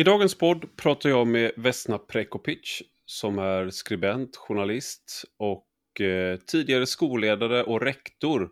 I 0.00 0.04
dagens 0.04 0.34
podd 0.34 0.76
pratar 0.76 1.10
jag 1.10 1.26
med 1.26 1.52
Vesna 1.56 1.98
Prekopic 1.98 2.82
som 3.06 3.38
är 3.38 3.70
skribent, 3.70 4.36
journalist 4.36 5.24
och 5.36 6.00
eh, 6.00 6.38
tidigare 6.38 6.86
skolledare 6.86 7.62
och 7.64 7.80
rektor. 7.80 8.50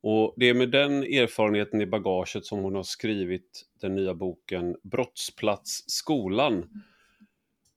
Och 0.00 0.34
det 0.36 0.48
är 0.48 0.54
med 0.54 0.70
den 0.70 1.02
erfarenheten 1.02 1.80
i 1.80 1.86
bagaget 1.86 2.46
som 2.46 2.58
hon 2.58 2.74
har 2.74 2.82
skrivit 2.82 3.64
den 3.80 3.94
nya 3.94 4.14
boken 4.14 4.76
Brottsplats 4.82 5.84
skolan. 5.86 6.84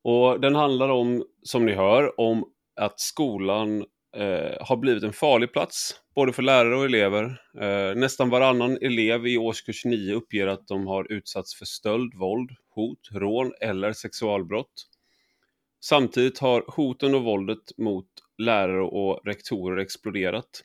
Och 0.02 0.40
den 0.40 0.56
handlar 0.56 0.90
om, 0.90 1.26
som 1.44 1.66
ni 1.66 1.74
hör, 1.74 2.20
om 2.20 2.46
att 2.76 3.00
skolan 3.00 3.86
eh, 4.16 4.58
har 4.62 4.78
blivit 4.78 5.04
en 5.04 5.14
farlig 5.14 5.54
plats, 5.54 5.96
både 6.16 6.34
för 6.34 6.44
lärare 6.44 6.76
och 6.76 6.86
elever. 6.86 7.42
Eh, 7.62 7.96
nästan 7.96 8.30
varannan 8.30 8.78
elev 8.82 9.28
i 9.28 9.38
årskurs 9.38 9.86
9 9.86 10.14
uppger 10.14 10.48
att 10.48 10.68
de 10.68 10.88
har 10.88 11.12
utsatts 11.12 11.56
för 11.56 11.66
stöld, 11.66 12.14
våld, 12.14 12.50
hot, 12.76 13.10
rån 13.12 13.52
eller 13.62 13.94
sexualbrott. 13.94 14.88
Samtidigt 15.84 16.40
har 16.40 16.64
hoten 16.68 17.16
och 17.16 17.24
våldet 17.24 17.78
mot 17.78 18.08
lärare 18.38 18.84
och 18.84 19.22
rektorer 19.26 19.78
exploderat. 19.78 20.62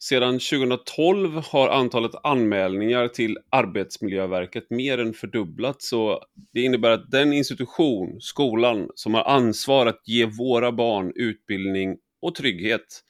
Sedan 0.00 0.32
2012 0.32 1.42
har 1.44 1.68
antalet 1.68 2.12
anmälningar 2.22 3.08
till 3.08 3.38
Arbetsmiljöverket 3.50 4.70
mer 4.70 4.98
än 4.98 5.14
fördubblats. 5.14 5.88
Så 5.88 6.22
det 6.52 6.60
innebär 6.60 6.90
att 6.90 7.10
den 7.10 7.32
institution, 7.32 8.20
skolan, 8.20 8.90
som 8.94 9.14
har 9.14 9.24
ansvar 9.24 9.86
att 9.86 10.08
ge 10.08 10.26
våra 10.26 10.72
barn 10.72 11.12
utbildning 11.14 11.96
och 12.22 12.34
trygghet, 12.34 13.02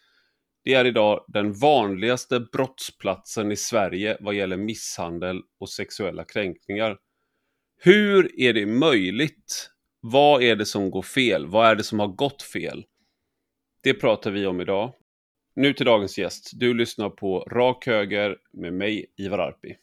det 0.64 0.74
är 0.74 0.84
idag 0.84 1.24
den 1.28 1.52
vanligaste 1.52 2.40
brottsplatsen 2.40 3.52
i 3.52 3.56
Sverige 3.56 4.16
vad 4.20 4.34
gäller 4.34 4.56
misshandel 4.56 5.40
och 5.60 5.70
sexuella 5.70 6.24
kränkningar. 6.24 6.96
Hur 7.80 8.40
är 8.40 8.52
det 8.52 8.66
möjligt? 8.66 9.70
Vad 10.00 10.42
är 10.42 10.56
det 10.56 10.66
som 10.66 10.90
går 10.90 11.02
fel? 11.02 11.46
Vad 11.46 11.70
är 11.70 11.74
det 11.74 11.84
som 11.84 11.98
har 11.98 12.08
gått 12.08 12.42
fel? 12.42 12.84
Det 13.82 13.94
pratar 13.94 14.30
vi 14.30 14.46
om 14.46 14.60
idag. 14.60 14.94
Nu 15.56 15.72
till 15.72 15.86
dagens 15.86 16.18
gäst. 16.18 16.50
Du 16.52 16.74
lyssnar 16.74 17.10
på 17.10 17.40
Rak 17.40 17.86
Höger 17.86 18.36
med 18.52 18.72
mig, 18.72 19.06
Ivar 19.16 19.38
Arpi. 19.38 19.76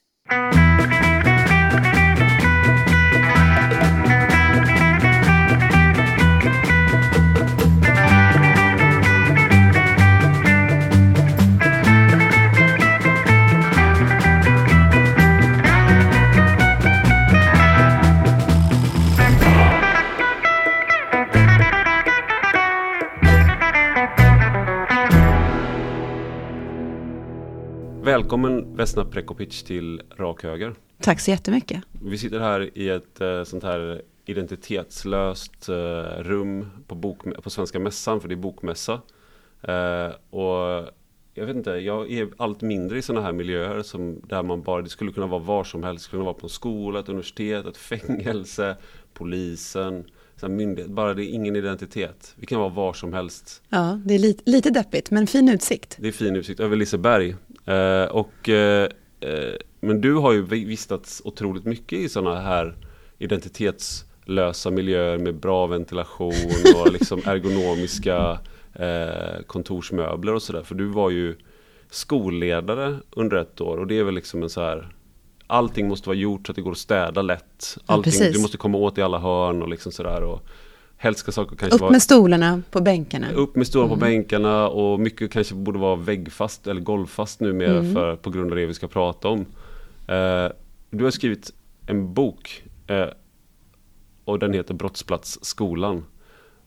Välkommen 28.16 28.75
Vesna 28.75 29.05
Prekopic 29.05 29.63
till 29.63 30.02
Rak 30.17 30.44
Höger. 30.44 30.75
Tack 31.02 31.19
så 31.19 31.31
jättemycket. 31.31 31.83
Vi 32.03 32.17
sitter 32.17 32.39
här 32.39 32.77
i 32.77 32.89
ett 32.89 33.21
eh, 33.21 33.44
sånt 33.44 33.63
här 33.63 34.02
identitetslöst 34.25 35.69
eh, 35.69 35.75
rum 36.23 36.69
på, 36.88 36.95
bok, 36.95 37.43
på 37.43 37.49
Svenska 37.49 37.80
Mässan, 37.80 38.21
för 38.21 38.27
det 38.27 38.33
är 38.33 38.38
bokmässa. 38.38 39.02
Eh, 39.61 40.11
och 40.30 40.89
jag 41.33 41.45
vet 41.45 41.55
inte, 41.55 41.69
jag 41.69 42.11
är 42.11 42.30
allt 42.38 42.61
mindre 42.61 42.97
i 42.97 43.02
sådana 43.02 43.25
här 43.25 43.33
miljöer 43.33 43.81
som 43.81 44.21
där 44.27 44.43
man 44.43 44.61
bara, 44.61 44.81
det 44.81 44.89
skulle 44.89 45.11
kunna 45.11 45.27
vara 45.27 45.41
var 45.41 45.63
som 45.63 45.83
helst. 45.83 46.03
Det 46.03 46.08
skulle 46.08 46.19
kunna 46.19 46.31
vara 46.31 46.39
på 46.39 46.45
en 46.45 46.49
skola, 46.49 46.99
ett 46.99 47.09
universitet, 47.09 47.66
ett 47.66 47.77
fängelse, 48.08 48.77
polisen, 49.13 50.05
myndighet. 50.43 50.91
Bara 50.91 51.13
det 51.13 51.25
är 51.25 51.30
ingen 51.30 51.55
identitet. 51.55 52.33
Vi 52.36 52.45
kan 52.45 52.59
vara 52.59 52.69
var 52.69 52.93
som 52.93 53.13
helst. 53.13 53.61
Ja, 53.69 53.99
det 54.05 54.13
är 54.13 54.19
lite, 54.19 54.52
lite 54.52 54.69
deppigt, 54.69 55.11
men 55.11 55.27
fin 55.27 55.49
utsikt. 55.49 55.97
Det 55.99 56.08
är 56.08 56.11
fin 56.11 56.36
utsikt 56.36 56.59
över 56.59 56.76
Liseberg. 56.76 57.36
Eh, 57.65 58.05
och, 58.05 58.49
eh, 58.49 58.89
eh, 59.20 59.53
men 59.80 60.02
du 60.02 60.14
har 60.14 60.31
ju 60.31 60.42
vistats 60.42 61.21
otroligt 61.26 61.65
mycket 61.65 61.99
i 61.99 62.09
sådana 62.09 62.39
här 62.39 62.76
identitetslösa 63.17 64.71
miljöer 64.71 65.17
med 65.17 65.36
bra 65.36 65.67
ventilation 65.67 66.33
och 66.76 66.92
liksom 66.93 67.21
ergonomiska 67.26 68.39
kontorsmöbler 69.48 70.33
och 70.33 70.42
sådär. 70.42 70.64
För 70.64 70.76
du 70.76 70.86
var 70.86 71.09
ju 71.09 71.36
skolledare 71.89 72.98
under 73.11 73.37
ett 73.37 73.61
år 73.61 73.77
och 73.77 73.87
det 73.87 73.99
är 73.99 74.03
väl 74.03 74.15
liksom 74.15 74.43
en 74.43 74.49
så 74.49 74.61
här 74.61 74.92
Allting 75.47 75.87
måste 75.87 76.09
vara 76.09 76.17
gjort 76.17 76.47
så 76.47 76.52
att 76.52 76.55
det 76.55 76.61
går 76.61 76.71
att 76.71 76.77
städa 76.77 77.21
lätt. 77.21 77.77
Allting, 77.86 78.14
ja, 78.20 78.32
du 78.32 78.39
måste 78.39 78.58
komma 78.58 78.77
åt 78.77 78.97
i 78.97 79.02
alla 79.02 79.20
hörn 79.20 79.61
och 79.61 79.70
liksom 79.70 79.92
sådär. 79.92 80.23
Och, 80.23 80.47
Helst 80.98 81.20
ska 81.20 81.32
saker 81.32 81.56
kanske 81.56 81.76
Upp 81.76 81.82
med 81.82 81.89
vara, 81.89 82.00
stolarna 82.00 82.61
på 82.72 82.82
bänkarna. 82.82 83.32
Upp 83.32 83.56
med 83.56 83.67
stolarna 83.67 83.94
mm. 83.94 84.00
på 84.00 84.06
bänkarna 84.06 84.67
och 84.67 85.00
mycket 85.00 85.32
kanske 85.32 85.56
borde 85.56 85.80
vara 85.80 85.95
väggfast 85.95 86.67
eller 86.67 86.82
golvfast 86.82 87.39
numera 87.39 87.78
mm. 87.78 87.94
för, 87.94 88.16
på 88.16 88.30
grund 88.30 88.52
av 88.52 88.58
det 88.58 88.66
vi 88.66 88.73
ska 88.73 88.88
prata 88.88 89.28
om. 89.28 89.39
Eh, 90.08 90.52
du 90.89 91.04
har 91.04 91.11
skrivit 91.11 91.54
en 91.88 92.14
bok 92.14 92.64
eh, 92.88 93.06
och 94.26 94.39
den 94.39 94.54
heter 94.54 94.73
Brottsplatsskolan. 94.73 96.06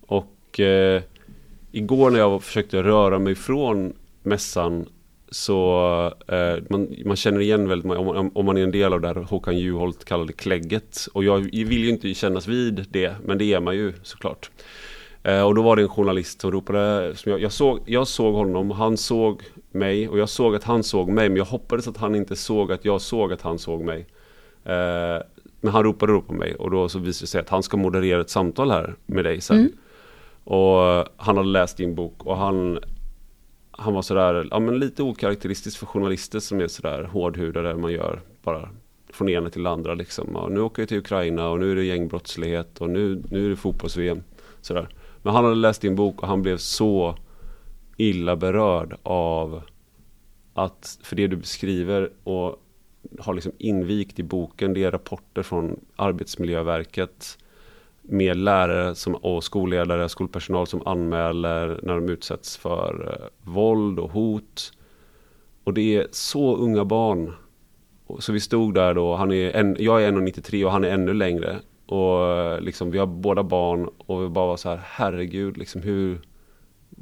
Och 0.00 0.60
eh, 0.60 1.02
igår 1.72 2.10
när 2.10 2.18
jag 2.18 2.42
försökte 2.42 2.82
röra 2.82 3.18
mig 3.18 3.34
från 3.34 3.92
mässan 4.22 4.86
så 5.30 6.12
eh, 6.28 6.56
man, 6.70 6.96
man, 7.04 7.16
känner 7.16 7.40
igen 7.40 7.68
väldigt 7.68 7.92
om, 7.92 8.30
om, 8.34 8.46
man 8.46 8.56
är 8.56 8.62
en 8.62 8.70
del 8.70 8.92
av 8.92 9.00
det 9.00 9.08
här 9.08 9.14
Håkan 9.14 9.58
Juholt 9.58 10.04
kallade 10.04 10.32
klägget. 10.32 11.08
Och 11.12 11.24
jag 11.24 11.38
vill 11.38 11.84
ju 11.84 11.88
inte 11.88 12.14
kännas 12.14 12.46
vid 12.46 12.86
det, 12.90 13.14
men 13.24 13.38
det 13.38 13.52
är 13.52 13.60
man 13.60 13.76
ju 13.76 13.92
såklart. 14.02 14.50
Eh, 15.22 15.42
och 15.42 15.54
då 15.54 15.62
var 15.62 15.76
det 15.76 15.82
en 15.82 15.88
journalist 15.88 16.40
som 16.40 16.52
ropade, 16.52 17.16
som 17.16 17.32
jag, 17.32 17.40
jag, 17.40 17.52
såg, 17.52 17.80
jag 17.86 18.08
såg 18.08 18.34
honom, 18.34 18.70
han 18.70 18.96
såg 18.96 19.42
mig 19.70 20.08
och 20.08 20.18
jag 20.18 20.28
såg 20.28 20.54
att 20.54 20.64
han 20.64 20.82
såg 20.82 21.08
mig, 21.08 21.28
men 21.28 21.36
jag 21.36 21.44
hoppades 21.44 21.88
att 21.88 21.96
han 21.96 22.14
inte 22.14 22.36
såg 22.36 22.72
att 22.72 22.84
jag 22.84 23.00
såg 23.00 23.32
att 23.32 23.42
han 23.42 23.58
såg 23.58 23.84
mig. 23.84 24.06
Eh, 24.64 25.22
men 25.60 25.72
han 25.72 25.82
ropade 25.82 26.12
upp 26.12 26.26
på 26.26 26.34
mig 26.34 26.54
och 26.54 26.70
då 26.70 26.88
så 26.88 26.98
visade 26.98 27.22
det 27.22 27.26
sig 27.26 27.40
att 27.40 27.48
han 27.48 27.62
ska 27.62 27.76
moderera 27.76 28.20
ett 28.20 28.30
samtal 28.30 28.70
här 28.70 28.94
med 29.06 29.24
dig 29.24 29.40
sen. 29.40 29.58
Mm. 29.58 29.72
Och 30.44 31.08
han 31.16 31.36
hade 31.36 31.48
läst 31.48 31.76
din 31.76 31.94
bok 31.94 32.26
och 32.26 32.36
han 32.36 32.78
han 33.78 33.94
var 33.94 34.02
sådär, 34.02 34.48
ja 34.50 34.60
men 34.60 34.78
lite 34.78 35.02
okaraktäristiskt 35.02 35.78
för 35.78 35.86
journalister 35.86 36.38
som 36.38 36.60
är 36.60 36.68
sådär 36.68 37.04
hårdhudade, 37.04 37.76
man 37.76 37.92
gör 37.92 38.20
bara 38.42 38.68
från 39.12 39.26
det 39.26 39.32
ena 39.32 39.50
till 39.50 39.62
det 39.62 39.70
andra 39.70 39.94
liksom. 39.94 40.30
Ja, 40.34 40.48
nu 40.48 40.60
åker 40.60 40.82
jag 40.82 40.88
till 40.88 40.98
Ukraina 40.98 41.48
och 41.48 41.60
nu 41.60 41.72
är 41.72 41.76
det 41.76 41.84
gängbrottslighet 41.84 42.80
och 42.80 42.90
nu, 42.90 43.22
nu 43.30 43.46
är 43.46 43.50
det 43.50 43.56
fotbolls-VM. 43.56 44.22
Sådär. 44.60 44.88
Men 45.22 45.34
han 45.34 45.44
hade 45.44 45.56
läst 45.56 45.80
din 45.80 45.96
bok 45.96 46.22
och 46.22 46.28
han 46.28 46.42
blev 46.42 46.56
så 46.56 47.16
illa 47.96 48.36
berörd 48.36 48.96
av 49.02 49.62
att, 50.54 50.98
för 51.02 51.16
det 51.16 51.26
du 51.26 51.36
beskriver 51.36 52.10
och 52.24 52.62
har 53.18 53.34
liksom 53.34 53.52
invikt 53.58 54.18
i 54.18 54.22
boken, 54.22 54.74
det 54.74 54.84
är 54.84 54.90
rapporter 54.90 55.42
från 55.42 55.80
Arbetsmiljöverket 55.96 57.38
med 58.10 58.36
lärare 58.36 58.94
som, 58.94 59.14
och 59.14 59.44
skolledare, 59.44 60.08
skolpersonal 60.08 60.66
som 60.66 60.86
anmäler 60.86 61.80
när 61.82 61.94
de 61.94 62.08
utsätts 62.08 62.56
för 62.56 63.18
eh, 63.20 63.52
våld 63.52 63.98
och 63.98 64.10
hot. 64.10 64.72
Och 65.64 65.74
det 65.74 65.96
är 65.96 66.06
så 66.10 66.56
unga 66.56 66.84
barn. 66.84 67.32
Så 68.18 68.32
vi 68.32 68.40
stod 68.40 68.74
där 68.74 68.94
då, 68.94 69.14
han 69.14 69.32
är 69.32 69.56
en, 69.56 69.76
jag 69.78 70.04
är 70.04 70.12
1,93 70.12 70.64
och 70.64 70.72
han 70.72 70.84
är 70.84 70.88
ännu 70.88 71.14
längre. 71.14 71.56
Och 71.86 72.26
eh, 72.26 72.60
liksom, 72.60 72.90
vi 72.90 72.98
har 72.98 73.06
båda 73.06 73.42
barn 73.42 73.88
och 73.98 74.24
vi 74.24 74.28
bara 74.28 74.46
var 74.46 74.56
så 74.56 74.68
här, 74.68 74.80
herregud, 74.84 75.56
liksom 75.56 75.82
hur... 75.82 76.20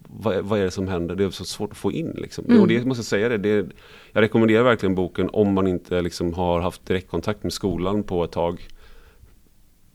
Vad, 0.08 0.44
vad 0.44 0.58
är 0.60 0.64
det 0.64 0.70
som 0.70 0.88
händer? 0.88 1.14
Det 1.14 1.24
är 1.24 1.30
så 1.30 1.44
svårt 1.44 1.70
att 1.70 1.76
få 1.76 1.92
in 1.92 2.14
liksom. 2.16 2.44
Mm. 2.44 2.60
Och 2.60 2.68
det 2.68 2.84
måste 2.84 2.98
jag 2.98 3.06
säga 3.06 3.28
det, 3.28 3.38
det, 3.38 3.66
jag 4.12 4.22
rekommenderar 4.22 4.62
verkligen 4.62 4.94
boken 4.94 5.30
om 5.32 5.52
man 5.54 5.66
inte 5.66 6.02
liksom 6.02 6.34
har 6.34 6.60
haft 6.60 6.86
direktkontakt 6.86 7.42
med 7.42 7.52
skolan 7.52 8.02
på 8.02 8.24
ett 8.24 8.32
tag. 8.32 8.68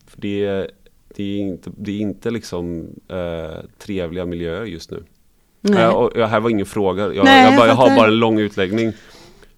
För 0.06 0.20
det 0.20 0.70
det 1.16 1.22
är 1.22 1.38
inte, 1.38 1.70
det 1.76 1.90
är 1.90 2.00
inte 2.00 2.30
liksom 2.30 2.86
eh, 3.08 3.64
trevliga 3.78 4.26
miljöer 4.26 4.64
just 4.64 4.90
nu. 4.90 5.04
Nej. 5.60 5.82
Eh, 5.82 5.88
och, 5.88 6.28
här 6.28 6.40
var 6.40 6.50
ingen 6.50 6.66
fråga, 6.66 7.02
jag, 7.02 7.24
Nej, 7.24 7.44
jag, 7.44 7.56
bara, 7.56 7.66
jag, 7.66 7.74
har 7.74 7.96
bara 7.96 8.08
en 8.08 8.18
lång 8.18 8.38
utläggning. 8.38 8.92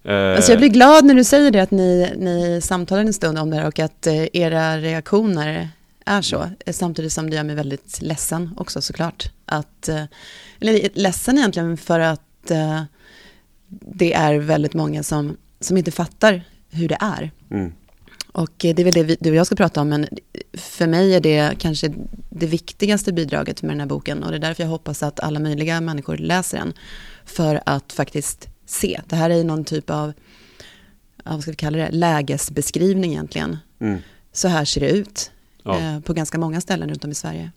Eh, 0.03 0.35
alltså 0.35 0.51
jag 0.51 0.59
blir 0.59 0.69
glad 0.69 1.05
när 1.05 1.13
du 1.13 1.23
säger 1.23 1.51
det, 1.51 1.59
att 1.59 1.71
ni, 1.71 2.13
ni 2.17 2.61
samtalar 2.61 3.01
en 3.01 3.13
stund 3.13 3.39
om 3.39 3.49
det 3.49 3.55
här 3.55 3.67
och 3.67 3.79
att 3.79 4.07
eh, 4.07 4.25
era 4.33 4.77
reaktioner 4.77 5.69
är 6.05 6.21
så. 6.21 6.49
Samtidigt 6.71 7.13
som 7.13 7.29
det 7.29 7.35
gör 7.35 7.43
mig 7.43 7.55
väldigt 7.55 8.01
ledsen 8.01 8.49
också 8.57 8.81
såklart. 8.81 9.31
Att, 9.45 9.89
eller 10.59 10.89
ledsen 10.93 11.37
egentligen 11.37 11.77
för 11.77 11.99
att 11.99 12.21
det 13.69 14.13
är 14.13 14.37
väldigt 14.37 14.73
många 14.73 15.03
som, 15.03 15.37
som 15.59 15.77
inte 15.77 15.91
fattar 15.91 16.41
hur 16.69 16.87
det 16.87 16.97
är. 16.99 17.31
Mm. 17.51 17.71
Och 18.35 18.51
det 18.57 18.79
är 18.79 18.83
väl 18.83 18.93
det 18.93 19.03
vi, 19.03 19.17
du 19.19 19.29
och 19.29 19.35
jag 19.35 19.45
ska 19.45 19.55
prata 19.55 19.81
om, 19.81 19.89
men 19.89 20.07
för 20.53 20.87
mig 20.87 21.15
är 21.15 21.19
det 21.19 21.55
kanske 21.59 21.93
det 22.29 22.47
viktigaste 22.47 23.13
bidraget 23.13 23.61
med 23.61 23.71
den 23.71 23.79
här 23.79 23.87
boken. 23.87 24.23
Och 24.23 24.31
det 24.31 24.37
är 24.37 24.39
därför 24.39 24.63
jag 24.63 24.69
hoppas 24.69 25.03
att 25.03 25.19
alla 25.19 25.39
möjliga 25.39 25.81
människor 25.81 26.17
läser 26.17 26.57
den. 26.57 26.73
För 27.25 27.61
att 27.65 27.93
faktiskt 27.93 28.47
se. 28.65 29.01
Det 29.07 29.15
här 29.15 29.29
är 29.29 29.43
någon 29.43 29.65
typ 29.65 29.89
av, 29.89 30.13
vad 31.23 31.41
ska 31.41 31.51
vi 31.51 31.57
kalla 31.57 31.77
det, 31.77 31.91
lägesbeskrivning 31.91 33.11
egentligen. 33.11 33.57
Mm. 33.79 33.99
så 34.31 34.47
här 34.47 34.65
ser 34.65 34.81
det 34.81 34.89
ut 34.89 35.31
ja. 35.63 35.79
eh, 35.79 35.99
på 35.99 36.13
ganska 36.13 36.37
många 36.37 36.61
ställen 36.61 36.89
runt 36.89 37.03
om 37.03 37.11
i 37.11 37.15
Sverige. 37.15 37.51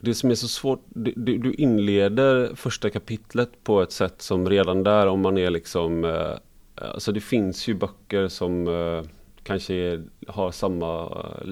Det 0.00 0.14
som 0.14 0.30
är 0.30 0.34
så 0.34 0.48
svårt, 0.48 0.84
du, 0.88 1.38
du, 1.38 1.54
inleder 1.54 2.54
första 2.54 2.90
kapitlet 2.90 3.64
på 3.64 3.82
ett 3.82 3.92
sätt 3.92 4.22
som 4.22 4.48
redan 4.48 4.82
där 4.82 5.06
om 5.06 5.20
man 5.20 5.38
är 5.38 5.50
liksom 5.50 6.04
eh, 6.04 6.38
Alltså 6.76 7.12
det 7.12 7.20
finns 7.20 7.68
ju 7.68 7.74
böcker 7.74 8.28
som 8.28 8.68
eh, 8.68 9.10
kanske 9.44 10.02
har 10.26 10.50
samma, 10.50 11.04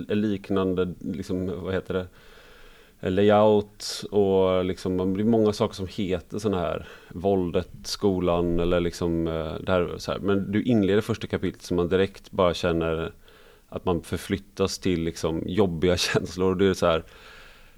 eh, 0.08 0.16
liknande, 0.16 0.94
liksom, 1.00 1.62
vad 1.64 1.74
heter 1.74 1.94
det? 1.94 2.06
layout 3.10 4.04
och 4.10 4.64
liksom, 4.64 4.96
det 4.96 5.06
blir 5.06 5.24
många 5.24 5.52
saker 5.52 5.74
som 5.74 5.86
heter 5.90 6.38
sådana 6.38 6.60
här 6.60 6.88
Våldet, 7.08 7.70
skolan 7.84 8.60
eller 8.60 8.80
liksom 8.80 9.26
eh, 9.26 9.54
det 9.60 9.72
här, 9.72 9.94
så 9.98 10.12
här. 10.12 10.18
Men 10.18 10.52
du 10.52 10.62
inleder 10.62 11.00
första 11.00 11.26
kapitlet 11.26 11.62
som 11.62 11.76
man 11.76 11.88
direkt 11.88 12.30
bara 12.30 12.54
känner 12.54 13.12
att 13.68 13.84
man 13.84 14.02
förflyttas 14.02 14.78
till 14.78 15.02
liksom 15.02 15.42
jobbiga 15.46 15.96
känslor. 15.96 16.50
Och 16.50 16.56
det 16.56 16.66
är 16.66 16.74
så 16.74 16.86
här, 16.86 17.04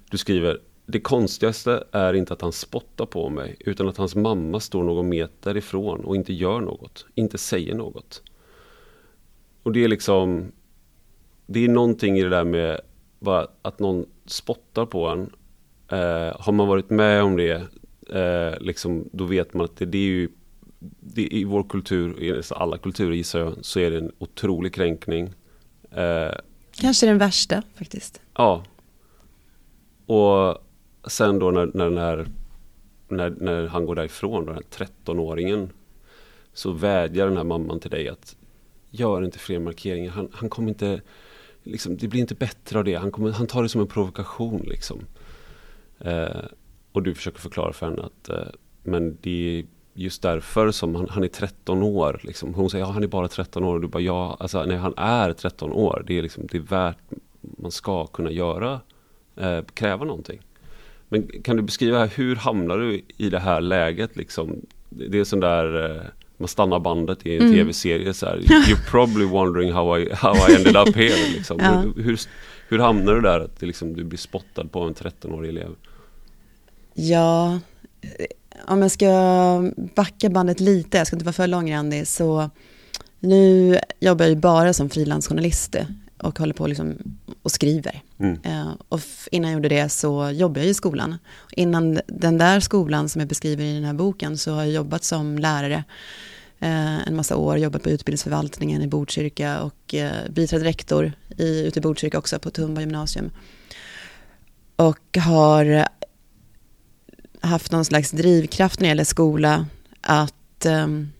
du 0.09 0.17
skriver 0.17 0.59
det 0.85 0.99
konstigaste 0.99 1.83
är 1.91 2.13
inte 2.13 2.33
att 2.33 2.41
han 2.41 2.51
spottar 2.51 3.05
på 3.05 3.29
mig 3.29 3.55
utan 3.59 3.87
att 3.87 3.97
hans 3.97 4.15
mamma 4.15 4.59
står 4.59 4.83
någon 4.83 5.09
meter 5.09 5.57
ifrån 5.57 6.05
och 6.05 6.15
inte 6.15 6.33
gör 6.33 6.59
något, 6.59 7.05
inte 7.15 7.37
säger 7.37 7.75
något. 7.75 8.21
Och 9.65 9.71
det 9.71 9.83
är 9.83 9.87
liksom 9.87 10.51
Det 11.45 11.65
är 11.65 11.69
någonting 11.69 12.17
i 12.17 12.23
det 12.23 12.29
där 12.29 12.43
med 12.43 12.81
bara 13.19 13.47
att 13.61 13.79
någon 13.79 14.05
spottar 14.25 14.85
på 14.85 15.07
en. 15.07 15.29
Eh, 15.91 16.39
har 16.39 16.51
man 16.51 16.67
varit 16.67 16.89
med 16.89 17.23
om 17.23 17.37
det, 17.37 17.51
eh, 18.09 18.59
liksom, 18.59 19.09
då 19.13 19.23
vet 19.23 19.53
man 19.53 19.65
att 19.65 19.77
det, 19.77 19.85
det 19.85 19.97
är 19.97 20.01
ju 20.01 20.29
det, 20.99 21.27
I 21.35 21.43
vår 21.43 21.63
kultur, 21.63 22.23
i 22.23 22.41
alla 22.49 22.77
kulturer 22.77 23.11
gissar 23.11 23.39
jag, 23.39 23.53
så 23.61 23.79
är 23.79 23.91
det 23.91 23.97
en 23.97 24.11
otrolig 24.17 24.73
kränkning. 24.73 25.33
Eh, 25.91 26.31
Kanske 26.71 27.05
den 27.05 27.17
värsta 27.17 27.61
faktiskt. 27.75 28.21
Ja. 28.33 28.63
Och 30.05 30.57
sen 31.11 31.39
då 31.39 31.51
när, 31.51 31.71
när, 31.73 31.89
när, 31.89 32.27
när, 33.07 33.29
när 33.29 33.67
han 33.67 33.85
går 33.85 33.95
därifrån, 33.95 34.45
den 34.45 34.55
här 34.55 34.63
13-åringen, 34.71 35.69
så 36.53 36.71
vädjar 36.71 37.27
den 37.27 37.37
här 37.37 37.43
mamman 37.43 37.79
till 37.79 37.91
dig 37.91 38.09
att 38.09 38.35
gör 38.99 39.23
inte 39.23 39.39
fler 39.39 39.59
markeringar. 39.59 40.11
Han, 40.11 40.29
han 40.33 40.49
kommer 40.49 40.69
inte, 40.69 41.01
liksom, 41.63 41.97
det 41.97 42.07
blir 42.07 42.21
inte 42.21 42.35
bättre 42.35 42.79
av 42.79 42.85
det. 42.85 42.95
Han, 42.95 43.11
kommer, 43.11 43.31
han 43.31 43.47
tar 43.47 43.63
det 43.63 43.69
som 43.69 43.81
en 43.81 43.87
provokation 43.87 44.61
liksom. 44.65 44.99
Eh, 45.99 46.45
och 46.91 47.03
du 47.03 47.15
försöker 47.15 47.39
förklara 47.39 47.73
för 47.73 47.85
henne 47.85 48.03
att 48.03 48.29
eh, 48.29 48.47
men 48.83 49.17
det 49.21 49.59
är 49.59 49.65
just 49.93 50.21
därför 50.21 50.71
som 50.71 50.95
han, 50.95 51.09
han 51.09 51.23
är 51.23 51.27
13 51.27 51.83
år. 51.83 52.19
Liksom. 52.23 52.53
Hon 52.53 52.69
säger 52.69 52.85
ja 52.85 52.91
han 52.91 53.03
är 53.03 53.07
bara 53.07 53.27
13 53.27 53.63
år 53.63 53.75
och 53.75 53.81
du 53.81 53.87
bara 53.87 54.03
ja, 54.03 54.37
alltså, 54.39 54.63
nej 54.65 54.77
han 54.77 54.93
är 54.97 55.33
13 55.33 55.71
år. 55.71 56.03
Det 56.07 56.17
är, 56.17 56.21
liksom, 56.21 56.47
det 56.51 56.57
är 56.57 56.61
värt, 56.61 56.97
man 57.41 57.71
ska 57.71 58.05
kunna 58.05 58.31
göra, 58.31 58.81
eh, 59.35 59.61
kräva 59.73 60.05
någonting. 60.05 60.39
Men 61.09 61.41
kan 61.43 61.55
du 61.55 61.61
beskriva 61.61 62.05
hur 62.05 62.35
hamnar 62.35 62.77
du 62.77 63.01
i 63.17 63.29
det 63.29 63.39
här 63.39 63.61
läget 63.61 64.15
liksom? 64.15 64.61
Det 64.89 65.19
är 65.19 65.23
sån 65.23 65.39
där 65.39 65.95
eh, 65.95 66.01
man 66.37 66.47
stannar 66.47 66.79
bandet 66.79 67.25
i 67.25 67.35
en 67.35 67.41
mm. 67.41 67.53
tv-serie 67.53 68.13
så 68.13 68.25
här. 68.25 68.37
You're 68.37 68.89
probably 68.91 69.25
wondering 69.25 69.71
how 69.71 69.99
I, 69.99 70.13
how 70.13 70.35
I 70.49 70.55
ended 70.55 70.75
up 70.75 70.95
here. 70.95 71.31
Liksom. 71.33 71.59
Ja. 71.59 71.83
Hur, 72.03 72.19
hur, 72.67 72.79
hamnar 72.79 73.13
du 73.13 73.21
där 73.21 73.39
att 73.39 73.61
liksom, 73.61 73.95
du 73.95 74.03
blir 74.03 74.19
spottad 74.19 74.65
på 74.71 74.81
en 74.81 74.93
13-årig 74.93 75.49
elev? 75.49 75.75
Ja, 76.93 77.59
om 78.67 78.81
jag 78.81 78.91
ska 78.91 79.71
backa 79.95 80.29
bandet 80.29 80.59
lite, 80.59 80.97
jag 80.97 81.07
ska 81.07 81.15
inte 81.15 81.25
vara 81.25 81.33
för 81.33 81.47
långrandig, 81.47 82.07
så 82.07 82.49
nu 83.19 83.79
jobbar 83.99 84.25
jag 84.25 84.29
ju 84.29 84.39
bara 84.39 84.73
som 84.73 84.89
frilansjournalist 84.89 85.75
och 86.17 86.39
håller 86.39 86.53
på 86.53 86.67
liksom 86.67 86.97
och 87.41 87.51
skriver. 87.51 88.01
Mm. 88.17 88.39
Uh, 88.45 88.73
och 88.89 89.01
innan 89.31 89.51
jag 89.51 89.57
gjorde 89.57 89.69
det 89.69 89.89
så 89.89 90.29
jobbade 90.29 90.59
jag 90.59 90.69
i 90.69 90.73
skolan. 90.73 91.17
Innan 91.51 91.99
den 92.07 92.37
där 92.37 92.59
skolan 92.59 93.09
som 93.09 93.19
jag 93.19 93.29
beskriver 93.29 93.63
i 93.63 93.73
den 93.73 93.83
här 93.83 93.93
boken 93.93 94.37
så 94.37 94.53
har 94.53 94.63
jag 94.63 94.73
jobbat 94.73 95.03
som 95.03 95.37
lärare 95.37 95.83
uh, 96.63 97.07
en 97.07 97.15
massa 97.15 97.35
år, 97.35 97.57
jobbat 97.57 97.83
på 97.83 97.89
utbildningsförvaltningen 97.89 98.81
i 98.81 98.87
Botkyrka 98.87 99.61
och 99.61 99.95
biträdd 100.29 100.63
rektor 100.63 101.11
i, 101.37 101.67
ute 101.67 101.79
i 101.79 101.81
Botkyrka 101.81 102.17
också 102.17 102.39
på 102.39 102.49
Tumba 102.49 102.81
gymnasium. 102.81 103.31
Och 104.75 105.17
har 105.17 105.87
haft 107.41 107.71
någon 107.71 107.85
slags 107.85 108.11
drivkraft 108.11 108.79
när 108.79 108.85
det 108.85 108.89
gäller 108.89 109.03
skola 109.03 109.67
att 110.01 110.65
um, 110.65 111.11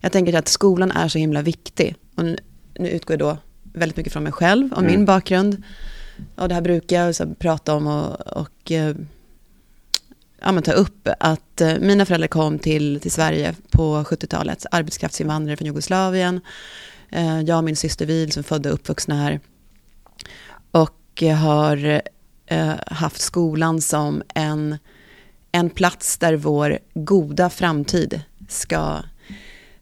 jag 0.00 0.12
tänker 0.12 0.34
att 0.34 0.48
skolan 0.48 0.90
är 0.90 1.08
så 1.08 1.18
himla 1.18 1.42
viktig. 1.42 1.94
Och 2.14 2.24
nu, 2.24 2.36
nu 2.78 2.88
utgår 2.88 3.12
jag 3.12 3.18
då 3.18 3.38
väldigt 3.76 3.96
mycket 3.96 4.12
från 4.12 4.22
mig 4.22 4.32
själv 4.32 4.72
och 4.72 4.78
mm. 4.78 4.90
min 4.90 5.04
bakgrund. 5.04 5.62
Och 6.34 6.48
det 6.48 6.54
här 6.54 6.62
brukar 6.62 7.04
jag 7.04 7.14
så 7.14 7.34
prata 7.34 7.74
om 7.74 7.86
och, 7.86 8.20
och 8.20 8.72
eh, 8.72 8.96
ja, 10.40 10.60
ta 10.60 10.72
upp 10.72 11.08
att 11.20 11.60
eh, 11.60 11.78
mina 11.78 12.06
föräldrar 12.06 12.28
kom 12.28 12.58
till, 12.58 13.00
till 13.00 13.12
Sverige 13.12 13.54
på 13.70 14.02
70-talet, 14.02 14.66
arbetskraftsinvandrare 14.70 15.56
från 15.56 15.66
Jugoslavien. 15.66 16.40
Eh, 17.10 17.40
jag 17.40 17.58
och 17.58 17.64
min 17.64 17.76
syster 17.76 18.06
vi 18.06 18.30
som 18.30 18.44
födda 18.44 18.68
och 18.68 18.74
uppvuxna 18.74 19.14
här. 19.14 19.40
Och 20.70 21.22
har 21.22 22.02
haft 22.86 23.20
skolan 23.20 23.80
som 23.80 24.22
en, 24.34 24.78
en 25.52 25.70
plats 25.70 26.18
där 26.18 26.36
vår 26.36 26.78
goda 26.94 27.50
framtid 27.50 28.20
ska, 28.48 29.02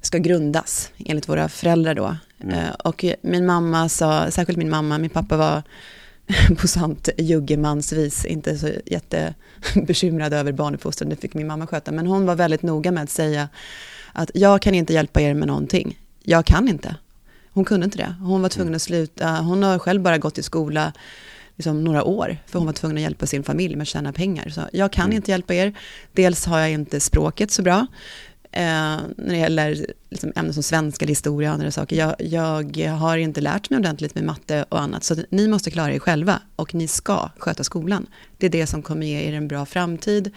ska 0.00 0.18
grundas, 0.18 0.90
enligt 0.98 1.28
våra 1.28 1.48
föräldrar 1.48 1.94
då. 1.94 2.16
Mm. 2.44 2.74
Och 2.84 3.04
min 3.20 3.46
mamma 3.46 3.88
sa, 3.88 4.30
särskilt 4.30 4.58
min 4.58 4.70
mamma, 4.70 4.98
min 4.98 5.10
pappa 5.10 5.36
var 5.36 5.62
på 6.58 6.68
sant 6.68 7.08
juggemansvis 7.18 8.24
inte 8.24 8.58
så 8.58 8.70
jättebekymrad 8.86 10.32
över 10.32 10.52
barnuppfostran, 10.52 11.08
det 11.08 11.16
fick 11.16 11.34
min 11.34 11.46
mamma 11.46 11.66
sköta. 11.66 11.92
Men 11.92 12.06
hon 12.06 12.26
var 12.26 12.34
väldigt 12.34 12.62
noga 12.62 12.92
med 12.92 13.02
att 13.02 13.10
säga 13.10 13.48
att 14.12 14.30
jag 14.34 14.62
kan 14.62 14.74
inte 14.74 14.92
hjälpa 14.92 15.20
er 15.20 15.34
med 15.34 15.48
någonting. 15.48 15.98
Jag 16.22 16.46
kan 16.46 16.68
inte. 16.68 16.96
Hon 17.52 17.64
kunde 17.64 17.84
inte 17.84 17.98
det. 17.98 18.14
Hon 18.20 18.42
var 18.42 18.48
tvungen 18.48 18.68
mm. 18.68 18.76
att 18.76 18.82
sluta. 18.82 19.30
Hon 19.30 19.62
har 19.62 19.78
själv 19.78 20.02
bara 20.02 20.18
gått 20.18 20.38
i 20.38 20.42
skola 20.42 20.92
liksom 21.56 21.84
några 21.84 22.04
år, 22.04 22.36
för 22.46 22.58
hon 22.58 22.66
var 22.66 22.72
tvungen 22.72 22.96
att 22.96 23.02
hjälpa 23.02 23.26
sin 23.26 23.42
familj 23.42 23.76
med 23.76 23.82
att 23.82 23.88
tjäna 23.88 24.12
pengar. 24.12 24.48
Så 24.48 24.60
jag 24.72 24.92
kan 24.92 25.04
mm. 25.04 25.16
inte 25.16 25.30
hjälpa 25.30 25.54
er. 25.54 25.72
Dels 26.12 26.46
har 26.46 26.58
jag 26.58 26.70
inte 26.70 27.00
språket 27.00 27.50
så 27.50 27.62
bra, 27.62 27.86
när 28.54 29.28
det 29.28 29.36
gäller 29.36 29.86
liksom, 30.10 30.32
ämnen 30.36 30.54
som 30.54 30.62
svenska, 30.62 31.06
historia 31.06 31.48
och 31.48 31.54
andra 31.54 31.70
saker. 31.70 31.96
Jag, 32.18 32.76
jag, 32.76 32.92
har 32.92 33.16
inte 33.16 33.40
lärt 33.40 33.70
mig 33.70 33.78
ordentligt 33.78 34.14
med 34.14 34.24
matte 34.24 34.64
och 34.68 34.80
annat, 34.80 35.04
så 35.04 35.16
ni 35.30 35.48
måste 35.48 35.70
klara 35.70 35.94
er 35.94 35.98
själva 35.98 36.40
och 36.56 36.74
ni 36.74 36.88
ska 36.88 37.30
sköta 37.38 37.64
skolan. 37.64 38.06
Det 38.38 38.46
är 38.46 38.50
det 38.50 38.66
som 38.66 38.82
kommer 38.82 39.06
ge 39.06 39.28
er 39.28 39.32
en 39.32 39.48
bra 39.48 39.66
framtid 39.66 40.30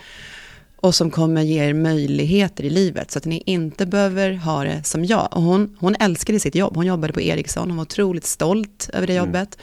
och 0.76 0.96
som 0.96 1.12
kommer 1.12 1.42
ge 1.42 1.64
er 1.64 1.74
möjligheter 1.74 2.64
i 2.64 2.70
livet 2.70 3.12
så 3.12 3.18
att 3.18 3.26
ni 3.26 3.44
inte 3.46 3.86
behöver 3.86 4.34
ha 4.34 4.64
det 4.64 4.84
som 4.84 5.06
jag. 5.06 5.28
Och 5.32 5.42
hon, 5.42 5.78
hon 5.80 5.96
älskade 6.00 6.40
sitt 6.40 6.56
jobb, 6.56 6.76
hon 6.76 6.86
jobbade 6.86 7.14
på 7.14 7.22
Ericsson, 7.22 7.70
hon 7.70 7.78
var 7.78 7.82
otroligt 7.82 8.26
stolt 8.26 8.90
över 8.94 9.08
det 9.08 9.14
mm. 9.14 9.26
jobbet. 9.26 9.58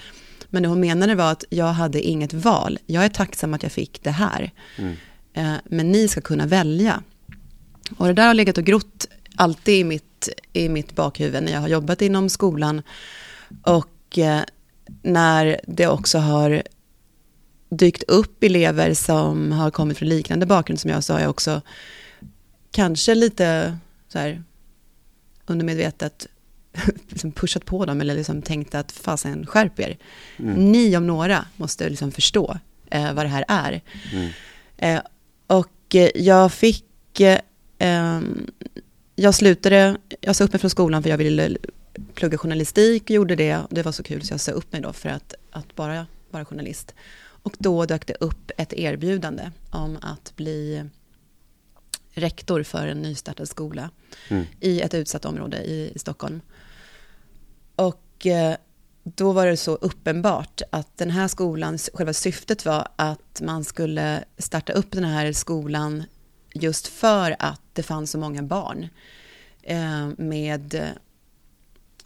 Men 0.50 0.62
det 0.62 0.68
hon 0.68 0.80
menade 0.80 1.14
var 1.14 1.32
att 1.32 1.44
jag 1.50 1.66
hade 1.72 2.00
inget 2.02 2.32
val, 2.32 2.78
jag 2.86 3.04
är 3.04 3.08
tacksam 3.08 3.54
att 3.54 3.62
jag 3.62 3.72
fick 3.72 4.02
det 4.02 4.10
här. 4.10 4.50
Mm. 4.78 4.96
Eh, 5.34 5.54
men 5.64 5.92
ni 5.92 6.08
ska 6.08 6.20
kunna 6.20 6.46
välja. 6.46 7.02
Och 7.96 8.06
det 8.06 8.12
där 8.12 8.26
har 8.26 8.34
legat 8.34 8.58
och 8.58 8.64
grott 8.64 9.06
alltid 9.36 9.74
i 9.74 9.84
mitt, 9.84 10.28
i 10.52 10.68
mitt 10.68 10.94
bakhuvud 10.94 11.42
när 11.42 11.52
jag 11.52 11.60
har 11.60 11.68
jobbat 11.68 12.02
inom 12.02 12.28
skolan. 12.28 12.82
Och 13.62 14.18
eh, 14.18 14.40
när 15.02 15.60
det 15.66 15.86
också 15.86 16.18
har 16.18 16.62
dykt 17.68 18.02
upp 18.02 18.42
elever 18.42 18.94
som 18.94 19.52
har 19.52 19.70
kommit 19.70 19.98
från 19.98 20.08
liknande 20.08 20.46
bakgrund 20.46 20.80
som 20.80 20.90
jag, 20.90 21.04
så 21.04 21.12
har 21.12 21.20
jag 21.20 21.30
också 21.30 21.60
kanske 22.70 23.14
lite 23.14 23.78
så 24.08 24.18
här 24.18 24.42
undermedvetet 25.46 26.26
liksom 27.08 27.32
pushat 27.32 27.64
på 27.64 27.84
dem 27.84 28.00
eller 28.00 28.14
liksom 28.14 28.42
tänkt 28.42 28.74
att 28.74 28.92
fasen 28.92 29.46
skärp 29.46 29.80
er. 29.80 29.96
Mm. 30.36 30.72
Ni 30.72 30.96
om 30.96 31.06
några 31.06 31.46
måste 31.56 31.88
liksom 31.88 32.12
förstå 32.12 32.58
eh, 32.90 33.12
vad 33.12 33.24
det 33.24 33.28
här 33.28 33.44
är. 33.48 33.82
Mm. 34.12 34.30
Eh, 34.76 35.02
och 35.46 35.94
jag 36.14 36.52
fick 36.52 37.20
eh, 37.20 37.38
jag 39.14 39.34
slutade, 39.34 39.96
jag 40.20 40.36
sa 40.36 40.44
upp 40.44 40.52
mig 40.52 40.60
från 40.60 40.70
skolan 40.70 41.02
för 41.02 41.10
jag 41.10 41.18
ville 41.18 41.56
plugga 42.14 42.38
journalistik 42.38 43.02
och 43.02 43.10
gjorde 43.10 43.36
det. 43.36 43.60
Det 43.70 43.82
var 43.82 43.92
så 43.92 44.02
kul 44.02 44.22
så 44.22 44.32
jag 44.32 44.40
sa 44.40 44.52
upp 44.52 44.72
mig 44.72 44.80
då 44.80 44.92
för 44.92 45.08
att, 45.08 45.34
att 45.50 45.74
bara 45.74 46.06
vara 46.30 46.44
journalist. 46.44 46.94
Och 47.20 47.56
då 47.58 47.86
dök 47.86 48.06
det 48.06 48.14
upp 48.20 48.50
ett 48.56 48.72
erbjudande 48.72 49.50
om 49.70 49.98
att 50.02 50.36
bli 50.36 50.84
rektor 52.14 52.62
för 52.62 52.86
en 52.86 53.02
nystartad 53.02 53.48
skola 53.48 53.90
mm. 54.28 54.44
i 54.60 54.80
ett 54.80 54.94
utsatt 54.94 55.24
område 55.24 55.56
i, 55.64 55.92
i 55.94 55.98
Stockholm. 55.98 56.40
Och 57.76 58.26
eh, 58.26 58.56
då 59.02 59.32
var 59.32 59.46
det 59.46 59.56
så 59.56 59.74
uppenbart 59.74 60.62
att 60.70 60.98
den 60.98 61.10
här 61.10 61.28
skolan, 61.28 61.78
själva 61.94 62.12
syftet 62.12 62.64
var 62.64 62.88
att 62.96 63.40
man 63.40 63.64
skulle 63.64 64.24
starta 64.38 64.72
upp 64.72 64.90
den 64.90 65.04
här 65.04 65.32
skolan 65.32 66.04
just 66.54 66.86
för 66.86 67.36
att 67.38 67.60
det 67.72 67.82
fanns 67.82 68.10
så 68.10 68.18
många 68.18 68.42
barn 68.42 68.88
eh, 69.62 70.08
med 70.16 70.94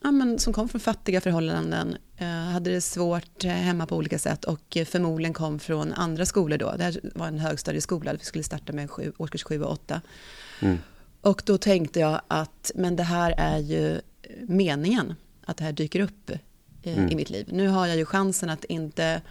ja, 0.02 0.10
men, 0.10 0.38
som 0.38 0.52
kom 0.52 0.68
från 0.68 0.80
fattiga 0.80 1.20
förhållanden, 1.20 1.96
eh, 2.16 2.26
hade 2.26 2.70
det 2.70 2.80
svårt 2.80 3.44
hemma 3.44 3.86
på 3.86 3.96
olika 3.96 4.18
sätt 4.18 4.44
och 4.44 4.76
förmodligen 4.86 5.34
kom 5.34 5.58
från 5.58 5.92
andra 5.92 6.26
skolor 6.26 6.58
då. 6.58 6.74
Det 6.76 6.84
här 6.84 7.00
var 7.14 7.26
en 7.26 7.38
högstadieskola, 7.38 8.12
vi 8.12 8.18
skulle 8.18 8.44
starta 8.44 8.72
med 8.72 8.90
sju, 8.90 9.12
årskurs 9.18 9.42
7 9.42 9.62
och 9.62 9.72
8. 9.72 10.00
Mm. 10.62 10.78
Och 11.20 11.42
då 11.46 11.58
tänkte 11.58 12.00
jag 12.00 12.20
att 12.28 12.70
men 12.74 12.96
det 12.96 13.02
här 13.02 13.34
är 13.36 13.58
ju 13.58 14.00
meningen, 14.42 15.14
att 15.44 15.56
det 15.56 15.64
här 15.64 15.72
dyker 15.72 16.00
upp 16.00 16.30
eh, 16.82 16.98
mm. 16.98 17.10
i 17.10 17.14
mitt 17.14 17.30
liv. 17.30 17.48
Nu 17.52 17.68
har 17.68 17.86
jag 17.86 17.96
ju 17.96 18.04
chansen 18.04 18.50
att 18.50 18.64
inte, 18.64 19.22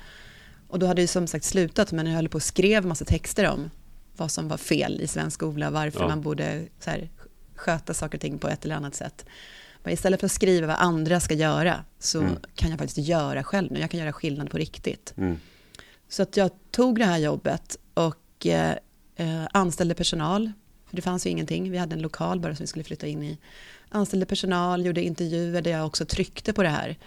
och 0.68 0.80
då 0.80 0.88
hade 0.88 1.02
jag 1.02 1.10
som 1.10 1.28
sagt 1.28 1.46
slutat, 1.46 1.92
men 1.92 2.08
jag 2.08 2.14
höll 2.14 2.30
på 2.30 2.36
och 2.36 2.44
skrev 2.44 2.86
massa 2.86 3.06
texter 3.06 3.50
om 3.50 3.70
vad 4.18 4.32
som 4.32 4.48
var 4.48 4.58
fel 4.58 5.02
i 5.02 5.08
svensk 5.08 5.36
skola, 5.36 5.70
varför 5.70 6.00
ja. 6.00 6.08
man 6.08 6.22
borde 6.22 6.68
så 6.80 6.90
här, 6.90 7.10
sköta 7.56 7.94
saker 7.94 8.18
och 8.18 8.22
ting 8.22 8.38
på 8.38 8.48
ett 8.48 8.66
eller 8.66 8.76
annat 8.76 8.96
sätt. 8.96 9.26
Men 9.84 9.94
istället 9.94 10.20
för 10.20 10.26
att 10.26 10.32
skriva 10.32 10.68
vad 10.68 10.76
andra 10.76 11.20
ska 11.20 11.34
göra 11.34 11.84
så 12.00 12.20
mm. 12.20 12.36
kan 12.56 12.70
jag 12.70 12.80
faktiskt 12.80 13.08
göra 13.08 13.44
själv 13.44 13.72
nu. 13.72 13.80
Jag 13.80 13.92
kan 13.92 14.00
göra 14.00 14.14
skillnad 14.14 14.52
på 14.52 14.58
riktigt. 14.58 15.14
Mm. 15.18 15.40
Så 16.10 16.24
att 16.24 16.38
jag 16.38 16.52
tog 16.72 17.00
det 17.00 17.06
här 17.06 17.18
jobbet 17.18 17.78
och 17.94 18.46
eh, 18.46 18.76
eh, 19.16 19.48
anställde 19.52 19.96
personal. 19.96 20.52
För 20.90 20.96
det 20.96 21.02
fanns 21.02 21.26
ju 21.26 21.30
ingenting. 21.30 21.72
Vi 21.72 21.78
hade 21.78 21.96
en 21.96 22.02
lokal 22.02 22.40
bara 22.40 22.56
som 22.56 22.64
vi 22.64 22.68
skulle 22.68 22.84
flytta 22.84 23.08
in 23.08 23.24
i. 23.24 23.38
Anställde 23.90 24.26
personal, 24.26 24.86
gjorde 24.86 25.04
intervjuer 25.04 25.62
där 25.62 25.72
jag 25.72 25.86
också 25.86 26.06
tryckte 26.06 26.54
på 26.54 26.64
det 26.64 26.70
här. 26.70 26.98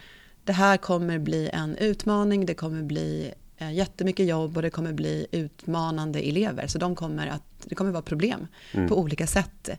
Det 0.45 0.53
här 0.53 0.77
kommer 0.77 1.19
bli 1.19 1.51
en 1.53 1.77
utmaning, 1.77 2.47
det 2.47 2.55
kommer 2.55 2.83
bli 2.83 3.35
jättemycket 3.69 4.27
jobb 4.27 4.57
och 4.57 4.63
det 4.63 4.71
kommer 4.71 4.93
bli 4.93 5.27
utmanande 5.31 6.21
elever. 6.21 6.67
Så 6.67 6.79
de 6.79 6.97
kommer 6.97 7.27
att, 7.27 7.43
det 7.65 7.75
kommer 7.75 7.91
vara 7.91 8.03
problem 8.03 8.47
mm. 8.73 8.89
på 8.89 8.99
olika 8.99 9.27
sätt. 9.27 9.71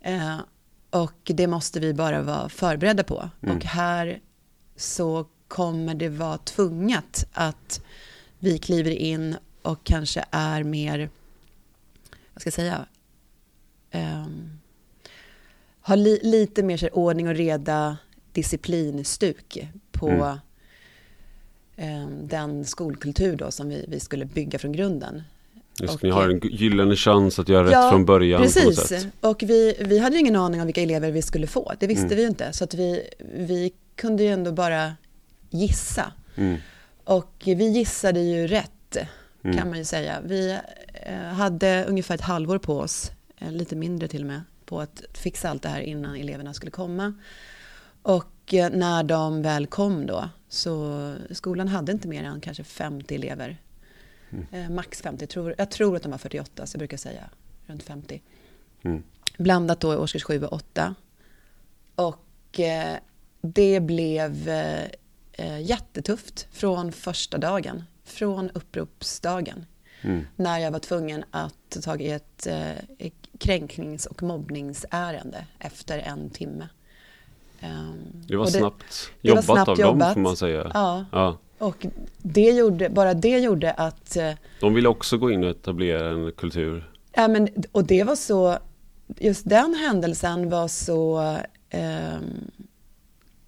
Eh, 0.00 0.38
och 0.90 1.20
det 1.24 1.46
måste 1.46 1.80
vi 1.80 1.94
bara 1.94 2.22
vara 2.22 2.48
förberedda 2.48 3.04
på. 3.04 3.30
Mm. 3.42 3.56
Och 3.56 3.64
här 3.64 4.20
så 4.76 5.26
kommer 5.48 5.94
det 5.94 6.08
vara 6.08 6.38
tvunget 6.38 7.26
att 7.32 7.80
vi 8.38 8.58
kliver 8.58 8.90
in 8.90 9.36
och 9.62 9.84
kanske 9.84 10.24
är 10.30 10.62
mer, 10.62 11.10
vad 12.32 12.40
ska 12.40 12.46
jag 12.46 12.54
säga, 12.54 12.86
um, 13.92 14.60
har 15.80 15.96
li, 15.96 16.20
lite 16.22 16.62
mer 16.62 16.76
så 16.76 16.88
ordning 16.88 17.28
och 17.28 17.34
reda, 17.34 17.96
disciplinstuk 18.32 19.68
på 19.92 20.08
mm. 20.08 20.38
Um, 21.76 22.28
den 22.28 22.64
skolkultur 22.64 23.36
då 23.36 23.50
som 23.50 23.68
vi, 23.68 23.84
vi 23.88 24.00
skulle 24.00 24.24
bygga 24.24 24.58
från 24.58 24.72
grunden. 24.72 25.22
Just, 25.80 25.94
och, 25.94 26.02
ni 26.02 26.10
har 26.10 26.28
en 26.28 26.40
gyllene 26.42 26.96
chans 26.96 27.38
att 27.38 27.48
göra 27.48 27.70
ja, 27.70 27.84
rätt 27.84 27.90
från 27.90 28.04
början. 28.04 28.42
Precis, 28.42 29.06
och 29.20 29.42
vi, 29.42 29.76
vi 29.80 29.98
hade 29.98 30.16
ju 30.16 30.20
ingen 30.20 30.36
aning 30.36 30.60
om 30.60 30.66
vilka 30.66 30.82
elever 30.82 31.10
vi 31.10 31.22
skulle 31.22 31.46
få. 31.46 31.72
Det 31.80 31.86
visste 31.86 32.04
mm. 32.04 32.16
vi 32.16 32.22
ju 32.22 32.28
inte. 32.28 32.52
Så 32.52 32.64
att 32.64 32.74
vi, 32.74 33.08
vi 33.34 33.72
kunde 33.96 34.22
ju 34.22 34.28
ändå 34.28 34.52
bara 34.52 34.92
gissa. 35.50 36.12
Mm. 36.36 36.56
Och 37.04 37.42
vi 37.44 37.68
gissade 37.68 38.20
ju 38.20 38.46
rätt, 38.46 38.96
mm. 39.42 39.56
kan 39.56 39.68
man 39.68 39.78
ju 39.78 39.84
säga. 39.84 40.20
Vi 40.24 40.58
eh, 40.92 41.16
hade 41.16 41.84
ungefär 41.84 42.14
ett 42.14 42.20
halvår 42.20 42.58
på 42.58 42.78
oss, 42.78 43.12
eh, 43.38 43.52
lite 43.52 43.76
mindre 43.76 44.08
till 44.08 44.20
och 44.20 44.26
med, 44.26 44.40
på 44.64 44.80
att 44.80 45.02
fixa 45.12 45.50
allt 45.50 45.62
det 45.62 45.68
här 45.68 45.80
innan 45.80 46.16
eleverna 46.16 46.54
skulle 46.54 46.70
komma. 46.70 47.14
Och 48.02 48.54
eh, 48.54 48.70
när 48.70 49.02
de 49.02 49.42
väl 49.42 49.66
kom 49.66 50.06
då, 50.06 50.28
så 50.54 51.14
skolan 51.30 51.68
hade 51.68 51.92
inte 51.92 52.08
mer 52.08 52.24
än 52.24 52.40
kanske 52.40 52.64
50 52.64 53.14
elever 53.14 53.58
Mm. 54.34 54.46
Eh, 54.52 54.70
max 54.70 55.02
50, 55.02 55.22
jag 55.22 55.30
tror, 55.30 55.54
jag 55.58 55.70
tror 55.70 55.96
att 55.96 56.02
de 56.02 56.10
var 56.10 56.18
48, 56.18 56.66
så 56.66 56.74
jag 56.74 56.78
brukar 56.78 56.96
säga 56.96 57.30
runt 57.66 57.82
50. 57.82 58.22
Mm. 58.82 59.02
Blandat 59.38 59.80
då 59.80 59.92
i 59.94 59.96
årskurs 59.96 60.24
7 60.24 60.44
och 60.44 60.52
8. 60.52 60.94
Och 61.94 62.60
eh, 62.60 62.96
det 63.40 63.80
blev 63.80 64.48
eh, 64.48 64.84
eh, 65.32 65.60
jättetufft 65.60 66.46
från 66.52 66.92
första 66.92 67.38
dagen, 67.38 67.84
från 68.04 68.50
uppropsdagen. 68.50 69.66
Mm. 70.02 70.26
När 70.36 70.58
jag 70.58 70.70
var 70.70 70.78
tvungen 70.78 71.24
att 71.30 71.54
ta 71.68 71.80
tag 71.80 72.02
i 72.02 72.10
ett 72.10 72.46
eh, 72.46 73.10
kränknings 73.38 74.06
och 74.06 74.22
mobbningsärende 74.22 75.46
efter 75.58 75.98
en 75.98 76.30
timme. 76.30 76.68
Um, 77.64 78.12
det 78.28 78.36
var 78.36 78.44
det, 78.44 78.50
snabbt 78.50 79.10
jobbat 79.20 79.48
var 79.48 79.54
snabbt 79.54 79.68
av 79.68 79.80
jobbat. 79.80 80.00
dem 80.00 80.14
får 80.14 80.20
man 80.20 80.36
säga. 80.36 80.70
Ja. 80.74 81.04
ja. 81.12 81.38
Och 81.58 81.86
det 82.18 82.50
gjorde, 82.50 82.88
bara 82.88 83.14
det 83.14 83.38
gjorde 83.38 83.72
att... 83.72 84.16
Eh, 84.16 84.30
De 84.60 84.74
ville 84.74 84.88
också 84.88 85.18
gå 85.18 85.30
in 85.30 85.44
och 85.44 85.50
etablera 85.50 86.10
en 86.10 86.32
kultur. 86.32 86.90
Ja, 87.12 87.28
men, 87.28 87.48
och 87.72 87.84
det 87.84 88.04
var 88.04 88.16
så... 88.16 88.58
Just 89.18 89.48
den 89.48 89.74
händelsen 89.74 90.50
var 90.50 90.68
så 90.68 91.20
eh, 91.70 92.18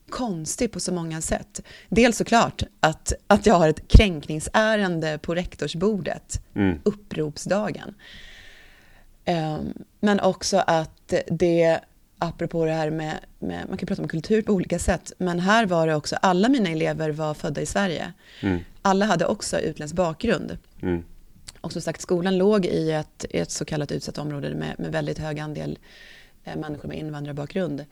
konstig 0.08 0.72
på 0.72 0.80
så 0.80 0.92
många 0.92 1.20
sätt. 1.20 1.62
Dels 1.88 2.16
såklart 2.16 2.62
att, 2.80 3.12
att 3.26 3.46
jag 3.46 3.54
har 3.54 3.68
ett 3.68 3.88
kränkningsärende 3.88 5.18
på 5.18 5.34
rektorsbordet, 5.34 6.42
mm. 6.54 6.78
uppropsdagen. 6.84 7.94
Eh, 9.24 9.58
men 10.00 10.20
också 10.20 10.62
att 10.66 11.14
det 11.26 11.80
apropå 12.18 12.64
det 12.64 12.72
här 12.72 12.90
med, 12.90 13.20
med, 13.38 13.68
man 13.68 13.78
kan 13.78 13.86
prata 13.86 14.02
om 14.02 14.08
kultur 14.08 14.42
på 14.42 14.52
olika 14.52 14.78
sätt, 14.78 15.12
men 15.18 15.40
här 15.40 15.66
var 15.66 15.86
det 15.86 15.94
också, 15.94 16.16
alla 16.16 16.48
mina 16.48 16.70
elever 16.70 17.10
var 17.10 17.34
födda 17.34 17.60
i 17.60 17.66
Sverige. 17.66 18.12
Mm. 18.40 18.60
Alla 18.82 19.06
hade 19.06 19.26
också 19.26 19.58
utländsk 19.58 19.96
bakgrund. 19.96 20.58
Mm. 20.82 21.04
Och 21.60 21.72
som 21.72 21.82
sagt, 21.82 22.00
skolan 22.00 22.38
låg 22.38 22.66
i 22.66 22.90
ett, 22.90 23.24
ett 23.30 23.50
så 23.50 23.64
kallat 23.64 23.92
utsatt 23.92 24.18
område 24.18 24.54
med, 24.54 24.74
med 24.78 24.92
väldigt 24.92 25.18
hög 25.18 25.40
andel 25.40 25.78
eh, 26.44 26.56
människor 26.56 26.88
med 26.88 26.98
invandrarbakgrund. 26.98 27.84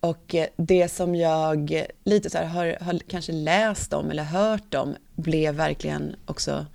Och 0.00 0.34
eh, 0.34 0.46
det 0.56 0.88
som 0.88 1.14
jag 1.14 1.84
lite 2.04 2.30
så 2.30 2.38
har, 2.38 2.84
har 2.84 2.98
kanske 2.98 3.32
läst 3.32 3.92
om 3.92 4.10
eller 4.10 4.24
hört 4.24 4.74
om 4.74 4.96
blev 5.14 5.54
verkligen 5.54 6.16
också... 6.26 6.66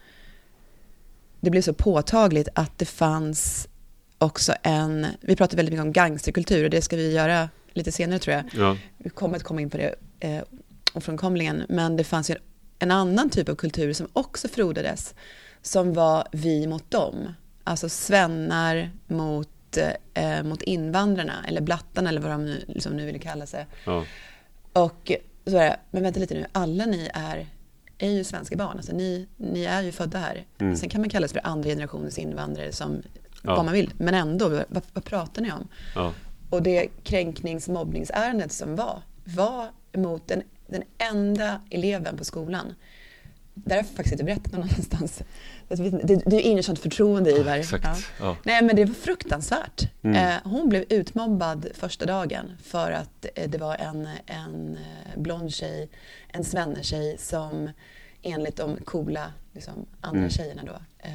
Det 1.40 1.50
blev 1.50 1.62
så 1.62 1.74
påtagligt 1.74 2.48
att 2.54 2.78
det 2.78 2.86
fanns 2.86 3.68
också 4.18 4.54
en, 4.64 5.08
vi 5.22 5.36
pratar 5.36 5.58
väldigt 5.58 5.74
mycket 5.74 5.86
om 5.86 5.94
gangsterkultur 5.94 6.64
och 6.64 6.70
det 6.70 6.82
ska 6.82 6.96
vi 6.96 7.14
göra 7.14 7.50
lite 7.74 7.92
senare 7.92 8.20
tror 8.20 8.36
jag. 8.36 8.46
Ja. 8.54 8.78
Vi 8.98 9.10
kommer 9.10 9.36
att 9.36 9.44
komma 9.44 9.62
in 9.62 9.70
på 9.70 9.78
det 9.78 9.96
eh, 10.20 10.44
ofrånkomligen, 10.94 11.64
men 11.70 11.98
det 11.98 12.04
fanns 12.04 12.30
ju 12.30 12.36
en 12.80 12.92
annan 12.92 13.30
typ 13.30 13.50
av 13.50 13.56
kultur 13.56 13.94
som 13.94 14.08
också 14.14 14.48
frodades, 14.48 15.16
som 15.62 15.94
var 15.94 16.28
vi 16.32 16.68
mot 16.68 16.92
dem. 16.92 17.34
Alltså 17.64 17.90
svennar 17.90 18.92
mot, 19.08 19.78
eh, 20.14 20.44
mot 20.44 20.62
invandrarna, 20.62 21.46
eller 21.48 21.62
blattarna 21.62 22.10
eller 22.10 22.22
vad 22.22 22.32
de 22.32 22.46
nu, 22.46 22.64
liksom 22.68 22.98
nu 22.98 23.06
vill 23.06 23.22
kalla 23.22 23.46
sig. 23.46 23.66
Ja. 23.86 24.06
Och 24.74 25.12
så 25.46 25.58
är 25.58 25.70
det, 25.70 25.80
men 25.92 26.04
vänta 26.04 26.20
lite 26.20 26.34
nu, 26.34 26.46
alla 26.52 26.86
ni 26.86 27.10
är, 27.14 27.48
är 27.98 28.10
ju 28.10 28.24
svenska 28.24 28.56
barn, 28.56 28.78
alltså 28.78 28.96
ni, 28.96 29.28
ni 29.38 29.64
är 29.64 29.82
ju 29.82 29.92
födda 29.92 30.20
här. 30.20 30.46
Mm. 30.58 30.76
Sen 30.76 30.90
kan 30.90 31.02
man 31.02 31.10
kallas 31.10 31.34
för 31.34 31.42
andra 31.44 31.70
generationens 31.70 32.18
invandrare 32.18 32.72
som 32.72 33.02
ja. 33.48 33.56
vad 33.56 33.66
man 33.66 33.74
vill. 33.74 33.94
Men 33.98 34.14
ändå, 34.14 34.50
vad, 34.50 34.84
vad 34.94 35.04
pratar 35.04 35.42
ni 35.42 35.52
om? 35.52 35.68
Ja. 35.96 36.14
Och 36.50 36.64
det 36.64 36.88
kränknings-mobbningsärendet 37.04 38.52
som 38.52 38.76
var, 38.76 39.02
var 39.24 39.68
mot 39.94 40.28
den, 40.28 40.44
den 40.68 40.84
enda 40.98 41.62
eleven 41.70 42.18
på 42.18 42.24
skolan. 42.24 42.74
Där 43.54 43.76
har 43.76 43.84
jag 43.84 43.86
faktiskt 43.86 44.12
inte 44.12 44.24
berättat 44.24 44.52
någon 44.54 44.62
annanstans. 44.72 45.22
Det, 45.68 45.90
det, 45.90 46.22
det 46.26 46.36
är 46.36 46.52
inget 46.52 46.66
sånt 46.66 46.80
förtroende, 46.80 47.32
Ivar. 47.32 47.58
Ja, 47.84 47.96
ja. 48.20 48.38
Nej, 48.44 48.64
men 48.64 48.76
det 48.76 48.86
var 48.86 48.94
fruktansvärt. 48.94 49.90
Mm. 50.02 50.16
Eh, 50.16 50.36
hon 50.44 50.70
blev 50.70 50.86
utmobbad 50.90 51.68
första 51.74 52.06
dagen 52.06 52.52
för 52.64 52.92
att 52.92 53.26
eh, 53.36 53.50
det 53.50 53.58
var 53.58 53.76
en, 53.76 54.08
en 54.26 54.78
eh, 54.78 55.22
blond 55.22 55.54
tjej, 55.54 55.90
en 56.28 56.44
svennetjej 56.44 57.18
som 57.20 57.70
enligt 58.22 58.56
de 58.56 58.78
coola 58.86 59.34
liksom, 59.54 59.86
andra 60.02 60.20
mm. 60.20 60.30
tjejerna 60.30 60.64
då 60.66 60.80
eh, 61.00 61.14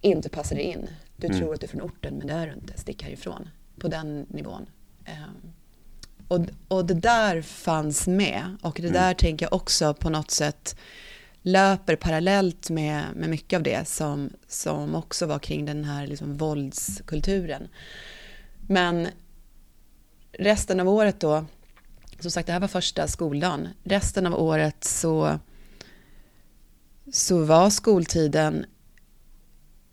inte 0.00 0.28
passade 0.28 0.62
in. 0.62 0.88
Du 1.16 1.26
mm. 1.26 1.38
tror 1.38 1.54
att 1.54 1.60
du 1.60 1.66
är 1.66 1.68
från 1.68 1.82
orten, 1.82 2.14
men 2.18 2.26
det 2.26 2.32
är 2.32 2.46
du 2.46 2.52
inte. 2.52 2.78
Stick 2.78 3.02
härifrån. 3.02 3.48
På 3.78 3.88
den 3.88 4.26
nivån. 4.28 4.66
Um, 5.06 5.52
och, 6.28 6.46
och 6.68 6.84
det 6.84 6.94
där 6.94 7.42
fanns 7.42 8.06
med. 8.06 8.56
Och 8.62 8.74
det 8.76 8.88
mm. 8.88 8.92
där 8.92 9.14
tänker 9.14 9.46
jag 9.46 9.52
också 9.52 9.94
på 9.94 10.10
något 10.10 10.30
sätt 10.30 10.76
löper 11.42 11.96
parallellt 11.96 12.70
med, 12.70 13.04
med 13.14 13.30
mycket 13.30 13.56
av 13.56 13.62
det 13.62 13.88
som, 13.88 14.30
som 14.48 14.94
också 14.94 15.26
var 15.26 15.38
kring 15.38 15.64
den 15.64 15.84
här 15.84 16.06
liksom 16.06 16.36
våldskulturen. 16.36 17.68
Men 18.66 19.08
resten 20.32 20.80
av 20.80 20.88
året 20.88 21.20
då, 21.20 21.44
som 22.20 22.30
sagt 22.30 22.46
det 22.46 22.52
här 22.52 22.60
var 22.60 22.68
första 22.68 23.08
skoldagen, 23.08 23.68
resten 23.84 24.26
av 24.26 24.34
året 24.34 24.84
så, 24.84 25.38
så 27.12 27.44
var 27.44 27.70
skoltiden 27.70 28.66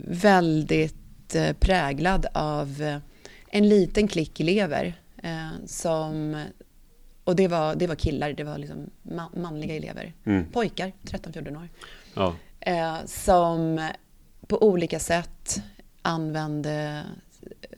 väldigt 0.03 1.35
eh, 1.35 1.53
präglad 1.53 2.25
av 2.33 2.81
eh, 2.81 2.97
en 3.47 3.69
liten 3.69 4.07
klick 4.07 4.39
elever 4.39 4.93
eh, 5.23 5.49
som 5.65 6.43
och 7.23 7.35
det 7.35 7.47
var, 7.47 7.75
det 7.75 7.87
var 7.87 7.95
killar, 7.95 8.33
det 8.33 8.43
var 8.43 8.57
liksom 8.57 8.89
manliga 9.33 9.75
elever. 9.75 10.13
Mm. 10.23 10.45
Pojkar, 10.51 10.91
13-14 11.03 11.57
år. 11.57 11.69
Ja. 12.13 12.35
som 13.05 13.89
på 14.47 14.63
olika 14.63 14.99
sätt 14.99 15.61
använde 16.01 17.03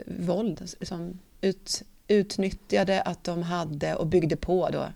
våld. 0.06 0.62
Liksom 0.80 1.20
ut, 1.42 1.84
utnyttjade 2.08 3.02
att 3.02 3.24
de 3.24 3.44
hade 3.44 3.96
och 3.96 4.08
byggde 4.08 4.36
på 4.36 4.70
då, 4.70 4.88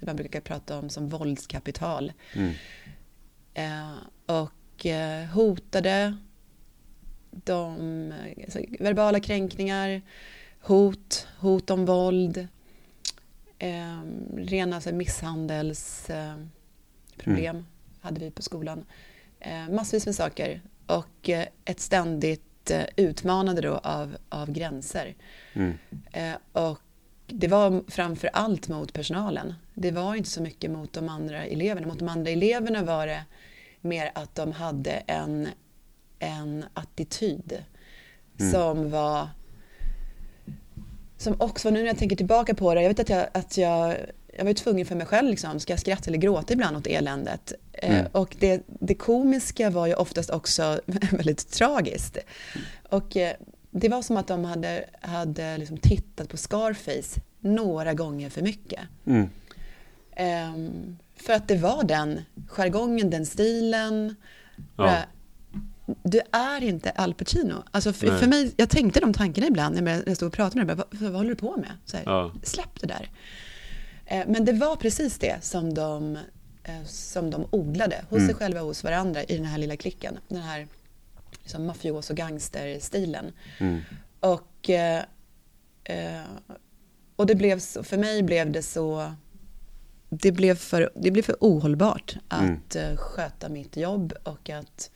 det 0.00 0.06
man 0.06 0.16
brukar 0.16 0.40
prata 0.40 0.78
om 0.78 0.88
som 0.88 1.08
våldskapital. 1.08 2.12
Mm. 2.34 2.52
Eh, 3.54 3.96
och 4.26 4.86
eh, 4.86 5.24
hotade 5.24 6.16
de 7.44 8.12
alltså, 8.44 8.58
verbala 8.80 9.20
kränkningar, 9.20 10.02
hot, 10.60 11.26
hot 11.38 11.70
om 11.70 11.86
våld, 11.86 12.48
eh, 13.58 14.00
rena 14.36 14.76
alltså, 14.76 14.94
misshandelsproblem 14.94 16.36
mm. 17.26 17.66
hade 18.00 18.20
vi 18.20 18.30
på 18.30 18.42
skolan. 18.42 18.84
Eh, 19.40 19.68
massvis 19.68 20.06
med 20.06 20.14
saker 20.14 20.60
och 20.86 21.28
eh, 21.28 21.46
ett 21.64 21.80
ständigt 21.80 22.70
eh, 22.70 22.84
utmanande 22.96 23.62
då 23.62 23.76
av, 23.76 24.16
av 24.28 24.50
gränser. 24.50 25.14
Mm. 25.52 25.78
Eh, 26.12 26.36
och 26.52 26.80
det 27.26 27.48
var 27.48 27.90
framför 27.90 28.30
allt 28.32 28.68
mot 28.68 28.92
personalen. 28.92 29.54
Det 29.74 29.90
var 29.90 30.14
inte 30.14 30.30
så 30.30 30.42
mycket 30.42 30.70
mot 30.70 30.92
de 30.92 31.08
andra 31.08 31.44
eleverna. 31.44 31.86
Mot 31.86 31.98
de 31.98 32.08
andra 32.08 32.30
eleverna 32.30 32.82
var 32.82 33.06
det 33.06 33.24
mer 33.80 34.10
att 34.14 34.34
de 34.34 34.52
hade 34.52 34.90
en, 34.90 35.48
en 36.24 36.64
attityd 36.74 37.58
mm. 38.38 38.52
som 38.52 38.90
var 38.90 39.28
som 41.24 41.36
också, 41.38 41.70
nu 41.70 41.80
när 41.80 41.86
jag 41.86 41.98
tänker 41.98 42.16
tillbaka 42.16 42.54
på 42.54 42.74
det, 42.74 42.82
jag 42.82 42.88
vet 42.88 43.00
att 43.00 43.08
jag, 43.08 43.26
att 43.32 43.56
jag, 43.56 43.96
jag 44.36 44.44
var 44.44 44.52
tvungen 44.52 44.86
för 44.86 44.94
mig 44.94 45.06
själv, 45.06 45.30
liksom, 45.30 45.60
ska 45.60 45.72
jag 45.72 45.80
skratta 45.80 46.10
eller 46.10 46.18
gråta 46.18 46.52
ibland 46.52 46.76
åt 46.76 46.86
eländet? 46.86 47.52
Eh, 47.72 47.98
mm. 47.98 48.06
och 48.12 48.36
det, 48.38 48.62
det 48.66 48.94
komiska 48.94 49.70
var 49.70 49.86
ju 49.86 49.94
oftast 49.94 50.30
också 50.30 50.80
väldigt 50.86 51.50
tragiskt. 51.50 52.18
Och 52.90 53.16
eh, 53.16 53.36
det 53.70 53.88
var 53.88 54.02
som 54.02 54.16
att 54.16 54.26
de 54.26 54.44
hade, 54.44 54.84
hade 55.00 55.58
liksom 55.58 55.76
tittat 55.76 56.28
på 56.28 56.36
Scarface 56.36 57.20
några 57.40 57.94
gånger 57.94 58.30
för 58.30 58.42
mycket. 58.42 58.80
Mm. 59.06 59.28
Um, 60.54 60.98
för 61.16 61.32
att 61.32 61.48
det 61.48 61.56
var 61.56 61.84
den 61.84 62.20
jargongen, 62.48 63.10
den 63.10 63.26
stilen. 63.26 64.16
Ja. 64.76 64.98
Du 65.86 66.20
är 66.32 66.62
inte 66.62 66.90
Al 66.90 67.14
Pacino. 67.14 67.64
Alltså 67.70 67.92
för, 67.92 68.18
för, 68.18 68.26
mig, 68.26 68.54
jag 68.56 68.70
tänkte 68.70 69.00
de 69.00 69.12
tankarna 69.12 69.46
ibland 69.46 69.82
när 69.82 70.02
jag 70.06 70.16
stod 70.16 70.26
och 70.26 70.32
pratade 70.32 70.64
med 70.64 70.66
dig. 70.66 70.76
Vad, 70.76 71.00
vad 71.00 71.12
håller 71.12 71.30
du 71.30 71.36
på 71.36 71.56
med? 71.56 71.70
Här, 71.92 72.02
ja. 72.06 72.32
Släpp 72.42 72.80
det 72.80 72.86
där. 72.86 73.10
Uh, 74.12 74.32
men 74.32 74.44
det 74.44 74.52
var 74.52 74.76
precis 74.76 75.18
det 75.18 75.44
som 75.44 75.74
de, 75.74 76.16
uh, 76.68 76.84
som 76.86 77.30
de 77.30 77.46
odlade 77.50 78.04
hos 78.08 78.18
mm. 78.18 78.28
sig 78.28 78.36
själva 78.36 78.60
och 78.60 78.66
hos 78.66 78.84
varandra 78.84 79.24
i 79.24 79.36
den 79.36 79.46
här 79.46 79.58
lilla 79.58 79.76
klicken. 79.76 80.18
Den 80.28 80.42
här 80.42 80.68
liksom, 81.42 81.66
mafios 81.66 82.10
och 82.10 82.16
gangsterstilen. 82.16 83.32
Mm. 83.58 83.80
Och, 84.20 84.70
uh, 84.70 85.02
och 87.16 87.26
det 87.26 87.34
blev 87.34 87.58
så, 87.58 87.82
för 87.82 87.96
mig 87.98 88.22
blev 88.22 88.52
det 88.52 88.62
så 88.62 89.12
det 90.08 90.32
blev 90.32 90.54
för, 90.54 90.90
det 90.94 91.10
blev 91.10 91.22
för 91.22 91.36
ohållbart 91.40 92.16
att 92.28 92.76
mm. 92.76 92.96
sköta 92.96 93.48
mitt 93.48 93.76
jobb 93.76 94.12
och 94.22 94.50
att 94.50 94.90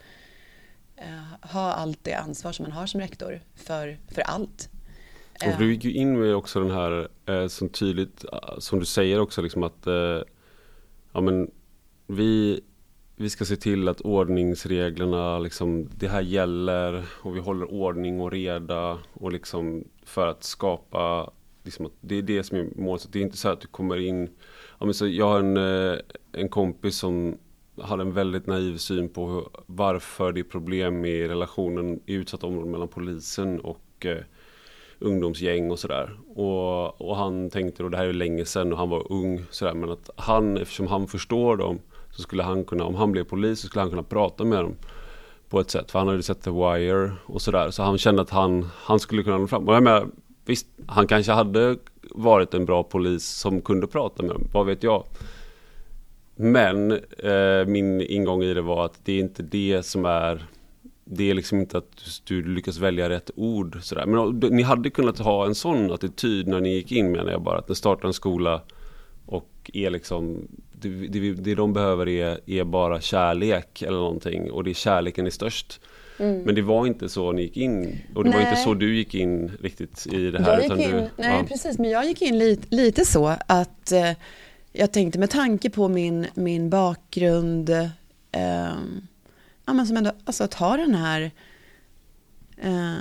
uh, 1.02 1.50
ha 1.52 1.72
allt 1.72 2.04
det 2.04 2.14
ansvar 2.14 2.52
som 2.52 2.62
man 2.62 2.72
har 2.72 2.86
som 2.86 3.00
rektor 3.00 3.40
för, 3.54 3.98
för 4.08 4.22
allt. 4.22 4.70
Och 5.46 5.58
du 5.58 5.72
gick 5.72 5.84
ju 5.84 5.92
in 5.92 6.20
med 6.20 6.34
också 6.34 6.60
den 6.60 6.70
här, 6.70 7.08
eh, 7.26 7.48
som 7.48 7.68
tydligt, 7.68 8.24
som 8.58 8.78
du 8.78 8.84
säger 8.84 9.20
också, 9.20 9.42
liksom 9.42 9.62
att 9.62 9.86
eh, 9.86 10.22
ja, 11.12 11.20
men 11.20 11.50
vi, 12.06 12.60
vi 13.16 13.30
ska 13.30 13.44
se 13.44 13.56
till 13.56 13.88
att 13.88 14.00
ordningsreglerna, 14.00 15.38
liksom, 15.38 15.88
det 15.96 16.08
här 16.08 16.20
gäller 16.20 17.04
och 17.22 17.36
vi 17.36 17.40
håller 17.40 17.72
ordning 17.72 18.20
och 18.20 18.32
reda 18.32 18.98
och 19.12 19.32
liksom 19.32 19.84
för 20.02 20.26
att 20.26 20.44
skapa, 20.44 21.30
liksom, 21.62 21.90
det 22.00 22.14
är 22.14 22.22
det 22.22 22.42
som 22.42 22.58
är 22.58 22.68
målet. 22.76 23.08
Det 23.12 23.18
är 23.18 23.22
inte 23.22 23.36
så 23.36 23.48
att 23.48 23.60
du 23.60 23.66
kommer 23.66 23.96
in 23.96 24.30
Ja, 24.78 24.86
men 24.86 24.94
så 24.94 25.06
jag 25.06 25.28
har 25.28 25.38
en, 25.38 25.56
eh, 25.56 25.98
en 26.32 26.48
kompis 26.48 26.96
som 26.96 27.38
hade 27.82 28.02
en 28.02 28.12
väldigt 28.12 28.46
naiv 28.46 28.76
syn 28.76 29.08
på 29.08 29.28
hur, 29.28 29.44
varför 29.66 30.32
det 30.32 30.40
är 30.40 30.44
problem 30.44 31.04
i 31.04 31.28
relationen 31.28 32.00
i 32.06 32.14
utsatta 32.14 32.46
områden 32.46 32.70
mellan 32.70 32.88
polisen 32.88 33.60
och 33.60 34.06
eh, 34.06 34.18
ungdomsgäng 34.98 35.70
och 35.70 35.78
sådär. 35.78 36.18
Och, 36.34 37.00
och 37.00 37.16
han 37.16 37.50
tänkte, 37.50 37.82
då, 37.82 37.88
det 37.88 37.96
här 37.96 38.06
är 38.06 38.12
länge 38.12 38.44
sedan 38.44 38.72
och 38.72 38.78
han 38.78 38.88
var 38.88 39.12
ung, 39.12 39.44
sådär, 39.50 39.74
men 39.74 39.90
att 39.90 40.10
han, 40.16 40.56
eftersom 40.56 40.86
han 40.86 41.06
förstår 41.06 41.56
dem, 41.56 41.78
så 42.10 42.22
skulle 42.22 42.42
han 42.42 42.64
kunna, 42.64 42.84
om 42.84 42.94
han 42.94 43.12
blev 43.12 43.24
polis, 43.24 43.60
så 43.60 43.66
skulle 43.66 43.82
han 43.82 43.90
kunna 43.90 44.02
prata 44.02 44.44
med 44.44 44.58
dem 44.58 44.74
på 45.48 45.60
ett 45.60 45.70
sätt. 45.70 45.90
För 45.90 45.98
han 45.98 46.08
hade 46.08 46.22
sett 46.22 46.42
The 46.42 46.50
Wire 46.50 47.12
och 47.26 47.42
sådär. 47.42 47.70
Så 47.70 47.82
han 47.82 47.98
kände 47.98 48.22
att 48.22 48.30
han, 48.30 48.68
han 48.74 49.00
skulle 49.00 49.22
kunna 49.22 49.38
nå 49.38 49.46
fram. 49.46 49.68
Och 49.68 49.74
jag 49.74 49.82
menar, 49.82 50.06
visst, 50.44 50.66
han 50.86 51.06
kanske 51.06 51.32
hade 51.32 51.76
varit 52.10 52.54
en 52.54 52.64
bra 52.64 52.82
polis 52.82 53.26
som 53.28 53.60
kunde 53.60 53.86
prata 53.86 54.22
med 54.22 54.34
dem, 54.34 54.48
vad 54.52 54.66
vet 54.66 54.82
jag. 54.82 55.04
Men 56.40 56.92
eh, 57.18 57.66
min 57.66 58.00
ingång 58.00 58.42
i 58.42 58.54
det 58.54 58.62
var 58.62 58.84
att 58.84 59.00
det 59.04 59.12
är 59.12 59.20
inte 59.20 59.42
det 59.42 59.82
som 59.82 60.04
är 60.04 60.46
det 61.10 61.30
är 61.30 61.34
liksom 61.34 61.60
inte 61.60 61.78
att 61.78 62.20
du 62.24 62.54
lyckas 62.54 62.78
välja 62.78 63.08
rätt 63.08 63.30
ord 63.36 63.78
sådär. 63.82 64.06
Men 64.06 64.38
ni 64.56 64.62
hade 64.62 64.90
kunnat 64.90 65.18
ha 65.18 65.46
en 65.46 65.54
sån 65.54 65.92
attityd 65.92 66.48
när 66.48 66.60
ni 66.60 66.74
gick 66.74 66.92
in 66.92 67.12
menar 67.12 67.32
jag 67.32 67.42
bara. 67.42 67.58
Att 67.58 67.68
ni 67.68 67.74
startar 67.74 68.08
en 68.08 68.14
skola 68.14 68.62
och 69.26 69.70
är 69.74 69.90
liksom 69.90 70.48
det, 70.72 70.88
det, 70.88 71.32
det 71.32 71.54
de 71.54 71.72
behöver 71.72 72.08
är, 72.08 72.40
är 72.46 72.64
bara 72.64 73.00
kärlek 73.00 73.82
eller 73.82 73.98
någonting. 73.98 74.50
Och 74.50 74.64
det 74.64 74.70
är 74.70 74.74
kärleken 74.74 75.26
är 75.26 75.30
störst. 75.30 75.80
Mm. 76.18 76.42
Men 76.42 76.54
det 76.54 76.62
var 76.62 76.86
inte 76.86 77.08
så 77.08 77.32
ni 77.32 77.42
gick 77.42 77.56
in 77.56 77.98
och 78.14 78.24
det 78.24 78.30
nej. 78.30 78.38
var 78.38 78.50
inte 78.50 78.62
så 78.62 78.74
du 78.74 78.96
gick 78.96 79.14
in 79.14 79.52
riktigt 79.60 80.06
i 80.12 80.30
det 80.30 80.42
här. 80.42 80.52
Jag 80.52 80.62
gick 80.62 80.86
in, 80.86 80.90
du, 80.90 81.00
nej, 81.00 81.10
ja. 81.16 81.44
precis, 81.48 81.78
men 81.78 81.90
jag 81.90 82.04
gick 82.04 82.22
in 82.22 82.38
lite, 82.38 82.76
lite 82.76 83.04
så 83.04 83.26
att 83.46 83.92
eh, 83.92 84.10
jag 84.72 84.92
tänkte 84.92 85.18
med 85.18 85.30
tanke 85.30 85.70
på 85.70 85.88
min, 85.88 86.26
min 86.34 86.70
bakgrund, 86.70 87.70
eh, 87.70 88.76
ja, 89.64 89.72
men 89.72 89.86
som 89.86 89.96
ändå, 89.96 90.12
alltså 90.24 90.44
att 90.44 90.54
ha 90.54 90.76
den 90.76 90.94
här 90.94 91.30
eh, 92.56 92.96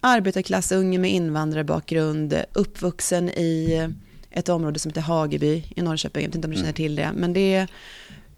arbetarklassunge 0.00 0.98
med 0.98 1.10
invandrarbakgrund, 1.10 2.42
uppvuxen 2.52 3.28
i 3.28 3.88
ett 4.30 4.48
område 4.48 4.78
som 4.78 4.88
heter 4.88 5.00
Hageby 5.00 5.64
i 5.76 5.82
Norrköping, 5.82 6.22
jag 6.22 6.28
vet 6.28 6.34
inte 6.34 6.46
om 6.46 6.50
du 6.50 6.56
känner 6.56 6.68
mm. 6.68 6.74
till 6.74 6.96
det, 6.96 7.10
men 7.14 7.32
det 7.32 7.54
är 7.54 7.68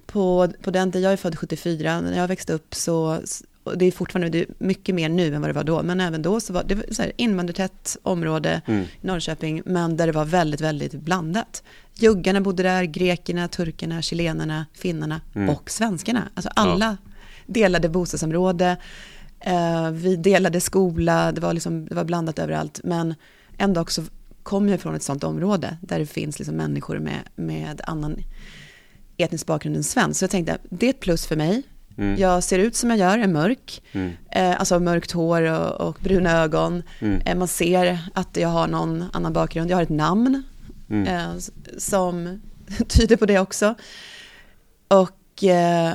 på, 0.07 0.49
på 0.62 0.71
den 0.71 0.93
tiden, 0.93 1.03
jag 1.03 1.12
är 1.12 1.17
född 1.17 1.38
74, 1.38 2.01
när 2.01 2.19
jag 2.19 2.29
växte 2.29 2.53
upp 2.53 2.75
så, 2.75 3.21
och 3.64 3.79
det 3.79 3.85
är 3.85 3.92
fortfarande 3.92 4.29
det 4.29 4.40
är 4.40 4.46
mycket 4.59 4.94
mer 4.94 5.09
nu 5.09 5.35
än 5.35 5.40
vad 5.40 5.50
det 5.50 5.55
var 5.55 5.64
då, 5.64 5.83
men 5.83 6.00
även 6.00 6.22
då 6.22 6.40
så 6.40 6.53
var 6.53 6.64
det 6.64 6.94
så 6.94 7.03
här, 7.03 7.12
invandrartätt 7.16 7.96
område 8.03 8.62
mm. 8.66 8.83
i 8.83 9.07
Norrköping, 9.07 9.62
men 9.64 9.96
där 9.96 10.07
det 10.07 10.12
var 10.12 10.24
väldigt, 10.24 10.61
väldigt 10.61 10.92
blandat. 10.92 11.62
Juggarna 11.94 12.40
bodde 12.40 12.62
där, 12.62 12.85
grekerna, 12.85 13.48
turkarna, 13.48 14.03
chilenarna, 14.03 14.66
finnarna 14.72 15.20
mm. 15.35 15.50
och 15.50 15.70
svenskarna. 15.70 16.29
Alltså 16.35 16.50
alla 16.55 16.96
ja. 17.05 17.12
delade 17.46 17.88
bostadsområde, 17.88 18.77
eh, 19.40 19.90
vi 19.90 20.16
delade 20.16 20.61
skola, 20.61 21.33
det 21.33 21.40
var, 21.40 21.53
liksom, 21.53 21.87
det 21.87 21.94
var 21.94 22.05
blandat 22.05 22.38
överallt, 22.38 22.81
men 22.85 23.14
ändå 23.59 23.81
också 23.81 24.03
kom 24.42 24.68
jag 24.68 24.81
från 24.81 24.94
ett 24.94 25.03
sånt 25.03 25.24
område 25.24 25.77
där 25.81 25.98
det 25.98 26.07
finns 26.07 26.38
liksom 26.38 26.57
människor 26.57 26.98
med, 26.98 27.20
med 27.35 27.81
annan 27.85 28.16
etnisk 29.16 29.46
bakgrund 29.46 29.77
än 29.77 29.85
svensk. 29.85 30.18
Så 30.18 30.22
jag 30.22 30.31
tänkte, 30.31 30.59
det 30.70 30.87
är 30.87 30.90
ett 30.90 31.00
plus 31.00 31.27
för 31.27 31.37
mig. 31.37 31.62
Mm. 31.98 32.20
Jag 32.20 32.44
ser 32.44 32.59
ut 32.59 32.76
som 32.76 32.90
jag 32.90 32.98
gör, 32.98 33.18
är 33.18 33.28
mörk. 33.28 33.83
Mm. 33.92 34.12
Eh, 34.30 34.61
alltså 34.61 34.80
mörkt 34.80 35.12
hår 35.12 35.42
och, 35.42 35.88
och 35.88 35.98
bruna 36.00 36.42
ögon. 36.42 36.83
Mm. 36.98 37.20
Eh, 37.20 37.37
man 37.37 37.48
ser 37.48 37.98
att 38.14 38.37
jag 38.37 38.48
har 38.48 38.66
någon 38.66 39.04
annan 39.12 39.33
bakgrund. 39.33 39.70
Jag 39.70 39.76
har 39.76 39.83
ett 39.83 39.88
namn 39.88 40.42
mm. 40.90 41.07
eh, 41.07 41.37
som 41.78 42.40
tyder 42.88 43.16
på 43.16 43.26
det 43.26 43.38
också. 43.38 43.74
Och, 44.88 45.44
eh, 45.44 45.92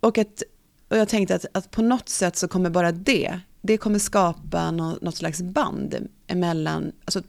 och, 0.00 0.18
ett, 0.18 0.42
och 0.88 0.96
jag 0.96 1.08
tänkte 1.08 1.34
att, 1.34 1.46
att 1.52 1.70
på 1.70 1.82
något 1.82 2.08
sätt 2.08 2.36
så 2.36 2.48
kommer 2.48 2.70
bara 2.70 2.92
det, 2.92 3.40
det 3.60 3.76
kommer 3.76 3.98
skapa 3.98 4.70
något, 4.70 5.02
något 5.02 5.16
slags 5.16 5.42
band 5.42 6.08
emellan, 6.26 6.92
alltså 7.04 7.22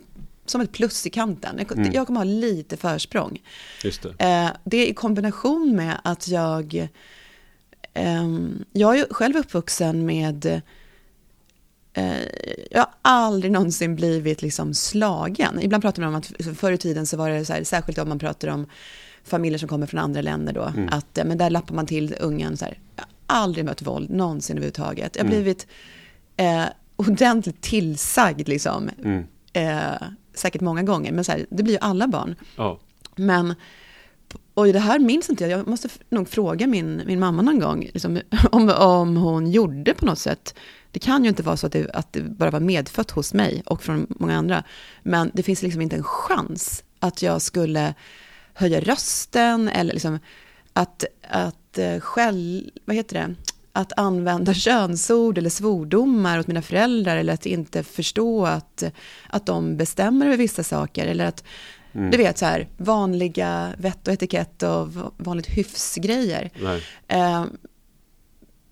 som 0.46 0.62
ett 0.62 0.72
plus 0.72 1.06
i 1.06 1.10
kanten. 1.10 1.56
Jag, 1.58 1.72
mm. 1.72 1.92
jag 1.94 2.08
kommer 2.08 2.20
ha 2.20 2.26
lite 2.26 2.78
försprång. 2.78 3.42
Just 3.84 4.02
det. 4.04 4.10
Eh, 4.10 4.50
det 4.64 4.78
är 4.78 4.88
i 4.88 4.94
kombination 4.94 5.76
med 5.76 6.02
att 6.04 6.28
jag... 6.28 6.90
Eh, 7.94 8.28
jag 8.72 9.00
är 9.00 9.14
själv 9.14 9.38
uppvuxen 9.38 10.06
med... 10.06 10.62
Eh, 11.94 12.14
jag 12.72 12.80
har 12.80 12.90
aldrig 13.02 13.52
någonsin 13.52 13.96
blivit 13.96 14.42
liksom 14.42 14.74
slagen. 14.74 15.60
Ibland 15.62 15.84
pratar 15.84 16.02
man 16.02 16.10
om 16.10 16.16
att 16.16 16.58
förr 16.58 16.72
i 16.72 16.78
tiden 16.78 17.06
så 17.06 17.18
var 17.18 17.30
det 17.30 17.46
så 17.46 17.54
här, 17.54 17.64
särskilt 17.64 17.98
om 17.98 18.10
man 18.10 18.20
pratar 18.20 18.48
om 18.48 18.68
familjer 19.24 19.60
som 19.60 19.70
kommer 19.70 19.88
från 19.88 20.00
andra 20.00 20.22
länder 20.22 20.54
då, 20.54 20.64
mm. 20.64 20.90
att 20.92 21.20
men 21.26 21.38
där 21.38 21.50
lappar 21.50 21.76
man 21.76 21.86
till 21.86 22.16
ungen 22.20 22.58
så 22.58 22.66
här. 22.66 22.80
Jag 22.96 23.04
har 23.04 23.44
aldrig 23.44 23.66
mött 23.66 23.82
våld 23.82 24.10
någonsin 24.10 24.58
överhuvudtaget. 24.58 25.16
Jag 25.16 25.24
har 25.24 25.32
mm. 25.32 25.44
blivit 25.44 25.68
eh, 26.38 26.66
ordentligt 26.96 27.62
tillsagd 27.62 28.48
liksom. 28.48 28.90
Mm. 29.04 29.24
Eh, 29.54 30.08
säkert 30.34 30.62
många 30.62 30.84
gånger, 30.84 31.12
men 31.12 31.24
så 31.24 31.32
här, 31.32 31.46
det 31.50 31.64
blir 31.64 31.74
ju 31.74 31.80
alla 31.82 32.08
barn. 32.08 32.36
Ja. 32.56 32.80
Men, 33.16 33.56
och 34.54 34.68
det 34.68 34.80
här 34.80 35.00
minns 35.00 35.30
inte 35.30 35.44
jag, 35.44 35.60
jag 35.60 35.68
måste 35.68 35.90
nog 36.10 36.30
fråga 36.30 36.68
min, 36.68 37.02
min 37.06 37.20
mamma 37.20 37.42
någon 37.42 37.60
gång, 37.60 37.90
liksom, 37.94 38.22
om, 38.52 38.70
om 38.70 39.18
hon 39.18 39.52
gjorde 39.52 39.94
på 39.94 40.06
något 40.06 40.20
sätt. 40.20 40.56
Det 40.92 41.00
kan 41.00 41.24
ju 41.24 41.30
inte 41.30 41.44
vara 41.44 41.58
så 41.58 41.66
att 41.66 41.74
det, 41.74 41.92
att 41.92 42.14
det 42.14 42.22
bara 42.22 42.52
var 42.52 42.60
medfött 42.60 43.12
hos 43.12 43.34
mig 43.34 43.64
och 43.66 43.84
från 43.84 44.08
många 44.10 44.38
andra. 44.38 44.64
Men 45.04 45.32
det 45.34 45.44
finns 45.44 45.62
liksom 45.62 45.82
inte 45.82 45.96
en 45.96 46.04
chans 46.04 46.84
att 47.00 47.22
jag 47.22 47.42
skulle 47.42 47.94
höja 48.54 48.80
rösten 48.80 49.70
eller 49.70 49.94
liksom 49.94 50.20
att, 50.74 51.06
att 51.30 51.78
eh, 51.78 52.00
själv, 52.00 52.70
vad 52.86 52.96
heter 52.96 53.16
det, 53.16 53.36
att 53.72 53.94
använda 53.98 54.54
könsord 54.54 55.38
eller 55.38 55.50
svordomar 55.50 56.40
åt 56.40 56.48
mina 56.48 56.62
föräldrar 56.62 57.18
eller 57.18 57.34
att 57.34 57.46
inte 57.46 57.84
förstå 57.84 58.46
att, 58.46 58.84
att 59.30 59.46
de 59.46 59.78
bestämmer 59.78 60.26
över 60.26 60.38
vissa 60.38 60.64
saker 60.64 61.08
eller 61.08 61.26
att 61.26 61.44
Mm. 61.94 62.12
Du 62.12 62.18
vet 62.18 62.38
så 62.38 62.46
här, 62.46 62.68
vanliga 62.78 63.74
vett 63.78 64.08
och 64.08 64.14
etikett 64.14 64.64
och 64.64 64.88
vanligt 65.18 65.48
hyfsgrejer. 65.50 66.50
Eh, 67.08 67.46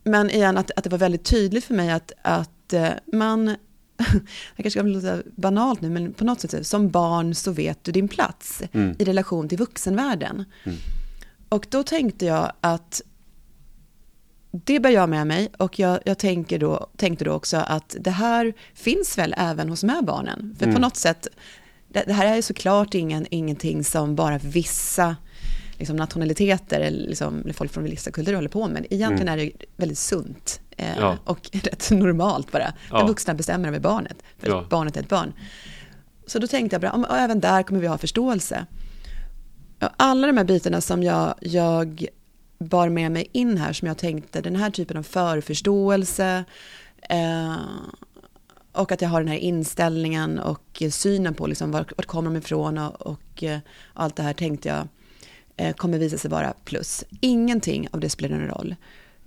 men 0.03 0.29
igen, 0.29 0.57
att, 0.57 0.71
att 0.75 0.83
det 0.83 0.89
var 0.89 0.97
väldigt 0.97 1.23
tydligt 1.23 1.65
för 1.65 1.73
mig 1.73 1.91
att, 1.91 2.11
att 2.21 2.73
eh, 2.73 2.89
man, 3.13 3.45
det 4.55 4.63
kanske 4.63 4.79
kommer 4.79 4.93
låta 4.93 5.17
banalt 5.35 5.81
nu, 5.81 5.89
men 5.89 6.13
på 6.13 6.23
något 6.23 6.39
sätt, 6.39 6.67
som 6.67 6.89
barn 6.89 7.35
så 7.35 7.51
vet 7.51 7.83
du 7.83 7.91
din 7.91 8.07
plats 8.07 8.63
mm. 8.71 8.95
i 8.99 9.03
relation 9.03 9.49
till 9.49 9.57
vuxenvärlden. 9.57 10.45
Mm. 10.63 10.77
Och 11.49 11.67
då 11.69 11.83
tänkte 11.83 12.25
jag 12.25 12.51
att 12.61 13.01
det 14.51 14.79
bär 14.79 14.89
jag 14.89 15.09
med 15.09 15.27
mig 15.27 15.51
och 15.57 15.79
jag, 15.79 15.99
jag 16.05 16.17
tänker 16.17 16.59
då, 16.59 16.89
tänkte 16.97 17.25
då 17.25 17.31
också 17.31 17.57
att 17.57 17.95
det 17.99 18.11
här 18.11 18.53
finns 18.73 19.17
väl 19.17 19.35
även 19.37 19.69
hos 19.69 19.81
de 19.81 19.89
här 19.89 20.01
barnen. 20.01 20.55
För 20.57 20.65
mm. 20.65 20.75
på 20.75 20.81
något 20.81 20.95
sätt, 20.95 21.27
det, 21.93 22.03
det, 22.07 22.13
här 22.13 22.37
är 22.37 22.41
såklart 22.41 22.93
ingen, 22.93 23.27
ingenting 23.29 23.83
som 23.83 24.15
bara 24.15 24.37
vissa 24.37 25.15
liksom, 25.77 25.95
nationaliteter 25.95 26.79
eller, 26.79 27.07
liksom, 27.07 27.41
eller 27.41 27.53
folk 27.53 27.71
från 27.71 27.83
vissa 27.83 28.11
kulturer 28.11 28.35
håller 28.35 28.49
på 28.49 28.67
med. 28.67 28.85
Egentligen 28.89 29.27
mm. 29.27 29.39
är 29.39 29.45
det 29.45 29.65
väldigt 29.77 29.97
sunt 29.97 30.61
eh, 30.77 30.97
ja. 30.97 31.17
och 31.25 31.49
rätt 31.53 31.91
normalt 31.91 32.51
bara. 32.51 32.73
Ja. 32.89 32.97
Den 32.97 33.07
vuxna 33.07 33.33
bestämmer 33.33 33.67
över 33.67 33.79
barnet, 33.79 34.17
för 34.37 34.47
ja. 34.47 34.65
barnet 34.69 34.97
är 34.97 35.01
ett 35.01 35.09
barn. 35.09 35.33
Så 36.27 36.39
då 36.39 36.47
tänkte 36.47 36.73
jag 36.73 36.81
bara, 36.81 37.17
även 37.19 37.39
där 37.39 37.63
kommer 37.63 37.81
vi 37.81 37.87
ha 37.87 37.97
förståelse. 37.97 38.65
Alla 39.97 40.27
de 40.27 40.37
här 40.37 40.43
bitarna 40.43 40.81
som 40.81 41.03
jag, 41.03 41.35
jag 41.39 42.07
bar 42.59 42.89
med 42.89 43.11
mig 43.11 43.29
in 43.31 43.57
här, 43.57 43.73
som 43.73 43.87
jag 43.87 43.97
tänkte, 43.97 44.41
den 44.41 44.55
här 44.55 44.69
typen 44.69 44.97
av 44.97 45.03
förförståelse, 45.03 46.43
eh, 47.09 47.55
och 48.71 48.91
att 48.91 49.01
jag 49.01 49.09
har 49.09 49.21
den 49.21 49.31
här 49.31 49.37
inställningen 49.37 50.39
och 50.39 50.83
synen 50.91 51.33
på 51.33 51.47
liksom 51.47 51.71
vart, 51.71 51.97
vart 51.97 52.05
kommer 52.05 52.31
de 52.31 52.37
ifrån 52.37 52.77
och, 52.77 53.01
och 53.01 53.43
eh, 53.43 53.59
allt 53.93 54.15
det 54.15 54.23
här 54.23 54.33
tänkte 54.33 54.69
jag 54.69 54.87
eh, 55.57 55.75
kommer 55.75 55.97
visa 55.97 56.17
sig 56.17 56.31
vara 56.31 56.53
plus. 56.65 57.03
Ingenting 57.19 57.87
av 57.91 57.99
det 57.99 58.09
spelar 58.09 58.37
någon 58.37 58.47
roll 58.47 58.75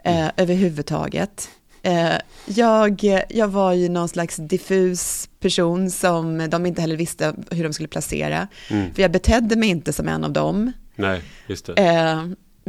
eh, 0.05 0.19
mm. 0.19 0.31
överhuvudtaget. 0.37 1.51
Eh, 1.83 2.15
jag, 2.47 3.05
jag 3.29 3.49
var 3.49 3.73
ju 3.73 3.89
någon 3.89 4.09
slags 4.09 4.37
diffus 4.37 5.29
person 5.41 5.91
som 5.91 6.51
de 6.51 6.67
inte 6.67 6.81
heller 6.81 6.97
visste 6.97 7.35
hur 7.51 7.65
de 7.65 7.73
skulle 7.73 7.89
placera. 7.89 8.49
Mm. 8.71 8.95
För 8.95 9.03
jag 9.03 9.11
betedde 9.11 9.57
mig 9.57 9.69
inte 9.69 9.93
som 9.93 10.09
en 10.09 10.25
av 10.25 10.33
dem. 10.33 10.73
Nej, 10.97 11.23
just 11.47 11.67
det. 11.67 11.73
Eh, 11.73 12.25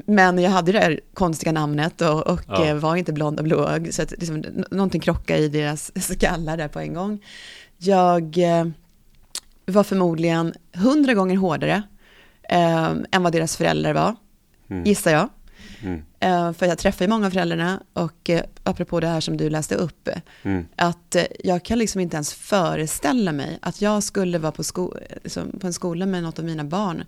men 0.06 0.38
jag 0.38 0.52
hade 0.52 0.72
det 0.72 0.80
här 0.80 1.00
konstiga 1.14 1.52
namnet 1.52 2.02
och, 2.02 2.28
och 2.28 2.42
ja. 2.48 2.66
Eh, 2.66 2.76
var 2.76 2.96
inte 2.96 3.14
blond 3.14 3.40
och 3.40 3.44
blåögd. 3.44 3.94
Så 3.94 4.02
att 4.02 4.12
liksom, 4.12 4.44
någonting 4.72 5.02
krockade 5.02 5.40
i 5.40 5.50
deras 5.50 5.92
skallar 6.08 6.58
där 6.58 6.68
på 6.68 6.80
en 6.80 6.94
gång. 6.94 7.24
Jag 7.78 8.38
eh, 8.38 8.66
var 9.66 9.84
förmodligen 9.84 10.54
hundra 10.74 11.14
gånger 11.14 11.38
hårdare 11.38 11.84
eh, 12.50 12.94
än 13.12 13.24
vad 13.24 13.32
deras 13.32 13.58
föräldrar 13.58 13.94
var, 13.94 14.16
mm. 14.70 14.84
gissar 14.84 15.12
jag. 15.12 15.30
Mm. 15.82 16.02
Eh, 16.20 16.54
för 16.54 16.66
jag 16.66 16.78
träffar 16.78 17.06
ju 17.06 17.10
många 17.10 17.28
av 17.28 17.32
föräldrarna 17.32 17.84
och 17.94 18.30
eh, 18.30 18.44
apropå 18.64 19.00
det 19.00 19.08
här 19.08 19.20
som 19.20 19.38
du 19.38 19.50
läste 19.50 19.76
upp, 19.76 20.10
mm. 20.44 20.66
att 20.76 21.16
eh, 21.16 21.24
jag 21.44 21.64
kan 21.64 21.80
liksom 21.80 22.02
inte 22.02 22.16
ens 22.16 22.34
föreställa 22.34 23.32
mig 23.32 23.60
att 23.62 23.82
jag 23.82 24.04
skulle 24.04 24.38
vara 24.38 24.52
på, 24.52 24.64
sko 24.64 24.94
liksom, 25.24 25.60
på 25.60 25.68
en 25.68 25.74
skola 25.74 26.06
med 26.06 26.24
något 26.24 26.40
av 26.40 26.46
mina 26.46 26.64
barn 26.64 27.04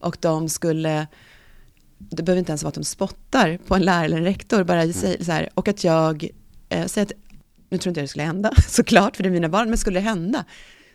och 0.00 0.16
de 0.20 0.48
skulle 0.48 1.06
det 1.98 2.22
behöver 2.22 2.38
inte 2.38 2.50
ens 2.50 2.62
vara 2.62 2.68
att 2.68 2.74
de 2.74 2.84
spottar 2.84 3.58
på 3.66 3.74
en 3.74 3.82
lärare 3.82 4.04
eller 4.04 4.16
en 4.16 4.24
rektor, 4.24 4.64
bara 4.64 4.82
mm. 4.82 4.92
så 4.92 5.32
här, 5.32 5.48
och 5.54 5.68
att 5.68 5.84
jag 5.84 6.28
eh, 6.68 6.86
säger 6.86 7.06
att, 7.06 7.12
nu 7.70 7.78
tror 7.78 7.90
inte 7.90 8.00
jag 8.00 8.04
det 8.04 8.08
skulle 8.08 8.24
hända, 8.24 8.52
såklart, 8.68 9.16
för 9.16 9.22
det 9.22 9.28
är 9.28 9.30
mina 9.30 9.48
barn, 9.48 9.68
men 9.68 9.78
skulle 9.78 9.98
det 9.98 10.04
hända, 10.04 10.44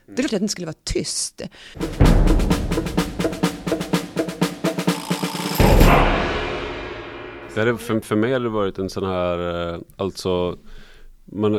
det 0.06 0.24
är 0.24 0.28
klart 0.28 0.34
att 0.34 0.42
det 0.42 0.48
skulle 0.48 0.68
vara 0.68 0.76
tyst. 0.84 1.42
Det 7.56 7.78
för, 7.78 8.00
för 8.00 8.16
mig 8.16 8.34
har 8.34 8.39
det 8.39 8.50
varit 8.50 8.80
en 8.80 8.89
sån 8.89 9.04
här, 9.04 9.74
eh, 9.74 9.80
alltså 9.96 10.58
man, 11.26 11.52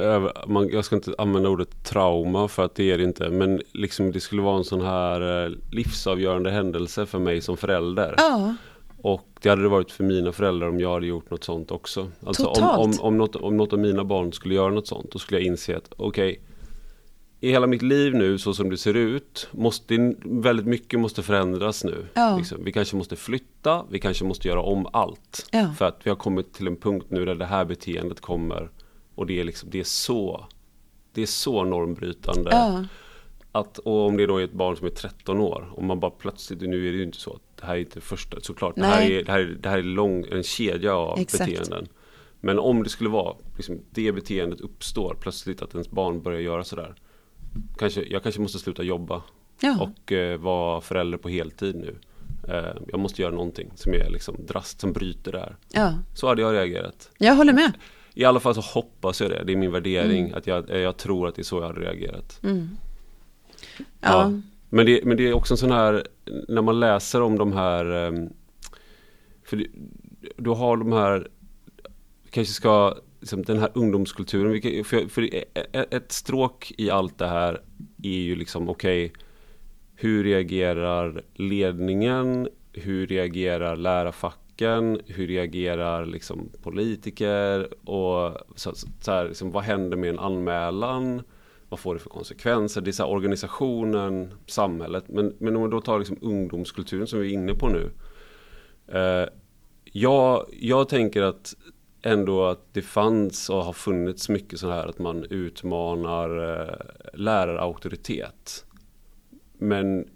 man, 0.47 0.69
jag 0.69 0.85
ska 0.85 0.97
inte 0.97 1.15
använda 1.19 1.49
ordet 1.49 1.85
trauma 1.85 2.49
för 2.49 2.65
att 2.65 2.75
det 2.75 2.91
är 2.91 2.99
det 2.99 3.05
inte. 3.05 3.29
Men 3.29 3.63
liksom 3.73 4.13
det 4.13 4.21
skulle 4.21 4.43
vara 4.43 4.57
en 4.57 4.65
sån 4.65 4.81
här 4.81 5.45
eh, 5.45 5.53
livsavgörande 5.71 6.51
händelse 6.51 7.07
för 7.07 7.19
mig 7.19 7.41
som 7.41 7.57
förälder. 7.57 8.15
Ja. 8.17 8.55
Och 9.05 9.29
det 9.43 9.49
hade 9.49 9.62
det 9.62 9.69
varit 9.69 9.90
för 9.90 10.05
mina 10.05 10.33
föräldrar 10.33 10.69
om 10.69 10.81
jag 10.81 10.93
hade 10.93 11.07
gjort 11.07 11.31
något 11.31 11.45
sånt 11.45 11.71
också. 11.71 12.11
Alltså 12.27 12.47
om, 12.47 12.64
om, 12.64 12.93
om, 13.01 13.19
något, 13.19 13.37
om 13.37 13.57
något 13.57 13.73
av 13.73 13.79
mina 13.79 14.05
barn 14.05 14.33
skulle 14.33 14.55
göra 14.55 14.71
något 14.71 14.87
sånt, 14.87 15.11
då 15.12 15.19
skulle 15.19 15.40
jag 15.40 15.47
inse 15.47 15.77
att 15.77 15.93
okej, 15.97 16.31
okay, 16.31 16.40
i 17.40 17.51
hela 17.51 17.67
mitt 17.67 17.83
liv 17.83 18.14
nu 18.14 18.38
så 18.38 18.55
som 18.55 18.71
det 18.71 18.77
ser 18.77 18.95
ut, 18.95 19.49
måste, 19.51 20.14
väldigt 20.25 20.67
mycket 20.67 21.01
måste 21.01 21.23
förändras 21.23 21.85
nu. 21.85 22.07
Ja. 22.14 22.37
Liksom. 22.37 22.64
Vi 22.64 22.73
kanske 22.73 22.97
måste 22.97 23.17
flytta, 23.17 23.85
vi 23.90 24.01
kanske 24.01 24.25
måste 24.25 24.49
göra 24.49 24.62
om 24.62 24.87
allt. 24.93 25.49
Ja. 25.53 25.73
För 25.79 25.85
att 25.85 26.01
vi 26.03 26.11
har 26.11 26.17
kommit 26.17 26.53
till 26.53 26.67
en 26.67 26.77
punkt 26.77 27.07
nu 27.09 27.25
där 27.25 27.35
det 27.35 27.47
här 27.47 27.64
beteendet 27.64 28.21
kommer 28.21 28.71
och 29.14 29.27
det 29.27 29.40
är, 29.40 29.45
liksom, 29.45 29.71
det 29.73 29.81
är 29.81 29.85
så 29.85 30.47
det 31.12 31.23
är 31.23 31.27
så 31.27 31.64
normbrytande. 31.64 32.51
Ja. 32.51 32.85
Att, 33.53 33.79
och 33.79 34.07
om 34.07 34.17
det 34.17 34.27
då 34.27 34.38
är 34.38 34.45
ett 34.45 34.53
barn 34.53 34.77
som 34.77 34.87
är 34.87 34.90
13 34.90 35.40
år 35.40 35.71
och 35.73 35.83
man 35.83 36.01
bara 36.01 36.11
plötsligt, 36.11 36.61
nu 36.61 36.88
är 36.88 36.93
det 36.93 36.99
ju 36.99 37.05
inte 37.05 37.19
så 37.19 37.33
att 37.33 37.54
det 37.64 37.68
här 37.68 37.77
är 37.77 37.81
inte 37.81 38.00
första, 38.00 38.40
såklart. 38.40 38.74
Det 38.77 38.85
här 38.85 39.11
är, 39.11 39.24
det 39.24 39.33
här, 39.33 39.40
är, 39.40 39.46
det 39.46 39.68
här 39.68 39.79
är 39.79 39.83
lång, 39.83 40.24
en 40.31 40.42
kedja 40.42 40.94
av 40.94 41.18
Exakt. 41.18 41.50
beteenden. 41.50 41.88
Men 42.40 42.59
om 42.59 42.83
det 42.83 42.88
skulle 42.88 43.11
vara, 43.11 43.37
liksom, 43.57 43.79
det 43.90 44.12
beteendet 44.12 44.61
uppstår 44.61 45.16
plötsligt 45.20 45.62
att 45.62 45.74
ens 45.74 45.90
barn 45.90 46.22
börjar 46.22 46.40
göra 46.40 46.64
sådär. 46.64 46.94
Kanske, 47.79 48.05
jag 48.05 48.22
kanske 48.22 48.40
måste 48.40 48.59
sluta 48.59 48.83
jobba 48.83 49.22
ja. 49.61 49.79
och 49.81 50.12
eh, 50.12 50.38
vara 50.38 50.81
förälder 50.81 51.18
på 51.18 51.29
heltid 51.29 51.77
nu. 51.77 51.96
Eh, 52.48 52.83
jag 52.88 53.00
måste 53.00 53.22
göra 53.22 53.33
någonting 53.35 53.70
som 53.74 53.94
är 53.94 54.11
liksom 54.11 54.37
drast, 54.46 54.81
som 54.81 54.92
bryter 54.92 55.33
det 55.33 55.40
här. 55.40 55.57
Ja. 55.72 55.94
Så 56.14 56.29
hade 56.29 56.42
jag 56.42 56.55
reagerat. 56.55 57.11
Jag 57.18 57.35
håller 57.35 57.53
med. 57.53 57.72
I 58.14 58.24
alla 58.24 58.40
fall 58.40 58.55
så 58.55 58.61
hoppas 58.61 59.20
jag 59.20 59.31
det. 59.31 59.44
Det 59.44 59.53
är 59.53 59.57
min 59.57 59.72
värdering. 59.72 60.24
Mm. 60.24 60.38
Att 60.38 60.46
jag, 60.46 60.70
jag 60.70 60.96
tror 60.96 61.29
att 61.29 61.35
det 61.35 61.42
är 61.42 61.44
så 61.44 61.57
jag 61.57 61.66
hade 61.66 61.81
reagerat. 61.81 62.40
Mm. 62.42 62.68
Ja. 63.79 63.85
ja. 64.00 64.33
Men, 64.75 64.87
det, 64.87 65.05
men 65.05 65.17
det 65.17 65.29
är 65.29 65.33
också 65.33 65.55
en 65.55 65.59
sån 65.59 65.71
här, 65.71 66.07
när 66.49 66.63
man 66.63 66.81
läser 66.81 67.23
om 67.23 67.39
de 67.39 67.53
här, 67.53 67.85
ehm, 67.85 68.29
för 69.45 69.67
du 70.37 70.51
har 70.51 70.77
de 70.77 70.93
här, 70.93 71.29
kanske 72.31 72.55
ska, 72.55 72.95
liksom 73.21 73.43
den 73.43 73.59
här 73.59 73.71
ungdomskulturen, 73.75 74.85
för, 74.85 75.09
för 75.09 75.35
e, 75.35 75.45
e, 75.55 75.65
e, 75.73 75.85
ett 75.91 76.13
stråk 76.13 76.73
i 76.79 76.91
allt 76.91 77.19
det 77.19 77.27
här 77.27 77.63
är 78.03 78.11
ju 78.11 78.37
liksom, 78.37 78.69
okej, 78.69 79.07
okay, 79.07 79.23
hur 79.95 80.25
reagerar 80.25 81.23
ledningen? 81.35 82.49
Hur 82.73 83.07
reagerar 83.07 83.77
lärarfacken? 83.77 85.01
Hur 85.07 85.27
reagerar 85.27 86.07
liksom 86.07 86.51
politiker? 86.63 87.89
Och 87.91 88.39
så, 88.55 88.75
så 89.01 89.13
här, 89.13 89.29
liksom, 89.29 89.51
vad 89.51 89.63
händer 89.65 89.97
med 89.97 90.11
en 90.11 90.19
anmälan? 90.19 91.23
Vad 91.75 91.81
får 91.81 91.95
det 91.95 92.01
för 92.01 92.11
konsekvenser? 92.11 92.81
Det 92.81 92.91
är 92.91 92.93
så 92.93 93.05
organisationen, 93.05 94.35
samhället. 94.47 95.05
Men, 95.09 95.35
men 95.39 95.57
om 95.57 95.61
man 95.61 95.71
då 95.71 95.81
tar 95.81 95.99
liksom 95.99 96.19
ungdomskulturen 96.21 97.07
som 97.07 97.21
vi 97.21 97.29
är 97.29 97.33
inne 97.33 97.55
på 97.55 97.69
nu. 97.69 97.91
Eh, 98.87 99.29
jag, 99.85 100.47
jag 100.53 100.89
tänker 100.89 101.23
att 101.23 101.55
ändå 102.03 102.45
att 102.45 102.61
det 102.73 102.83
fanns 102.83 103.51
och 103.51 103.65
har 103.65 103.73
funnits 103.73 104.29
mycket 104.29 104.61
så 104.61 104.71
här 104.71 104.87
att 104.87 104.99
man 104.99 105.25
utmanar 105.25 106.61
eh, 106.61 106.77
lärarauktoritet. 107.15 108.65
Men 109.59 110.09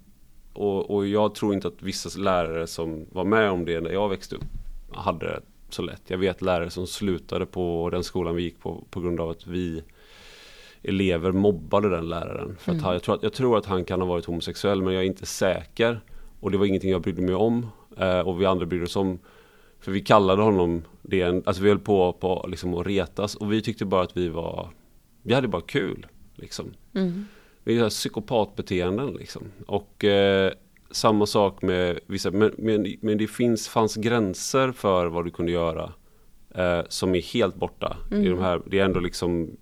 och, 0.53 0.91
och, 0.91 1.07
jag 1.07 1.35
tror 1.35 1.55
inte 1.55 1.69
att 1.69 1.83
vissa 1.83 2.21
lärare 2.21 2.67
som 2.67 3.07
var 3.13 3.25
med 3.25 3.51
om 3.51 3.65
det 3.65 3.81
när 3.81 3.91
jag 3.91 4.09
växte 4.09 4.37
upp 4.37 4.45
hade 4.91 5.27
det 5.27 5.41
så 5.69 5.83
lätt. 5.83 6.03
Jag 6.07 6.19
vet 6.19 6.43
lärare 6.43 6.71
som 6.71 6.87
slutade 6.87 7.47
på 7.47 7.91
den 7.93 8.05
skolan 8.05 8.37
vi 8.37 8.43
gick 8.43 8.61
på 8.61 8.85
på 8.91 9.01
grund 9.01 9.21
av 9.21 9.31
att 9.31 9.47
vi 9.47 9.83
elever 10.83 11.33
mobbade 11.33 11.91
den 11.91 12.09
läraren. 12.09 12.57
För 12.59 12.73
att 12.73 12.75
mm. 12.75 12.85
han, 12.85 12.93
jag, 12.93 13.03
tror 13.03 13.15
att, 13.15 13.23
jag 13.23 13.33
tror 13.33 13.59
att 13.59 13.67
han 13.67 13.85
kan 13.85 14.01
ha 14.01 14.09
varit 14.09 14.25
homosexuell 14.25 14.83
men 14.83 14.95
jag 14.95 15.03
är 15.03 15.07
inte 15.07 15.27
säker. 15.27 16.01
Och 16.41 16.51
det 16.51 16.59
var 16.59 16.67
ingenting 16.67 16.91
jag 16.91 17.03
brydde 17.03 17.23
mig 17.23 17.35
om. 17.35 17.67
Eh, 17.97 18.21
och 18.21 18.41
vi 18.41 18.47
andra 18.47 18.67
brydde 18.67 18.85
oss 18.85 18.97
om. 18.97 19.19
För 19.81 19.93
vi 19.93 20.01
kallade 20.01 20.43
honom 20.43 20.83
det, 21.03 21.23
alltså 21.23 21.63
vi 21.63 21.69
höll 21.69 21.79
på, 21.79 22.13
på 22.13 22.47
liksom 22.49 22.75
att 22.75 22.87
retas 22.87 23.35
och 23.35 23.53
vi 23.53 23.63
tyckte 23.63 23.85
bara 23.85 24.03
att 24.03 24.17
vi 24.17 24.29
var, 24.29 24.69
vi 25.23 25.35
hade 25.35 25.49
bara 25.49 25.63
kul. 25.63 26.07
Liksom. 26.35 26.75
Mm. 26.95 27.27
Vi 27.65 27.79
har 27.79 27.89
psykopatbeteenden 27.89 29.11
liksom. 29.11 29.43
Och 29.67 30.05
eh, 30.05 30.53
samma 30.91 31.27
sak 31.27 31.63
med 31.63 31.99
vissa, 32.07 32.31
men, 32.31 32.55
men, 32.59 32.97
men, 33.01 33.19
det 33.19 33.27
finns, 33.27 33.69
fanns 33.69 33.97
gränser 33.97 34.73
för 34.73 35.07
vad 35.07 35.25
du 35.25 35.31
kunde 35.31 35.53
göra. 35.53 35.93
Eh, 36.55 36.81
som 36.89 37.15
är 37.15 37.23
helt 37.23 37.55
borta. 37.55 37.97
Mm. 38.11 38.25
I 38.25 38.29
de 38.29 38.39
här, 38.39 38.63
det 38.67 38.79
är 38.79 38.85
ändå 38.85 39.01
liksom 39.01 39.57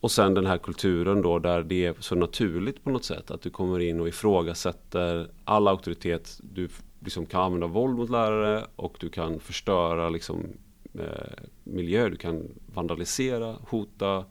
och 0.00 0.10
sen 0.10 0.34
den 0.34 0.46
här 0.46 0.58
kulturen 0.58 1.22
då 1.22 1.38
där 1.38 1.62
det 1.62 1.86
är 1.86 1.94
så 2.00 2.14
naturligt 2.14 2.84
på 2.84 2.90
något 2.90 3.04
sätt 3.04 3.30
att 3.30 3.42
du 3.42 3.50
kommer 3.50 3.80
in 3.80 4.00
och 4.00 4.08
ifrågasätter 4.08 5.30
all 5.44 5.68
auktoritet. 5.68 6.40
Du 6.42 6.68
liksom 7.00 7.26
kan 7.26 7.42
använda 7.42 7.66
våld 7.66 7.96
mot 7.96 8.10
lärare 8.10 8.66
och 8.76 8.96
du 9.00 9.08
kan 9.08 9.40
förstöra 9.40 10.08
liksom, 10.08 10.46
eh, 10.94 11.44
miljö, 11.64 12.08
du 12.08 12.16
kan 12.16 12.48
vandalisera, 12.74 13.56
hota. 13.68 14.24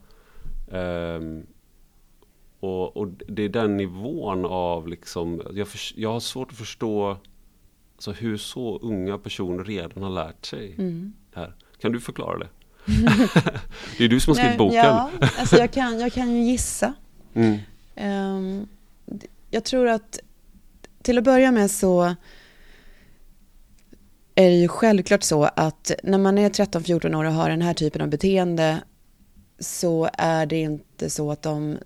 Eh, 0.68 1.20
och, 2.60 2.96
och, 2.96 3.08
det 3.08 3.42
är 3.42 3.48
den 3.48 3.76
nivån 3.76 4.44
av 4.44 4.88
liksom, 4.88 5.42
jag, 5.52 5.68
för, 5.68 5.80
jag 6.00 6.12
har 6.12 6.20
svårt 6.20 6.50
att 6.50 6.58
förstå 6.58 7.16
alltså, 7.94 8.12
hur 8.12 8.36
så 8.36 8.78
unga 8.78 9.18
personer 9.18 9.64
redan 9.64 10.02
har 10.02 10.10
lärt 10.10 10.44
sig 10.44 10.74
mm. 10.78 11.12
här. 11.34 11.54
Kan 11.78 11.92
du 11.92 12.00
förklara 12.00 12.38
det? 12.38 12.48
det 13.98 14.04
är 14.04 14.08
du 14.08 14.20
som 14.20 14.30
har 14.30 14.36
skrivit 14.36 14.58
boken. 14.58 14.84
Ja, 14.84 15.10
alltså 15.38 15.56
jag, 15.56 15.70
kan, 15.70 16.00
jag 16.00 16.12
kan 16.12 16.32
ju 16.32 16.42
gissa. 16.42 16.94
Mm. 17.34 17.58
Um, 17.96 18.68
jag 19.50 19.64
tror 19.64 19.88
att 19.88 20.18
till 21.02 21.18
att 21.18 21.24
börja 21.24 21.52
med 21.52 21.70
så 21.70 22.14
är 24.34 24.50
det 24.50 24.56
ju 24.56 24.68
självklart 24.68 25.22
så 25.22 25.44
att 25.44 25.92
när 26.02 26.18
man 26.18 26.38
är 26.38 26.50
13-14 26.50 27.14
år 27.14 27.24
och 27.24 27.32
har 27.32 27.50
den 27.50 27.62
här 27.62 27.74
typen 27.74 28.02
av 28.02 28.08
beteende 28.08 28.82
så 29.58 30.08
är 30.12 30.46
det 30.46 30.60
inte 30.60 31.10
så 31.10 31.30
att, 31.30 31.42
de, 31.42 31.78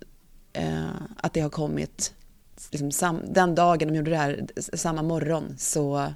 eh, 0.53 0.89
att 1.17 1.33
det 1.33 1.41
har 1.41 1.49
kommit 1.49 2.13
liksom 2.71 2.91
sam, 2.91 3.21
den 3.29 3.55
dagen 3.55 3.87
de 3.87 3.95
gjorde 3.95 4.11
det 4.11 4.17
här, 4.17 4.47
samma 4.57 5.01
morgon, 5.01 5.55
så 5.57 6.13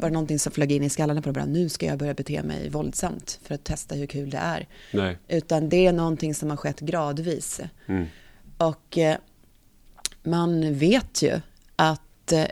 var 0.00 0.10
det 0.10 0.14
någonting 0.14 0.38
som 0.38 0.52
flög 0.52 0.72
in 0.72 0.82
i 0.82 0.90
skallarna 0.90 1.22
på 1.22 1.26
dem. 1.26 1.34
Bara, 1.34 1.44
nu 1.44 1.68
ska 1.68 1.86
jag 1.86 1.98
börja 1.98 2.14
bete 2.14 2.42
mig 2.42 2.68
våldsamt 2.68 3.40
för 3.42 3.54
att 3.54 3.64
testa 3.64 3.94
hur 3.94 4.06
kul 4.06 4.30
det 4.30 4.38
är. 4.38 4.68
Nej. 4.92 5.18
Utan 5.28 5.68
det 5.68 5.86
är 5.86 5.92
någonting 5.92 6.34
som 6.34 6.50
har 6.50 6.56
skett 6.56 6.80
gradvis. 6.80 7.60
Mm. 7.86 8.06
Och 8.56 8.98
eh, 8.98 9.16
man 10.22 10.74
vet 10.74 11.22
ju 11.22 11.40
att 11.76 12.32
eh, 12.32 12.44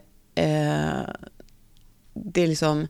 det, 2.15 2.43
är 2.43 2.47
liksom, 2.47 2.87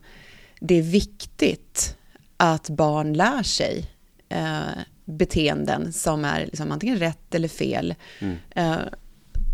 det 0.59 0.75
är 0.75 0.81
viktigt 0.81 1.97
att 2.37 2.69
barn 2.69 3.13
lär 3.13 3.43
sig 3.43 3.91
eh, 4.29 4.61
beteenden 5.05 5.93
som 5.93 6.25
är 6.25 6.45
liksom 6.45 6.71
antingen 6.71 6.99
rätt 6.99 7.35
eller 7.35 7.47
fel. 7.47 7.95
Mm. 8.19 8.37
Eh, 8.49 8.77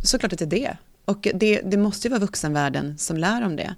såklart 0.04 0.34
att 0.34 0.40
det 0.40 0.46
är 0.46 0.50
det. 0.50 0.78
Och 1.06 1.28
det, 1.34 1.62
det 1.62 1.78
måste 1.78 2.08
ju 2.08 2.10
vara 2.10 2.20
vuxenvärlden 2.20 2.98
som 2.98 3.18
lär 3.18 3.46
om 3.46 3.56
det. 3.56 3.76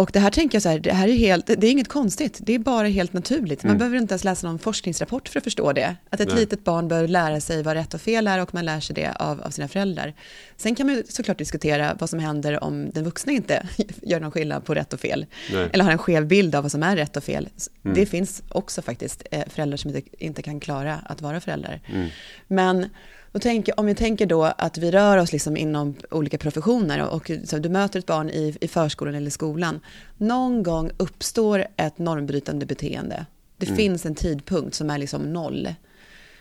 Och 0.00 0.10
det 0.12 0.18
här 0.18 0.30
tänker 0.30 0.56
jag 0.56 0.62
så 0.62 0.68
här, 0.68 0.78
det 0.78 0.92
här 0.92 1.08
är 1.08 1.12
helt, 1.12 1.46
det 1.46 1.66
är 1.66 1.70
inget 1.70 1.88
konstigt, 1.88 2.38
det 2.40 2.54
är 2.54 2.58
bara 2.58 2.86
helt 2.86 3.12
naturligt. 3.12 3.62
Man 3.62 3.70
mm. 3.70 3.78
behöver 3.78 3.96
inte 3.98 4.12
ens 4.12 4.24
läsa 4.24 4.46
någon 4.46 4.58
forskningsrapport 4.58 5.28
för 5.28 5.38
att 5.38 5.44
förstå 5.44 5.72
det. 5.72 5.96
Att 6.10 6.20
ett 6.20 6.28
Nej. 6.28 6.36
litet 6.36 6.64
barn 6.64 6.88
bör 6.88 7.08
lära 7.08 7.40
sig 7.40 7.62
vad 7.62 7.74
rätt 7.74 7.94
och 7.94 8.00
fel 8.00 8.26
är 8.26 8.42
och 8.42 8.54
man 8.54 8.64
lär 8.64 8.80
sig 8.80 8.94
det 8.94 9.12
av, 9.12 9.40
av 9.42 9.50
sina 9.50 9.68
föräldrar. 9.68 10.14
Sen 10.56 10.74
kan 10.74 10.86
man 10.86 11.02
såklart 11.08 11.38
diskutera 11.38 11.96
vad 11.98 12.10
som 12.10 12.18
händer 12.18 12.64
om 12.64 12.90
den 12.90 13.04
vuxna 13.04 13.32
inte 13.32 13.68
gör 14.02 14.20
någon 14.20 14.30
skillnad 14.30 14.64
på 14.64 14.74
rätt 14.74 14.92
och 14.92 15.00
fel. 15.00 15.26
Nej. 15.52 15.68
Eller 15.72 15.84
har 15.84 15.92
en 15.92 15.98
skev 15.98 16.26
bild 16.26 16.54
av 16.54 16.62
vad 16.62 16.72
som 16.72 16.82
är 16.82 16.96
rätt 16.96 17.16
och 17.16 17.24
fel. 17.24 17.48
Mm. 17.84 17.94
Det 17.94 18.06
finns 18.06 18.42
också 18.48 18.82
faktiskt 18.82 19.22
eh, 19.30 19.42
föräldrar 19.48 19.76
som 19.76 19.96
inte, 19.96 20.24
inte 20.24 20.42
kan 20.42 20.60
klara 20.60 20.94
att 20.94 21.22
vara 21.22 21.40
föräldrar. 21.40 21.80
Mm. 21.86 22.08
Men 22.46 22.86
och 23.32 23.42
tänk, 23.42 23.68
om 23.76 23.86
vi 23.86 23.94
tänker 23.94 24.26
då 24.26 24.44
att 24.44 24.78
vi 24.78 24.90
rör 24.90 25.18
oss 25.18 25.32
liksom 25.32 25.56
inom 25.56 25.94
olika 26.10 26.38
professioner 26.38 27.02
och, 27.02 27.16
och 27.16 27.30
så 27.44 27.58
du 27.58 27.68
möter 27.68 27.98
ett 27.98 28.06
barn 28.06 28.30
i, 28.30 28.56
i 28.60 28.68
förskolan 28.68 29.14
eller 29.14 29.30
skolan. 29.30 29.80
Någon 30.16 30.62
gång 30.62 30.90
uppstår 30.96 31.66
ett 31.76 31.98
normbrytande 31.98 32.66
beteende. 32.66 33.26
Det 33.56 33.66
mm. 33.66 33.76
finns 33.76 34.06
en 34.06 34.14
tidpunkt 34.14 34.74
som 34.74 34.90
är 34.90 34.98
liksom 34.98 35.32
noll. 35.32 35.74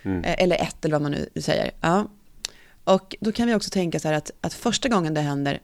Mm. 0.04 0.24
Eh, 0.24 0.44
eller 0.44 0.56
ett 0.56 0.86
eller 0.86 0.96
vad 0.96 1.02
man 1.02 1.12
nu 1.12 1.42
säger. 1.42 1.72
Ja. 1.82 2.08
Och 2.84 3.16
då 3.20 3.32
kan 3.32 3.48
vi 3.48 3.56
också 3.56 3.70
tänka 3.70 4.00
så 4.00 4.08
här 4.08 4.16
att, 4.16 4.32
att 4.42 4.54
första 4.54 4.90
gången 4.90 5.14
det 5.14 5.22
händer, 5.22 5.60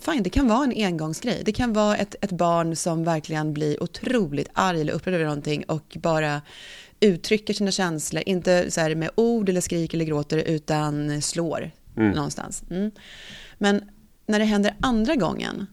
fine, 0.00 0.22
det 0.22 0.30
kan 0.30 0.48
vara 0.48 0.64
en 0.64 0.84
engångsgrej. 0.84 1.42
Det 1.44 1.52
kan 1.52 1.72
vara 1.72 1.96
ett, 1.96 2.14
ett 2.20 2.32
barn 2.32 2.76
som 2.76 3.04
verkligen 3.04 3.52
blir 3.52 3.82
otroligt 3.82 4.48
arg 4.52 4.80
eller 4.80 4.92
upprörd 4.92 5.14
över 5.14 5.24
någonting 5.24 5.64
och 5.64 5.96
bara 6.00 6.42
uttrycker 7.02 7.54
sina 7.54 7.70
känslor, 7.70 8.22
inte 8.26 8.70
så 8.70 8.80
här 8.80 8.94
med 8.94 9.10
ord 9.14 9.48
eller 9.48 9.60
skriker 9.60 9.98
eller 9.98 10.04
gråter, 10.04 10.38
utan 10.38 11.22
slår 11.22 11.70
mm. 11.96 12.10
någonstans. 12.10 12.62
Mm. 12.70 12.90
Men 13.58 13.82
när 14.26 14.38
det 14.38 14.44
händer 14.44 14.74
andra 14.80 15.14
gången, 15.14 15.66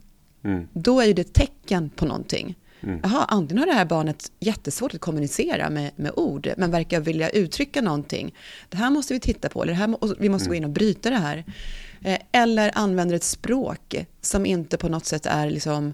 mm. 0.43 0.67
då 0.73 1.01
är 1.01 1.05
ju 1.05 1.13
det 1.13 1.33
tecken 1.33 1.89
på 1.89 2.05
någonting. 2.05 2.55
Mm. 2.81 2.99
Jaha, 3.03 3.25
antingen 3.27 3.59
har 3.59 3.65
det 3.65 3.73
här 3.73 3.85
barnet 3.85 4.31
jättesvårt 4.39 4.93
att 4.93 5.01
kommunicera 5.01 5.69
med, 5.69 5.91
med 5.95 6.11
ord, 6.15 6.49
men 6.57 6.71
verkar 6.71 6.99
vilja 6.99 7.29
uttrycka 7.29 7.81
någonting. 7.81 8.35
Det 8.69 8.77
här 8.77 8.89
måste 8.89 9.13
vi 9.13 9.19
titta 9.19 9.49
på, 9.49 9.63
eller 9.63 9.73
det 9.73 9.79
här, 9.79 10.19
vi 10.19 10.29
måste 10.29 10.49
gå 10.49 10.55
in 10.55 10.63
och 10.63 10.69
bryta 10.69 11.09
det 11.09 11.15
här. 11.15 11.45
Eh, 12.01 12.19
eller 12.31 12.71
använder 12.75 13.15
ett 13.15 13.23
språk 13.23 13.95
som 14.21 14.45
inte 14.45 14.77
på 14.77 14.89
något 14.89 15.05
sätt 15.05 15.25
är 15.25 15.49
liksom 15.49 15.93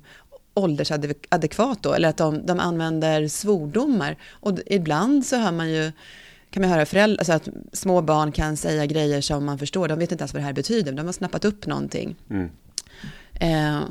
åldersadekvat 0.56 1.84
då, 1.84 1.94
eller 1.94 2.10
att 2.10 2.18
de, 2.18 2.46
de 2.46 2.60
använder 2.60 3.28
svordomar. 3.28 4.18
Och 4.30 4.60
ibland 4.66 5.26
så 5.26 5.36
hör 5.36 5.52
man 5.52 5.70
ju, 5.72 5.92
kan 6.50 6.62
man 6.62 6.70
höra 6.70 6.86
föräldrar, 6.86 7.18
alltså 7.18 7.34
att 7.34 7.48
små 7.74 8.02
barn 8.02 8.32
kan 8.32 8.58
säga 8.58 8.86
grejer 8.86 9.22
som 9.22 9.46
man 9.46 9.60
förstår, 9.60 9.88
de 9.88 10.00
vet 10.00 10.12
inte 10.12 10.22
ens 10.22 10.34
vad 10.34 10.42
det 10.42 10.46
här 10.46 10.54
betyder, 10.54 10.92
de 10.92 11.06
har 11.06 11.14
snappat 11.14 11.46
upp 11.46 11.68
någonting. 11.68 12.16
Mm. 12.30 12.50
Eh, 13.34 13.84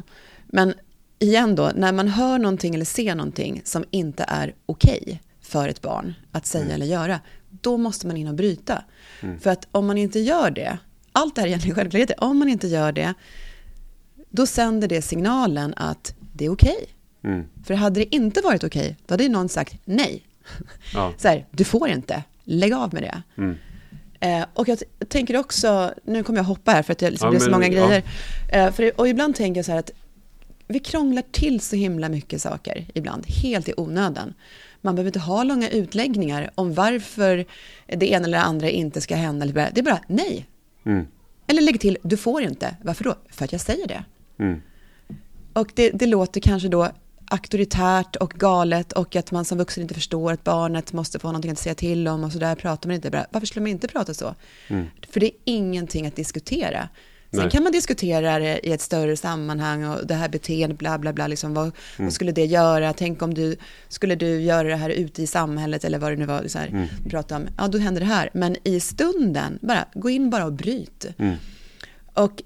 men 0.46 0.74
igen 1.18 1.54
då, 1.54 1.72
när 1.74 1.92
man 1.92 2.08
hör 2.08 2.38
någonting 2.38 2.74
eller 2.74 2.84
ser 2.84 3.14
någonting 3.14 3.62
som 3.64 3.84
inte 3.90 4.24
är 4.28 4.54
okej 4.66 5.02
okay 5.02 5.18
för 5.40 5.68
ett 5.68 5.82
barn 5.82 6.14
att 6.32 6.46
säga 6.46 6.64
mm. 6.64 6.74
eller 6.74 6.86
göra, 6.86 7.20
då 7.50 7.76
måste 7.76 8.06
man 8.06 8.16
in 8.16 8.28
och 8.28 8.34
bryta. 8.34 8.84
Mm. 9.20 9.40
För 9.40 9.50
att 9.50 9.68
om 9.70 9.86
man 9.86 9.98
inte 9.98 10.18
gör 10.18 10.50
det, 10.50 10.78
allt 11.12 11.34
det 11.34 11.40
här 11.40 11.46
är 11.46 11.48
egentligen 11.48 11.74
självklarheter, 11.74 12.24
om 12.24 12.38
man 12.38 12.48
inte 12.48 12.66
gör 12.66 12.92
det, 12.92 13.14
då 14.30 14.46
sänder 14.46 14.88
det 14.88 15.02
signalen 15.02 15.74
att 15.76 16.14
det 16.34 16.44
är 16.44 16.52
okej. 16.52 16.76
Okay. 16.76 17.32
Mm. 17.32 17.46
För 17.64 17.74
hade 17.74 18.00
det 18.00 18.14
inte 18.14 18.40
varit 18.40 18.64
okej, 18.64 18.82
okay, 18.82 18.94
då 19.06 19.12
hade 19.12 19.28
någon 19.28 19.48
sagt 19.48 19.76
nej. 19.84 20.22
Ja. 20.94 21.12
Så 21.18 21.28
här, 21.28 21.46
du 21.50 21.64
får 21.64 21.88
inte, 21.88 22.22
lägg 22.44 22.72
av 22.72 22.94
med 22.94 23.02
det. 23.02 23.22
Mm. 23.36 23.56
Eh, 24.20 24.46
och 24.54 24.68
jag 24.68 24.82
tänker 25.08 25.36
också, 25.36 25.94
nu 26.04 26.22
kommer 26.22 26.38
jag 26.38 26.44
hoppa 26.44 26.70
här 26.70 26.82
för 26.82 26.92
att 26.92 26.98
det, 26.98 27.10
liksom, 27.10 27.28
ja, 27.32 27.36
är 27.36 27.40
så 27.40 27.50
många 27.50 27.68
grejer. 27.68 28.02
Ja. 28.52 28.58
Eh, 28.58 28.72
för, 28.72 29.00
och 29.00 29.08
ibland 29.08 29.34
tänker 29.34 29.58
jag 29.58 29.64
så 29.64 29.72
här 29.72 29.78
att 29.78 29.90
vi 30.66 30.78
krånglar 30.78 31.22
till 31.30 31.60
så 31.60 31.76
himla 31.76 32.08
mycket 32.08 32.42
saker 32.42 32.86
ibland, 32.94 33.26
helt 33.26 33.68
i 33.68 33.72
onödan. 33.76 34.34
Man 34.80 34.94
behöver 34.94 35.08
inte 35.08 35.18
ha 35.18 35.42
långa 35.42 35.68
utläggningar 35.68 36.50
om 36.54 36.74
varför 36.74 37.44
det 37.86 38.10
ena 38.10 38.24
eller 38.24 38.38
det 38.38 38.44
andra 38.44 38.68
inte 38.68 39.00
ska 39.00 39.16
hända. 39.16 39.46
Det 39.46 39.78
är 39.78 39.82
bara 39.82 40.00
nej. 40.06 40.46
Mm. 40.86 41.06
Eller 41.46 41.62
lägg 41.62 41.80
till, 41.80 41.98
du 42.02 42.16
får 42.16 42.42
inte. 42.42 42.76
Varför 42.82 43.04
då? 43.04 43.14
För 43.30 43.44
att 43.44 43.52
jag 43.52 43.60
säger 43.60 43.86
det. 43.86 44.04
Mm. 44.38 44.60
Och 45.54 45.72
det, 45.74 45.90
det 45.90 46.06
låter 46.06 46.40
kanske 46.40 46.68
då 46.68 46.90
auktoritärt 47.30 48.16
och 48.16 48.30
galet 48.30 48.92
och 48.92 49.16
att 49.16 49.32
man 49.32 49.44
som 49.44 49.58
vuxen 49.58 49.82
inte 49.82 49.94
förstår 49.94 50.32
att 50.32 50.44
barnet 50.44 50.92
måste 50.92 51.18
få 51.18 51.28
någonting 51.28 51.50
att 51.50 51.58
säga 51.58 51.74
till 51.74 52.08
om 52.08 52.24
och 52.24 52.32
så 52.32 52.38
där 52.38 52.54
pratar 52.54 52.88
man 52.88 52.94
inte. 52.94 53.26
Varför 53.30 53.46
skulle 53.46 53.62
man 53.62 53.70
inte 53.70 53.88
prata 53.88 54.14
så? 54.14 54.34
Mm. 54.68 54.86
För 55.10 55.20
det 55.20 55.26
är 55.26 55.32
ingenting 55.44 56.06
att 56.06 56.16
diskutera. 56.16 56.88
Sen 57.30 57.42
Nej. 57.42 57.50
kan 57.50 57.62
man 57.62 57.72
diskutera 57.72 58.38
det 58.38 58.66
i 58.66 58.72
ett 58.72 58.80
större 58.80 59.16
sammanhang 59.16 59.84
och 59.84 60.06
det 60.06 60.14
här 60.14 60.28
beteendet, 60.28 60.78
bla 60.78 60.98
bla 60.98 61.12
bla, 61.12 61.26
liksom, 61.26 61.54
vad, 61.54 61.64
mm. 61.64 61.74
vad, 61.98 62.12
skulle 62.12 62.32
det 62.32 62.44
göra? 62.44 62.92
Tänk 62.92 63.22
om 63.22 63.34
du, 63.34 63.56
skulle 63.88 64.14
du 64.14 64.40
göra 64.40 64.68
det 64.68 64.76
här 64.76 64.90
ute 64.90 65.22
i 65.22 65.26
samhället 65.26 65.84
eller 65.84 65.98
vad 65.98 66.12
det 66.12 66.16
nu 66.16 66.26
var, 66.26 66.44
så 66.46 66.58
här, 66.58 66.68
mm. 66.68 66.86
prata 67.10 67.36
om, 67.36 67.46
ja 67.58 67.68
då 67.68 67.78
händer 67.78 68.00
det 68.00 68.06
här. 68.06 68.30
Men 68.34 68.56
i 68.64 68.80
stunden, 68.80 69.58
bara 69.62 69.84
gå 69.94 70.10
in 70.10 70.30
bara 70.30 70.44
och 70.44 70.52
bryt. 70.52 71.06
Mm. 71.18 71.36
Och 72.14 72.42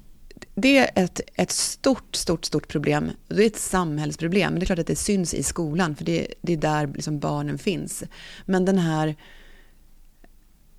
det 0.60 0.78
är 0.78 0.90
ett, 0.94 1.20
ett 1.34 1.50
stort, 1.50 2.16
stort, 2.16 2.44
stort 2.44 2.68
problem. 2.68 3.10
Det 3.28 3.42
är 3.42 3.46
ett 3.46 3.58
samhällsproblem. 3.58 4.52
Men 4.52 4.60
det 4.60 4.64
är 4.64 4.66
klart 4.66 4.78
att 4.78 4.86
det 4.86 4.96
syns 4.96 5.34
i 5.34 5.42
skolan, 5.42 5.96
för 5.96 6.04
det, 6.04 6.34
det 6.40 6.52
är 6.52 6.56
där 6.56 6.86
liksom 6.86 7.18
barnen 7.18 7.58
finns. 7.58 8.04
Men 8.46 8.64
den 8.64 8.78
här 8.78 9.16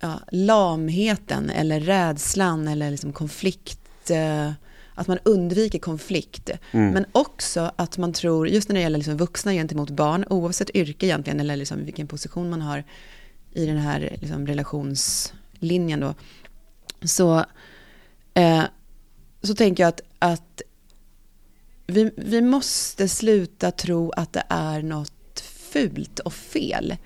ja, 0.00 0.20
lamheten 0.32 1.50
eller 1.50 1.80
rädslan 1.80 2.68
eller 2.68 2.90
liksom 2.90 3.12
konflikt, 3.12 4.10
eh, 4.10 4.52
att 4.94 5.06
man 5.06 5.18
undviker 5.24 5.78
konflikt. 5.78 6.50
Mm. 6.70 6.90
Men 6.90 7.06
också 7.12 7.72
att 7.76 7.98
man 7.98 8.12
tror, 8.12 8.48
just 8.48 8.68
när 8.68 8.74
det 8.74 8.82
gäller 8.82 8.98
liksom 8.98 9.16
vuxna 9.16 9.52
gentemot 9.52 9.90
barn, 9.90 10.24
oavsett 10.30 10.70
yrke 10.70 11.06
egentligen, 11.06 11.40
eller 11.40 11.56
liksom 11.56 11.84
vilken 11.84 12.06
position 12.06 12.50
man 12.50 12.60
har 12.60 12.84
i 13.52 13.66
den 13.66 13.78
här 13.78 14.16
liksom 14.20 14.46
relationslinjen 14.46 16.00
då, 16.00 16.14
så 17.04 17.44
eh, 18.34 18.64
så 19.42 19.54
tänker 19.54 19.82
jag 19.82 19.88
att, 19.88 20.00
att 20.18 20.62
vi, 21.86 22.10
vi 22.16 22.40
måste 22.40 23.08
sluta 23.08 23.70
tro 23.70 24.10
att 24.10 24.32
det 24.32 24.42
är 24.48 24.82
något 24.82 25.40
fult 25.70 26.18
och 26.18 26.34
fel 26.34 26.96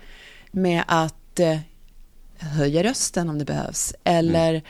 med 0.51 0.85
att 0.87 1.41
eh, 1.41 1.59
höja 2.39 2.83
rösten 2.83 3.29
om 3.29 3.39
det 3.39 3.45
behövs. 3.45 3.95
Eller 4.05 4.63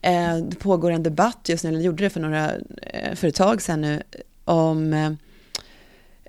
mm. 0.00 0.40
eh, 0.40 0.46
det 0.46 0.56
pågår 0.56 0.90
en 0.90 1.02
debatt 1.02 1.48
just 1.48 1.64
nu, 1.64 1.70
eller 1.70 1.80
gjorde 1.80 2.04
det 2.04 2.10
för 2.10 2.20
några 2.20 2.52
eh, 2.82 3.14
för 3.14 3.28
ett 3.28 3.34
tag 3.34 3.62
sedan 3.62 3.80
nu, 3.80 4.02
om 4.44 4.92
eh, 4.92 5.12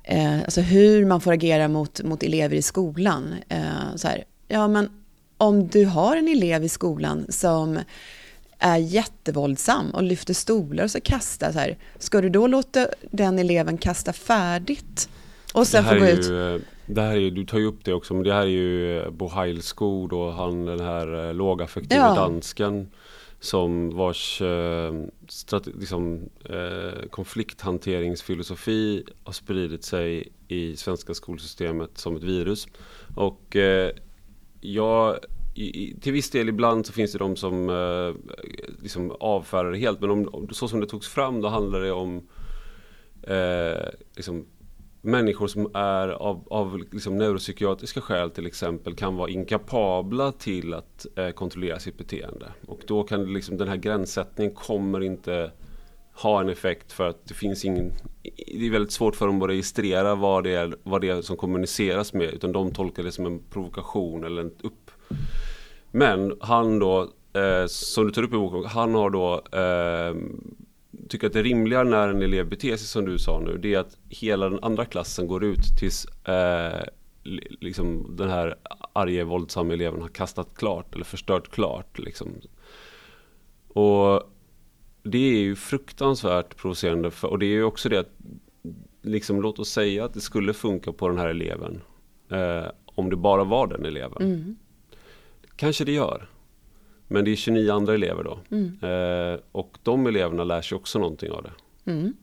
eh, 0.03 0.43
alltså 0.43 0.61
hur 0.61 1.05
man 1.05 1.21
får 1.21 1.31
agera 1.31 1.67
mot, 1.67 2.03
mot 2.03 2.23
elever 2.23 2.55
i 2.55 2.61
skolan. 2.61 3.35
Eh, 3.49 3.95
så 3.95 4.07
här, 4.07 4.23
ja 4.47 4.67
men 4.67 4.89
om 5.37 5.67
du 5.67 5.85
har 5.85 6.17
en 6.17 6.27
elev 6.27 6.63
i 6.63 6.69
skolan 6.69 7.25
som 7.29 7.79
är 8.63 8.77
jättevåldsam 8.77 9.89
och 9.91 10.03
lyfter 10.03 10.33
stolar 10.33 10.83
och 10.83 10.91
så 10.91 11.01
kastar 11.01 11.51
så 11.51 11.59
här, 11.59 11.77
ska 11.99 12.21
du 12.21 12.29
då 12.29 12.47
låta 12.47 12.87
den 13.11 13.39
eleven 13.39 13.77
kasta 13.77 14.13
färdigt? 14.13 15.09
Och 15.53 15.67
sen 15.67 15.83
få 15.83 15.95
gå 15.95 16.05
ut? 16.05 16.29
Ju, 16.29 16.61
det 16.85 17.01
här 17.01 17.17
är, 17.17 17.31
du 17.31 17.45
tar 17.45 17.57
ju 17.57 17.65
upp 17.65 17.85
det 17.85 17.93
också, 17.93 18.13
men 18.13 18.23
det 18.23 18.33
här 18.33 18.41
är 18.41 18.45
ju 18.45 19.11
Bo 19.11 19.27
Heilskog 19.27 20.13
och 20.13 20.33
han 20.33 20.65
den 20.65 20.79
här 20.79 21.27
eh, 21.27 21.33
lågaffektiva 21.33 22.01
ja. 22.01 22.15
dansken 22.15 22.87
som 23.39 23.95
vars 23.95 24.41
eh, 24.41 24.93
liksom, 25.79 26.29
eh, 26.49 27.09
konflikthanteringsfilosofi 27.09 29.03
har 29.23 29.33
spridit 29.33 29.83
sig 29.83 30.31
i 30.47 30.75
svenska 30.75 31.13
skolsystemet 31.13 31.97
som 31.97 32.15
ett 32.15 32.23
virus. 32.23 32.67
Och 33.15 33.55
eh, 33.55 33.91
jag, 34.61 35.17
i, 35.55 35.95
till 36.01 36.13
viss 36.13 36.29
del 36.29 36.49
ibland 36.49 36.85
så 36.85 36.93
finns 36.93 37.11
det 37.11 37.17
de 37.17 37.35
som 37.35 37.69
eh, 37.69 38.33
liksom 38.81 39.15
avfärdar 39.19 39.71
det 39.71 39.77
helt. 39.77 40.01
Men 40.01 40.09
om, 40.09 40.49
så 40.51 40.67
som 40.67 40.79
det 40.79 40.87
togs 40.87 41.07
fram 41.07 41.41
då 41.41 41.47
handlar 41.47 41.79
det 41.79 41.91
om 41.91 42.27
eh, 43.23 43.89
liksom, 44.15 44.45
människor 45.01 45.47
som 45.47 45.71
är 45.73 46.07
av, 46.07 46.47
av 46.49 46.83
liksom 46.91 47.17
neuropsykiatriska 47.17 48.01
skäl 48.01 48.31
till 48.31 48.47
exempel 48.47 48.95
kan 48.95 49.15
vara 49.15 49.29
inkapabla 49.29 50.31
till 50.31 50.73
att 50.73 51.07
eh, 51.15 51.29
kontrollera 51.29 51.79
sitt 51.79 51.97
beteende. 51.97 52.53
Och 52.67 52.81
då 52.87 53.03
kan 53.03 53.33
liksom, 53.33 53.57
den 53.57 53.67
här 53.67 53.77
gränssättningen 53.77 54.53
kommer 54.53 55.01
inte 55.01 55.51
ha 56.15 56.41
en 56.41 56.49
effekt 56.49 56.91
för 56.91 57.09
att 57.09 57.27
det 57.27 57.33
finns 57.33 57.65
ingen 57.65 57.91
Det 58.47 58.65
är 58.67 58.71
väldigt 58.71 58.91
svårt 58.91 59.15
för 59.15 59.27
dem 59.27 59.41
att 59.41 59.49
registrera 59.49 60.15
vad 60.15 60.43
det 60.43 60.55
är, 60.55 60.75
vad 60.83 61.01
det 61.01 61.09
är 61.09 61.21
som 61.21 61.37
kommuniceras 61.37 62.13
med 62.13 62.33
utan 62.33 62.51
de 62.51 62.71
tolkar 62.71 63.03
det 63.03 63.11
som 63.11 63.25
en 63.25 63.39
provokation 63.49 64.23
eller 64.23 64.41
en 64.41 64.51
upp. 64.63 64.82
Men 65.91 66.37
han 66.41 66.79
då, 66.79 67.01
eh, 67.33 67.65
som 67.67 68.05
du 68.05 68.11
tar 68.11 68.23
upp 68.23 68.33
i 68.33 68.37
boken, 68.37 68.65
han 68.65 68.95
har 68.95 69.09
då 69.09 69.33
eh, 69.57 70.15
tycker 71.09 71.27
att 71.27 71.33
det 71.33 71.43
rimliga 71.43 71.83
när 71.83 72.09
en 72.09 72.21
elev 72.21 72.49
beter 72.49 72.77
sig 72.77 72.87
som 72.87 73.05
du 73.05 73.19
sa 73.19 73.39
nu, 73.39 73.57
det 73.57 73.73
är 73.73 73.79
att 73.79 73.97
hela 74.09 74.49
den 74.49 74.59
andra 74.61 74.85
klassen 74.85 75.27
går 75.27 75.43
ut 75.43 75.77
tills 75.79 76.05
eh, 76.05 76.83
liksom 77.59 78.15
den 78.15 78.29
här 78.29 78.55
arga 78.93 79.25
våldsamma 79.25 79.73
eleven 79.73 80.01
har 80.01 80.09
kastat 80.09 80.47
klart 80.55 80.95
eller 80.95 81.05
förstört 81.05 81.51
klart. 81.51 81.99
Liksom. 81.99 82.27
Och 83.67 84.23
det 85.03 85.17
är 85.17 85.39
ju 85.39 85.55
fruktansvärt 85.55 86.57
provocerande 86.57 87.11
för, 87.11 87.27
och 87.27 87.39
det 87.39 87.45
är 87.45 87.49
ju 87.49 87.63
också 87.63 87.89
det 87.89 87.99
att 87.99 88.11
liksom, 89.01 89.41
låt 89.41 89.59
oss 89.59 89.69
säga 89.69 90.05
att 90.05 90.13
det 90.13 90.21
skulle 90.21 90.53
funka 90.53 90.91
på 90.91 91.07
den 91.07 91.17
här 91.17 91.27
eleven 91.27 91.81
eh, 92.29 92.65
om 92.85 93.09
det 93.09 93.15
bara 93.15 93.43
var 93.43 93.67
den 93.67 93.85
eleven. 93.85 94.21
Mm. 94.21 94.55
Kanske 95.63 95.85
det 95.85 95.91
gör. 95.91 96.29
Men 97.07 97.25
det 97.25 97.31
är 97.31 97.35
29 97.35 97.71
andra 97.71 97.93
elever 97.93 98.23
då. 98.23 98.39
Mm. 98.51 98.77
Eh, 98.81 99.39
och 99.51 99.77
de 99.83 100.07
eleverna 100.07 100.43
lär 100.43 100.61
sig 100.61 100.75
också 100.75 100.99
någonting 100.99 101.31
av 101.31 101.43
det. 101.43 101.51
Mm. 101.91 102.13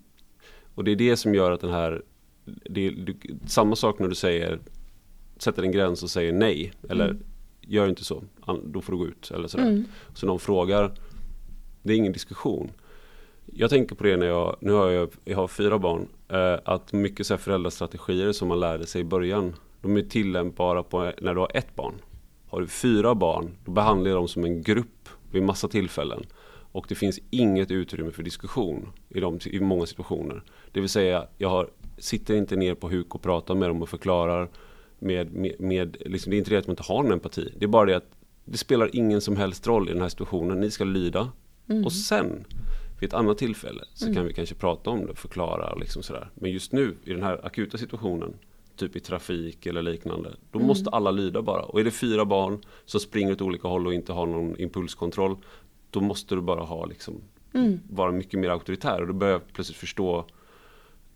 Och 0.75 0.85
det 0.85 0.91
är 0.91 0.97
det 0.97 1.17
som 1.17 1.35
gör 1.35 1.51
att 1.51 1.61
den 1.61 1.71
här, 1.71 2.03
det 2.45 2.87
är, 2.87 2.91
du, 2.91 3.17
samma 3.47 3.77
sak 3.77 3.99
när 3.99 4.09
du 4.09 4.15
säger, 4.15 4.59
sätter 5.37 5.63
en 5.63 5.73
gräns 5.73 6.03
och 6.03 6.11
säger 6.11 6.33
nej. 6.33 6.73
Eller 6.89 7.05
mm. 7.05 7.23
gör 7.61 7.89
inte 7.89 8.05
så, 8.05 8.23
då 8.65 8.81
får 8.81 8.93
du 8.93 8.99
gå 8.99 9.07
ut. 9.07 9.31
Eller 9.31 9.49
sådär. 9.49 9.65
Mm. 9.65 9.85
Så 10.15 10.27
någon 10.27 10.41
frågar, 10.41 10.93
det 11.83 11.93
är 11.93 11.97
ingen 11.97 12.13
diskussion. 12.13 12.71
Jag 13.47 13.71
tänker 13.71 13.97
på 13.97 14.05
det 14.05 14.17
när 14.17 14.27
jag, 14.27 14.57
nu 14.61 14.73
har 14.73 14.91
jag, 14.91 15.09
jag 15.25 15.37
har 15.37 15.49
fyra 15.49 15.79
barn, 15.79 16.09
eh, 16.29 16.59
att 16.65 16.93
mycket 16.93 17.27
så 17.27 17.35
här 17.35 17.39
föräldrastrategier 17.39 18.33
som 18.33 18.49
man 18.49 18.61
lärde 18.61 18.87
sig 18.87 19.01
i 19.01 19.05
början, 19.05 19.55
de 19.83 19.97
är 19.97 20.03
tillämpbara 20.03 20.83
på 20.83 21.13
när 21.21 21.35
du 21.35 21.41
har 21.41 21.57
ett 21.57 21.77
barn. 21.77 21.95
Har 22.51 22.61
du 22.61 22.67
fyra 22.67 23.15
barn, 23.15 23.51
då 23.65 23.73
behandlar 23.73 24.11
jag 24.11 24.19
dem 24.19 24.29
som 24.29 24.45
en 24.45 24.63
grupp 24.63 25.09
vid 25.31 25.43
massa 25.43 25.69
tillfällen. 25.69 26.23
Och 26.73 26.87
det 26.89 26.95
finns 26.95 27.21
inget 27.31 27.71
utrymme 27.71 28.11
för 28.11 28.23
diskussion 28.23 28.93
i, 29.09 29.21
de, 29.21 29.39
i 29.47 29.61
många 29.61 29.87
situationer. 29.87 30.43
Det 30.73 30.81
vill 30.81 30.89
säga, 30.89 31.27
jag 31.39 31.49
har, 31.49 31.71
sitter 31.99 32.35
inte 32.35 32.57
ner 32.57 32.75
på 32.75 32.89
huk 32.89 33.15
och 33.15 33.23
pratar 33.23 33.55
med 33.55 33.71
dem 33.71 33.83
och 33.83 33.89
förklarar. 33.89 34.49
Med, 34.99 35.33
med, 35.33 35.61
med 35.61 35.97
liksom, 36.01 36.31
det 36.31 36.37
är 36.37 36.39
inte 36.39 36.51
det 36.51 36.57
att 36.57 36.67
man 36.67 36.73
inte 36.73 36.93
har 36.93 37.03
någon 37.03 37.13
empati. 37.13 37.53
Det 37.57 37.65
är 37.65 37.69
bara 37.69 37.87
det 37.87 37.97
att 37.97 38.11
det 38.45 38.59
spelar 38.59 38.97
ingen 38.97 39.21
som 39.21 39.37
helst 39.37 39.67
roll 39.67 39.89
i 39.89 39.93
den 39.93 40.03
här 40.03 40.09
situationen. 40.09 40.61
Ni 40.61 40.71
ska 40.71 40.85
lyda. 40.85 41.33
Mm. 41.69 41.85
Och 41.85 41.93
sen, 41.93 42.45
vid 43.01 43.09
ett 43.09 43.15
annat 43.15 43.39
tillfälle, 43.39 43.85
så 43.95 44.05
mm. 44.05 44.15
kan 44.15 44.27
vi 44.27 44.33
kanske 44.33 44.55
prata 44.55 44.91
om 44.91 45.07
det 45.07 45.13
och 45.13 45.19
förklara. 45.19 45.75
Liksom 45.75 46.03
sådär. 46.03 46.31
Men 46.35 46.51
just 46.51 46.73
nu, 46.73 46.97
i 47.05 47.13
den 47.13 47.23
här 47.23 47.47
akuta 47.47 47.79
situationen, 47.79 48.35
typ 48.81 48.97
i 48.97 49.01
trafik 49.01 49.67
eller 49.67 49.83
liknande. 49.83 50.31
Då 50.51 50.59
mm. 50.59 50.69
måste 50.69 50.91
alla 50.91 51.11
lyda 51.11 51.43
bara. 51.43 51.63
Och 51.63 51.81
är 51.81 51.85
det 51.85 51.91
fyra 51.91 52.25
barn 52.25 52.61
som 52.85 53.01
springer 53.01 53.33
åt 53.33 53.43
olika 53.43 53.69
håll 53.69 53.87
och 53.87 53.95
inte 53.95 54.13
har 54.13 54.27
någon 54.27 54.61
impulskontroll. 54.61 55.37
Då 55.91 56.01
måste 56.01 56.35
du 56.35 56.41
bara 56.41 56.63
ha 56.63 56.87
liksom, 56.87 57.15
mm. 57.55 57.81
vara 57.91 58.13
mycket 58.13 58.41
mer 58.41 58.49
auktoritär. 58.49 59.01
Och 59.01 59.07
då 59.07 59.13
börjar 59.13 59.33
jag 59.33 59.53
plötsligt 59.53 59.79
förstå 59.79 60.25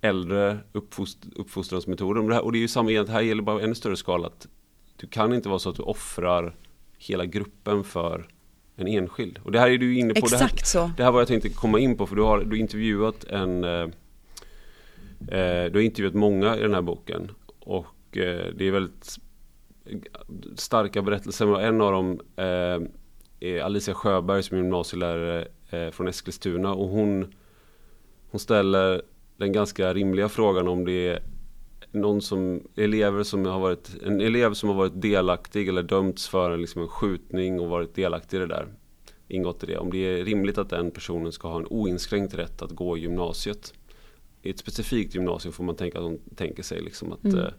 äldre 0.00 0.59
uppfost, 0.72 1.18
uppfostransmetoder. 1.37 2.20
Och 2.20 2.29
det, 2.29 2.35
här, 2.35 2.44
och 2.44 2.53
det 2.53 2.59
är 2.59 2.61
ju 2.61 2.68
samma, 2.68 2.90
det 2.90 3.11
här 3.11 3.20
gäller 3.20 3.42
bara 3.42 3.61
ännu 3.61 3.74
större 3.74 3.96
skala. 3.96 4.27
Att 4.27 4.48
du 4.96 5.07
kan 5.07 5.35
inte 5.35 5.48
vara 5.48 5.59
så 5.59 5.70
att 5.70 5.77
du 5.77 5.83
offrar 5.83 6.57
hela 6.98 7.24
gruppen 7.24 7.85
för 7.85 8.29
en 8.77 8.87
enskild. 8.87 9.38
Och 9.44 9.53
det 9.53 9.61
här 9.61 9.70
är 9.70 9.79
du 9.79 9.98
inne 9.98 10.14
på. 10.14 10.18
Exakt 10.18 10.40
det 10.40 10.79
här, 10.79 10.88
så. 10.88 10.90
Det 10.96 11.05
här 11.05 11.12
var 11.12 11.20
jag 11.20 11.29
tänkte 11.29 11.48
komma 11.48 11.79
in 11.79 11.96
på 11.96 12.07
för 12.07 12.16
du 12.16 12.22
har, 12.22 12.38
du 12.38 12.46
har 12.46 12.57
intervjuat 12.57 13.24
en 13.24 13.64
eh, 13.64 13.70
eh 13.70 15.64
Du 15.64 15.72
har 15.74 15.81
intervjuat 15.81 16.14
många 16.14 16.57
i 16.57 16.61
den 16.61 16.74
här 16.74 16.83
boken 16.83 17.31
och 17.64 18.16
eh, 18.16 18.46
det 18.55 18.64
är 18.68 18.70
väldigt 18.70 19.18
starka 20.57 21.03
berättelser. 21.03 21.61
En 21.61 21.81
av 21.81 21.92
dem 21.92 22.20
eh, 22.37 22.88
är 23.40 23.61
Alicia 23.61 23.94
Sjöberg 23.94 24.42
som 24.42 24.57
är 24.57 24.62
gymnasielärare 24.62 25.48
eh, 25.70 25.90
från 25.90 26.09
Eskilstuna. 26.09 26.74
Och 26.74 26.88
hon, 26.88 27.35
hon 28.31 28.40
ställer 28.40 29.03
den 29.37 29.53
ganska 29.53 29.94
rimliga 29.94 30.29
frågan 30.29 30.68
om 30.68 30.85
det 30.85 31.09
är 31.09 31.22
någon 31.90 32.22
som, 32.22 32.62
elever 32.77 33.22
som 33.22 33.46
har 33.46 33.61
varit, 33.61 33.90
en 34.05 34.20
elev 34.20 34.55
som 34.55 34.68
har 34.68 34.77
varit 34.77 35.03
delaktig 35.03 35.68
eller 35.68 35.83
dömts 35.83 36.29
för 36.29 36.57
liksom 36.57 36.83
en 36.83 36.88
skjutning 36.88 37.61
och 37.61 37.68
varit 37.68 37.94
delaktig 37.94 38.37
i 38.37 38.40
det 38.40 38.46
där. 38.46 38.68
Ingått 39.29 39.62
i 39.62 39.66
det. 39.66 39.79
Om 39.79 39.90
det 39.90 39.98
är 39.98 40.24
rimligt 40.24 40.59
att 40.59 40.70
den 40.70 40.90
personen 40.90 41.33
ska 41.33 41.48
ha 41.48 41.59
en 41.59 41.66
oinskränkt 41.66 42.35
rätt 42.35 42.62
att 42.62 42.70
gå 42.70 42.96
i 42.96 43.00
gymnasiet 43.00 43.74
i 44.44 44.50
ett 44.50 44.59
specifikt 44.59 45.14
gymnasium 45.14 45.52
får 45.52 45.64
man 45.64 45.76
tänka 45.76 45.98
att 45.98 46.04
hon 46.04 46.18
tänker 46.37 46.62
sig 46.62 46.80
liksom 46.80 47.12
att 47.12 47.24
mm. 47.24 47.38
eh, 47.38 47.52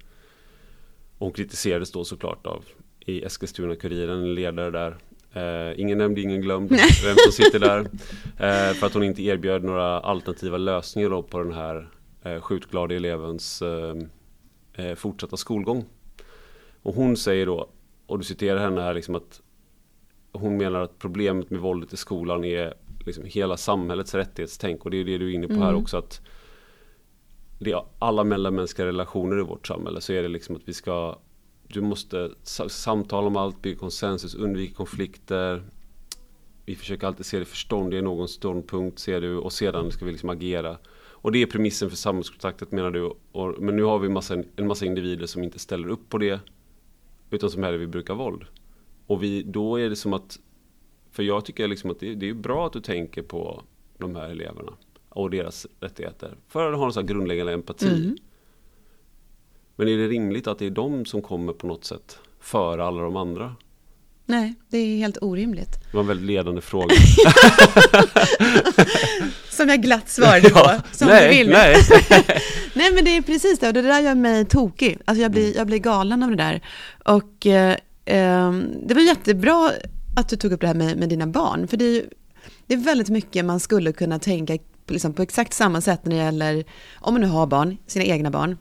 hon 1.18 1.32
kritiserades 1.32 1.92
då 1.92 2.04
såklart 2.04 2.48
av 2.48 2.66
i 3.00 3.26
Eskilstuna-Kuriren, 3.26 4.18
en 4.18 4.36
ledare 4.36 4.72
där. 4.72 4.98
Eh, 5.34 5.80
ingen 5.80 5.98
nämnd, 5.98 6.18
ingen 6.18 6.42
glömd 6.42 6.70
vem 7.04 7.16
som 7.24 7.32
sitter 7.32 7.60
där. 7.60 7.86
Eh, 8.40 8.74
för 8.74 8.88
att 8.88 8.94
hon 8.94 9.04
inte 9.04 9.24
erbjöd 9.24 9.64
några 9.64 10.00
alternativa 10.00 10.58
lösningar 10.58 11.22
på 11.22 11.40
den 11.40 11.54
här 11.54 11.90
eh, 12.24 12.42
skjutglada 12.42 12.96
elevens 12.96 13.62
eh, 13.62 13.96
eh, 14.74 14.96
fortsatta 14.96 15.38
skolgång. 15.38 15.86
Och 16.82 16.96
hon 16.96 17.18
säger 17.18 17.46
då, 17.46 17.70
och 18.06 18.18
du 18.18 18.24
citerar 18.24 18.60
henne 18.60 18.82
här 18.82 18.94
liksom 18.94 19.16
att 19.16 19.42
hon 20.32 20.58
menar 20.58 20.82
att 20.82 21.00
problemet 21.00 21.50
med 21.50 21.60
våldet 21.60 21.94
i 21.94 21.98
skolan 21.98 22.44
är 22.44 22.74
liksom 23.06 23.26
hela 23.26 23.58
samhällets 23.58 24.16
rättighetstänk 24.16 24.86
och 24.86 24.92
det 24.92 24.98
är 24.98 25.06
det 25.06 25.18
du 25.18 25.32
är 25.32 25.36
inne 25.36 25.48
på 25.48 25.54
mm. 25.54 25.66
här 25.66 25.76
också 25.76 25.98
att 25.98 26.22
det 27.60 27.72
är 27.72 27.86
alla 28.00 28.24
mellanmänskliga 28.24 28.88
relationer 28.88 29.40
i 29.40 29.44
vårt 29.44 29.68
samhälle 29.68 30.02
så 30.02 30.14
är 30.14 30.22
det 30.22 30.28
liksom 30.28 30.56
att 30.56 30.62
vi 30.66 30.74
ska 30.74 31.20
Du 31.68 31.82
måste 31.82 32.32
samtala 32.68 33.28
om 33.28 33.38
allt, 33.38 33.62
bygga 33.62 33.80
konsensus, 33.80 34.36
undvika 34.36 34.76
konflikter. 34.76 35.64
Vi 36.66 36.76
försöker 36.76 37.08
alltid 37.08 37.26
se 37.26 37.40
det 37.40 37.46
förståndiga 37.46 38.00
i 38.00 38.04
någon 38.04 38.28
ståndpunkt 38.28 39.00
ser 39.00 39.22
du 39.22 39.38
och 39.38 39.54
sedan 39.54 39.92
ska 39.92 40.06
vi 40.06 40.12
liksom 40.12 40.30
agera. 40.30 40.78
Och 41.26 41.32
det 41.32 41.42
är 41.42 41.46
premissen 41.46 41.90
för 41.90 41.98
samhällskontraktet 41.98 42.72
menar 42.72 42.92
du. 42.92 43.14
Och, 43.32 43.62
Men 43.62 43.76
nu 43.76 43.84
har 43.84 44.00
vi 44.00 44.10
massa, 44.10 44.44
en 44.56 44.68
massa 44.68 44.86
individer 44.86 45.26
som 45.26 45.44
inte 45.44 45.60
ställer 45.60 45.88
upp 45.88 46.10
på 46.10 46.18
det 46.18 46.40
Utan 47.30 47.50
som 47.50 47.64
hellre 47.64 47.78
vill 47.78 47.88
bruka 47.88 48.14
våld. 48.14 48.46
Och 49.08 49.24
vi, 49.24 49.44
då 49.44 49.80
är 49.80 49.90
det 49.90 49.96
som 49.96 50.14
att 50.14 50.40
För 51.12 51.24
jag 51.24 51.46
tycker 51.46 51.68
liksom 51.68 51.92
att 51.92 52.00
det, 52.00 52.16
det 52.16 52.30
är 52.30 52.34
bra 52.34 52.66
att 52.66 52.74
du 52.74 52.82
tänker 52.82 53.22
på 53.22 53.64
de 53.98 54.16
här 54.16 54.30
eleverna 54.30 54.74
och 55.16 55.30
deras 55.30 55.68
rättigheter. 55.80 56.38
För 56.48 56.72
att 56.72 56.80
ha 56.80 56.86
en 56.86 56.94
sån 56.94 57.06
grundläggande 57.06 57.54
empati. 57.54 57.88
Mm. 57.88 58.18
Men 59.76 59.88
är 59.88 59.98
det 59.98 60.08
rimligt 60.08 60.48
att 60.48 60.60
det 60.60 60.66
är 60.66 60.70
de 60.70 61.06
som 61.06 61.22
kommer 61.22 61.54
på 61.54 61.68
något 61.68 61.86
sätt 61.86 62.18
före 62.40 62.86
alla 62.86 63.02
de 63.02 63.16
andra? 63.16 63.56
Nej, 64.26 64.54
det 64.70 64.78
är 64.78 64.98
helt 64.98 65.18
orimligt. 65.22 65.72
Det 65.72 65.94
var 65.94 66.02
en 66.02 66.08
väldigt 66.08 66.28
ledande 66.28 66.62
fråga. 66.62 66.96
som 69.50 69.70
jag 69.70 69.82
glatt 69.82 70.10
svarade 70.10 70.50
på, 70.50 70.60
ja, 70.60 70.82
som 70.92 71.08
nej, 71.08 71.30
du 71.30 71.38
vill. 71.38 71.50
Nej. 71.50 71.76
nej, 72.74 72.94
men 72.94 73.06
det 73.06 73.18
är 73.18 73.22
precis 73.22 73.60
det, 73.60 73.68
och 73.68 73.74
det 73.74 73.82
där 73.82 74.00
gör 74.00 74.16
mig 74.16 74.46
tokig. 74.46 74.98
Alltså 75.06 75.22
jag 75.22 75.32
blir, 75.32 75.56
jag 75.56 75.68
blir 75.68 75.78
galen 75.78 76.24
av 76.24 76.30
det 76.30 76.36
där. 76.36 76.62
Och 77.06 77.46
eh, 77.46 77.78
ehm, 78.06 78.66
det 78.88 78.94
var 78.94 79.02
jättebra 79.02 79.72
att 80.16 80.30
du 80.30 80.36
tog 80.36 80.52
upp 80.52 80.62
det 80.62 80.68
här 80.68 80.74
med, 80.74 80.98
med 80.98 81.10
dina 81.10 81.28
barn, 81.28 81.68
för 81.68 81.78
det 81.78 81.86
är, 81.86 82.06
det 82.68 82.74
är 82.74 82.78
väldigt 82.78 83.10
mycket 83.10 83.46
man 83.46 83.60
skulle 83.60 83.92
kunna 83.92 84.20
tänka 84.20 84.58
liksom 84.88 85.14
på 85.14 85.22
exakt 85.22 85.54
samma 85.54 85.82
sätt 85.82 86.06
när 86.06 86.12
det 86.16 86.24
gäller, 86.24 86.66
om 86.96 87.14
man 87.14 87.22
nu 87.22 87.28
har 87.28 87.48
barn, 87.48 87.78
sina 87.88 88.06
egna 88.06 88.32
barn. 88.32 88.58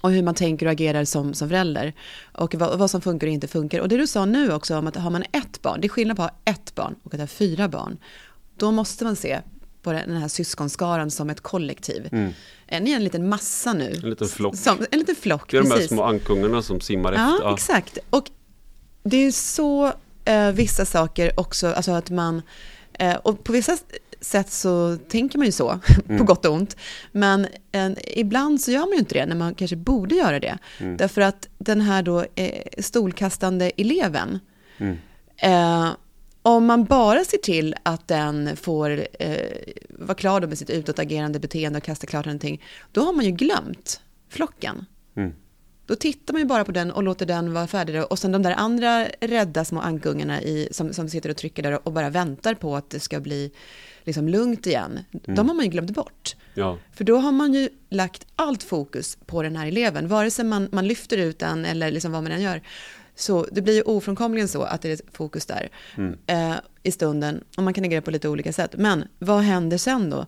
och 0.00 0.10
hur 0.10 0.22
man 0.22 0.34
tänker 0.34 0.66
och 0.66 0.72
agerar 0.72 1.04
som, 1.04 1.34
som 1.34 1.48
förälder. 1.48 1.94
Och 2.32 2.54
vad, 2.54 2.78
vad 2.78 2.90
som 2.90 3.00
funkar 3.00 3.26
och 3.26 3.32
inte 3.32 3.48
funkar. 3.48 3.80
Och 3.80 3.88
det 3.88 3.96
du 3.96 4.06
sa 4.06 4.24
nu 4.24 4.52
också 4.52 4.78
om 4.78 4.86
att 4.86 4.96
har 4.96 5.10
man 5.10 5.22
ett 5.32 5.62
barn, 5.62 5.80
det 5.80 5.86
är 5.86 5.88
skillnad 5.88 6.16
på 6.16 6.22
att 6.22 6.30
ha 6.30 6.52
ett 6.52 6.74
barn 6.74 6.94
och 7.02 7.14
att 7.14 7.20
ha 7.20 7.26
fyra 7.26 7.68
barn. 7.68 7.98
Då 8.56 8.72
måste 8.72 9.04
man 9.04 9.16
se 9.16 9.40
på 9.82 9.92
den 9.92 10.16
här 10.16 10.28
syskonskaran 10.28 11.10
som 11.10 11.30
ett 11.30 11.40
kollektiv. 11.40 12.08
Mm. 12.12 12.32
Ni 12.84 12.92
är 12.92 12.96
en 12.96 13.04
liten 13.04 13.28
massa 13.28 13.72
nu. 13.72 13.92
En 14.02 14.10
liten 14.10 14.28
flock. 14.28 14.56
Som, 14.56 14.86
en 14.90 14.98
liten 14.98 15.16
flock, 15.16 15.50
Det 15.50 15.56
är 15.56 15.62
precis. 15.62 15.76
de 15.76 15.80
här 15.80 15.88
små 15.88 16.02
ankungarna 16.02 16.62
som 16.62 16.80
simmar 16.80 17.12
ja, 17.12 17.34
efter. 17.34 17.48
Ja, 17.48 17.54
exakt. 17.54 17.98
Och 18.10 18.30
det 19.02 19.16
är 19.16 19.30
så 19.30 19.92
eh, 20.24 20.50
vissa 20.52 20.84
saker 20.84 21.40
också, 21.40 21.66
alltså 21.66 21.92
att 21.92 22.10
man, 22.10 22.42
eh, 22.92 23.14
och 23.14 23.44
på 23.44 23.52
vissa 23.52 23.78
sätt 24.20 24.50
så 24.50 24.96
tänker 25.08 25.38
man 25.38 25.46
ju 25.46 25.52
så, 25.52 25.70
mm. 26.08 26.18
på 26.18 26.24
gott 26.24 26.44
och 26.44 26.52
ont. 26.52 26.76
Men 27.12 27.46
eh, 27.72 27.90
ibland 28.06 28.60
så 28.60 28.70
gör 28.70 28.80
man 28.80 28.92
ju 28.92 28.98
inte 28.98 29.14
det, 29.14 29.26
när 29.26 29.36
man 29.36 29.54
kanske 29.54 29.76
borde 29.76 30.14
göra 30.14 30.40
det. 30.40 30.58
Mm. 30.78 30.96
Därför 30.96 31.20
att 31.20 31.48
den 31.58 31.80
här 31.80 32.02
då 32.02 32.24
eh, 32.34 32.62
stolkastande 32.78 33.70
eleven, 33.76 34.38
mm. 34.78 34.96
eh, 35.36 35.90
om 36.42 36.66
man 36.66 36.84
bara 36.84 37.24
ser 37.24 37.38
till 37.38 37.74
att 37.82 38.08
den 38.08 38.56
får 38.56 39.06
eh, 39.18 39.36
vara 39.88 40.14
klar 40.14 40.40
med 40.40 40.58
sitt 40.58 40.70
utåtagerande 40.70 41.40
beteende 41.40 41.76
och 41.76 41.84
kasta 41.84 42.06
klart 42.06 42.26
någonting, 42.26 42.62
då 42.92 43.00
har 43.00 43.12
man 43.12 43.24
ju 43.24 43.30
glömt 43.30 44.00
flocken. 44.28 44.84
Mm. 45.16 45.32
Då 45.86 45.94
tittar 45.94 46.34
man 46.34 46.42
ju 46.42 46.46
bara 46.46 46.64
på 46.64 46.72
den 46.72 46.90
och 46.90 47.02
låter 47.02 47.26
den 47.26 47.52
vara 47.52 47.66
färdig. 47.66 48.04
Och 48.04 48.18
sen 48.18 48.32
de 48.32 48.42
där 48.42 48.52
andra 48.52 49.06
rädda 49.20 49.64
små 49.64 49.80
ankungarna 49.80 50.42
i, 50.42 50.68
som, 50.70 50.92
som 50.92 51.08
sitter 51.08 51.30
och 51.30 51.36
trycker 51.36 51.62
där 51.62 51.86
och 51.86 51.92
bara 51.92 52.10
väntar 52.10 52.54
på 52.54 52.76
att 52.76 52.90
det 52.90 53.00
ska 53.00 53.20
bli 53.20 53.50
liksom 54.08 54.28
lugnt 54.28 54.66
igen. 54.66 55.00
Mm. 55.12 55.36
De 55.36 55.48
har 55.48 55.54
man 55.54 55.64
ju 55.64 55.70
glömt 55.70 55.90
bort. 55.90 56.36
Ja. 56.54 56.78
För 56.92 57.04
då 57.04 57.16
har 57.16 57.32
man 57.32 57.54
ju 57.54 57.68
lagt 57.90 58.26
allt 58.36 58.62
fokus 58.62 59.18
på 59.26 59.42
den 59.42 59.56
här 59.56 59.66
eleven. 59.66 60.08
Vare 60.08 60.30
sig 60.30 60.44
man, 60.44 60.68
man 60.72 60.86
lyfter 60.86 61.18
ut 61.18 61.38
den 61.38 61.64
eller 61.64 61.90
liksom 61.90 62.12
vad 62.12 62.22
man 62.22 62.32
än 62.32 62.42
gör. 62.42 62.62
Så 63.14 63.46
det 63.52 63.62
blir 63.62 63.74
ju 63.74 63.82
ofrånkomligen 63.82 64.48
så 64.48 64.62
att 64.62 64.82
det 64.82 64.90
är 64.90 65.00
fokus 65.12 65.46
där 65.46 65.68
mm. 65.96 66.18
eh, 66.26 66.56
i 66.82 66.90
stunden. 66.92 67.44
Och 67.56 67.62
man 67.62 67.74
kan 67.74 67.84
agera 67.84 68.02
på 68.02 68.10
lite 68.10 68.28
olika 68.28 68.52
sätt. 68.52 68.74
Men 68.76 69.04
vad 69.18 69.40
händer 69.40 69.78
sen 69.78 70.10
då? 70.10 70.26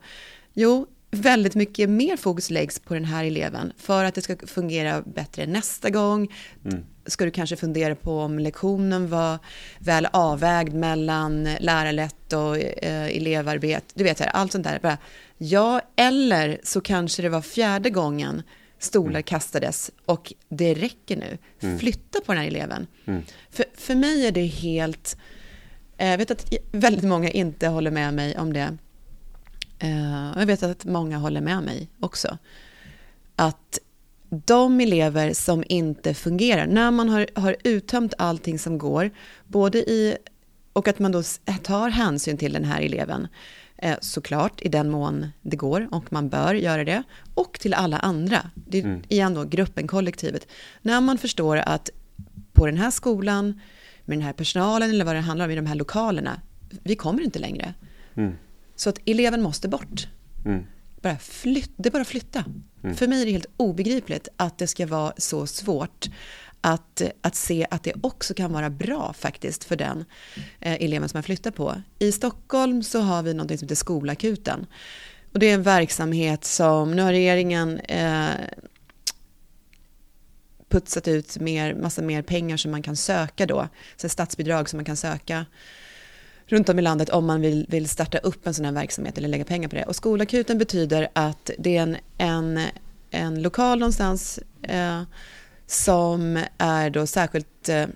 Jo, 0.53 0.87
väldigt 1.11 1.55
mycket 1.55 1.91
mer 1.91 2.17
fokus 2.17 2.51
läggs 2.51 2.79
på 2.79 2.95
den 2.95 3.05
här 3.05 3.25
eleven 3.25 3.73
för 3.77 4.05
att 4.05 4.15
det 4.15 4.23
ska 4.23 4.37
fungera 4.47 5.03
bättre 5.03 5.47
nästa 5.47 5.91
gång. 5.91 6.35
Mm. 6.65 6.85
Ska 7.07 7.25
du 7.25 7.31
kanske 7.31 7.57
fundera 7.57 7.95
på 7.95 8.21
om 8.21 8.39
lektionen 8.39 9.09
var 9.09 9.39
väl 9.79 10.09
avvägd 10.13 10.75
mellan 10.75 11.49
lärarlätt 11.61 12.33
och 12.33 12.59
eh, 12.59 13.17
elevarbete. 13.17 13.87
Du 13.95 14.05
vet, 14.05 14.21
allt 14.21 14.53
sånt 14.53 14.65
där. 14.65 14.79
Bara, 14.83 14.99
ja, 15.39 15.81
eller 15.97 16.61
så 16.63 16.81
kanske 16.81 17.23
det 17.23 17.29
var 17.29 17.43
fjärde 17.43 17.91
gången 17.91 18.43
stolar 18.79 19.11
mm. 19.11 19.23
kastades 19.23 19.91
och 20.07 20.33
det 20.49 20.75
räcker 20.75 21.17
nu. 21.17 21.39
Mm. 21.61 21.79
Flytta 21.79 22.21
på 22.21 22.33
den 22.33 22.43
här 22.43 22.49
eleven. 22.49 22.87
Mm. 23.05 23.23
För, 23.51 23.65
för 23.75 23.95
mig 23.95 24.27
är 24.27 24.33
det 24.33 24.47
helt... 24.47 25.17
Eh, 25.97 26.09
jag 26.09 26.19
vet 26.19 26.31
att 26.31 26.55
väldigt 26.73 27.05
många 27.05 27.31
inte 27.31 27.69
håller 27.69 27.91
med 27.91 28.15
mig 28.15 28.39
om 28.39 28.53
det. 28.53 28.77
Eh, 29.81 30.33
jag 30.37 30.47
vet 30.47 30.63
att 30.63 30.85
många 30.85 31.19
håller 31.19 31.41
med 31.41 31.63
mig 31.63 31.89
också. 32.01 32.39
Att 33.37 33.79
de 34.29 34.81
elever 34.81 35.33
som 35.33 35.65
inte 35.69 36.15
fungerar, 36.15 36.67
när 36.67 36.91
man 36.91 37.09
har, 37.09 37.27
har 37.35 37.57
uttömt 37.65 38.15
allting 38.19 38.59
som 38.59 38.79
går, 38.79 39.11
både 39.47 39.79
i, 39.79 40.17
och 40.73 40.89
att 40.89 40.99
man 40.99 41.13
då 41.13 41.23
tar 41.63 41.89
hänsyn 41.89 42.37
till 42.37 42.53
den 42.53 42.65
här 42.65 42.83
eleven, 42.83 43.29
eh, 43.77 43.97
såklart 44.01 44.63
i 44.63 44.69
den 44.69 44.91
mån 44.91 45.27
det 45.43 45.57
går 45.57 45.89
och 45.91 46.13
man 46.13 46.29
bör 46.29 46.55
göra 46.55 46.85
det, 46.85 47.03
och 47.35 47.61
till 47.61 47.75
alla 47.75 47.99
andra, 47.99 48.51
det 48.55 48.79
är 48.79 48.85
mm. 48.85 49.03
igen 49.09 49.35
då 49.35 49.45
gruppen, 49.45 49.87
kollektivet. 49.87 50.47
När 50.83 51.01
man 51.01 51.19
förstår 51.19 51.57
att 51.57 51.91
på 52.53 52.67
den 52.67 52.77
här 52.77 52.91
skolan, 52.91 53.61
med 54.05 54.19
den 54.19 54.25
här 54.25 54.33
personalen 54.33 54.91
eller 54.91 55.05
vad 55.05 55.15
det 55.15 55.21
handlar 55.21 55.45
om 55.45 55.51
i 55.51 55.57
de 55.57 55.67
här 55.67 55.75
lokalerna, 55.75 56.41
vi 56.83 56.97
kommer 56.97 57.23
inte 57.23 57.39
längre. 57.39 57.75
Mm. 58.15 58.35
Så 58.81 58.91
att 58.91 58.99
eleven 59.07 59.43
måste 59.43 59.69
bort. 59.69 60.09
Mm. 60.45 60.67
Bara 61.03 61.19
flyt, 61.19 61.71
det 61.77 61.89
är 61.89 61.91
bara 61.91 62.03
att 62.03 62.09
flytta. 62.09 62.45
Mm. 62.83 62.97
För 62.97 63.09
mig 63.09 63.23
är 63.23 63.27
det 63.27 63.33
helt 63.33 63.47
obegripligt 63.57 64.29
att 64.37 64.59
det 64.59 64.67
ska 64.67 64.87
vara 64.87 65.13
så 65.17 65.47
svårt 65.47 66.07
att, 66.61 67.03
att 67.21 67.35
se 67.35 67.67
att 67.71 67.85
det 67.85 67.93
också 68.03 68.35
kan 68.35 68.53
vara 68.53 68.71
bra 68.71 69.13
faktiskt 69.13 69.65
för 69.65 69.77
den 69.77 70.05
eh, 70.61 70.83
eleven 70.83 71.09
som 71.09 71.17
man 71.17 71.23
flyttar 71.23 71.51
på. 71.51 71.83
I 71.99 72.13
Stockholm 72.13 72.83
så 72.83 73.01
har 73.01 73.23
vi 73.23 73.35
något 73.35 73.49
som 73.49 73.65
heter 73.67 73.75
Skolakuten. 73.75 74.67
Och 75.33 75.39
det 75.39 75.51
är 75.51 75.55
en 75.55 75.63
verksamhet 75.63 76.45
som, 76.45 76.97
nu 76.97 77.03
har 77.03 77.13
regeringen 77.13 77.79
eh, 77.79 78.31
putsat 80.69 81.09
ut 81.09 81.39
mer, 81.39 81.75
massa 81.75 82.03
mer 82.03 82.23
pengar 82.23 82.57
som 82.57 82.71
man 82.71 82.83
kan 82.83 82.97
söka 82.97 83.47
då, 83.47 83.69
så 83.97 84.09
statsbidrag 84.09 84.69
som 84.69 84.77
man 84.77 84.85
kan 84.85 84.97
söka 84.97 85.47
runt 86.53 86.69
om 86.69 86.79
i 86.79 86.83
landet 86.83 87.11
om 87.11 87.27
man 87.27 87.41
vill, 87.41 87.67
vill 87.69 87.89
starta 87.89 88.19
upp 88.19 88.47
en 88.47 88.55
sån 88.55 88.65
här 88.65 88.73
verksamhet 88.73 89.19
eller 89.19 89.29
lägga 89.29 89.45
pengar 89.45 89.69
på 89.69 89.77
det. 89.77 89.85
Och 89.85 89.97
skolakuten 89.97 90.59
betyder 90.59 91.09
att 91.13 91.51
det 91.59 91.77
är 91.77 91.83
en, 91.83 91.97
en, 92.19 92.61
en 93.11 93.43
lokal 93.43 93.79
någonstans 93.79 94.39
eh, 94.63 95.03
som 95.67 96.45
är 96.59 96.91
då 96.91 97.07
särskilt 97.07 97.69
eh, 97.69 97.87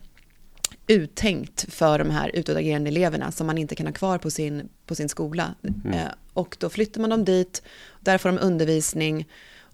uttänkt 0.86 1.72
för 1.72 1.98
de 1.98 2.10
här 2.10 2.30
utåtagerande 2.34 2.90
eleverna 2.90 3.32
som 3.32 3.46
man 3.46 3.58
inte 3.58 3.74
kan 3.74 3.86
ha 3.86 3.92
kvar 3.92 4.18
på 4.18 4.30
sin, 4.30 4.68
på 4.86 4.94
sin 4.94 5.08
skola. 5.08 5.54
Mm. 5.62 5.98
Eh, 5.98 6.08
och 6.32 6.56
då 6.60 6.68
flyttar 6.68 7.00
man 7.00 7.10
dem 7.10 7.24
dit, 7.24 7.62
där 8.00 8.18
får 8.18 8.28
de 8.28 8.38
undervisning 8.38 9.28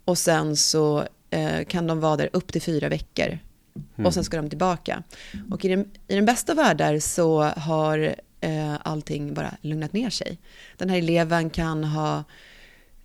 och 0.05 0.19
sen 0.19 0.57
så 0.57 1.05
eh, 1.31 1.65
kan 1.65 1.87
de 1.87 2.01
vara 2.01 2.17
där 2.17 2.31
upp 2.33 2.53
till 2.53 2.63
fyra 2.63 2.89
veckor. 2.89 3.39
Mm. 3.97 4.07
Och 4.07 4.15
sen 4.15 4.25
ska 4.25 4.37
de 4.37 4.49
tillbaka. 4.49 5.03
Och 5.51 5.65
i 5.65 5.69
den, 5.69 5.91
i 6.09 6.15
den 6.15 6.25
bästa 6.25 6.55
världar 6.55 6.99
så 6.99 7.43
har 7.43 8.15
eh, 8.41 8.75
allting 8.83 9.35
bara 9.35 9.55
lugnat 9.61 9.93
ner 9.93 10.11
sig. 10.11 10.39
Den 10.77 10.91
här 10.91 10.99
eleven 10.99 11.51
kan 11.51 11.85
ha 11.85 12.25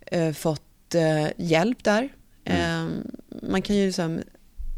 eh, 0.06 0.32
fått 0.32 0.94
eh, 0.94 1.28
hjälp 1.36 1.84
där. 1.84 2.08
Mm. 2.44 2.86
Eh, 2.86 2.92
man 3.42 3.62
kan 3.62 3.76
ju 3.76 3.86
liksom 3.86 4.20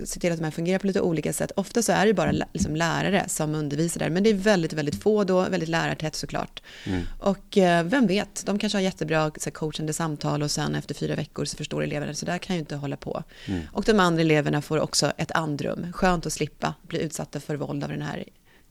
se 0.04 0.20
till 0.20 0.32
att 0.32 0.38
de 0.38 0.44
här 0.44 0.50
fungerar 0.50 0.78
på 0.78 0.86
lite 0.86 1.00
olika 1.00 1.32
sätt. 1.32 1.52
Ofta 1.56 1.82
så 1.82 1.92
är 1.92 2.06
det 2.06 2.14
bara 2.14 2.32
liksom 2.52 2.76
lärare 2.76 3.24
som 3.28 3.54
undervisar 3.54 3.98
där, 3.98 4.10
men 4.10 4.22
det 4.22 4.30
är 4.30 4.34
väldigt, 4.34 4.72
väldigt 4.72 5.02
få 5.02 5.24
då, 5.24 5.48
väldigt 5.48 5.68
lärartätt 5.68 6.14
såklart. 6.14 6.62
Mm. 6.86 7.02
Och 7.18 7.58
eh, 7.58 7.84
vem 7.84 8.06
vet, 8.06 8.46
de 8.46 8.58
kanske 8.58 8.78
har 8.78 8.82
jättebra 8.82 9.30
så 9.36 9.44
här, 9.44 9.50
coachande 9.50 9.92
samtal 9.92 10.42
och 10.42 10.50
sen 10.50 10.74
efter 10.74 10.94
fyra 10.94 11.14
veckor 11.14 11.44
så 11.44 11.56
förstår 11.56 11.82
eleverna, 11.82 12.14
så 12.14 12.26
där 12.26 12.38
kan 12.38 12.56
ju 12.56 12.60
inte 12.60 12.76
hålla 12.76 12.96
på. 12.96 13.22
Mm. 13.46 13.62
Och 13.72 13.84
de 13.84 14.00
andra 14.00 14.20
eleverna 14.20 14.62
får 14.62 14.80
också 14.80 15.12
ett 15.16 15.32
andrum, 15.32 15.92
skönt 15.92 16.26
att 16.26 16.32
slippa 16.32 16.74
bli 16.82 17.02
utsatta 17.02 17.40
för 17.40 17.56
våld 17.56 17.84
av 17.84 17.90
den 17.90 18.02
här 18.02 18.24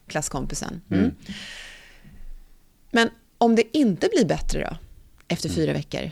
klasskompisen. 0.07 0.81
Mm. 0.91 1.15
Mm. 2.97 3.09
Men 3.09 3.09
om 3.37 3.55
det 3.55 3.77
inte 3.77 4.09
blir 4.15 4.25
bättre 4.25 4.67
då, 4.69 4.77
efter 5.27 5.49
fyra 5.49 5.73
veckor, 5.73 6.11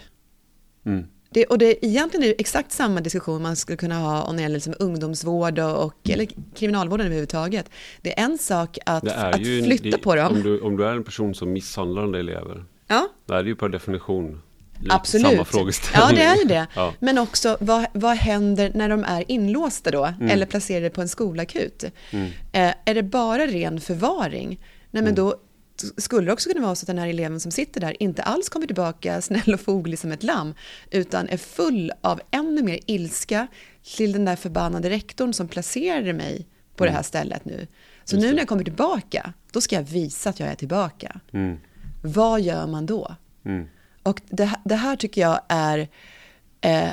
mm. 0.85 1.05
Det, 1.35 1.45
och 1.45 1.57
det, 1.57 1.85
egentligen 1.85 2.23
är 2.23 2.27
det 2.27 2.41
exakt 2.41 2.71
samma 2.71 3.01
diskussion 3.01 3.41
man 3.41 3.55
skulle 3.55 3.77
kunna 3.77 3.99
ha 3.99 4.23
om 4.23 4.35
det 4.35 4.41
gäller 4.41 4.55
liksom 4.55 4.73
ungdomsvård 4.79 5.59
och, 5.59 5.85
och, 5.85 6.09
eller 6.09 6.27
kriminalvården 6.55 7.05
överhuvudtaget. 7.05 7.69
Det 8.01 8.19
är 8.19 8.23
en 8.23 8.37
sak 8.37 8.77
att, 8.85 9.07
att 9.07 9.35
flytta 9.35 9.89
det, 9.89 9.97
på 9.97 10.15
dem. 10.15 10.33
Om 10.33 10.43
du, 10.43 10.59
om 10.59 10.77
du 10.77 10.85
är 10.85 10.93
en 10.93 11.03
person 11.03 11.35
som 11.35 11.53
misshandlar 11.53 12.03
andra 12.03 12.19
elever, 12.19 12.65
ja. 12.87 13.07
då 13.25 13.33
är 13.33 13.43
det 13.43 13.49
ju 13.49 13.55
per 13.55 13.69
definition 13.69 14.41
Absolut. 14.89 15.27
samma 15.27 15.45
frågeställning. 15.45 16.19
Ja, 16.19 16.35
det 16.35 16.41
är 16.41 16.47
det. 16.47 16.67
Ja. 16.75 16.93
Men 16.99 17.17
också, 17.17 17.57
vad, 17.59 17.85
vad 17.93 18.17
händer 18.17 18.71
när 18.75 18.89
de 18.89 19.03
är 19.03 19.31
inlåsta 19.31 19.91
då? 19.91 20.05
Mm. 20.05 20.29
Eller 20.29 20.45
placerade 20.45 20.89
på 20.89 21.01
en 21.01 21.09
skolakut? 21.09 21.83
Mm. 22.11 22.31
Eh, 22.51 22.73
är 22.85 22.93
det 22.93 23.03
bara 23.03 23.47
ren 23.47 23.81
förvaring? 23.81 24.47
Nej, 24.91 25.03
men 25.03 25.13
mm. 25.13 25.15
då 25.15 25.35
skulle 25.97 26.25
det 26.25 26.33
också 26.33 26.49
kunna 26.49 26.65
vara 26.65 26.75
så 26.75 26.83
att 26.83 26.87
den 26.87 26.97
här 26.97 27.07
eleven 27.07 27.39
som 27.39 27.51
sitter 27.51 27.81
där 27.81 28.03
inte 28.03 28.23
alls 28.23 28.49
kommer 28.49 28.65
tillbaka 28.65 29.21
snäll 29.21 29.53
och 29.53 29.59
foglig 29.59 29.99
som 29.99 30.11
ett 30.11 30.23
lamm, 30.23 30.53
utan 30.91 31.29
är 31.29 31.37
full 31.37 31.91
av 32.01 32.21
ännu 32.31 32.63
mer 32.63 32.79
ilska 32.85 33.47
till 33.95 34.11
den 34.11 34.25
där 34.25 34.35
förbannade 34.35 34.89
rektorn 34.89 35.33
som 35.33 35.47
placerade 35.47 36.13
mig 36.13 36.47
på 36.75 36.83
mm. 36.83 36.91
det 36.91 36.97
här 36.97 37.03
stället 37.03 37.45
nu. 37.45 37.67
Så 38.03 38.17
nu 38.17 38.31
när 38.31 38.37
jag 38.37 38.47
kommer 38.47 38.63
tillbaka, 38.63 39.33
då 39.51 39.61
ska 39.61 39.75
jag 39.75 39.83
visa 39.83 40.29
att 40.29 40.39
jag 40.39 40.49
är 40.49 40.55
tillbaka. 40.55 41.19
Mm. 41.33 41.57
Vad 42.03 42.41
gör 42.41 42.67
man 42.67 42.85
då? 42.85 43.15
Mm. 43.45 43.67
Och 44.03 44.21
det, 44.29 44.51
det, 44.65 44.75
här 44.75 44.95
tycker 44.95 45.21
jag 45.21 45.41
är 45.49 45.87
eh, 46.61 46.89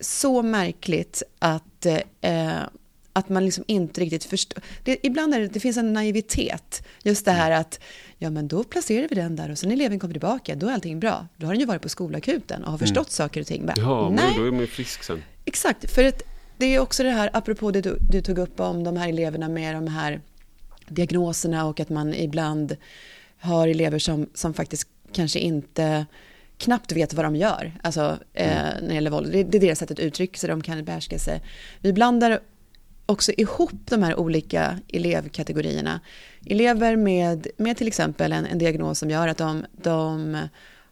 så 0.00 0.42
märkligt 0.42 1.22
att 1.38 1.86
eh, 2.20 2.60
att 3.12 3.28
man 3.28 3.44
liksom 3.44 3.64
inte 3.66 4.00
riktigt 4.00 4.24
förstår. 4.24 4.62
Det, 4.84 5.06
ibland 5.06 5.34
är 5.34 5.40
det, 5.40 5.46
det 5.46 5.60
finns 5.60 5.76
en 5.76 5.92
naivitet. 5.92 6.86
Just 7.02 7.24
det 7.24 7.30
här 7.30 7.50
att, 7.50 7.80
ja 8.18 8.30
men 8.30 8.48
då 8.48 8.64
placerar 8.64 9.08
vi 9.08 9.14
den 9.14 9.36
där 9.36 9.50
och 9.50 9.58
sen 9.58 9.68
när 9.68 9.76
eleven 9.76 9.98
kommer 9.98 10.14
tillbaka, 10.14 10.54
då 10.54 10.68
är 10.68 10.72
allting 10.72 11.00
bra. 11.00 11.26
Då 11.36 11.46
har 11.46 11.52
den 11.52 11.60
ju 11.60 11.66
varit 11.66 11.82
på 11.82 11.88
skolakuten 11.88 12.64
och 12.64 12.70
har 12.70 12.78
förstått 12.78 12.96
mm. 12.96 13.10
saker 13.10 13.40
och 13.40 13.46
ting. 13.46 13.66
Bara, 13.66 13.74
ja, 13.76 14.10
nej. 14.10 14.34
då 14.36 14.46
är 14.46 14.50
man 14.50 14.60
ju 14.60 14.66
frisk 14.66 15.02
sen. 15.02 15.22
Exakt, 15.44 15.90
för 15.94 16.04
att 16.04 16.22
det 16.56 16.66
är 16.66 16.78
också 16.78 17.02
det 17.02 17.10
här, 17.10 17.30
apropå 17.32 17.70
det 17.70 17.80
du, 17.80 17.98
du 18.10 18.20
tog 18.20 18.38
upp 18.38 18.60
om 18.60 18.84
de 18.84 18.96
här 18.96 19.08
eleverna 19.08 19.48
med 19.48 19.74
de 19.74 19.88
här 19.88 20.20
diagnoserna 20.88 21.66
och 21.66 21.80
att 21.80 21.88
man 21.88 22.14
ibland 22.14 22.76
har 23.38 23.68
elever 23.68 23.98
som, 23.98 24.26
som 24.34 24.54
faktiskt 24.54 24.88
kanske 25.12 25.38
inte 25.38 26.06
knappt 26.58 26.92
vet 26.92 27.14
vad 27.14 27.24
de 27.24 27.36
gör 27.36 27.72
alltså, 27.82 28.18
eh, 28.32 28.70
mm. 28.70 28.80
när 28.80 28.88
det 28.88 28.94
gäller 28.94 29.10
våld. 29.10 29.32
Det, 29.32 29.42
det 29.42 29.58
är 29.58 29.60
deras 29.60 29.78
sätt 29.78 29.90
att 29.90 29.98
uttrycka 29.98 30.38
sig, 30.38 30.48
de 30.48 30.62
kan 30.62 30.84
behärska 30.84 31.18
sig. 31.18 31.42
Vi 31.80 31.92
blandar 31.92 32.40
också 33.12 33.32
ihop 33.36 33.72
de 33.84 34.02
här 34.02 34.18
olika 34.18 34.78
elevkategorierna. 34.88 36.00
Elever 36.46 36.96
med, 36.96 37.46
med 37.56 37.76
till 37.76 37.86
exempel 37.86 38.32
en, 38.32 38.46
en 38.46 38.58
diagnos 38.58 38.98
som 38.98 39.10
gör 39.10 39.28
att 39.28 39.38
de, 39.38 39.64
de 39.82 40.36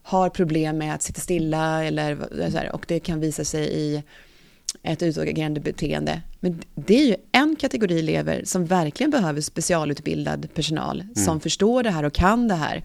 har 0.03 0.31
problem 0.31 0.79
med 0.79 0.95
att 0.95 1.03
sitta 1.03 1.21
stilla 1.21 1.85
eller 1.85 2.17
så 2.51 2.59
här, 2.59 2.73
och 2.73 2.85
det 2.89 3.01
kan 3.01 3.21
visa 3.21 3.45
sig 3.45 3.65
i 3.65 4.03
ett 4.83 5.03
utagerande 5.03 5.61
beteende. 5.61 6.23
Men 6.41 6.63
det 6.75 7.01
är 7.01 7.07
ju 7.07 7.17
en 7.33 7.57
kategori 7.57 7.99
elever 7.99 8.43
som 8.45 8.67
verkligen 8.67 9.11
behöver 9.11 9.41
specialutbildad 9.41 10.55
personal 10.55 11.01
mm. 11.01 11.15
som 11.15 11.41
förstår 11.41 11.83
det 11.83 11.91
här 11.91 12.05
och 12.05 12.13
kan 12.13 12.49
det 12.49 12.55
här. 12.55 12.83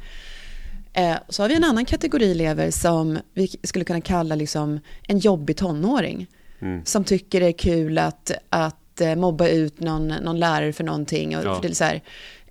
Eh, 0.94 1.18
så 1.30 1.44
har 1.44 1.50
vi 1.50 1.56
en 1.56 1.64
annan 1.64 1.86
kategori 1.86 2.32
elever 2.32 2.72
som 2.72 3.20
vi 3.34 3.48
skulle 3.64 3.86
kunna 3.86 4.02
kalla 4.02 4.36
liksom 4.36 4.80
en 5.08 5.20
jobbig 5.20 5.58
tonåring. 5.58 6.28
Mm. 6.60 6.86
Som 6.86 7.04
tycker 7.04 7.40
det 7.40 7.48
är 7.48 7.52
kul 7.52 7.98
att, 7.98 8.32
att 8.50 8.85
eh, 9.02 9.16
mobba 9.16 9.48
ut 9.48 9.80
någon, 9.80 10.08
någon 10.08 10.40
lärare 10.40 10.74
för 10.74 10.84
någonting. 10.84 11.38
Och 11.38 11.44
ja. 11.44 11.62
för 11.62 11.70
det 11.70 11.76
så 11.76 11.84
här, 11.84 12.02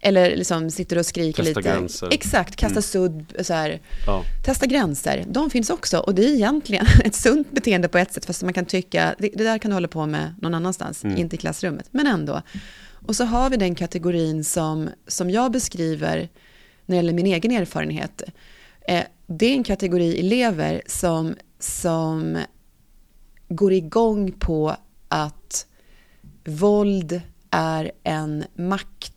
eller 0.01 0.37
liksom 0.37 0.71
sitter 0.71 0.99
och 0.99 1.07
skriker 1.07 1.43
testa 1.43 1.61
lite. 1.61 1.71
Gränser. 1.71 2.09
Exakt, 2.13 2.57
kasta 2.57 2.73
mm. 2.73 2.83
sudd, 2.83 3.47
så 3.47 3.55
här. 3.55 3.81
Ja. 4.07 4.23
Testa 4.45 4.67
gränser. 4.67 5.25
De 5.29 5.51
finns 5.51 5.71
också. 5.71 5.99
Och 5.99 6.15
det 6.15 6.25
är 6.25 6.35
egentligen 6.35 6.87
ett 7.05 7.15
sunt 7.15 7.51
beteende 7.51 7.89
på 7.89 7.99
ett 7.99 8.13
sätt. 8.13 8.25
Fast 8.25 8.43
man 8.43 8.53
kan 8.53 8.65
tycka, 8.65 9.15
det, 9.19 9.31
det 9.35 9.45
där 9.45 9.59
kan 9.59 9.71
du 9.71 9.75
hålla 9.75 9.89
på 9.89 10.07
med 10.07 10.35
någon 10.43 10.55
annanstans. 10.55 11.05
Mm. 11.05 11.17
Inte 11.17 11.37
i 11.37 11.39
klassrummet, 11.39 11.89
men 11.91 12.07
ändå. 12.07 12.43
Och 13.07 13.17
så 13.17 13.25
har 13.25 13.51
vi 13.51 13.57
den 13.57 13.75
kategorin 13.75 14.45
som, 14.45 14.89
som 15.07 15.31
jag 15.31 15.53
beskriver 15.53 16.29
när 16.87 16.95
det 16.95 16.97
gäller 16.97 17.13
min 17.13 17.27
egen 17.27 17.51
erfarenhet. 17.51 18.23
Eh, 18.89 19.05
det 19.27 19.47
är 19.47 19.53
en 19.53 19.65
kategori 19.65 20.21
elever 20.21 20.83
som, 20.87 21.35
som 21.59 22.39
går 23.49 23.73
igång 23.73 24.33
på 24.33 24.77
att 25.09 25.67
våld 26.45 27.21
är 27.51 27.93
en 28.03 28.45
makt 28.55 29.13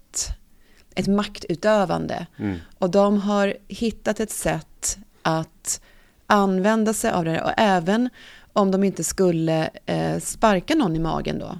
ett 0.97 1.07
maktutövande. 1.07 2.27
Mm. 2.37 2.57
Och 2.77 2.89
de 2.89 3.17
har 3.17 3.53
hittat 3.67 4.19
ett 4.19 4.31
sätt 4.31 4.97
att 5.21 5.81
använda 6.27 6.93
sig 6.93 7.11
av 7.11 7.25
det. 7.25 7.41
Och 7.41 7.51
även 7.57 8.09
om 8.53 8.71
de 8.71 8.83
inte 8.83 9.03
skulle 9.03 9.69
eh, 9.85 10.19
sparka 10.19 10.75
någon 10.75 10.95
i 10.95 10.99
magen 10.99 11.39
då. 11.39 11.59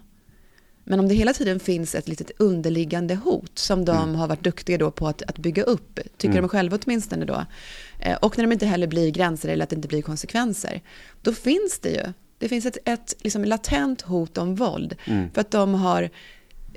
Men 0.84 0.99
om 0.99 1.07
det 1.07 1.15
hela 1.15 1.34
tiden 1.34 1.59
finns 1.59 1.95
ett 1.95 2.07
litet 2.07 2.32
underliggande 2.39 3.15
hot 3.15 3.59
som 3.59 3.86
de 3.86 3.97
mm. 3.97 4.15
har 4.15 4.28
varit 4.28 4.43
duktiga 4.43 4.78
då 4.78 4.91
på 4.91 5.07
att, 5.07 5.22
att 5.22 5.38
bygga 5.38 5.63
upp, 5.63 5.99
tycker 6.18 6.34
mm. 6.34 6.41
de 6.41 6.49
själva 6.49 6.78
åtminstone 6.84 7.26
då. 7.26 7.45
Eh, 7.99 8.15
och 8.15 8.38
när 8.38 8.45
de 8.45 8.51
inte 8.51 8.65
heller 8.65 8.88
blir 8.88 9.11
gränser 9.11 9.49
eller 9.49 9.63
att 9.63 9.70
det 9.70 9.76
inte 9.76 9.88
blir 9.88 10.01
konsekvenser. 10.01 10.82
Då 11.22 11.34
finns 11.34 11.80
det 11.82 11.89
ju, 11.89 12.13
det 12.38 12.49
finns 12.49 12.65
ett, 12.65 12.77
ett 12.85 13.15
liksom 13.21 13.45
latent 13.45 14.01
hot 14.01 14.38
om 14.38 14.55
våld. 14.55 14.95
Mm. 15.05 15.31
För 15.31 15.41
att 15.41 15.51
de 15.51 15.73
har, 15.73 16.09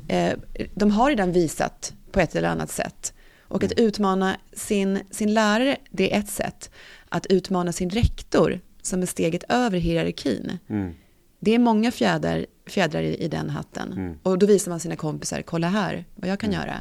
eh, 0.08 0.32
de 0.74 0.90
har 0.90 1.08
redan 1.08 1.32
visat 1.32 1.94
på 2.12 2.20
ett 2.20 2.36
eller 2.36 2.48
annat 2.48 2.70
sätt. 2.70 3.14
Och 3.40 3.64
att 3.64 3.72
mm. 3.72 3.86
utmana 3.86 4.36
sin, 4.52 5.00
sin 5.10 5.34
lärare, 5.34 5.76
det 5.90 6.14
är 6.14 6.18
ett 6.18 6.30
sätt. 6.30 6.70
Att 7.08 7.26
utmana 7.26 7.72
sin 7.72 7.90
rektor, 7.90 8.60
som 8.82 9.02
är 9.02 9.06
steget 9.06 9.44
över 9.48 9.78
hierarkin. 9.78 10.58
Mm. 10.68 10.94
Det 11.40 11.54
är 11.54 11.58
många 11.58 11.90
fjädrar, 11.90 12.46
fjädrar 12.66 13.02
i, 13.02 13.16
i 13.16 13.28
den 13.28 13.50
hatten. 13.50 13.92
Mm. 13.92 14.18
Och 14.22 14.38
då 14.38 14.46
visar 14.46 14.70
man 14.70 14.80
sina 14.80 14.96
kompisar, 14.96 15.42
kolla 15.42 15.68
här 15.68 16.04
vad 16.14 16.30
jag 16.30 16.40
kan 16.40 16.50
mm. 16.50 16.60
göra. 16.60 16.76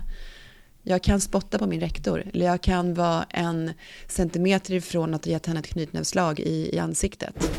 Jag 0.84 1.03
kan 1.03 1.21
spotta 1.21 1.59
på 1.59 1.67
min 1.67 1.80
rektor, 1.80 2.23
eller 2.34 2.45
jag 2.45 2.61
kan 2.61 2.93
vara 2.93 3.25
en 3.30 3.71
centimeter 4.07 4.73
ifrån 4.73 5.13
att 5.13 5.25
ha 5.25 5.32
gett 5.32 5.45
henne 5.45 5.59
ett 5.59 5.67
knytnävsslag 5.67 6.39
i, 6.39 6.75
i 6.75 6.80
ansiktet. 6.80 7.49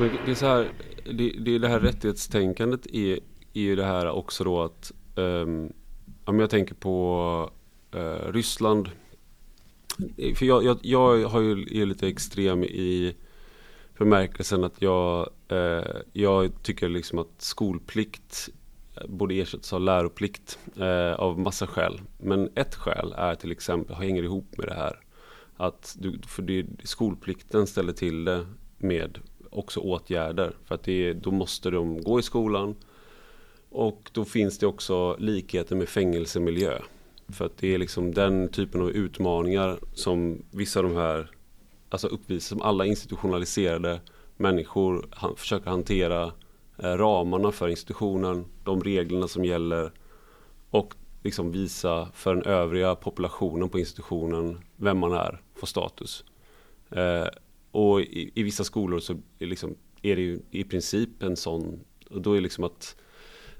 Men 0.00 0.10
det 0.24 0.30
är 0.30 0.34
så 0.34 0.46
här, 0.46 0.72
det, 1.04 1.30
det, 1.30 1.58
det 1.58 1.68
här 1.68 1.80
rättighetstänkandet 1.80 2.86
är, 2.86 3.12
är 3.54 3.60
ju 3.60 3.76
det 3.76 3.84
här 3.84 4.10
också 4.10 4.44
då 4.44 4.62
att 4.62 4.92
um, 5.14 5.72
om 6.24 6.40
jag 6.40 6.50
tänker 6.50 6.74
på 6.74 7.50
uh, 7.94 8.32
Ryssland 8.32 8.90
för 10.34 10.46
jag, 10.46 10.64
jag, 10.64 10.78
jag 10.82 11.28
har 11.28 11.40
ju, 11.40 11.82
är 11.82 11.86
lite 11.86 12.08
extrem 12.08 12.64
i 12.64 13.16
bemärkelsen 13.98 14.64
att 14.64 14.82
jag, 14.82 15.30
eh, 15.48 15.96
jag 16.12 16.62
tycker 16.62 16.88
liksom 16.88 17.18
att 17.18 17.42
skolplikt 17.42 18.48
borde 19.08 19.34
ersättas 19.34 19.72
av 19.72 19.80
läroplikt 19.80 20.58
eh, 20.76 21.12
av 21.12 21.38
massa 21.38 21.66
skäl. 21.66 22.00
Men 22.18 22.50
ett 22.54 22.74
skäl 22.74 23.14
är 23.16 23.34
till 23.34 23.52
exempel, 23.52 23.96
hänger 23.96 24.22
ihop 24.22 24.58
med 24.58 24.68
det 24.68 24.74
här. 24.74 25.00
Att 25.56 25.96
du, 25.98 26.18
för 26.26 26.42
det, 26.42 26.66
skolplikten 26.84 27.66
ställer 27.66 27.92
till 27.92 28.24
det 28.24 28.46
med 28.78 29.18
också 29.50 29.80
åtgärder. 29.80 30.52
För 30.64 30.74
att 30.74 30.82
det, 30.82 31.12
då 31.12 31.30
måste 31.30 31.70
de 31.70 32.02
gå 32.02 32.18
i 32.18 32.22
skolan. 32.22 32.74
Och 33.70 34.10
då 34.12 34.24
finns 34.24 34.58
det 34.58 34.66
också 34.66 35.16
likheter 35.18 35.76
med 35.76 35.88
fängelsemiljö. 35.88 36.78
För 37.28 37.46
att 37.46 37.56
det 37.56 37.74
är 37.74 37.78
liksom 37.78 38.14
den 38.14 38.48
typen 38.48 38.82
av 38.82 38.90
utmaningar 38.90 39.78
som 39.94 40.42
vissa 40.50 40.80
av 40.80 40.84
de 40.84 40.96
här 40.96 41.30
alltså 41.88 42.06
uppvisar, 42.06 42.56
som 42.56 42.62
alla 42.62 42.86
institutionaliserade 42.86 44.00
människor 44.36 45.06
han, 45.10 45.36
försöker 45.36 45.70
hantera 45.70 46.32
eh, 46.78 46.96
ramarna 46.96 47.52
för 47.52 47.68
institutionen, 47.68 48.44
de 48.64 48.82
reglerna 48.82 49.28
som 49.28 49.44
gäller 49.44 49.92
och 50.70 50.94
liksom 51.22 51.52
visa 51.52 52.08
för 52.14 52.34
den 52.34 52.44
övriga 52.44 52.94
populationen 52.94 53.68
på 53.68 53.78
institutionen 53.78 54.58
vem 54.76 54.98
man 54.98 55.12
är, 55.12 55.42
får 55.54 55.66
status. 55.66 56.24
Eh, 56.90 57.26
och 57.70 58.00
i, 58.00 58.32
i, 58.34 58.42
vissa 58.42 58.64
skolor 58.64 59.00
så 59.00 59.20
är, 59.38 59.46
liksom, 59.46 59.76
är 60.02 60.16
det 60.16 60.22
ju 60.22 60.40
i 60.50 60.64
princip 60.64 61.22
en 61.22 61.36
sån, 61.36 61.80
och 62.10 62.22
då 62.22 62.32
är 62.32 62.34
det 62.34 62.42
liksom 62.42 62.64
att 62.64 62.96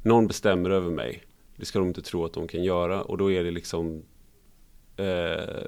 någon 0.02 0.26
bestämmer 0.26 0.70
över 0.70 0.90
mig. 0.90 1.22
Det 1.56 1.64
ska 1.64 1.78
de 1.78 1.88
inte 1.88 2.02
tro 2.02 2.24
att 2.24 2.32
de 2.32 2.48
kan 2.48 2.64
göra 2.64 3.02
och 3.02 3.18
då 3.18 3.32
är 3.32 3.44
det 3.44 3.50
liksom 3.50 4.02
eh, 4.96 5.66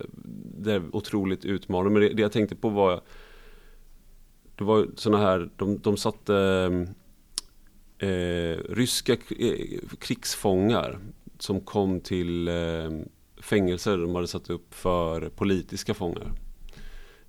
Det 0.58 0.72
är 0.72 0.96
otroligt 0.96 1.44
utmanande. 1.44 1.90
Men 1.90 2.02
det, 2.02 2.14
det, 2.14 2.22
jag 2.22 2.32
tänkte 2.32 2.56
på 2.56 2.68
var 2.68 3.00
Det 4.56 4.64
var 4.64 4.86
sådana 4.94 5.24
här, 5.24 5.50
de, 5.56 5.78
de 5.78 5.96
satte 5.96 6.34
eh, 7.98 8.58
ryska 8.68 9.12
eh, 9.12 9.78
krigsfångar 9.98 10.98
som 11.38 11.60
kom 11.60 12.00
till 12.00 12.48
eh, 12.48 12.90
fängelser 13.36 13.98
de 13.98 14.14
hade 14.14 14.28
satt 14.28 14.50
upp 14.50 14.74
för 14.74 15.28
politiska 15.28 15.94
fångar. 15.94 16.32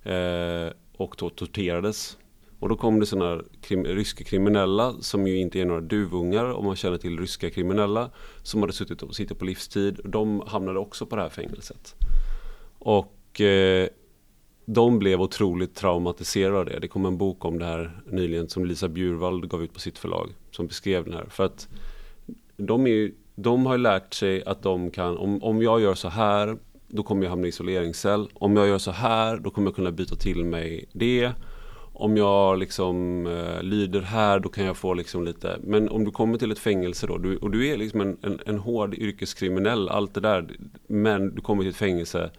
Eh, 0.02 0.72
och 1.02 1.14
då 1.18 1.30
torterades. 1.30 2.18
Och 2.58 2.68
då 2.68 2.76
kom 2.76 3.00
det 3.00 3.06
sådana 3.06 3.42
krim, 3.60 3.84
ryska 3.84 4.24
kriminella 4.24 4.94
som 5.00 5.26
ju 5.26 5.38
inte 5.38 5.60
är 5.60 5.64
några 5.64 5.80
duvungar 5.80 6.44
om 6.44 6.64
man 6.64 6.76
känner 6.76 6.98
till 6.98 7.18
ryska 7.18 7.50
kriminella 7.50 8.10
som 8.42 8.60
hade 8.60 8.72
suttit 8.72 9.02
och 9.02 9.14
sitter 9.14 9.34
på 9.34 9.44
livstid. 9.44 10.00
De 10.04 10.42
hamnade 10.46 10.78
också 10.78 11.06
på 11.06 11.16
det 11.16 11.22
här 11.22 11.28
fängelset. 11.28 11.94
Och 12.78 13.40
eh, 13.40 13.88
de 14.64 14.98
blev 14.98 15.20
otroligt 15.20 15.74
traumatiserade 15.74 16.58
av 16.58 16.66
det. 16.66 16.78
Det 16.78 16.88
kom 16.88 17.06
en 17.06 17.18
bok 17.18 17.44
om 17.44 17.58
det 17.58 17.64
här 17.64 18.00
nyligen 18.06 18.48
som 18.48 18.64
Lisa 18.64 18.88
Bjurvald 18.88 19.48
gav 19.48 19.62
ut 19.62 19.72
på 19.72 19.80
sitt 19.80 19.98
förlag 19.98 20.30
som 20.50 20.66
beskrev 20.66 21.04
den 21.04 21.14
här. 21.14 21.26
För 21.30 21.44
att 21.44 21.68
de, 22.56 22.86
är, 22.86 23.10
de 23.34 23.66
har 23.66 23.78
lärt 23.78 24.14
sig 24.14 24.44
att 24.44 24.62
de 24.62 24.90
kan, 24.90 25.16
om, 25.16 25.42
om 25.42 25.62
jag 25.62 25.80
gör 25.80 25.94
så 25.94 26.08
här 26.08 26.58
då 26.92 27.02
kommer 27.02 27.22
jag 27.22 27.30
hamna 27.30 27.46
i 27.46 27.48
isoleringscell. 27.48 28.28
Om 28.34 28.56
jag 28.56 28.68
gör 28.68 28.78
så 28.78 28.90
här, 28.90 29.36
då 29.36 29.50
kommer 29.50 29.68
jag 29.68 29.74
kunna 29.74 29.92
byta 29.92 30.16
till 30.16 30.44
mig 30.44 30.84
det. 30.92 31.32
Om 31.92 32.16
jag 32.16 32.58
liksom 32.58 33.26
eh, 33.26 33.62
lyder 33.62 34.00
här, 34.00 34.40
då 34.40 34.48
kan 34.48 34.64
jag 34.64 34.76
få 34.76 34.94
liksom 34.94 35.24
lite... 35.24 35.58
Men 35.62 35.88
om 35.88 36.04
du 36.04 36.10
kommer 36.10 36.38
till 36.38 36.50
ett 36.50 36.58
fängelse 36.58 37.06
då, 37.06 37.18
du, 37.18 37.36
och 37.36 37.50
du 37.50 37.68
är 37.68 37.76
liksom 37.76 38.00
en, 38.00 38.16
en, 38.22 38.38
en 38.46 38.58
hård 38.58 38.94
yrkeskriminell, 38.94 39.88
allt 39.88 40.14
det 40.14 40.20
där. 40.20 40.48
Men 40.86 41.34
du 41.34 41.40
kommer 41.40 41.62
till 41.62 41.70
ett 41.70 41.76
fängelse 41.76 42.30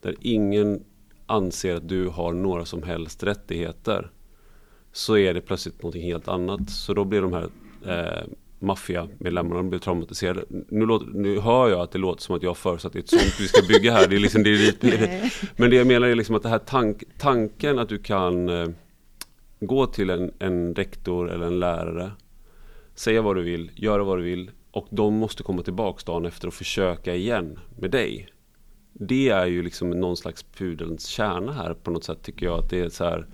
där 0.00 0.14
ingen 0.20 0.84
anser 1.26 1.74
att 1.74 1.88
du 1.88 2.08
har 2.08 2.32
några 2.32 2.64
som 2.64 2.82
helst 2.82 3.22
rättigheter. 3.22 4.10
Så 4.92 5.16
är 5.16 5.34
det 5.34 5.40
plötsligt 5.40 5.82
något 5.82 5.94
helt 5.94 6.28
annat. 6.28 6.70
Så 6.70 6.94
då 6.94 7.04
blir 7.04 7.22
de 7.22 7.32
här 7.32 7.48
eh, 7.86 8.24
maffiamedlemmarna 8.66 9.62
blev 9.62 9.78
traumatiserade. 9.78 10.44
Nu, 10.48 10.86
låter, 10.86 11.06
nu 11.06 11.38
hör 11.38 11.68
jag 11.68 11.80
att 11.80 11.92
det 11.92 11.98
låter 11.98 12.22
som 12.22 12.36
att 12.36 12.42
jag 12.42 12.56
förutsatt 12.56 12.88
att 12.88 12.92
det 12.92 12.98
är 12.98 13.02
ett 13.02 13.22
sånt 13.22 13.40
vi 13.40 13.48
ska 13.48 13.66
bygga 13.68 13.92
här. 13.92 14.08
Det 14.08 14.16
är 14.16 14.20
liksom, 14.20 14.42
det 14.42 14.50
är 14.50 14.58
lite, 14.58 15.30
men 15.56 15.70
det 15.70 15.76
jag 15.76 15.86
menar 15.86 16.06
är 16.06 16.14
liksom 16.14 16.36
att 16.36 16.42
det 16.42 16.48
här 16.48 16.58
tank, 16.58 17.02
tanken 17.18 17.78
att 17.78 17.88
du 17.88 17.98
kan 17.98 18.48
eh, 18.48 18.68
gå 19.60 19.86
till 19.86 20.10
en, 20.10 20.32
en 20.38 20.74
rektor 20.74 21.30
eller 21.30 21.46
en 21.46 21.60
lärare, 21.60 22.10
säga 22.94 23.22
vad 23.22 23.36
du 23.36 23.42
vill, 23.42 23.70
göra 23.74 24.04
vad 24.04 24.18
du 24.18 24.22
vill 24.22 24.50
och 24.70 24.86
de 24.90 25.14
måste 25.14 25.42
komma 25.42 25.62
tillbaks 25.62 26.04
dagen 26.04 26.26
efter 26.26 26.48
och 26.48 26.54
försöka 26.54 27.14
igen 27.14 27.58
med 27.78 27.90
dig. 27.90 28.28
Det 28.92 29.28
är 29.28 29.46
ju 29.46 29.62
liksom 29.62 29.90
någon 29.90 30.16
slags 30.16 30.42
pudelns 30.42 31.06
kärna 31.06 31.52
här 31.52 31.74
på 31.74 31.90
något 31.90 32.04
sätt 32.04 32.22
tycker 32.22 32.46
jag. 32.46 32.58
Att 32.58 32.70
det 32.70 32.80
är 32.80 32.88
så 32.88 33.04
här, 33.04 33.26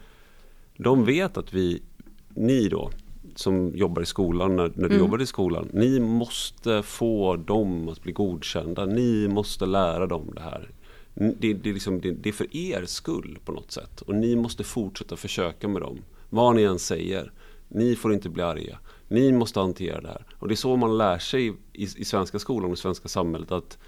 de 0.77 1.05
vet 1.05 1.37
att 1.37 1.53
vi, 1.53 1.83
ni 2.29 2.69
då, 2.69 2.91
som 3.39 3.77
jobbar 3.77 4.03
i 4.03 4.07
skolan, 4.07 4.57
när, 4.57 4.73
när 4.75 4.89
du 4.89 4.95
mm. 4.95 4.99
jobbade 4.99 5.23
i 5.23 5.27
skolan. 5.27 5.69
Ni 5.73 6.01
måste 6.01 6.83
få 6.83 7.37
dem 7.37 7.89
att 7.89 8.03
bli 8.03 8.13
godkända. 8.13 8.87
Ni 8.87 9.29
måste 9.29 9.67
lära 9.67 10.07
dem 10.07 10.31
det 10.35 10.43
här. 10.43 10.71
Det, 11.15 11.53
det, 11.53 11.71
är 11.71 11.75
liksom, 11.75 12.01
det, 12.01 12.11
det 12.11 12.29
är 12.29 12.33
för 12.33 12.57
er 12.57 12.85
skull 12.87 13.39
på 13.45 13.53
något 13.53 13.73
sätt. 13.73 14.01
Och 14.01 14.15
ni 14.15 14.37
måste 14.37 14.65
fortsätta 14.65 15.17
försöka 15.17 15.69
med 15.69 15.83
dem. 15.83 15.99
Vad 16.31 16.57
ni 16.57 16.63
än 16.63 16.79
säger. 16.79 17.33
Ni 17.69 17.97
får 17.97 18.13
inte 18.13 18.29
bli 18.29 18.43
arga. 18.43 18.79
Ni 19.09 19.33
måste 19.33 19.61
hantera 19.61 20.01
det 20.01 20.09
här. 20.09 20.27
Och 20.39 20.49
det 20.49 20.55
är 20.55 20.57
så 20.57 20.77
man 20.77 20.99
lär 20.99 21.19
sig 21.19 21.49
i, 21.73 21.83
i 21.83 22.05
svenska 22.05 22.39
skolan 22.39 22.71
och 22.71 22.77
i 22.77 22.81
svenska 22.81 23.09
samhället. 23.09 23.53
Att, 23.53 23.79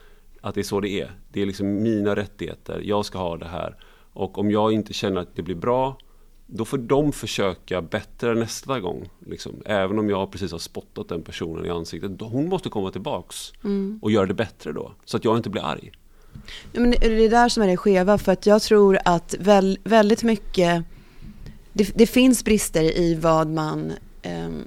att 0.41 0.55
det 0.55 0.61
är 0.61 0.63
så 0.63 0.81
det 0.81 1.01
är. 1.01 1.11
Det 1.33 1.43
är 1.43 1.47
liksom 1.47 1.83
mina 1.83 2.17
rättigheter. 2.17 2.81
Jag 2.85 3.05
ska 3.05 3.19
ha 3.19 3.37
det 3.37 3.49
här. 3.49 3.77
Och 4.13 4.39
om 4.39 4.51
jag 4.51 4.73
inte 4.73 4.93
känner 4.93 5.21
att 5.21 5.37
det 5.37 5.43
blir 5.43 5.55
bra 5.55 5.99
då 6.47 6.65
får 6.65 6.79
de 6.79 7.13
försöka 7.13 7.83
bättre 7.83 8.35
nästa 8.35 8.81
gång. 8.81 9.11
Liksom. 9.27 9.63
Även 9.65 9.99
om 9.99 10.11
jag 10.11 10.33
precis 10.33 10.53
har 10.53 10.59
spottat 10.59 11.09
den 11.09 11.23
personen 11.23 11.67
i 11.67 11.71
ansiktet. 11.71 12.11
Hon 12.21 12.49
måste 12.49 12.69
komma 12.69 12.91
tillbaks 12.91 13.53
mm. 13.65 13.99
och 14.03 14.11
göra 14.11 14.27
det 14.27 14.35
bättre 14.35 14.73
då. 14.73 14.93
Så 15.05 15.17
att 15.17 15.25
jag 15.25 15.37
inte 15.37 15.51
blir 15.51 15.63
arg. 15.63 15.93
Ja, 16.73 16.81
men 16.81 16.91
det 16.91 17.25
är 17.25 17.31
där 17.31 17.49
som 17.49 17.63
är 17.63 17.67
det 17.67 17.77
skeva. 17.77 18.19
För 18.19 18.33
att 18.33 18.47
jag 18.47 18.63
tror 18.63 18.99
att 19.05 19.35
väl, 19.39 19.79
väldigt 19.85 20.23
mycket... 20.23 20.85
Det, 21.73 21.93
det, 21.95 22.07
finns 22.07 22.45
brister 22.45 22.83
i 22.83 23.15
vad 23.15 23.49
man... 23.49 23.93
Um, 24.23 24.65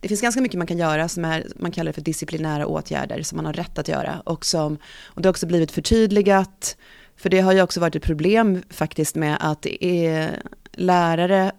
det 0.00 0.08
finns 0.08 0.20
ganska 0.20 0.40
mycket 0.40 0.58
man 0.58 0.66
kan 0.66 0.78
göra 0.78 1.08
som 1.08 1.24
är, 1.24 1.46
man 1.56 1.72
kallar 1.72 1.86
det 1.86 1.92
för 1.92 2.00
disciplinära 2.00 2.66
åtgärder 2.66 3.22
som 3.22 3.36
man 3.36 3.46
har 3.46 3.52
rätt 3.52 3.78
att 3.78 3.88
göra. 3.88 4.22
Och, 4.24 4.44
som, 4.44 4.78
och 5.04 5.22
det 5.22 5.28
har 5.28 5.30
också 5.30 5.46
blivit 5.46 5.70
förtydligat. 5.70 6.76
För 7.16 7.30
det 7.30 7.40
har 7.40 7.52
ju 7.52 7.62
också 7.62 7.80
varit 7.80 7.96
ett 7.96 8.02
problem 8.02 8.62
faktiskt 8.70 9.14
med 9.16 9.36
att 9.40 9.62
det 9.62 9.84
är 9.84 10.42
lärare 10.76 11.52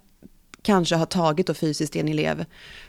kanske 0.61 0.95
har 0.95 1.05
tagit 1.05 1.47
då 1.47 1.53
fysiskt 1.53 1.95
en 1.95 2.07
elev 2.07 2.45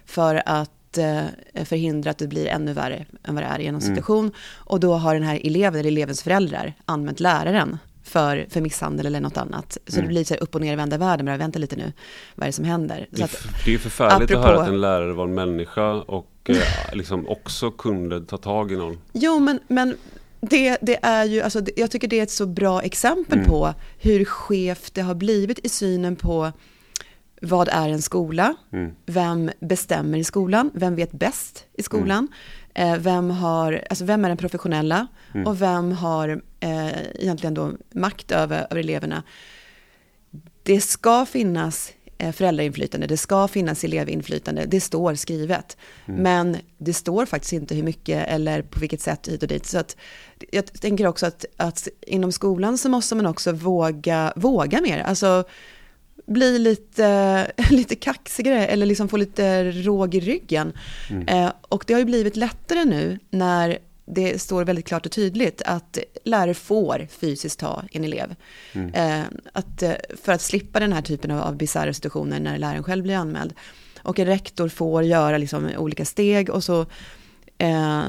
för 0.06 0.42
att 0.46 0.98
eh, 0.98 1.24
förhindra 1.64 2.10
att 2.10 2.18
det 2.18 2.28
blir 2.28 2.46
ännu 2.46 2.72
värre 2.72 3.06
än 3.24 3.34
vad 3.34 3.44
det 3.44 3.48
är 3.48 3.58
i 3.58 3.66
en 3.66 3.74
mm. 3.74 3.80
situation. 3.80 4.24
Mm. 4.24 4.34
Och 4.54 4.80
då 4.80 4.94
har 4.94 5.14
den 5.14 5.22
här 5.22 5.40
eleven 5.44 5.80
eller 5.80 5.90
elevens 5.90 6.22
föräldrar 6.22 6.74
använt 6.84 7.20
läraren 7.20 7.78
för, 8.06 8.46
för 8.50 8.60
misshandel 8.60 9.06
eller 9.06 9.20
något 9.20 9.36
annat. 9.36 9.78
Så 9.86 9.96
mm. 9.96 10.04
det 10.04 10.08
blir 10.08 10.24
så 10.24 10.34
upp 10.34 10.54
och 10.54 10.60
ner 10.60 10.72
i 10.72 10.76
vända 10.76 10.98
världen, 10.98 11.26
men 11.26 11.38
vänta 11.38 11.58
lite 11.58 11.76
nu, 11.76 11.92
vad 12.34 12.42
är 12.42 12.48
det 12.48 12.52
som 12.52 12.64
händer? 12.64 13.06
Det, 13.10 13.22
att, 13.22 13.46
det 13.64 13.74
är 13.74 13.78
förfärligt 13.78 14.30
apropå, 14.30 14.40
att 14.40 14.46
höra 14.46 14.62
att 14.62 14.68
en 14.68 14.80
lärare 14.80 15.12
var 15.12 15.24
en 15.24 15.34
människa 15.34 15.92
och 15.92 16.30
eh, 16.44 16.56
liksom 16.92 17.28
också 17.28 17.70
kunde 17.70 18.20
ta 18.20 18.36
tag 18.36 18.72
i 18.72 18.76
någon. 18.76 18.98
Jo, 19.12 19.38
men, 19.38 19.60
men 19.68 19.96
det, 20.40 20.78
det, 20.82 20.98
är 21.02 21.24
ju, 21.24 21.40
alltså, 21.40 21.62
jag 21.76 21.90
tycker 21.90 22.08
det 22.08 22.18
är 22.18 22.22
ett 22.22 22.30
så 22.30 22.46
bra 22.46 22.82
exempel 22.82 23.38
mm. 23.38 23.50
på 23.50 23.74
hur 23.98 24.24
skevt 24.24 24.94
det 24.94 25.02
har 25.02 25.14
blivit 25.14 25.66
i 25.66 25.68
synen 25.68 26.16
på 26.16 26.52
vad 27.40 27.68
är 27.68 27.88
en 27.88 28.02
skola? 28.02 28.54
Mm. 28.72 28.92
Vem 29.06 29.50
bestämmer 29.60 30.18
i 30.18 30.24
skolan? 30.24 30.70
Vem 30.74 30.94
vet 30.94 31.12
bäst 31.12 31.64
i 31.72 31.82
skolan? 31.82 32.28
Mm. 32.74 32.92
Eh, 32.92 32.98
vem, 32.98 33.30
har, 33.30 33.84
alltså 33.90 34.04
vem 34.04 34.24
är 34.24 34.28
den 34.28 34.38
professionella? 34.38 35.06
Mm. 35.34 35.46
Och 35.46 35.62
vem 35.62 35.92
har 35.92 36.42
eh, 36.60 37.06
egentligen 37.14 37.54
då 37.54 37.72
makt 37.90 38.32
över, 38.32 38.66
över 38.70 38.80
eleverna? 38.80 39.22
Det 40.62 40.80
ska 40.80 41.26
finnas 41.26 41.92
föräldrainflytande, 42.18 43.06
det 43.06 43.16
ska 43.16 43.48
finnas 43.48 43.84
elevinflytande, 43.84 44.66
det 44.66 44.80
står 44.80 45.14
skrivet. 45.14 45.76
Mm. 46.08 46.22
Men 46.22 46.56
det 46.78 46.92
står 46.92 47.26
faktiskt 47.26 47.52
inte 47.52 47.74
hur 47.74 47.82
mycket 47.82 48.28
eller 48.28 48.62
på 48.62 48.80
vilket 48.80 49.00
sätt 49.00 49.28
hit 49.28 49.42
och 49.42 49.48
dit. 49.48 49.66
Så 49.66 49.78
att, 49.78 49.96
jag 50.50 50.72
tänker 50.72 51.06
också 51.06 51.26
att, 51.26 51.44
att 51.56 51.88
inom 52.06 52.32
skolan 52.32 52.78
så 52.78 52.88
måste 52.88 53.14
man 53.14 53.26
också 53.26 53.52
våga, 53.52 54.32
våga 54.36 54.80
mer. 54.80 54.98
Alltså 54.98 55.44
bli 56.26 56.58
lite, 56.58 57.52
lite 57.70 57.94
kaxigare 57.94 58.66
eller 58.66 58.86
liksom 58.86 59.08
få 59.08 59.16
lite 59.16 59.72
råg 59.72 60.14
i 60.14 60.20
ryggen. 60.20 60.72
Mm. 61.10 61.28
Eh, 61.28 61.52
och 61.60 61.84
det 61.86 61.92
har 61.92 62.00
ju 62.00 62.06
blivit 62.06 62.36
lättare 62.36 62.84
nu 62.84 63.18
när 63.30 63.78
det 64.06 64.42
står 64.42 64.64
väldigt 64.64 64.86
klart 64.86 65.06
och 65.06 65.12
tydligt 65.12 65.62
att 65.62 65.98
lärare 66.24 66.54
får 66.54 67.06
fysiskt 67.10 67.60
ta 67.60 67.84
en 67.92 68.04
elev. 68.04 68.34
Mm. 68.72 68.94
Eh, 68.94 69.26
att, 69.52 69.82
eh, 69.82 69.92
för 70.22 70.32
att 70.32 70.40
slippa 70.40 70.80
den 70.80 70.92
här 70.92 71.02
typen 71.02 71.30
av, 71.30 71.40
av 71.40 71.56
bisarra 71.56 71.92
situationer 71.92 72.40
när 72.40 72.58
läraren 72.58 72.82
själv 72.82 73.02
blir 73.02 73.16
anmäld. 73.16 73.54
Och 74.02 74.18
en 74.18 74.26
rektor 74.26 74.68
får 74.68 75.02
göra 75.02 75.38
liksom 75.38 75.70
olika 75.76 76.04
steg 76.04 76.50
och 76.50 76.64
så 76.64 76.86
eh, 77.58 78.02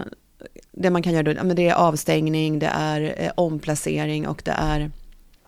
det 0.71 0.89
man 0.89 1.03
kan 1.03 1.13
göra 1.13 1.33
då, 1.33 1.53
det 1.53 1.69
är 1.69 1.73
avstängning, 1.73 2.59
det 2.59 2.71
är 2.73 3.15
eh, 3.17 3.31
omplacering 3.35 4.27
och 4.27 4.41
det 4.45 4.55
är 4.57 4.91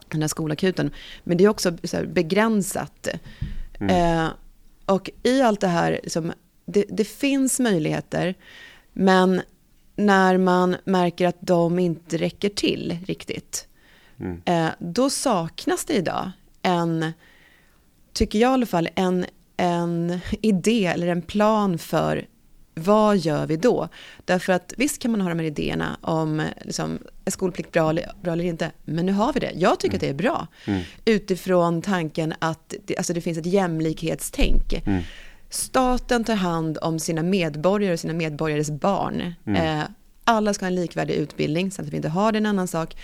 den 0.07 0.21
här 0.21 0.27
skolakuten. 0.27 0.91
Men 1.23 1.37
det 1.37 1.43
är 1.43 1.49
också 1.49 1.71
begränsat. 2.07 3.07
Mm. 3.79 4.19
Eh, 4.25 4.29
och 4.85 5.09
i 5.23 5.41
allt 5.41 5.61
det 5.61 5.67
här, 5.67 5.99
liksom, 6.03 6.31
det, 6.65 6.85
det 6.89 7.05
finns 7.05 7.59
möjligheter, 7.59 8.35
men 8.93 9.41
när 9.99 10.37
man 10.37 10.75
märker 10.83 11.27
att 11.27 11.37
de 11.39 11.79
inte 11.79 12.17
räcker 12.17 12.49
till 12.49 12.97
riktigt, 13.05 13.67
mm. 14.19 14.41
eh, 14.45 14.69
då 14.79 15.09
saknas 15.09 15.85
det 15.85 15.93
idag 15.93 16.31
en, 16.61 17.13
tycker 18.13 18.39
jag 18.39 18.51
i 18.51 18.53
alla 18.53 18.65
fall, 18.65 18.89
en, 18.95 19.25
en 19.57 20.19
idé 20.41 20.85
eller 20.85 21.07
en 21.07 21.21
plan 21.21 21.77
för 21.77 22.27
vad 22.73 23.17
gör 23.17 23.47
vi 23.47 23.57
då? 23.57 23.89
Därför 24.25 24.53
att 24.53 24.73
visst 24.77 25.01
kan 25.01 25.11
man 25.11 25.21
ha 25.21 25.29
de 25.29 25.39
här 25.39 25.45
idéerna 25.45 25.97
om 26.01 26.43
liksom, 26.61 26.99
är 27.25 27.31
skolplikt 27.31 27.71
bra, 27.71 27.93
bra 28.21 28.33
eller 28.33 28.43
inte, 28.43 28.71
men 28.85 29.05
nu 29.05 29.11
har 29.11 29.33
vi 29.33 29.39
det. 29.39 29.51
Jag 29.55 29.79
tycker 29.79 29.95
mm. 29.95 29.97
att 29.97 30.01
det 30.01 30.09
är 30.09 30.29
bra. 30.29 30.47
Mm. 30.65 30.81
Utifrån 31.05 31.81
tanken 31.81 32.33
att 32.39 32.73
det, 32.85 32.97
alltså 32.97 33.13
det 33.13 33.21
finns 33.21 33.37
ett 33.37 33.45
jämlikhetstänk. 33.45 34.73
Mm. 34.85 35.03
Staten 35.49 36.23
tar 36.23 36.35
hand 36.35 36.77
om 36.81 36.99
sina 36.99 37.23
medborgare 37.23 37.93
och 37.93 37.99
sina 37.99 38.13
medborgares 38.13 38.71
barn. 38.71 39.33
Mm. 39.45 39.79
Eh, 39.79 39.87
alla 40.23 40.53
ska 40.53 40.65
ha 40.65 40.67
en 40.67 40.75
likvärdig 40.75 41.13
utbildning, 41.13 41.71
så 41.71 41.81
att 41.81 41.87
vi 41.87 41.95
inte 41.95 42.09
har 42.09 42.31
det 42.31 42.37
en 42.37 42.45
annan 42.45 42.67
sak. 42.67 42.97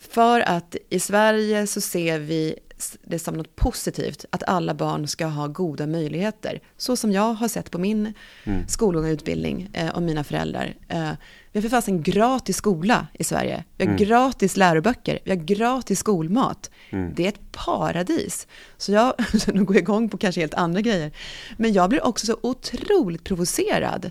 För 0.00 0.40
att 0.40 0.76
i 0.88 1.00
Sverige 1.00 1.66
så 1.66 1.80
ser 1.80 2.18
vi 2.18 2.58
det 3.02 3.18
som 3.18 3.34
något 3.34 3.56
positivt 3.56 4.24
att 4.30 4.42
alla 4.42 4.74
barn 4.74 5.08
ska 5.08 5.26
ha 5.26 5.46
goda 5.46 5.86
möjligheter. 5.86 6.60
Så 6.76 6.96
som 6.96 7.12
jag 7.12 7.34
har 7.34 7.48
sett 7.48 7.70
på 7.70 7.78
min 7.78 8.14
mm. 8.44 8.68
skolgång 8.68 9.04
och 9.04 9.10
utbildning 9.10 9.70
eh, 9.72 9.88
och 9.88 10.02
mina 10.02 10.24
föräldrar. 10.24 10.74
Eh, 10.88 11.12
vi 11.56 11.58
har 11.58 11.62
för 11.62 11.76
fast 11.76 11.88
en 11.88 12.02
gratis 12.02 12.56
skola 12.56 13.06
i 13.12 13.24
Sverige. 13.24 13.64
Vi 13.76 13.84
har 13.84 13.92
mm. 13.92 14.04
gratis 14.04 14.56
läroböcker, 14.56 15.18
vi 15.24 15.30
har 15.30 15.36
gratis 15.36 15.98
skolmat. 15.98 16.70
Mm. 16.90 17.12
Det 17.14 17.24
är 17.24 17.28
ett 17.28 17.52
paradis. 17.52 18.46
Så 18.76 18.92
jag, 18.92 19.14
nu 19.52 19.64
går 19.64 19.76
jag 19.76 19.82
igång 19.82 20.08
på 20.08 20.18
kanske 20.18 20.40
helt 20.40 20.54
andra 20.54 20.80
grejer. 20.80 21.12
Men 21.56 21.72
jag 21.72 21.90
blir 21.90 22.06
också 22.06 22.26
så 22.26 22.38
otroligt 22.42 23.24
provocerad 23.24 24.10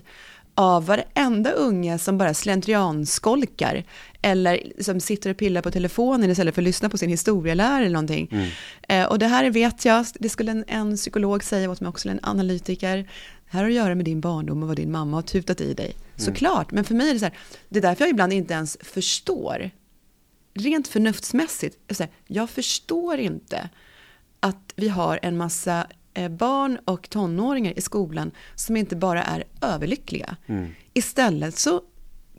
av 0.54 0.86
varenda 0.86 1.50
unge 1.50 1.98
som 1.98 2.18
bara 2.18 2.34
slentrianskolkar 2.34 3.84
eller 4.22 4.82
som 4.82 5.00
sitter 5.00 5.30
och 5.30 5.36
pillar 5.36 5.62
på 5.62 5.70
telefonen 5.70 6.30
istället 6.30 6.54
för 6.54 6.62
att 6.62 6.64
lyssna 6.64 6.88
på 6.88 6.98
sin 6.98 7.10
historielärare 7.10 7.80
eller 7.80 7.92
någonting. 7.92 8.28
Mm. 8.32 8.48
Eh, 8.88 9.06
och 9.06 9.18
det 9.18 9.26
här 9.26 9.50
vet 9.50 9.84
jag, 9.84 10.06
det 10.14 10.28
skulle 10.28 10.50
en, 10.50 10.64
en 10.68 10.96
psykolog 10.96 11.44
säga 11.44 11.70
åt 11.70 11.80
mig 11.80 11.88
också, 11.88 12.08
en 12.08 12.20
analytiker. 12.22 13.08
Här 13.46 13.60
har 13.60 13.68
att 13.68 13.74
göra 13.74 13.94
med 13.94 14.04
din 14.04 14.20
barndom 14.20 14.62
och 14.62 14.68
vad 14.68 14.76
din 14.76 14.92
mamma 14.92 15.16
har 15.16 15.22
tutat 15.22 15.60
i 15.60 15.74
dig. 15.74 15.86
Mm. 15.90 16.00
Såklart, 16.16 16.72
men 16.72 16.84
för 16.84 16.94
mig 16.94 17.08
är 17.08 17.14
det 17.14 17.20
så 17.20 17.24
här, 17.24 17.38
det 17.68 17.78
är 17.78 17.82
därför 17.82 18.04
jag 18.04 18.10
ibland 18.10 18.32
inte 18.32 18.54
ens 18.54 18.76
förstår, 18.80 19.70
rent 20.54 20.88
förnuftsmässigt, 20.88 21.78
jag 22.26 22.50
förstår 22.50 23.18
inte 23.18 23.68
att 24.40 24.72
vi 24.76 24.88
har 24.88 25.18
en 25.22 25.36
massa 25.36 25.86
Eh, 26.16 26.28
barn 26.28 26.78
och 26.84 27.10
tonåringar 27.10 27.78
i 27.78 27.80
skolan 27.80 28.30
som 28.54 28.76
inte 28.76 28.96
bara 28.96 29.22
är 29.22 29.44
överlyckliga. 29.60 30.36
Mm. 30.46 30.74
Istället 30.94 31.58
så 31.58 31.82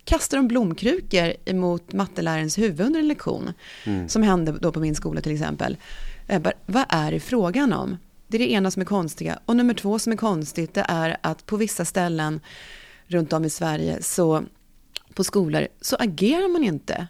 kastar 0.04 0.38
de 0.38 0.48
blomkrukor 0.48 1.34
emot 1.46 1.94
mattelärarens 1.94 2.58
huvud 2.58 2.82
under 2.82 3.00
en 3.00 3.08
lektion. 3.08 3.54
Mm. 3.86 4.10
Som 4.10 4.24
hände 4.24 4.52
då 4.52 4.72
på 4.72 4.80
min 4.80 4.96
skola 4.96 5.22
till 5.22 5.32
exempel. 5.32 5.78
Bara, 6.28 6.54
vad 6.66 6.86
är 6.90 7.12
det 7.12 7.20
frågan 7.20 7.74
om? 7.74 7.98
Det 8.28 8.38
är 8.38 8.40
det 8.40 8.52
ena 8.52 8.72
som 8.72 8.82
är 8.82 8.86
konstiga. 8.86 9.40
Och 9.46 9.56
nummer 9.56 9.74
två 9.74 10.00
som 10.00 10.14
är 10.14 10.18
konstigt 10.18 10.74
det 10.74 10.86
är 10.88 11.18
att 11.22 11.46
på 11.46 11.58
vissa 11.58 11.86
ställen 11.86 12.40
runt 13.08 13.34
om 13.34 13.46
i 13.46 13.50
Sverige 13.50 14.04
så 14.04 14.44
på 15.14 15.24
skolor 15.24 15.68
så 15.82 15.96
agerar 15.96 16.50
man 16.50 16.64
inte 16.64 17.08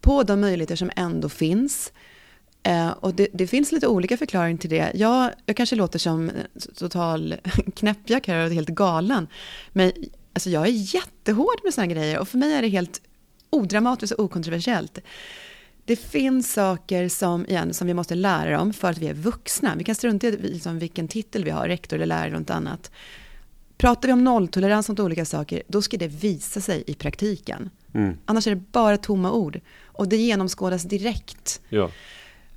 på 0.00 0.22
de 0.22 0.40
möjligheter 0.40 0.76
som 0.76 0.90
ändå 0.96 1.28
finns. 1.28 1.92
Eh, 2.62 2.90
och 2.90 3.14
det, 3.14 3.28
det, 3.32 3.46
finns 3.46 3.72
lite 3.72 3.86
olika 3.86 4.16
förklaringar 4.16 4.58
till 4.58 4.70
det. 4.70 4.92
Jag, 4.94 5.30
jag 5.46 5.56
kanske 5.56 5.76
låter 5.76 5.98
som 5.98 6.30
total 6.76 7.34
knäppjack 7.76 8.28
här 8.28 8.46
och 8.46 8.52
helt 8.52 8.68
galen. 8.68 9.28
Men 9.72 9.92
alltså, 10.32 10.50
jag 10.50 10.66
är 10.66 10.94
jättehård 10.94 11.60
med 11.64 11.74
sådana 11.74 11.92
grejer 11.92 12.18
och 12.18 12.28
för 12.28 12.38
mig 12.38 12.54
är 12.54 12.62
det 12.62 12.68
helt 12.68 13.00
odramatiskt 13.50 14.14
och 14.14 14.24
okontroversiellt. 14.24 14.98
Det 15.92 15.96
finns 15.96 16.52
saker 16.52 17.08
som, 17.08 17.46
igen, 17.46 17.74
som 17.74 17.86
vi 17.86 17.94
måste 17.94 18.14
lära 18.14 18.60
om 18.60 18.72
för 18.72 18.90
att 18.90 18.98
vi 18.98 19.06
är 19.06 19.14
vuxna. 19.14 19.74
Vi 19.76 19.84
kan 19.84 19.94
strunta 19.94 20.26
i 20.26 20.36
liksom, 20.36 20.78
vilken 20.78 21.08
titel 21.08 21.44
vi 21.44 21.50
har, 21.50 21.68
rektor 21.68 21.96
eller 21.96 22.06
lärare 22.06 22.26
eller 22.26 22.38
något 22.38 22.50
annat. 22.50 22.90
Pratar 23.76 24.08
vi 24.08 24.12
om 24.12 24.24
nolltolerans 24.24 24.88
mot 24.88 25.00
olika 25.00 25.24
saker, 25.24 25.62
då 25.68 25.82
ska 25.82 25.96
det 25.96 26.08
visa 26.08 26.60
sig 26.60 26.84
i 26.86 26.94
praktiken. 26.94 27.70
Mm. 27.94 28.16
Annars 28.24 28.46
är 28.46 28.50
det 28.50 28.62
bara 28.72 28.96
tomma 28.96 29.32
ord. 29.32 29.60
Och 29.84 30.08
det 30.08 30.16
genomskådas 30.16 30.82
direkt. 30.82 31.60
Ja. 31.68 31.90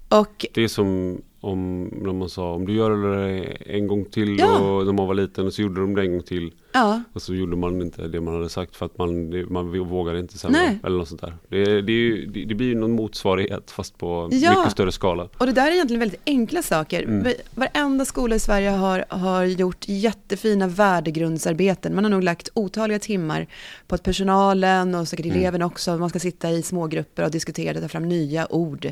Och, 0.09 0.45
det 0.53 0.61
är 0.61 0.67
som 0.67 1.21
om 1.45 1.83
när 1.83 2.13
man 2.13 2.29
sa 2.29 2.53
om 2.53 2.65
du 2.65 2.73
gör 2.73 2.91
det 2.91 3.43
en 3.65 3.87
gång 3.87 4.05
till 4.05 4.39
Ja. 4.39 4.59
och 4.59 4.85
när 4.85 4.93
man 4.93 5.07
var 5.07 5.13
liten 5.13 5.45
och 5.47 5.53
så 5.53 5.61
gjorde 5.61 5.81
de 5.81 5.95
det 5.95 6.01
en 6.01 6.11
gång 6.11 6.23
till 6.23 6.51
Ja, 6.73 7.01
och 7.13 7.21
så 7.21 7.35
gjorde 7.35 7.55
man 7.57 7.81
inte 7.81 8.07
det 8.07 8.21
man 8.21 8.33
hade 8.33 8.49
sagt 8.49 8.75
för 8.75 8.85
att 8.85 8.97
man, 8.97 9.43
man 9.53 9.87
vågade 9.89 10.19
inte 10.19 10.35
Nej. 10.49 10.79
eller 10.83 10.97
något 10.97 11.07
sånt 11.07 11.21
där. 11.21 11.33
Det, 11.49 11.81
det, 11.81 12.25
det, 12.45 12.55
blir 12.55 12.75
någon 12.75 12.91
motsvarighet 12.91 13.71
fast 13.71 13.97
på 13.97 14.29
Ja. 14.31 14.57
mycket 14.57 14.71
större 14.71 14.91
skala. 14.91 15.29
och 15.37 15.45
det 15.45 15.51
där 15.51 15.67
är 15.67 15.71
egentligen 15.71 15.99
väldigt 15.99 16.21
enkla 16.25 16.61
saker. 16.61 17.03
Mm. 17.03 17.33
Varenda 17.55 18.05
skola 18.05 18.35
i 18.35 18.39
Sverige 18.39 18.69
har, 18.69 19.05
har 19.09 19.45
gjort 19.45 19.85
jättefina 19.87 20.67
värdegrundsarbeten. 20.67 21.95
Man 21.95 22.03
har 22.03 22.11
nog 22.11 22.23
lagt 22.23 22.49
otaliga 22.53 22.99
timmar 22.99 23.47
på 23.87 23.95
att 23.95 24.03
personalen 24.03 24.95
och 24.95 25.07
säkert 25.07 25.25
Mm. 25.25 25.37
eleverna 25.37 25.65
också, 25.65 25.97
man 25.97 26.09
ska 26.09 26.19
sitta 26.19 26.51
i 26.51 26.61
smågrupper 26.61 27.23
och 27.23 27.31
diskutera 27.31 27.75
och 27.77 27.81
ta 27.81 27.87
fram 27.89 28.07
nya 28.09 28.47
ord 28.53 28.91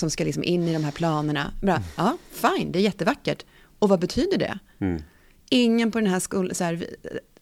som 0.00 0.10
ska 0.10 0.24
liksom 0.24 0.44
in 0.44 0.68
i 0.68 0.72
de 0.72 0.84
här 0.84 0.92
planerna. 0.92 1.52
Bra, 1.60 1.78
ja, 1.96 2.16
fine, 2.30 2.72
det 2.72 2.78
är 2.78 2.82
jättevackert. 2.82 3.44
Och 3.78 3.88
vad 3.88 4.00
betyder 4.00 4.38
det? 4.38 4.58
Mm. 4.78 5.02
Ingen 5.48 5.90
på 5.90 6.00
den 6.00 6.10
här 6.10 6.20
skolan, 6.20 6.54
så 6.54 6.64
här, 6.64 6.86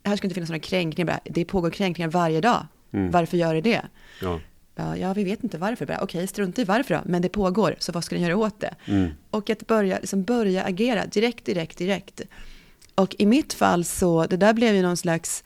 här 0.02 0.16
ska 0.16 0.26
inte 0.26 0.34
finnas 0.34 0.50
några 0.50 0.60
kränkningar, 0.60 1.06
bara, 1.06 1.20
det 1.24 1.44
pågår 1.44 1.70
kränkningar 1.70 2.08
varje 2.08 2.40
dag. 2.40 2.66
Mm. 2.92 3.10
Varför 3.10 3.36
gör 3.36 3.54
det 3.54 3.60
det? 3.60 3.82
Ja. 4.22 4.40
Ja, 4.74 4.96
ja, 4.96 5.12
vi 5.12 5.24
vet 5.24 5.44
inte 5.44 5.58
varför. 5.58 5.86
Bara, 5.86 6.00
Okej, 6.00 6.26
strunta 6.26 6.62
i 6.62 6.64
varför 6.64 6.94
då, 6.94 7.00
men 7.04 7.22
det 7.22 7.28
pågår, 7.28 7.76
så 7.78 7.92
vad 7.92 8.04
ska 8.04 8.16
ni 8.16 8.22
göra 8.22 8.36
åt 8.36 8.60
det? 8.60 8.74
Mm. 8.84 9.10
Och 9.30 9.50
att 9.50 9.66
börja, 9.66 9.98
liksom 9.98 10.22
börja 10.22 10.64
agera 10.64 11.06
direkt, 11.06 11.44
direkt, 11.44 11.78
direkt. 11.78 12.20
Och 12.94 13.16
i 13.18 13.26
mitt 13.26 13.52
fall 13.52 13.84
så, 13.84 14.26
det 14.26 14.36
där 14.36 14.52
blev 14.52 14.74
ju 14.74 14.82
någon 14.82 14.96
slags 14.96 15.44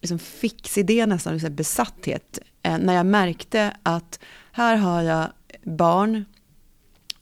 liksom 0.00 0.18
fixidé 0.18 1.06
nästan, 1.06 1.32
liksom 1.32 1.54
besatthet. 1.54 2.38
Eh, 2.62 2.78
när 2.78 2.94
jag 2.94 3.06
märkte 3.06 3.76
att 3.82 4.18
här 4.52 4.76
har 4.76 5.02
jag 5.02 5.32
barn 5.76 6.24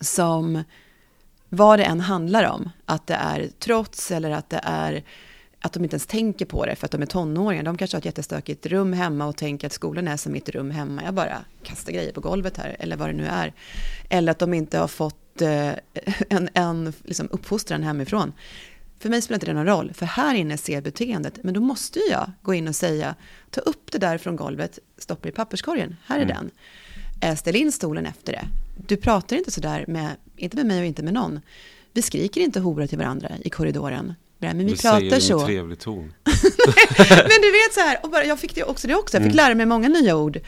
som, 0.01 0.63
vad 1.49 1.79
det 1.79 1.85
än 1.85 2.01
handlar 2.01 2.51
om, 2.51 2.71
att 2.85 3.07
det 3.07 3.15
är 3.15 3.51
trots 3.59 4.11
eller 4.11 4.31
att 4.31 4.51
det 4.51 4.61
är 4.63 5.05
att 5.67 5.73
de 5.73 5.85
inte 5.85 5.95
ens 5.95 6.07
tänker 6.07 6.47
på 6.47 6.67
det 6.67 6.77
för 6.77 6.85
att 6.85 6.91
de 6.91 7.03
är 7.03 7.07
tonåringar. 7.07 7.63
De 7.63 7.77
kanske 7.77 7.97
har 7.97 8.01
ett 8.01 8.05
jättestökigt 8.05 8.67
rum 8.67 8.93
hemma 8.93 9.27
och 9.27 9.37
tänker 9.37 9.67
att 9.67 9.73
skolan 9.73 10.09
är 10.09 10.17
som 10.17 10.33
mitt 10.33 10.49
rum 10.49 10.71
hemma. 10.71 11.03
Jag 11.05 11.15
bara 11.15 11.45
kastar 11.63 11.93
grejer 11.93 12.13
på 12.13 12.21
golvet 12.21 12.57
här, 12.57 12.77
eller 12.79 12.97
vad 12.97 13.09
det 13.09 13.13
nu 13.13 13.27
är. 13.27 13.53
Eller 14.11 14.33
att 14.33 14.39
de 14.39 14.55
inte 14.55 14.79
har 14.79 14.89
fått 14.89 15.43
eh, 15.43 15.71
en, 16.29 16.49
en 16.55 16.93
liksom 17.05 17.29
uppfostran 17.31 17.83
hemifrån. 17.83 18.33
För 18.99 19.09
mig 19.09 19.23
spelar 19.23 19.37
inte 19.37 19.47
det 19.47 19.53
någon 19.53 19.67
roll, 19.67 19.93
för 19.95 20.07
här 20.07 20.35
inne 20.35 20.59
ser 20.59 20.81
beteendet. 20.81 21.39
Men 21.43 21.55
då 21.55 21.61
måste 21.61 21.99
jag 22.11 22.33
gå 22.43 22.55
in 22.55 22.69
och 22.69 22.77
säga, 22.77 23.15
ta 23.51 23.61
upp 23.61 23.93
det 23.93 23.99
där 23.99 24.19
från 24.19 24.37
golvet, 24.37 24.79
stoppa 24.99 25.29
i 25.29 25.33
papperskorgen, 25.33 25.97
här 26.07 26.21
är 26.21 26.25
den. 26.25 26.51
Eh, 27.21 27.37
ställ 27.37 27.57
in 27.57 27.73
stolen 27.73 28.07
efter 28.07 28.33
det. 28.33 28.49
Du 28.87 28.97
pratar 28.97 29.37
inte 29.37 29.51
sådär 29.51 29.85
med, 29.89 30.17
inte 30.37 30.57
med 30.57 30.67
mig 30.67 30.81
och 30.81 30.87
inte 30.87 31.03
med 31.03 31.15
någon. 31.15 31.41
Vi 31.93 32.03
skriker 32.03 32.41
inte 32.41 32.61
hora 32.61 32.87
till 32.87 32.99
varandra 32.99 33.31
i 33.45 33.51
korridoren. 33.51 34.15
Men 34.39 34.59
vi 34.59 34.65
Du 34.65 34.71
pratar 34.77 34.99
säger 34.99 35.11
det 35.11 35.21
så. 35.21 35.33
med 35.35 35.41
en 35.43 35.47
trevlig 35.47 35.79
ton. 35.79 35.99
Men 36.99 37.41
du 37.43 37.51
vet 37.51 37.75
så 37.75 37.81
här, 37.81 37.99
och 38.03 38.11
bara, 38.11 38.25
jag 38.25 38.39
fick 38.39 38.55
det 38.55 38.65
också 38.65 38.89
det 38.89 38.95
också. 38.95 39.17
Jag 39.17 39.25
fick 39.25 39.35
lära 39.35 39.55
mig 39.55 39.67
många 39.67 39.89
nya 39.89 40.17
ord 40.17 40.39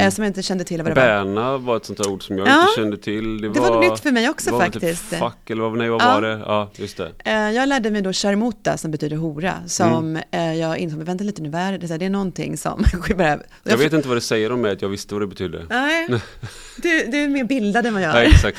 eh, 0.00 0.10
som 0.10 0.24
jag 0.24 0.30
inte 0.30 0.42
kände 0.42 0.64
till 0.64 0.82
vad 0.82 0.90
det 0.90 1.00
var. 1.00 1.06
Bärna 1.08 1.58
var 1.58 1.76
ett 1.76 1.84
sånt 1.84 1.98
där 1.98 2.08
ord 2.10 2.26
som 2.26 2.38
jag 2.38 2.48
Ja. 2.48 2.60
inte 2.60 2.72
kände 2.80 2.96
till. 2.96 3.40
Det 3.40 3.48
var 3.48 3.80
nytt 3.90 4.00
för 4.00 4.10
mig 4.12 4.28
också 4.28 4.46
det 4.46 4.52
var 4.52 4.58
väl 4.60 4.72
faktiskt. 4.72 5.10
Typ 5.10 5.18
fuck 5.18 5.50
eller 5.50 5.62
vad, 5.62 5.78
nej, 5.78 5.88
vad 5.88 6.02
Ja. 6.02 6.14
var 6.14 6.22
det? 6.22 6.38
Ja, 6.46 6.70
just 6.76 6.96
det. 6.96 7.12
Eh, 7.24 7.32
Jag 7.50 7.68
lärde 7.68 7.90
mig 7.90 8.02
då 8.02 8.12
charmota 8.12 8.76
som 8.76 8.90
betyder 8.90 9.16
hora. 9.16 9.54
Som 9.66 10.16
Mm. 10.16 10.22
eh, 10.30 10.54
jag 10.60 10.78
insåg, 10.78 11.02
vänta 11.02 11.24
lite 11.24 11.42
nu, 11.42 11.48
vad 11.48 11.60
är 11.60 11.72
det? 11.72 11.78
Det 11.86 11.94
är 11.94 11.98
Det 11.98 12.08
någonting 12.08 12.56
som... 12.56 12.84
bara- 13.16 13.38
Jag 13.64 13.76
vet 13.76 13.92
inte 13.92 14.08
vad 14.08 14.16
det 14.16 14.20
säger 14.20 14.52
om 14.52 14.60
mig 14.60 14.72
att 14.72 14.82
jag 14.82 14.88
visste 14.88 15.14
vad 15.14 15.22
det 15.22 15.26
betydde. 15.26 15.66
Nej, 15.70 16.08
du, 16.76 17.06
du 17.06 17.18
är 17.24 17.28
mer 17.28 17.44
bildad 17.44 17.86
än 17.86 17.94
vad 17.94 18.02
jag 18.02 18.14
Nej, 18.14 18.26
är. 18.26 18.30
exakt. 18.30 18.58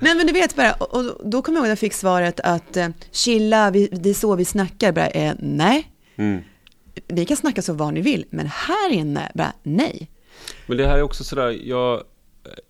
Nej 0.00 0.14
men 0.14 0.26
du 0.26 0.32
vet 0.32 0.56
bara, 0.56 0.72
och, 0.72 0.94
och 0.94 1.30
då 1.30 1.42
kommer 1.42 1.58
jag 1.58 1.62
ihåg 1.62 1.66
att 1.66 1.70
jag 1.70 1.78
fick 1.78 1.94
svaret 1.94 2.40
att 2.40 2.76
eh, 2.76 2.88
chilla, 3.60 3.70
vi, 3.70 3.88
det 4.00 4.10
är 4.10 4.14
så 4.14 4.36
vi 4.36 4.44
snackar. 4.44 4.92
Bara, 4.92 5.08
eh, 5.08 5.34
nej, 5.38 5.86
Mm. 6.16 6.42
vi 7.08 7.24
kan 7.24 7.36
snacka 7.36 7.62
så 7.62 7.72
var 7.72 7.92
ni 7.92 8.00
vill, 8.00 8.24
men 8.30 8.46
här 8.46 8.90
inne, 8.92 9.30
bara 9.34 9.52
nej. 9.62 10.10
Men 10.66 10.76
det 10.76 10.86
här 10.86 10.98
är 10.98 11.02
också 11.02 11.24
sådär, 11.24 11.58
jag, 11.64 12.02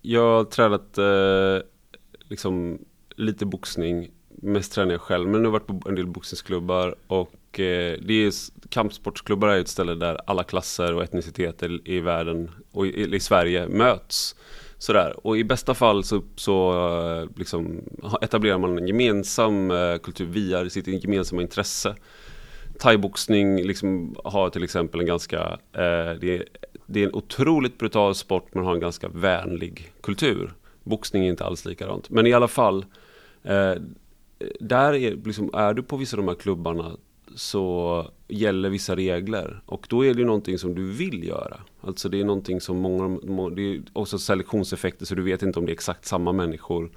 jag 0.01 0.21
har 0.37 0.43
tränat 0.43 0.97
eh, 0.97 1.67
liksom 2.29 2.79
lite 3.15 3.45
boxning, 3.45 4.09
mest 4.41 4.73
tränar 4.73 4.91
jag 4.91 5.01
själv, 5.01 5.29
men 5.29 5.41
nu 5.41 5.47
har 5.49 5.53
jag 5.59 5.65
varit 5.67 5.83
på 5.83 5.89
en 5.89 5.95
del 5.95 6.07
boxningsklubbar 6.07 6.95
och 7.07 7.59
eh, 7.59 7.97
det 8.01 8.13
är, 8.13 8.33
kampsportsklubbar 8.69 9.47
är 9.47 9.59
ett 9.59 9.67
ställe 9.67 9.95
där 9.95 10.17
alla 10.27 10.43
klasser 10.43 10.93
och 10.93 11.03
etniciteter 11.03 11.87
i 11.89 11.99
världen 11.99 12.51
och 12.71 12.87
i, 12.87 13.15
i 13.15 13.19
Sverige 13.19 13.67
möts. 13.67 14.35
Sådär. 14.81 15.27
Och 15.27 15.37
i 15.37 15.43
bästa 15.43 15.73
fall 15.73 16.03
så, 16.03 16.23
så 16.35 16.71
eh, 16.71 17.29
liksom 17.35 17.83
etablerar 18.21 18.57
man 18.57 18.77
en 18.77 18.87
gemensam 18.87 19.71
eh, 19.71 19.97
kultur 19.97 20.25
via 20.25 20.69
sitt 20.69 20.87
gemensamma 20.87 21.41
intresse 21.41 21.95
thaiboxning 22.79 23.63
liksom 23.63 24.15
har 24.23 24.49
till 24.49 24.63
exempel 24.63 24.99
en 24.99 25.05
ganska, 25.05 25.39
eh, 25.73 26.11
det, 26.21 26.37
är, 26.37 26.45
det 26.85 27.01
är 27.01 27.07
en 27.07 27.13
otroligt 27.13 27.77
brutal 27.77 28.15
sport 28.15 28.47
men 28.53 28.65
har 28.65 28.73
en 28.73 28.79
ganska 28.79 29.07
vänlig 29.07 29.91
kultur. 30.03 30.53
Boxning 30.83 31.25
är 31.25 31.29
inte 31.29 31.45
alls 31.45 31.65
likadant. 31.65 32.09
Men 32.09 32.27
i 32.27 32.33
alla 32.33 32.47
fall, 32.47 32.85
eh, 33.43 33.73
där 34.59 34.93
är, 34.93 35.15
liksom, 35.25 35.49
är 35.53 35.73
du 35.73 35.83
på 35.83 35.97
vissa 35.97 36.17
av 36.17 36.23
de 36.23 36.27
här 36.27 36.35
klubbarna 36.35 36.91
så 37.35 38.05
gäller 38.27 38.69
vissa 38.69 38.95
regler 38.95 39.61
och 39.65 39.87
då 39.89 40.05
är 40.05 40.13
det 40.13 40.19
ju 40.19 40.25
någonting 40.25 40.57
som 40.57 40.75
du 40.75 40.91
vill 40.91 41.27
göra. 41.27 41.57
Alltså 41.81 42.09
det 42.09 42.19
är 42.19 42.25
någonting 42.25 42.61
som 42.61 42.77
många, 42.77 43.19
det 43.49 43.61
är 43.61 43.81
också 43.93 44.19
selektionseffekter 44.19 45.05
så 45.05 45.15
du 45.15 45.21
vet 45.21 45.43
inte 45.43 45.59
om 45.59 45.65
det 45.65 45.71
är 45.71 45.73
exakt 45.73 46.05
samma 46.05 46.31
människor. 46.31 46.91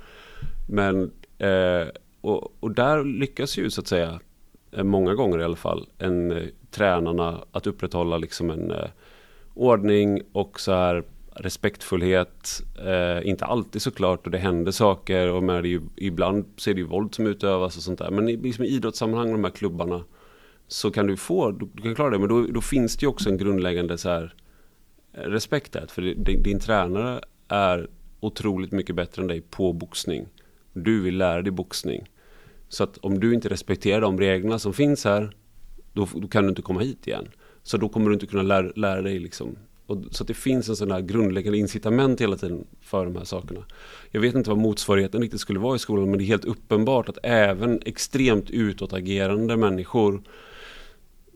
Men, 0.68 1.10
eh, 1.38 1.88
och, 2.20 2.54
och 2.60 2.70
där 2.70 3.04
lyckas 3.04 3.58
ju 3.58 3.70
så 3.70 3.80
att 3.80 3.86
säga 3.86 4.20
eh, 4.72 4.84
många 4.84 5.14
gånger 5.14 5.38
i 5.38 5.44
alla 5.44 5.56
fall, 5.56 5.88
en, 5.98 6.30
eh, 6.30 6.42
tränarna 6.70 7.44
att 7.52 7.66
upprätthålla 7.66 8.18
liksom 8.18 8.50
en 8.50 8.70
eh, 8.70 8.88
ordning 9.54 10.22
och 10.32 10.60
så 10.60 10.72
här 10.72 11.04
respektfullhet. 11.34 12.62
Eh, 12.86 13.28
inte 13.28 13.44
alltid 13.44 13.82
såklart 13.82 14.26
och 14.26 14.30
det 14.30 14.38
händer 14.38 14.72
saker 14.72 15.30
och 15.30 15.42
med 15.42 15.62
det 15.62 15.68
ju, 15.68 15.80
ibland 15.96 16.44
så 16.56 16.70
är 16.70 16.74
det 16.74 16.80
ju 16.80 16.86
våld 16.86 17.14
som 17.14 17.26
utövas 17.26 17.76
och 17.76 17.82
sånt 17.82 17.98
där. 17.98 18.10
Men 18.10 18.28
i, 18.28 18.36
liksom 18.36 18.64
i 18.64 18.68
idrottssammanhang 18.68 19.28
och 19.28 19.34
de 19.34 19.44
här 19.44 19.50
klubbarna 19.50 20.04
så 20.68 20.90
kan 20.90 21.06
du 21.06 21.16
få, 21.16 21.50
du, 21.50 21.68
du 21.72 21.82
kan 21.82 21.94
klara 21.94 22.10
det 22.10 22.18
men 22.18 22.28
då, 22.28 22.46
då 22.46 22.60
finns 22.60 22.96
det 22.96 23.04
ju 23.04 23.08
också 23.08 23.28
en 23.28 23.36
grundläggande 23.36 23.98
så 23.98 24.08
här 24.08 24.34
eh, 25.12 25.20
respekt 25.20 25.72
där. 25.72 25.86
För 25.86 26.02
din, 26.02 26.42
din 26.42 26.60
tränare 26.60 27.20
är 27.48 27.88
otroligt 28.20 28.72
mycket 28.72 28.96
bättre 28.96 29.22
än 29.22 29.28
dig 29.28 29.40
på 29.40 29.72
boxning. 29.72 30.26
Du 30.72 31.00
vill 31.00 31.18
lära 31.18 31.42
dig 31.42 31.52
boxning. 31.52 32.10
Så 32.68 32.84
att 32.84 32.98
om 32.98 33.20
du 33.20 33.34
inte 33.34 33.48
respekterar 33.48 34.00
de 34.00 34.20
reglerna 34.20 34.58
som 34.58 34.72
finns 34.72 35.04
här, 35.04 35.36
då, 35.92 36.08
då 36.14 36.28
kan 36.28 36.42
du 36.42 36.48
inte 36.48 36.62
komma 36.62 36.80
hit 36.80 37.06
igen. 37.06 37.28
Så 37.62 37.76
då 37.76 37.88
kommer 37.88 38.08
du 38.08 38.14
inte 38.14 38.26
kunna 38.26 38.42
lära, 38.42 38.72
lära 38.76 39.02
dig 39.02 39.18
liksom. 39.18 39.56
Och, 39.86 39.98
så 40.10 40.22
att 40.22 40.28
det 40.28 40.34
finns 40.34 40.68
en 40.68 40.76
sån 40.76 40.90
här 40.90 41.00
grundläggande 41.00 41.58
incitament 41.58 42.20
hela 42.20 42.36
tiden 42.36 42.66
för 42.80 43.04
de 43.04 43.16
här 43.16 43.24
sakerna. 43.24 43.64
Jag 44.10 44.20
vet 44.20 44.34
inte 44.34 44.50
vad 44.50 44.58
motsvarigheten 44.58 45.20
riktigt 45.20 45.40
skulle 45.40 45.58
vara 45.58 45.76
i 45.76 45.78
skolan, 45.78 46.10
men 46.10 46.18
det 46.18 46.24
är 46.24 46.26
helt 46.26 46.44
uppenbart 46.44 47.08
att 47.08 47.18
även 47.22 47.80
extremt 47.84 48.50
utåtagerande 48.50 49.56
människor 49.56 50.22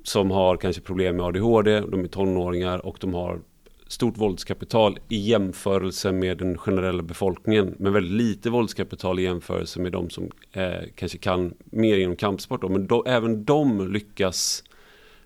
som 0.09 0.31
har 0.31 0.57
kanske 0.57 0.83
problem 0.83 1.17
med 1.17 1.27
ADHD, 1.27 1.81
de 1.81 2.05
är 2.05 2.09
tonåringar 2.09 2.87
och 2.87 2.97
de 3.01 3.15
har 3.15 3.41
stort 3.87 4.19
våldskapital 4.19 4.99
i 5.09 5.17
jämförelse 5.17 6.13
med 6.13 6.39
den 6.39 6.59
generella 6.59 7.03
befolkningen. 7.03 7.75
Men 7.79 7.93
väldigt 7.93 8.13
lite 8.13 8.51
våldskapital 8.51 9.19
i 9.19 9.23
jämförelse 9.23 9.81
med 9.81 9.93
de 9.93 10.11
som 10.11 10.31
eh, 10.53 10.73
kanske 10.95 11.19
kan 11.19 11.55
mer 11.65 11.99
inom 11.99 12.17
kampsport. 12.17 12.61
Då. 12.61 12.69
Men 12.69 12.87
då, 12.87 13.05
även 13.07 13.45
de 13.45 13.93
lyckas 13.93 14.65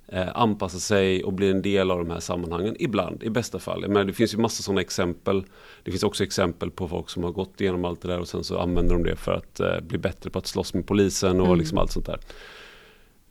eh, 0.09 0.29
anpassa 0.35 0.79
sig 0.79 1.25
och 1.25 1.33
bli 1.33 1.51
en 1.51 1.63
del 1.63 1.91
av 1.91 1.99
de 1.99 2.11
här 2.11 2.21
sammanhangen 2.21 2.77
ibland, 2.79 3.23
i 3.23 3.31
bästa 3.31 3.59
fall. 3.59 3.89
Men 3.89 4.07
det 4.07 4.13
finns 4.13 4.35
ju 4.35 4.39
massa 4.39 4.63
sådana 4.63 4.81
exempel. 4.81 5.45
Det 5.83 5.91
finns 5.91 6.03
också 6.03 6.25
exempel 6.25 6.71
på 6.71 6.89
folk 6.89 7.11
som 7.11 7.25
har 7.25 7.31
gått 7.31 7.61
igenom 7.61 7.85
allt 7.85 8.03
det 8.03 8.09
där 8.09 8.21
och 8.21 8.29
sen 8.29 8.45
så 8.45 8.59
använder 8.59 8.95
de 8.95 9.03
det 9.03 9.17
för 9.17 9.33
att 9.33 9.61
eh, 9.61 9.81
bli 9.83 9.99
bättre 9.99 10.31
på 10.31 10.39
att 10.39 10.47
slåss 10.47 10.75
med 10.75 10.87
polisen 10.87 11.41
och 11.41 11.47
Mm. 11.47 11.59
liksom 11.59 11.79
allt 11.79 11.93
sånt 11.93 12.07
där. 12.07 12.21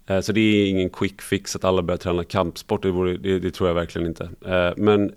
Eh, 0.08 0.20
så 0.20 0.32
det 0.32 0.42
är 0.42 0.70
ingen 0.70 0.90
quick 0.90 1.22
fix 1.22 1.56
att 1.56 1.64
alla 1.64 1.82
börjar 1.82 1.98
träna 1.98 2.24
kampsport, 2.24 2.84
det, 2.84 2.92
vore, 2.92 3.18
det, 3.18 3.40
det 3.40 3.52
tror 3.52 3.70
jag 3.70 3.76
verkligen 3.76 4.08
inte. 4.08 4.30
Eh, 4.46 4.74
men 4.78 5.14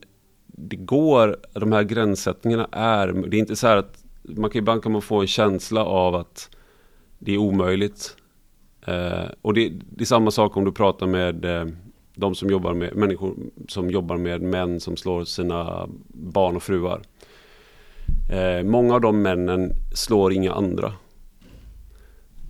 det 0.46 0.76
går, 0.76 1.36
de 1.52 1.72
här 1.72 1.82
gränssättningarna 1.82 2.68
är, 2.72 3.12
det 3.12 3.36
är 3.36 3.38
inte 3.38 3.56
så 3.56 3.66
här 3.66 3.76
att 3.76 4.04
man 4.22 4.50
kan, 4.50 4.58
ibland 4.58 4.82
kan 4.82 4.92
man 4.92 5.02
få 5.02 5.20
en 5.20 5.26
känsla 5.26 5.84
av 5.84 6.14
att 6.14 6.56
det 7.18 7.34
är 7.34 7.38
omöjligt. 7.38 8.16
Eh, 8.86 9.24
och 9.42 9.54
det, 9.54 9.68
det 9.68 10.04
är 10.04 10.06
samma 10.06 10.30
sak 10.30 10.56
om 10.56 10.64
du 10.64 10.72
pratar 10.72 11.06
med 11.06 11.46
de 12.14 12.34
som 12.34 12.50
jobbar 12.50 12.74
med 12.74 12.96
människor 12.96 13.36
som 13.68 13.90
jobbar 13.90 14.16
med 14.16 14.42
män 14.42 14.80
som 14.80 14.96
slår 14.96 15.24
sina 15.24 15.88
barn 16.08 16.56
och 16.56 16.62
fruar. 16.62 17.02
Eh, 18.32 18.64
Många 18.64 18.94
av 18.94 19.00
de 19.00 19.22
männen 19.22 19.72
slår 19.94 20.32
inga 20.32 20.52
andra. 20.52 20.92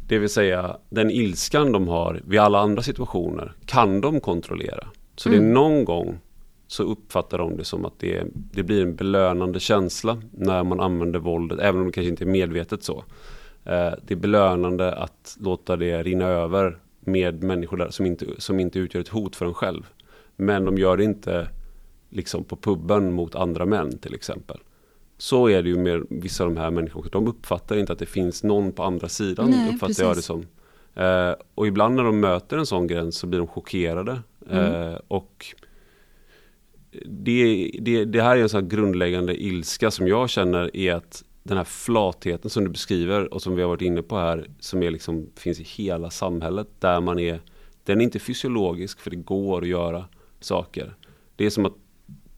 Det 0.08 0.18
vill 0.18 0.28
säga 0.28 0.76
den 0.88 1.10
ilskan 1.10 1.72
de 1.72 1.88
har 1.88 2.20
vid 2.24 2.40
alla 2.40 2.58
andra 2.58 2.82
situationer 2.82 3.52
kan 3.66 4.00
de 4.00 4.20
kontrollera. 4.20 4.86
Så 5.16 5.28
det 5.28 5.34
är 5.34 5.38
Mm. 5.40 5.52
någon 5.52 5.84
gång 5.84 6.18
så 6.66 6.82
uppfattar 6.82 7.38
de 7.38 7.56
det 7.56 7.64
som 7.64 7.84
att 7.84 7.98
det, 7.98 8.24
det 8.34 8.62
blir 8.62 8.82
en 8.82 8.94
belönande 8.96 9.60
känsla 9.60 10.22
när 10.32 10.64
man 10.64 10.80
använder 10.80 11.18
våldet, 11.18 11.58
även 11.60 11.80
om 11.80 11.86
det 11.86 11.92
kanske 11.92 12.08
inte 12.10 12.24
är 12.24 12.28
medvetet 12.28 12.82
så. 12.82 13.04
Eh, 13.64 13.92
det 14.06 14.14
är 14.14 14.16
belönande 14.16 14.94
att 14.94 15.36
låta 15.40 15.76
det 15.76 16.02
rinna 16.02 16.26
över 16.26 16.78
med 17.00 17.42
människor 17.42 17.76
där 17.76 17.90
som 17.90 18.06
inte, 18.06 18.26
som 18.38 18.60
inte 18.60 18.78
utgör 18.78 19.00
ett 19.00 19.08
hot 19.08 19.36
för 19.36 19.46
en 19.46 19.54
själv. 19.54 19.86
Men 20.36 20.64
de 20.64 20.78
gör 20.78 20.96
det 20.96 21.04
inte 21.04 21.48
liksom 22.10 22.44
på 22.44 22.56
puben 22.56 23.12
mot 23.12 23.34
andra 23.34 23.66
män 23.66 23.98
till 23.98 24.14
exempel. 24.14 24.58
Så 25.18 25.48
är 25.48 25.62
det 25.62 25.68
ju 25.68 25.76
med 25.76 26.06
vissa 26.10 26.44
av 26.44 26.54
de 26.54 26.60
här 26.60 26.70
människorna. 26.70 27.08
De 27.12 27.28
uppfattar 27.28 27.76
inte 27.76 27.92
att 27.92 27.98
det 27.98 28.06
finns 28.06 28.42
någon 28.42 28.72
på 28.72 28.82
andra 28.82 29.08
sidan. 29.08 29.50
Nej, 29.50 29.68
uppfattar 29.68 29.86
precis. 29.86 30.02
jag 30.02 30.16
det 30.16 30.22
som. 30.22 30.46
Eh, 30.94 31.34
och 31.54 31.66
ibland 31.66 31.94
när 31.94 32.04
de 32.04 32.20
möter 32.20 32.58
en 32.58 32.66
sån 32.66 32.86
gräns 32.86 33.16
så 33.16 33.26
blir 33.26 33.38
de 33.38 33.48
chockerade. 33.48 34.22
Mm. 34.50 34.92
Eh, 34.92 34.98
och 35.08 35.46
det, 37.06 37.70
det, 37.80 38.04
det, 38.04 38.22
här 38.22 38.36
är 38.36 38.42
en 38.42 38.48
sån 38.48 38.68
grundläggande 38.68 39.42
ilska 39.42 39.90
som 39.90 40.08
jag 40.08 40.30
känner 40.30 40.76
är 40.76 40.94
att 40.94 41.24
den 41.42 41.56
här 41.56 41.64
flatheten 41.64 42.50
som 42.50 42.64
du 42.64 42.70
beskriver 42.70 43.34
och 43.34 43.42
som 43.42 43.56
vi 43.56 43.62
har 43.62 43.68
varit 43.68 43.82
inne 43.82 44.02
på 44.02 44.18
här 44.18 44.48
som 44.60 44.82
är 44.82 44.90
liksom, 44.90 45.26
finns 45.36 45.60
i 45.60 45.62
hela 45.62 46.10
samhället 46.10 46.68
där 46.78 47.00
man 47.00 47.18
är 47.18 47.40
den 47.84 48.00
är 48.00 48.04
inte 48.04 48.18
fysiologisk 48.18 49.00
för 49.00 49.10
det 49.10 49.16
går 49.16 49.62
att 49.62 49.68
göra 49.68 50.04
saker. 50.40 50.94
Det 51.36 51.46
är 51.46 51.50
som 51.50 51.66
att 51.66 51.74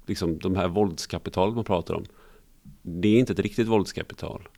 liksom, 0.07 0.39
de 0.39 0.57
här 0.57 0.69
våldskapitalet 0.69 1.55
man 1.55 1.65
pratar 1.65 1.95
om 1.95 2.05
det 2.89 3.09
är 3.09 3.19
inte 3.19 3.33
ett 3.33 3.39
riktigt 3.39 3.69
våldskapital. 3.69 4.49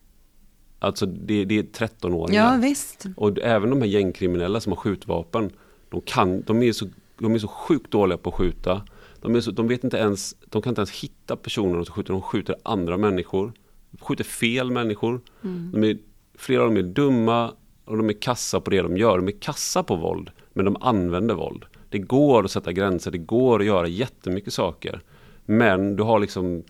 Alltså 0.79 1.05
det, 1.05 1.45
det 1.45 1.59
är 1.59 1.63
13-åringar. 1.63 2.53
Ja, 2.53 2.59
visst. 2.61 3.05
Och 3.15 3.39
även 3.39 3.69
de 3.69 3.81
här 3.81 3.87
gängkriminella 3.87 4.59
som 4.59 4.71
har 4.71 4.77
skjutvapen, 4.77 5.51
de, 5.89 6.01
kan, 6.01 6.41
de, 6.41 6.63
är 6.63 6.71
så, 6.71 6.87
de 7.17 7.35
är 7.35 7.39
så 7.39 7.47
sjukt 7.47 7.91
dåliga 7.91 8.17
på 8.17 8.29
att 8.29 8.35
skjuta. 8.35 8.81
De, 9.21 9.35
är 9.35 9.41
så, 9.41 9.51
de, 9.51 9.67
vet 9.67 9.83
inte 9.83 9.97
ens, 9.97 10.35
de 10.45 10.61
kan 10.61 10.71
inte 10.71 10.79
ens 10.79 10.91
hitta 10.91 11.35
personer 11.35 11.83
som 11.83 11.93
skjuter, 11.95 12.13
de 12.13 12.21
skjuter 12.21 12.55
andra 12.63 12.97
människor. 12.97 13.53
De 13.91 13.97
skjuter 13.97 14.23
fel 14.23 14.71
människor. 14.71 15.21
Mm. 15.43 15.71
De 15.71 15.83
är, 15.83 15.97
flera 16.37 16.61
av 16.61 16.67
dem 16.67 16.77
är 16.77 16.81
dumma 16.81 17.53
och 17.85 17.97
de 17.97 18.09
är 18.09 18.21
kassa 18.21 18.61
på 18.61 18.69
det 18.69 18.81
de 18.81 18.97
gör. 18.97 19.17
De 19.17 19.27
är 19.27 19.39
kassa 19.39 19.83
på 19.83 19.95
våld, 19.95 20.31
men 20.53 20.65
de 20.65 20.77
använder 20.81 21.35
våld. 21.35 21.65
Det 21.89 21.99
går 21.99 22.43
att 22.43 22.51
sätta 22.51 22.71
gränser, 22.71 23.11
det 23.11 23.17
går 23.17 23.59
att 23.59 23.65
göra 23.65 23.87
jättemycket 23.87 24.53
saker. 24.53 25.01
Men 25.45 25.95
du 25.95 26.03
har 26.03 26.19
liksom 26.19 26.63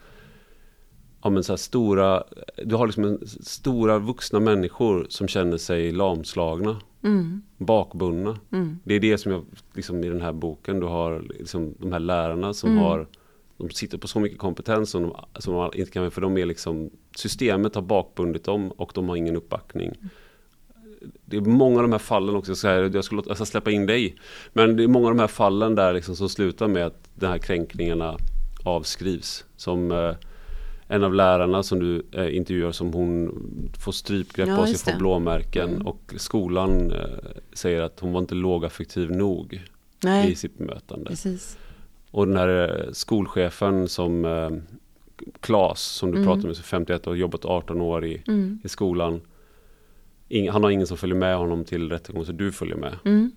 ja, 1.23 1.29
men 1.29 1.43
så 1.43 1.57
stora, 1.57 2.23
du 2.65 2.75
har 2.75 2.87
liksom 2.87 3.03
en, 3.03 3.27
stora 3.27 3.99
vuxna 3.99 4.39
människor 4.39 5.07
som 5.09 5.27
känner 5.27 5.57
sig 5.57 5.91
lamslagna. 5.91 6.81
Mm. 7.03 7.41
Bakbundna. 7.57 8.37
Mm. 8.51 8.79
Det 8.83 8.93
är 8.93 8.99
det 8.99 9.17
som 9.17 9.31
jag, 9.31 9.45
liksom, 9.73 10.03
i 10.03 10.09
den 10.09 10.21
här 10.21 10.33
boken, 10.33 10.79
du 10.79 10.85
har 10.85 11.23
liksom, 11.39 11.75
de 11.79 11.91
här 11.91 11.99
lärarna 11.99 12.53
som 12.53 12.71
mm. 12.71 12.83
har 12.83 13.07
de 13.57 13.69
sitter 13.69 13.97
på 13.97 14.07
så 14.07 14.19
mycket 14.19 14.39
kompetens 14.39 14.89
som 14.89 15.03
de, 15.03 15.15
som 15.41 15.53
de 15.53 15.71
inte 15.75 15.91
kan, 15.91 16.11
för 16.11 16.21
de 16.21 16.37
är 16.37 16.45
liksom, 16.45 16.89
systemet 17.15 17.75
har 17.75 17.81
bakbundit 17.81 18.43
dem 18.43 18.71
och 18.71 18.91
de 18.95 19.09
har 19.09 19.15
ingen 19.15 19.35
uppbackning. 19.35 19.91
Det 21.25 21.37
är 21.37 21.41
många 21.41 21.75
av 21.75 21.81
de 21.81 21.91
här 21.91 21.99
fallen 21.99 22.35
också, 22.35 22.55
så 22.55 22.67
här, 22.67 22.91
jag, 22.93 23.03
skulle, 23.03 23.21
jag 23.27 23.35
ska 23.35 23.45
släppa 23.45 23.71
in 23.71 23.85
dig, 23.85 24.15
men 24.53 24.75
det 24.75 24.83
är 24.83 24.87
många 24.87 25.07
av 25.07 25.15
de 25.15 25.19
här 25.19 25.27
fallen 25.27 25.75
där 25.75 25.93
liksom, 25.93 26.15
som 26.15 26.29
slutar 26.29 26.67
med 26.67 26.85
att 26.85 27.09
de 27.15 27.25
här 27.25 27.37
kränkningarna 27.37 28.17
avskrivs. 28.63 29.45
Som 29.55 29.91
eh, 29.91 30.15
en 30.91 31.03
av 31.03 31.13
lärarna 31.13 31.63
som 31.63 31.79
du 31.79 32.05
eh, 32.11 32.35
intervjuar 32.35 32.71
som 32.71 32.93
hon 32.93 33.31
får 33.79 33.91
strypgrepp 33.91 34.47
ja, 34.47 34.57
på 34.57 34.65
sig, 34.65 34.93
får 34.93 34.99
blåmärken 34.99 35.69
mm. 35.69 35.87
och 35.87 36.13
skolan 36.17 36.91
eh, 36.91 36.99
säger 37.53 37.81
att 37.81 37.99
hon 37.99 38.13
var 38.13 38.19
inte 38.19 38.35
lågaffektiv 38.35 39.11
nog 39.11 39.63
Nej. 40.03 40.31
i 40.31 40.35
sitt 40.35 40.57
bemötande. 40.57 41.09
Precis. 41.09 41.57
Och 42.11 42.27
den 42.27 42.37
här 42.37 42.83
eh, 42.85 42.91
skolchefen 42.91 43.87
som 43.87 44.25
eh, 44.25 44.49
Klas 45.39 45.81
som 45.81 46.11
du 46.11 46.17
mm. 46.17 46.27
pratade 46.27 46.47
med, 46.47 46.57
51 46.57 47.07
och 47.07 47.17
jobbat 47.17 47.45
18 47.45 47.81
år 47.81 48.05
i, 48.05 48.23
mm. 48.27 48.59
i 48.63 48.69
skolan. 48.69 49.21
Ing, 50.29 50.49
han 50.49 50.63
har 50.63 50.71
ingen 50.71 50.87
som 50.87 50.97
följer 50.97 51.17
med 51.17 51.37
honom 51.37 51.65
till 51.65 51.89
rättegången 51.89 52.25
så 52.25 52.31
du 52.31 52.51
följer 52.51 52.75
med. 52.75 52.95
Mm. 53.05 53.31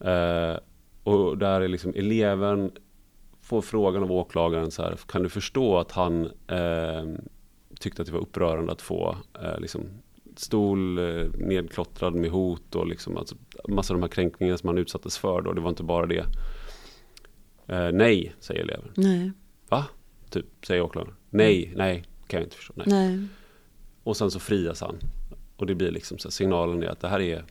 Eh, 0.00 0.58
och 1.02 1.38
där 1.38 1.60
är 1.60 1.68
liksom 1.68 1.92
eleven 1.96 2.70
får 3.52 3.62
frågan 3.62 4.02
av 4.02 4.12
åklagaren 4.12 4.70
så 4.70 4.82
här, 4.82 4.96
kan 5.06 5.22
du 5.22 5.28
förstå 5.28 5.78
att 5.78 5.92
han 5.92 6.24
eh, 6.46 7.04
tyckte 7.80 8.02
att 8.02 8.06
det 8.06 8.12
var 8.12 8.20
upprörande 8.20 8.72
att 8.72 8.82
få 8.82 9.16
eh, 9.42 9.60
liksom, 9.60 9.80
stol 10.36 10.98
eh, 10.98 11.26
nedklottrad 11.34 12.14
med 12.14 12.30
hot 12.30 12.74
och 12.74 12.86
liksom, 12.86 13.16
alltså, 13.16 13.34
massa 13.68 13.94
av 13.94 14.00
de 14.00 14.02
här 14.02 14.10
kränkningarna 14.10 14.58
som 14.58 14.68
han 14.68 14.78
utsattes 14.78 15.18
för 15.18 15.40
då, 15.40 15.52
det 15.52 15.60
var 15.60 15.68
inte 15.68 15.82
bara 15.82 16.06
det. 16.06 16.24
Eh, 17.66 17.92
nej, 17.92 18.34
säger 18.40 18.60
eleven. 18.60 18.90
Nej. 18.94 19.32
Va? 19.68 19.84
Typ, 20.30 20.46
säger 20.66 20.82
åklagaren. 20.82 21.14
Nej, 21.30 21.64
mm. 21.64 21.78
nej, 21.78 22.04
kan 22.26 22.40
jag 22.40 22.46
inte 22.46 22.56
förstå. 22.56 22.72
Nej. 22.76 22.86
nej. 22.88 23.26
Och 24.02 24.16
sen 24.16 24.30
så 24.30 24.40
frias 24.40 24.80
han. 24.80 24.98
Och 25.56 25.66
det 25.66 25.74
blir 25.74 25.90
liksom 25.90 26.18
så 26.18 26.30
signalen 26.30 26.82
är 26.82 26.86
att 26.86 27.00
det 27.00 27.08
här 27.08 27.20
är 27.20 27.44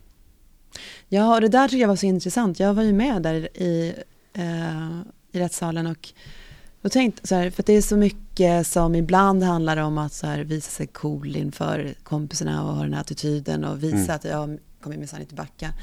Ja, 1.10 1.36
och 1.36 1.42
det 1.42 1.48
där 1.48 1.68
tycker 1.68 1.82
jag 1.82 1.88
var 1.88 1.96
så 1.96 2.06
intressant. 2.06 2.60
Jag 2.60 2.74
var 2.74 2.84
ju 2.84 2.94
med 2.94 3.22
där 3.22 3.58
i 3.58 3.94
eh, 4.34 5.00
i 5.32 5.40
rättssalen 5.40 5.88
och 5.88 6.14
då 6.82 6.90
tänkte 6.90 7.28
så 7.28 7.36
här, 7.36 7.50
för 7.50 7.64
det 7.64 7.74
är 7.74 7.82
så 7.82 7.98
mycket 7.98 8.68
som 8.68 8.96
ibland 8.96 9.44
handlar 9.44 9.78
om 9.78 9.98
att 9.98 10.14
så 10.14 10.28
här, 10.28 10.44
visa 10.44 10.70
sig 10.72 10.88
cool 10.88 11.36
inför 11.36 11.94
kompisarna 12.04 12.64
och 12.64 12.76
ha 12.76 12.84
den 12.84 12.94
här 12.94 13.02
attityden 13.02 13.66
och 13.66 13.84
visa 13.84 13.98
mm. 13.98 14.16
att 14.16 14.24
jag 14.24 14.58
kommer 14.82 14.98
minsann 14.98 15.22
inte 15.22 15.36
backa. 15.36 15.74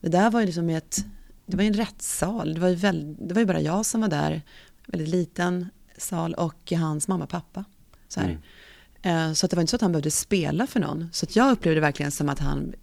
Det 0.00 0.08
där 0.08 0.30
var 0.30 0.40
ju 0.40 0.46
liksom 0.46 0.70
ett, 0.70 1.04
det 1.46 1.56
var 1.56 1.64
en 1.64 1.74
rättssal, 1.74 2.54
det 2.54 2.60
var 2.60 2.68
ju, 2.68 2.74
väl, 2.74 3.16
det 3.18 3.34
var 3.34 3.40
ju 3.40 3.46
bara 3.46 3.60
jag 3.60 3.86
som 3.86 4.00
var 4.00 4.08
där, 4.08 4.42
väldigt 4.86 5.08
liten 5.08 5.68
sal 5.96 6.34
och 6.34 6.72
hans 6.72 7.08
mamma 7.08 7.24
och 7.24 7.30
pappa. 7.30 7.64
Så. 8.08 8.20
Mm. 8.20 9.34
så 9.34 9.46
att 9.46 9.50
det 9.50 9.56
var 9.56 9.60
inte 9.60 9.70
så 9.70 9.76
att 9.76 9.82
han 9.82 9.92
behövde 9.92 10.10
spela 10.10 10.66
för 10.66 10.80
någon. 10.80 11.08
Så 11.12 11.26
att 11.26 11.36
jag 11.36 11.52
upplevde 11.52 11.74
det 11.74 11.80
verkligen 11.80 12.12
som 12.12 12.28
att 12.28 12.38
han 12.38 12.74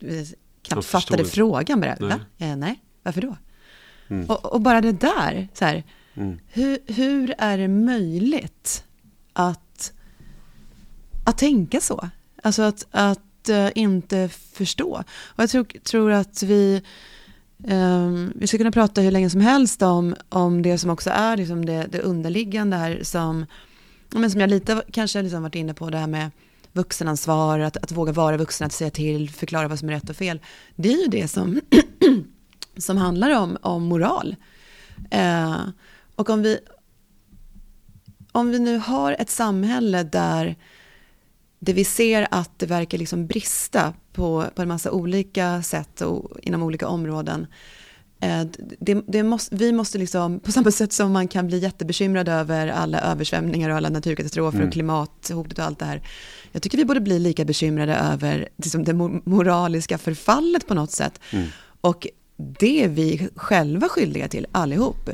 eh, 0.00 0.26
knappt 0.62 0.86
fattade 0.86 1.24
frågan. 1.24 1.80
Bara, 1.80 1.96
nej. 2.00 2.20
Eh, 2.38 2.56
nej, 2.56 2.82
varför 3.02 3.20
då? 3.20 3.36
Mm. 4.08 4.26
Och, 4.26 4.44
och, 4.44 4.60
bara 4.60 4.80
det 4.80 4.92
där, 4.92 5.48
så 5.54 5.64
här, 5.64 5.84
mm. 6.14 6.38
hur, 6.46 6.78
hur 6.86 7.34
är 7.38 7.58
det 7.58 7.68
möjligt 7.68 8.84
att, 9.32 9.92
att 11.24 11.38
tänka 11.38 11.80
så? 11.80 12.10
Alltså 12.42 12.62
att, 12.62 12.86
att 12.90 13.20
uh, 13.50 13.68
inte 13.74 14.28
förstå. 14.28 15.02
Och 15.24 15.42
jag 15.42 15.50
tror, 15.50 15.64
tror 15.64 16.12
att 16.12 16.42
vi, 16.42 16.82
um, 17.68 18.32
vi 18.34 18.46
ska 18.46 18.58
kunna 18.58 18.72
prata 18.72 19.00
hur 19.00 19.10
länge 19.10 19.30
som 19.30 19.40
helst 19.40 19.82
om, 19.82 20.14
om 20.28 20.62
det 20.62 20.78
som 20.78 20.90
också 20.90 21.10
är 21.10 21.36
liksom 21.36 21.64
det, 21.64 21.86
det 21.90 22.00
underliggande 22.00 22.76
här 22.76 23.00
som, 23.02 23.46
men 24.10 24.30
som 24.30 24.40
jag 24.40 24.50
lite 24.50 24.82
kanske 24.92 25.22
liksom 25.22 25.42
varit 25.42 25.54
inne 25.54 25.74
på, 25.74 25.90
det 25.90 25.98
här 25.98 26.06
med 26.06 26.30
vuxenansvar, 26.72 27.58
att, 27.58 27.76
att 27.76 27.92
våga 27.92 28.12
vara 28.12 28.36
vuxen, 28.36 28.66
att 28.66 28.72
säga 28.72 28.90
till, 28.90 29.30
förklara 29.30 29.68
vad 29.68 29.78
som 29.78 29.88
är 29.88 29.92
rätt 29.92 30.10
och 30.10 30.16
fel. 30.16 30.40
Det 30.76 30.92
är 30.92 31.02
ju 31.02 31.08
det 31.08 31.28
som 31.28 31.60
som 32.76 32.96
handlar 32.96 33.30
om, 33.30 33.58
om 33.62 33.84
moral. 33.84 34.36
Eh, 35.10 35.60
och 36.16 36.30
om 36.30 36.42
vi, 36.42 36.58
om 38.32 38.50
vi 38.50 38.58
nu 38.58 38.78
har 38.78 39.16
ett 39.18 39.30
samhälle 39.30 40.02
där 40.02 40.56
det 41.58 41.72
vi 41.72 41.84
ser 41.84 42.28
att 42.30 42.58
det 42.58 42.66
verkar 42.66 42.98
liksom 42.98 43.26
brista 43.26 43.94
på, 44.12 44.44
på 44.54 44.62
en 44.62 44.68
massa 44.68 44.90
olika 44.90 45.62
sätt 45.62 46.00
och 46.00 46.40
inom 46.42 46.62
olika 46.62 46.88
områden. 46.88 47.46
Eh, 48.20 48.44
det, 48.78 49.02
det 49.06 49.22
måste, 49.22 49.56
vi 49.56 49.72
måste 49.72 49.98
liksom, 49.98 50.40
på 50.40 50.52
samma 50.52 50.70
sätt 50.70 50.92
som 50.92 51.12
man 51.12 51.28
kan 51.28 51.46
bli 51.46 51.58
jättebekymrad 51.58 52.28
över 52.28 52.68
alla 52.68 53.00
översvämningar 53.00 53.70
och 53.70 53.76
alla 53.76 53.88
naturkatastrofer 53.88 54.56
mm. 54.58 54.68
och 54.68 54.72
klimathotet 54.72 55.58
och 55.58 55.64
allt 55.64 55.78
det 55.78 55.84
här. 55.84 56.02
Jag 56.52 56.62
tycker 56.62 56.78
vi 56.78 56.84
borde 56.84 57.00
bli 57.00 57.18
lika 57.18 57.44
bekymrade 57.44 57.94
över 57.94 58.48
liksom, 58.56 58.84
det 58.84 58.94
moraliska 59.24 59.98
förfallet 59.98 60.66
på 60.66 60.74
något 60.74 60.90
sätt. 60.90 61.20
Mm. 61.30 61.48
Och 61.80 62.06
det 62.36 62.84
är 62.84 62.88
vi 62.88 63.28
själva 63.36 63.88
skyldiga 63.88 64.28
till 64.28 64.46
allihop. 64.52 65.10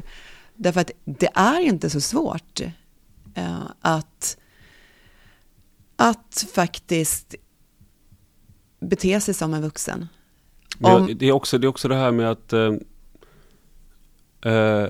Därför 0.54 0.80
att 0.80 0.90
det 1.04 1.30
är 1.34 1.60
inte 1.60 1.90
så 1.90 2.00
svårt 2.00 2.60
uh, 3.38 3.70
att, 3.80 4.36
att 5.96 6.46
faktiskt 6.54 7.34
bete 8.80 9.20
sig 9.20 9.34
som 9.34 9.54
en 9.54 9.62
vuxen. 9.62 10.08
Om... 10.80 11.14
Det, 11.18 11.26
är 11.26 11.32
också, 11.32 11.58
det 11.58 11.66
är 11.66 11.68
också 11.68 11.88
det 11.88 11.96
här 11.96 12.12
med 12.12 12.30
att 12.30 12.52
uh, 12.52 12.72
uh, 14.46 14.88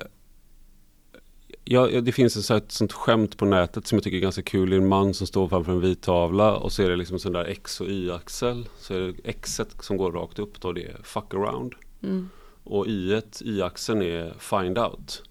ja, 1.63 2.01
det 2.01 2.11
finns 2.11 2.49
ett 2.49 2.71
sånt 2.71 2.93
skämt 2.93 3.37
på 3.37 3.45
nätet 3.45 3.87
som 3.87 3.95
jag 3.95 4.03
tycker 4.03 4.17
är 4.17 4.21
ganska 4.21 4.41
kul. 4.41 4.69
Det 4.69 4.75
är 4.75 4.81
en 4.81 4.87
man 4.87 5.13
som 5.13 5.27
står 5.27 5.47
framför 5.47 5.71
en 5.71 5.81
vit 5.81 6.01
tavla 6.01 6.55
och 6.55 6.71
så 6.71 6.83
är 6.83 6.89
det 6.89 6.95
liksom 6.95 7.19
sån 7.19 7.33
där 7.33 7.45
X 7.45 7.81
och 7.81 7.87
Y-axel. 7.87 8.67
Så 8.79 8.93
är 8.93 8.99
det 8.99 9.33
Xet 9.33 9.75
som 9.79 9.97
går 9.97 10.11
rakt 10.11 10.39
upp 10.39 10.61
då, 10.61 10.71
det 10.71 10.85
är 10.85 10.97
fuck 11.03 11.33
around. 11.33 11.73
Mm. 12.03 12.29
Och 12.63 12.87
y 12.87 13.21
y-axeln 13.41 14.01
är 14.01 14.33
find 14.39 14.77
out. 14.77 15.23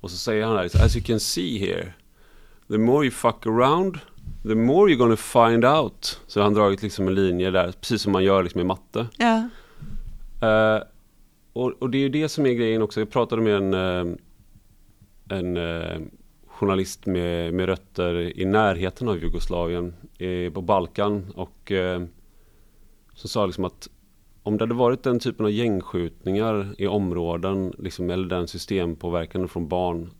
Och 0.00 0.10
så 0.10 0.16
säger 0.16 0.44
han 0.44 0.56
här, 0.56 0.64
as 0.64 0.96
you 0.96 1.04
can 1.04 1.20
see 1.20 1.58
here, 1.58 1.92
the 2.68 2.78
more 2.78 3.04
you 3.04 3.10
fuck 3.10 3.46
around, 3.46 3.98
the 4.42 4.54
more 4.54 4.92
you're 4.92 4.98
gonna 4.98 5.16
find 5.16 5.64
out. 5.64 6.20
Så 6.26 6.42
han 6.42 6.54
dragit 6.54 6.82
liksom 6.82 7.08
en 7.08 7.14
linje 7.14 7.50
där, 7.50 7.72
precis 7.72 8.02
som 8.02 8.12
man 8.12 8.24
gör 8.24 8.42
liksom 8.42 8.60
i 8.60 8.64
matte. 8.64 9.06
Ja. 9.16 9.48
Uh, 10.42 10.82
och, 11.52 11.72
och, 11.78 11.90
det 11.90 11.98
är 11.98 12.02
ju 12.02 12.08
det 12.08 12.28
som 12.28 12.46
är 12.46 12.52
grejen 12.52 12.82
också. 12.82 13.00
Jag 13.00 13.10
pratade 13.10 13.42
med 13.42 13.54
en, 13.54 13.74
uh, 13.74 14.16
en 15.28 15.56
eh, 15.56 16.00
journalist 16.46 17.06
med, 17.06 17.54
med 17.54 17.66
rötter 17.66 18.38
i 18.40 18.44
närheten 18.44 19.08
av 19.08 19.18
Jugoslavien, 19.18 19.94
eh, 20.18 20.52
på 20.52 20.62
Balkan 20.62 21.32
och 21.34 21.72
eh, 21.72 22.02
som 23.14 23.28
sa 23.28 23.46
liksom 23.46 23.64
att 23.64 23.88
om 24.48 24.58
det 24.58 24.62
hade 24.62 24.74
varit 24.74 25.02
den 25.02 25.18
typen 25.18 25.46
av 25.46 25.52
gängskjutningar 25.52 26.74
i 26.78 26.86
områden, 26.86 27.74
liksom, 27.78 28.10
eller 28.10 28.28
den 28.28 28.48
systempåverkan 28.48 29.48
från 29.48 29.68
barn, 29.68 30.10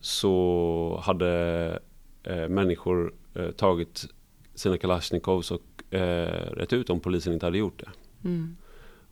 så 0.00 1.00
hade 1.04 1.82
eh, 2.22 2.48
människor 2.48 3.14
eh, 3.34 3.50
tagit 3.50 4.06
sina 4.54 4.78
Kalashnikovs 4.78 5.50
och 5.50 5.94
eh, 5.94 6.52
rätt 6.52 6.72
ut 6.72 6.90
om 6.90 7.00
polisen 7.00 7.32
inte 7.32 7.46
hade 7.46 7.58
gjort 7.58 7.78
det. 7.78 7.90
Mm. 8.28 8.56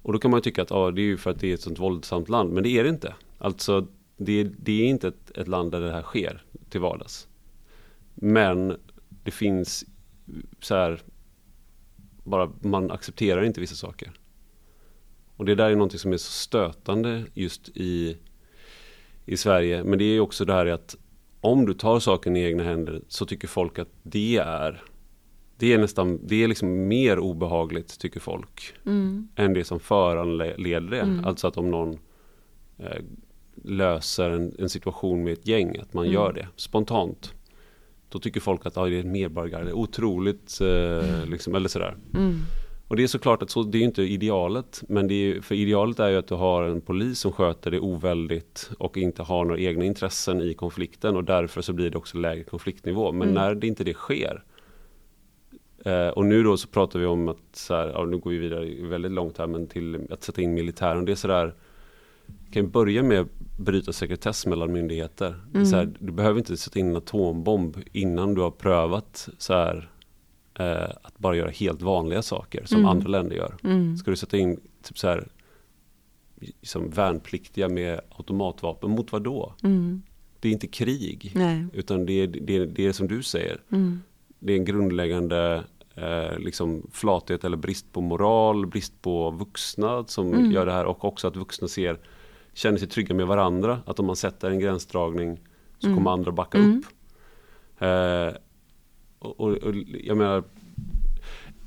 Och 0.03 0.13
då 0.13 0.19
kan 0.19 0.31
man 0.31 0.43
tycka 0.43 0.63
att 0.63 0.73
ah, 0.73 0.91
det 0.91 1.01
är 1.01 1.07
ju 1.07 1.17
för 1.17 1.31
att 1.31 1.41
det 1.41 1.51
är 1.51 1.55
ett 1.55 1.61
sånt 1.61 1.79
våldsamt 1.79 2.29
land, 2.29 2.53
men 2.53 2.63
det 2.63 2.69
är 2.69 2.83
det 2.85 2.91
inte. 2.91 3.15
Alltså, 3.39 3.87
det, 4.17 4.45
det 4.45 4.83
är 4.83 4.87
inte 4.87 5.09
ett, 5.09 5.31
ett 5.39 5.49
land 5.49 5.73
där 5.73 5.81
det 5.81 5.93
här 5.93 6.03
sker 6.03 6.45
till 6.69 6.81
vardags. 6.81 7.29
Men 8.15 8.77
det 9.25 9.31
finns 9.31 9.85
så 10.61 10.75
här 10.75 11.01
bara 12.27 12.53
man 12.61 12.91
accepterar 12.91 13.45
inte 13.45 13.61
vissa 13.61 13.75
saker. 13.75 14.13
Och 15.37 15.45
det 15.45 15.55
där 15.55 15.71
är 15.71 15.75
någonting 15.75 15.99
som 15.99 16.13
är 16.13 16.17
så 16.17 16.31
stötande 16.31 17.25
just 17.35 17.69
i, 17.75 18.17
i 19.25 19.37
Sverige. 19.37 19.85
Men 19.85 19.99
det 19.99 20.05
är 20.05 20.21
också 20.21 20.45
det 20.45 20.53
här 20.53 20.67
att 20.67 20.97
om 21.41 21.67
du 21.67 21.75
tar 21.75 22.01
saken 22.01 22.37
i 22.37 22.41
egna 22.41 22.63
händer 22.63 23.03
så 23.09 23.27
tycker 23.27 23.49
folk 23.49 23.79
att 23.79 23.89
det 24.03 24.37
är 24.37 24.83
det 25.59 25.73
är 25.73 25.79
nästan, 25.79 26.21
det 26.23 26.45
är 26.45 26.49
liksom 26.49 26.89
mer 26.89 27.19
obehagligt 27.19 28.01
tycker 28.01 28.21
folk 28.21 28.75
mm. 28.87 29.29
än 29.37 29.55
det 29.55 29.65
som 29.65 29.81
föranleder 29.81 30.91
det. 30.91 31.01
Mm. 31.01 31.25
Alltså 31.25 31.49
att 31.49 31.57
om 31.57 31.71
någon 31.71 31.99
eh, 32.79 33.03
löser 33.65 34.31
en, 34.31 34.55
en, 34.59 34.69
situation 34.69 35.25
med 35.25 35.33
ett 35.33 35.47
gäng, 35.47 35.79
att 35.79 35.95
man 35.95 36.05
mm. 36.05 36.15
gör 36.15 36.33
det 36.33 36.49
spontant. 36.57 37.35
Då 38.17 38.21
tycker 38.21 38.41
folk 38.41 38.67
att 38.67 38.77
ah, 38.77 38.87
det 38.87 38.97
är 38.97 39.01
ett 39.01 39.07
medborgare, 39.07 39.73
otroligt, 39.73 40.61
eh, 40.61 41.27
liksom, 41.27 41.55
eller 41.55 41.69
sådär. 41.69 41.97
Mm. 42.15 42.39
Och 42.89 42.97
det 42.97 43.03
är 43.03 43.07
såklart 43.07 43.43
att 43.43 43.51
så, 43.51 43.63
det 43.63 43.79
är 43.79 43.83
inte 43.83 44.03
idealet, 44.03 44.83
men 44.89 45.09
det 45.09 45.15
är, 45.15 45.41
för 45.41 45.55
idealet 45.55 45.99
är 45.99 46.09
ju 46.09 46.17
att 46.17 46.29
du 46.29 46.35
har 46.35 46.63
en 46.63 46.81
polis 46.81 47.19
som 47.19 47.33
sköter 47.33 47.71
det 47.71 47.81
oväldigt 47.81 48.71
och 48.79 48.97
inte 48.97 49.23
har 49.23 49.45
några 49.45 49.61
egna 49.61 49.85
intressen 49.85 50.41
i 50.41 50.55
konflikten 50.55 51.17
och 51.17 51.25
därför 51.25 51.63
så 51.63 51.73
blir 51.73 51.91
det 51.91 51.99
också 51.99 52.19
lägre 52.19 52.45
konfliktnivå. 52.45 53.13
Men 53.13 53.29
mm. 53.29 53.35
när 53.35 53.55
det 53.55 53.67
inte 53.67 53.85
det 53.85 53.95
sker 53.95 54.45
eh, 55.85 56.09
och 56.09 56.27
nu 56.27 56.43
då 56.43 56.57
så 56.57 56.69
pratar 56.69 56.99
vi 56.99 57.07
om 57.07 57.29
att, 57.29 57.39
så 57.53 57.75
här, 57.75 57.89
ja, 57.89 58.05
nu 58.05 58.19
går 58.19 58.31
vi 58.31 58.39
vidare 58.39 58.89
väldigt 58.89 59.13
långt 59.13 59.39
här, 59.39 59.47
men 59.47 59.67
till 59.67 60.07
att 60.11 60.23
sätta 60.23 60.43
in 60.43 60.55
militären. 60.55 61.05
Det 61.05 61.13
är 61.13 61.17
sådär, 61.17 61.55
kan 62.51 62.71
börja 62.71 63.03
med 63.03 63.29
bryta 63.57 63.93
sekretess 63.93 64.47
mellan 64.47 64.73
myndigheter. 64.73 65.41
Mm. 65.55 65.73
Här, 65.73 65.95
du 65.99 66.13
behöver 66.13 66.39
inte 66.39 66.57
sätta 66.57 66.79
in 66.79 66.89
en 66.91 66.97
atombomb 66.97 67.77
innan 67.93 68.35
du 68.35 68.41
har 68.41 68.51
prövat 68.51 69.29
så 69.39 69.53
här, 69.53 69.91
eh, 70.59 70.91
att 71.03 71.19
bara 71.19 71.37
göra 71.37 71.51
helt 71.51 71.83
vanliga 71.83 72.23
saker 72.23 72.65
som 72.65 72.79
mm. 72.79 72.89
andra 72.89 73.09
länder 73.09 73.37
gör. 73.37 73.57
Mm. 73.65 73.97
Ska 73.97 74.11
du 74.11 74.17
sätta 74.17 74.37
in 74.37 74.61
typ 74.83 74.99
så 74.99 75.09
här, 75.09 75.29
liksom 76.41 76.91
värnpliktiga 76.91 77.69
med 77.69 78.01
automatvapen, 78.17 78.91
mot 78.91 79.13
vad 79.13 79.23
då? 79.23 79.55
Mm. 79.63 80.03
Det 80.41 80.49
är 80.49 80.53
inte 80.53 80.67
krig, 80.67 81.33
Nej. 81.35 81.67
utan 81.73 82.07
det 82.07 82.13
är, 82.13 82.27
det, 82.27 82.57
är, 82.57 82.67
det 82.67 82.87
är 82.87 82.93
som 82.93 83.09
du 83.09 83.23
säger. 83.23 83.61
Mm. 83.73 84.01
Det 84.39 84.53
är 84.53 84.57
en 84.57 84.65
grundläggande 84.65 85.65
eh, 85.95 86.39
liksom 86.39 86.87
flathet 86.93 87.45
eller 87.45 87.57
brist 87.57 87.93
på 87.93 88.01
moral, 88.01 88.67
brist 88.67 89.03
på 89.03 89.31
vuxna 89.31 90.05
som 90.07 90.35
mm. 90.35 90.53
gör 90.53 90.67
det 90.67 90.73
här 90.73 90.85
och 90.85 91.05
också 91.05 91.29
att 91.29 91.37
vuxna 91.37 91.69
ser 91.69 91.99
känner 92.57 92.79
sig 92.79 92.89
trygga 92.89 93.15
med 93.15 93.27
varandra. 93.27 93.79
Att 93.87 93.99
om 93.99 94.07
man 94.07 94.17
sätter 94.17 94.51
en 94.51 94.59
gränsdragning 94.59 95.41
så 95.79 95.87
mm. 95.87 95.99
kommer 95.99 96.11
andra 96.11 96.33
backa 96.33 96.59
mm. 96.59 96.79
upp. 96.79 96.85
Eh, 97.83 98.41
och, 99.19 99.41
och, 99.41 99.53
och, 99.53 99.75
jag 100.05 100.17
menar, 100.17 100.45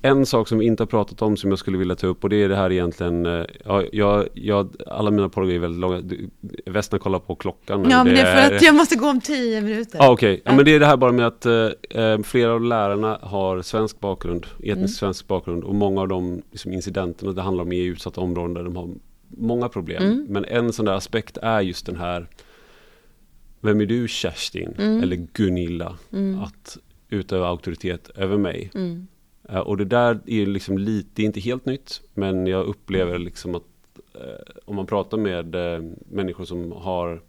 en 0.02 0.26
sak 0.26 0.48
som 0.48 0.58
vi 0.58 0.66
inte 0.66 0.84
har 0.84 0.88
pratat 0.88 1.22
om 1.22 1.38
som 1.38 1.50
jag 1.50 1.60
skulle 1.60 1.78
vilja 1.78 1.96
ta 1.96 2.08
upp 2.08 2.24
och 2.24 2.30
det 2.30 2.44
är 2.44 2.50
det 2.50 2.56
här 2.56 2.72
egentligen, 2.72 3.26
eh, 3.26 3.46
ja, 3.66 3.84
jag, 3.92 4.28
jag, 4.34 4.76
alla 4.88 5.12
mina 5.12 5.30
porr 5.30 5.52
är 5.52 5.60
väldigt 5.60 5.80
långa, 5.80 6.04
Västern 6.66 7.00
kollar 7.00 7.20
på 7.20 7.36
klockan. 7.36 7.90
Ja 7.90 8.04
men 8.04 8.14
det 8.14 8.22
är 8.22 8.48
för 8.48 8.56
att 8.56 8.62
jag 8.62 8.76
måste 8.76 8.96
gå 8.96 9.10
om 9.10 9.22
tio 9.22 9.62
minuter. 9.62 10.00
Ah, 10.02 10.12
okay. 10.12 10.42
ja, 10.46 10.56
men 10.56 10.66
det 10.66 10.76
är 10.76 10.80
det 10.80 10.86
här 10.86 10.98
bara 10.98 11.12
med 11.12 11.28
att 11.28 11.46
eh, 11.46 11.70
eh 11.90 12.22
flera 12.22 12.54
av 12.54 12.62
lärarna 12.62 13.20
har 13.22 13.62
svensk 13.62 14.00
bakgrund, 14.00 14.46
etnisk 14.58 14.76
mm. 14.76 14.88
svensk 14.88 15.28
bakgrund 15.28 15.64
och 15.64 15.76
många 15.76 16.02
av 16.02 16.08
de 16.08 16.42
liksom, 16.52 16.74
incidenterna 16.74 17.32
det 17.32 17.42
handlar 17.42 17.64
om 17.64 17.72
är 17.72 17.84
utsatta 17.84 18.22
områden 18.22 18.54
där 18.54 18.64
de 18.64 18.76
har 18.76 18.90
många 19.30 19.70
problem. 19.70 20.04
Mm. 20.04 20.26
Men 20.30 20.46
en 20.46 20.74
sån 20.74 20.86
där 20.86 20.94
aspekt 20.94 21.38
är 21.38 21.62
just 21.62 21.86
den 21.86 21.96
här 21.96 22.28
Vem 23.62 23.82
är 23.82 23.86
du 23.86 24.08
Kerstin? 24.08 24.74
Mm. 24.78 25.04
Eller 25.04 25.16
Gunilla? 25.34 25.98
Mm. 26.12 26.40
Att 26.40 26.78
utöva 27.10 27.48
auktoritet 27.48 28.10
över 28.10 28.38
mig. 28.38 28.72
Mm. 28.76 29.08
Uh, 29.50 29.60
och 29.60 29.78
det 29.78 29.86
där 29.86 30.20
är 30.26 30.46
liksom 30.46 30.78
lite, 30.78 31.10
det 31.14 31.22
är 31.22 31.26
inte 31.26 31.40
helt 31.40 31.66
nytt. 31.66 32.02
Men 32.14 32.48
jag 32.48 32.66
upplever 32.66 33.18
liksom 33.18 33.56
att 33.56 33.64
uh, 34.16 34.22
om 34.66 34.76
man 34.76 34.86
pratar 34.86 35.18
med 35.18 35.56
uh, 35.56 35.92
människor 36.10 36.46
som 36.46 36.72
har 36.72 37.22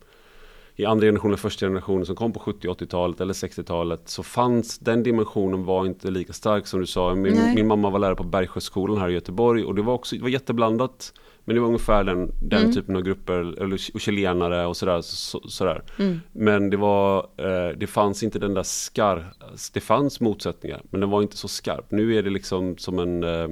i 0.76 0.84
andra 0.84 1.06
generationen, 1.06 1.38
första 1.38 1.66
generationen 1.66 2.06
som 2.06 2.16
kom 2.16 2.32
på 2.32 2.40
70 2.40 2.68
80-talet 2.68 3.20
eller 3.20 3.34
60-talet 3.34 4.08
så 4.08 4.22
fanns 4.22 4.78
den 4.78 5.02
dimensionen 5.02 5.64
var 5.64 5.86
inte 5.86 6.10
lika 6.10 6.32
stark 6.32 6.66
som 6.66 6.80
du 6.80 6.86
sa. 6.86 7.14
Min, 7.14 7.54
min 7.54 7.66
mamma 7.66 7.90
var 7.90 7.98
lärare 7.98 8.16
på 8.16 8.24
Bergsjöskolan 8.24 8.98
här 8.98 9.08
i 9.08 9.12
Göteborg 9.12 9.64
och 9.64 9.74
det 9.74 9.82
var 9.82 9.94
också 9.94 10.16
det 10.16 10.22
var 10.22 10.28
jätteblandat. 10.28 11.12
Men 11.44 11.54
det 11.54 11.60
var 11.60 11.68
ungefär 11.68 12.04
den, 12.04 12.32
den 12.40 12.60
mm. 12.60 12.72
typen 12.72 12.96
av 12.96 13.02
grupper, 13.02 13.62
eller, 13.62 13.80
och 13.94 14.00
chilenare 14.00 14.66
och 14.66 14.76
sådär. 14.76 15.00
Så, 15.00 15.40
sådär. 15.48 15.82
Mm. 15.98 16.20
Men 16.32 16.70
det 16.70 16.76
var, 16.76 17.18
eh, 17.36 17.76
det 17.76 17.86
fanns 17.86 18.22
inte 18.22 18.38
den 18.38 18.54
där 18.54 18.62
skarp, 18.62 19.24
det 19.72 19.80
fanns 19.80 20.20
motsättningar, 20.20 20.82
men 20.90 21.00
den 21.00 21.10
var 21.10 21.22
inte 21.22 21.36
så 21.36 21.48
skarp. 21.48 21.90
Nu 21.90 22.16
är 22.16 22.22
det 22.22 22.30
liksom 22.30 22.76
som 22.78 22.98
en 22.98 23.24
eh, 23.24 23.48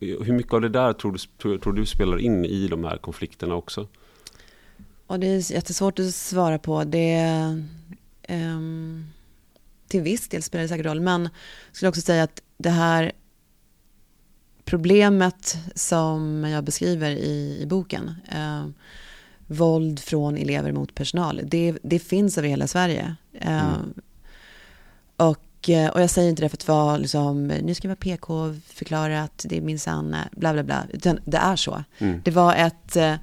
hur 0.00 0.32
mycket 0.32 0.52
av 0.52 0.60
det 0.60 0.68
där 0.68 0.92
tror 0.92 1.12
du, 1.12 1.18
tror, 1.18 1.58
tror 1.58 1.72
du 1.72 1.86
spelar 1.86 2.18
in 2.18 2.44
i 2.44 2.68
de 2.68 2.84
här 2.84 2.96
konflikterna 2.96 3.54
också? 3.54 3.88
Och 5.06 5.20
det 5.20 5.26
är 5.26 5.52
jättesvårt 5.52 5.98
att 5.98 6.14
svara 6.14 6.58
på. 6.58 6.84
Det, 6.84 7.18
um, 8.28 9.06
till 9.88 10.02
viss 10.02 10.28
del 10.28 10.42
spelar 10.42 10.62
det 10.62 10.68
säkert 10.68 10.86
roll, 10.86 11.00
men 11.00 11.22
jag 11.22 11.76
skulle 11.76 11.88
också 11.88 12.00
säga 12.00 12.22
att 12.22 12.42
det 12.58 12.70
här 12.70 13.12
problemet 14.72 15.58
som 15.74 16.44
jag 16.44 16.64
beskriver 16.64 17.10
i, 17.10 17.58
i 17.62 17.66
boken, 17.66 18.14
eh, 18.32 18.66
våld 19.46 20.00
från 20.00 20.36
elever 20.36 20.72
mot 20.72 20.94
personal, 20.94 21.40
det, 21.44 21.78
det 21.82 21.98
finns 21.98 22.38
över 22.38 22.48
hela 22.48 22.66
Sverige. 22.66 23.16
Eh, 23.32 23.74
mm. 23.74 23.94
och, 25.16 25.68
eh, 25.68 25.90
och 25.90 26.02
jag 26.02 26.10
säger 26.10 26.30
inte 26.30 26.42
det 26.42 26.48
för 26.48 26.56
att 26.56 26.68
vara, 26.68 26.96
liksom, 26.96 27.46
nu 27.46 27.74
ska 27.74 27.88
vi 27.88 27.94
vara 27.94 28.16
PK, 28.16 28.54
förklara 28.66 29.22
att 29.22 29.46
det 29.48 29.56
är 29.56 29.60
minsann, 29.60 30.16
bla 30.32 30.52
bla 30.52 30.62
bla, 30.62 30.84
utan 30.92 31.20
det 31.24 31.36
är 31.38 31.56
så. 31.56 31.84
Mm. 31.98 32.20
Det 32.24 32.30
var 32.30 32.54
ett 32.54 32.96
eh, 32.96 33.14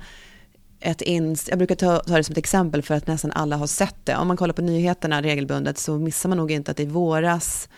ett 0.79 1.01
inst 1.01 1.47
jag 1.47 1.57
brukar 1.57 1.75
ta, 1.75 1.99
ta, 1.99 2.17
det 2.17 2.23
som 2.23 2.33
ett 2.33 2.37
exempel 2.37 2.81
för 2.81 2.95
att 2.95 3.07
nästan 3.07 3.31
alla 3.31 3.57
har 3.57 3.67
sett 3.67 4.05
det. 4.05 4.15
Om 4.15 4.27
man 4.27 4.37
kollar 4.37 4.53
på 4.53 4.61
nyheterna 4.61 5.21
regelbundet 5.21 5.77
så 5.77 5.97
missar 5.97 6.29
man 6.29 6.37
nog 6.37 6.51
inte 6.51 6.71
att 6.71 6.79
i 6.79 6.85
våras 6.85 7.69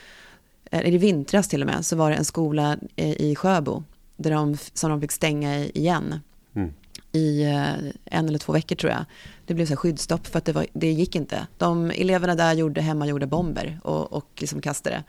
eller 0.72 0.92
i 0.92 0.98
vintras 0.98 1.48
till 1.48 1.62
och 1.62 1.68
med, 1.68 1.86
så 1.86 1.96
var 1.96 2.10
det 2.10 2.16
en 2.16 2.26
skola 2.26 2.78
eh, 2.96 3.12
i 3.22 3.36
Sjöbo 3.36 3.84
där 4.18 4.32
de, 4.32 4.58
som 4.74 4.90
de 4.90 5.02
fick 5.02 5.12
stänga 5.12 5.58
igen. 5.58 6.20
Mm. 6.56 6.74
i 7.12 7.44
eh, 7.44 7.74
en 8.06 8.28
eller 8.28 8.40
två 8.40 8.54
veckor 8.54 8.76
tror 8.76 8.92
jag. 8.92 9.06
Det 9.46 9.54
blev 9.54 9.66
så 9.66 9.76
skyddsstopp 9.76 10.28
för 10.28 10.38
att 10.38 10.46
det, 10.46 10.52
var, 10.52 10.66
det 10.74 10.92
gick 10.92 11.16
inte. 11.16 11.48
De 11.58 11.92
eleverna 11.92 12.36
där 12.36 12.54
gjorde 12.54 12.82
hemmagjorda 12.82 13.26
bomber 13.26 13.80
och, 13.84 14.14
och 14.14 14.28
liksom 14.38 14.62
kastade. 14.62 15.04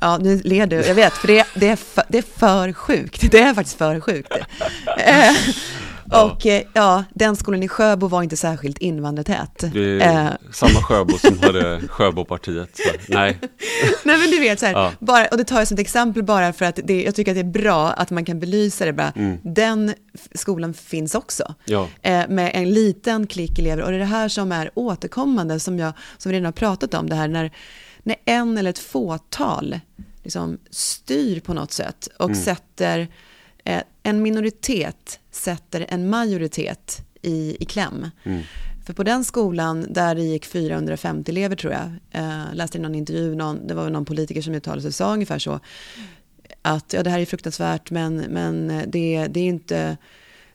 Ja, 0.00 0.18
nu 0.18 0.40
ler 0.44 0.66
du. 0.66 0.76
Jag 0.76 0.94
vet, 0.94 1.12
för 1.12 1.28
det, 1.28 1.46
det, 1.54 1.68
är 1.68 1.76
för, 1.76 2.04
det 2.08 2.18
är 2.18 2.22
för 2.22 2.72
sjukt. 2.72 3.30
Det 3.30 3.38
är 3.40 3.54
faktiskt 3.54 3.78
för 3.78 4.00
sjukt. 4.00 4.32
Och 6.10 6.46
eh, 6.46 6.62
ja, 6.72 7.04
den 7.14 7.36
skolan 7.36 7.62
i 7.62 7.68
Sjöbo 7.68 8.08
var 8.08 8.22
inte 8.22 8.36
särskilt 8.36 8.78
invandrartät. 8.78 9.64
Det 9.72 10.02
är 10.02 10.24
eh. 10.24 10.52
samma 10.52 10.82
Sjöbo 10.82 11.18
som 11.18 11.38
hade 11.38 11.80
Sjöbopartiet. 11.88 12.80
Nej. 13.08 13.38
Nej 14.04 14.18
men 14.18 14.30
du 14.30 14.40
vet 14.40 14.60
så 14.60 14.66
här, 14.66 14.72
ja. 14.72 14.92
bara, 14.98 15.26
och 15.26 15.36
det 15.36 15.44
tar 15.44 15.58
jag 15.58 15.68
som 15.68 15.74
ett 15.74 15.80
exempel 15.80 16.22
bara 16.22 16.52
för 16.52 16.64
att 16.64 16.80
det, 16.84 17.02
jag 17.02 17.14
tycker 17.14 17.30
att 17.30 17.36
det 17.36 17.40
är 17.40 17.62
bra 17.62 17.90
att 17.90 18.10
man 18.10 18.24
kan 18.24 18.40
belysa 18.40 18.84
det 18.84 18.92
bara. 18.92 19.12
Mm. 19.16 19.38
Den 19.42 19.94
skolan 20.34 20.74
finns 20.74 21.14
också. 21.14 21.54
Ja. 21.64 21.88
Eh, 22.02 22.28
med 22.28 22.50
en 22.54 22.70
liten 22.70 23.26
klick 23.26 23.58
elever 23.58 23.82
och 23.82 23.90
det 23.90 23.96
är 23.96 23.98
det 23.98 24.04
här 24.04 24.28
som 24.28 24.52
är 24.52 24.70
återkommande 24.74 25.60
som, 25.60 25.78
jag, 25.78 25.92
som 26.18 26.30
vi 26.30 26.36
redan 26.36 26.44
har 26.44 26.52
pratat 26.52 26.94
om, 26.94 27.08
det 27.08 27.14
här 27.14 27.28
när, 27.28 27.50
när 28.02 28.16
en 28.24 28.58
eller 28.58 28.70
ett 28.70 28.78
fåtal 28.78 29.80
liksom 30.22 30.58
styr 30.70 31.40
på 31.40 31.54
något 31.54 31.72
sätt 31.72 32.08
och 32.18 32.30
mm. 32.30 32.42
sätter 32.42 33.08
eh, 33.64 33.82
en 34.02 34.22
minoritet 34.22 35.19
sätter 35.30 35.86
en 35.88 36.10
majoritet 36.10 37.02
i, 37.22 37.56
i 37.60 37.64
kläm. 37.64 38.10
Mm. 38.24 38.42
För 38.86 38.92
på 38.92 39.02
den 39.02 39.24
skolan, 39.24 39.86
där 39.90 40.14
det 40.14 40.22
gick 40.22 40.46
450 40.46 41.30
elever 41.30 41.56
tror 41.56 41.72
jag, 41.72 41.90
eh, 42.10 42.54
läste 42.54 42.78
i 42.78 42.80
någon 42.80 42.94
intervju, 42.94 43.34
någon, 43.34 43.66
det 43.66 43.74
var 43.74 43.90
någon 43.90 44.04
politiker 44.04 44.42
som 44.42 44.54
uttalade 44.54 44.82
sig 44.82 44.92
sa 44.92 45.12
ungefär 45.12 45.38
så, 45.38 45.60
att 46.62 46.92
ja, 46.92 47.02
det 47.02 47.10
här 47.10 47.18
är 47.20 47.26
fruktansvärt 47.26 47.90
men, 47.90 48.16
men 48.16 48.82
det, 48.86 49.26
det 49.26 49.40
är 49.40 49.44
inte 49.44 49.96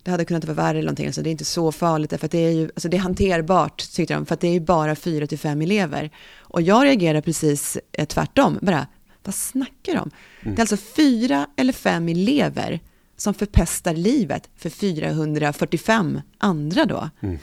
det 0.04 0.12
hade 0.12 0.26
kunnat 0.26 0.46
vara 0.46 0.56
värre 0.56 0.70
eller 0.70 0.82
någonting, 0.82 1.14
så 1.14 1.22
det 1.22 1.30
är 1.30 1.32
inte 1.32 1.46
så 1.46 1.72
farligt, 1.72 2.20
för 2.20 2.26
att 2.26 2.32
det 2.32 2.46
är 2.46 2.52
ju, 2.52 2.64
alltså 2.64 2.90
det 2.90 2.98
är 2.98 3.02
hanterbart, 3.02 3.92
tyckte 3.92 4.14
de, 4.14 4.26
för 4.26 4.34
att 4.34 4.40
det 4.40 4.48
är 4.48 4.54
ju 4.54 4.60
bara 4.60 4.96
fyra 4.96 5.28
till 5.28 5.40
fem 5.40 5.62
elever. 5.62 6.12
Och 6.38 6.62
jag 6.62 6.86
reagerar 6.86 7.22
precis 7.22 7.78
eh, 7.92 8.06
tvärtom, 8.06 8.60
bara, 8.62 8.88
vad 9.24 9.36
snackar 9.36 9.94
de? 9.94 10.12
Mm. 10.42 10.56
Det 10.56 10.60
är 10.60 10.62
alltså 10.62 10.78
fyra 10.78 11.48
eller 11.58 11.74
fem 11.74 12.10
elever 12.10 12.80
som 13.18 13.34
förpestar 13.34 13.94
livet 13.94 14.50
för 14.56 14.70
445 14.70 16.22
andra 16.38 16.86
då. 16.86 17.10
Mm. 17.20 17.38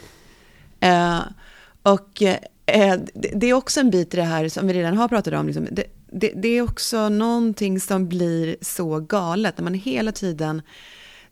Eh, 0.81 1.23
och 1.83 2.23
eh, 2.23 3.01
det, 3.15 3.33
det, 3.35 3.47
är 3.47 3.55
också 3.55 3.81
en 3.81 3.91
bit 3.91 4.15
i 4.15 4.17
det 4.17 4.23
här 4.23 4.49
som 4.49 4.67
vi 4.67 4.73
redan 4.73 4.97
har 4.97 5.09
pratat 5.09 5.35
om, 5.35 5.47
liksom, 5.47 5.69
det, 5.71 5.85
det, 6.13 6.33
det, 6.37 6.49
är 6.49 6.63
också 6.63 7.09
någonting 7.09 7.81
som 7.81 8.09
blir 8.09 8.57
så 8.61 9.01
galet, 9.01 9.59
när 9.59 9.65
man 9.65 9.75
hela 9.75 10.13
tiden 10.13 10.63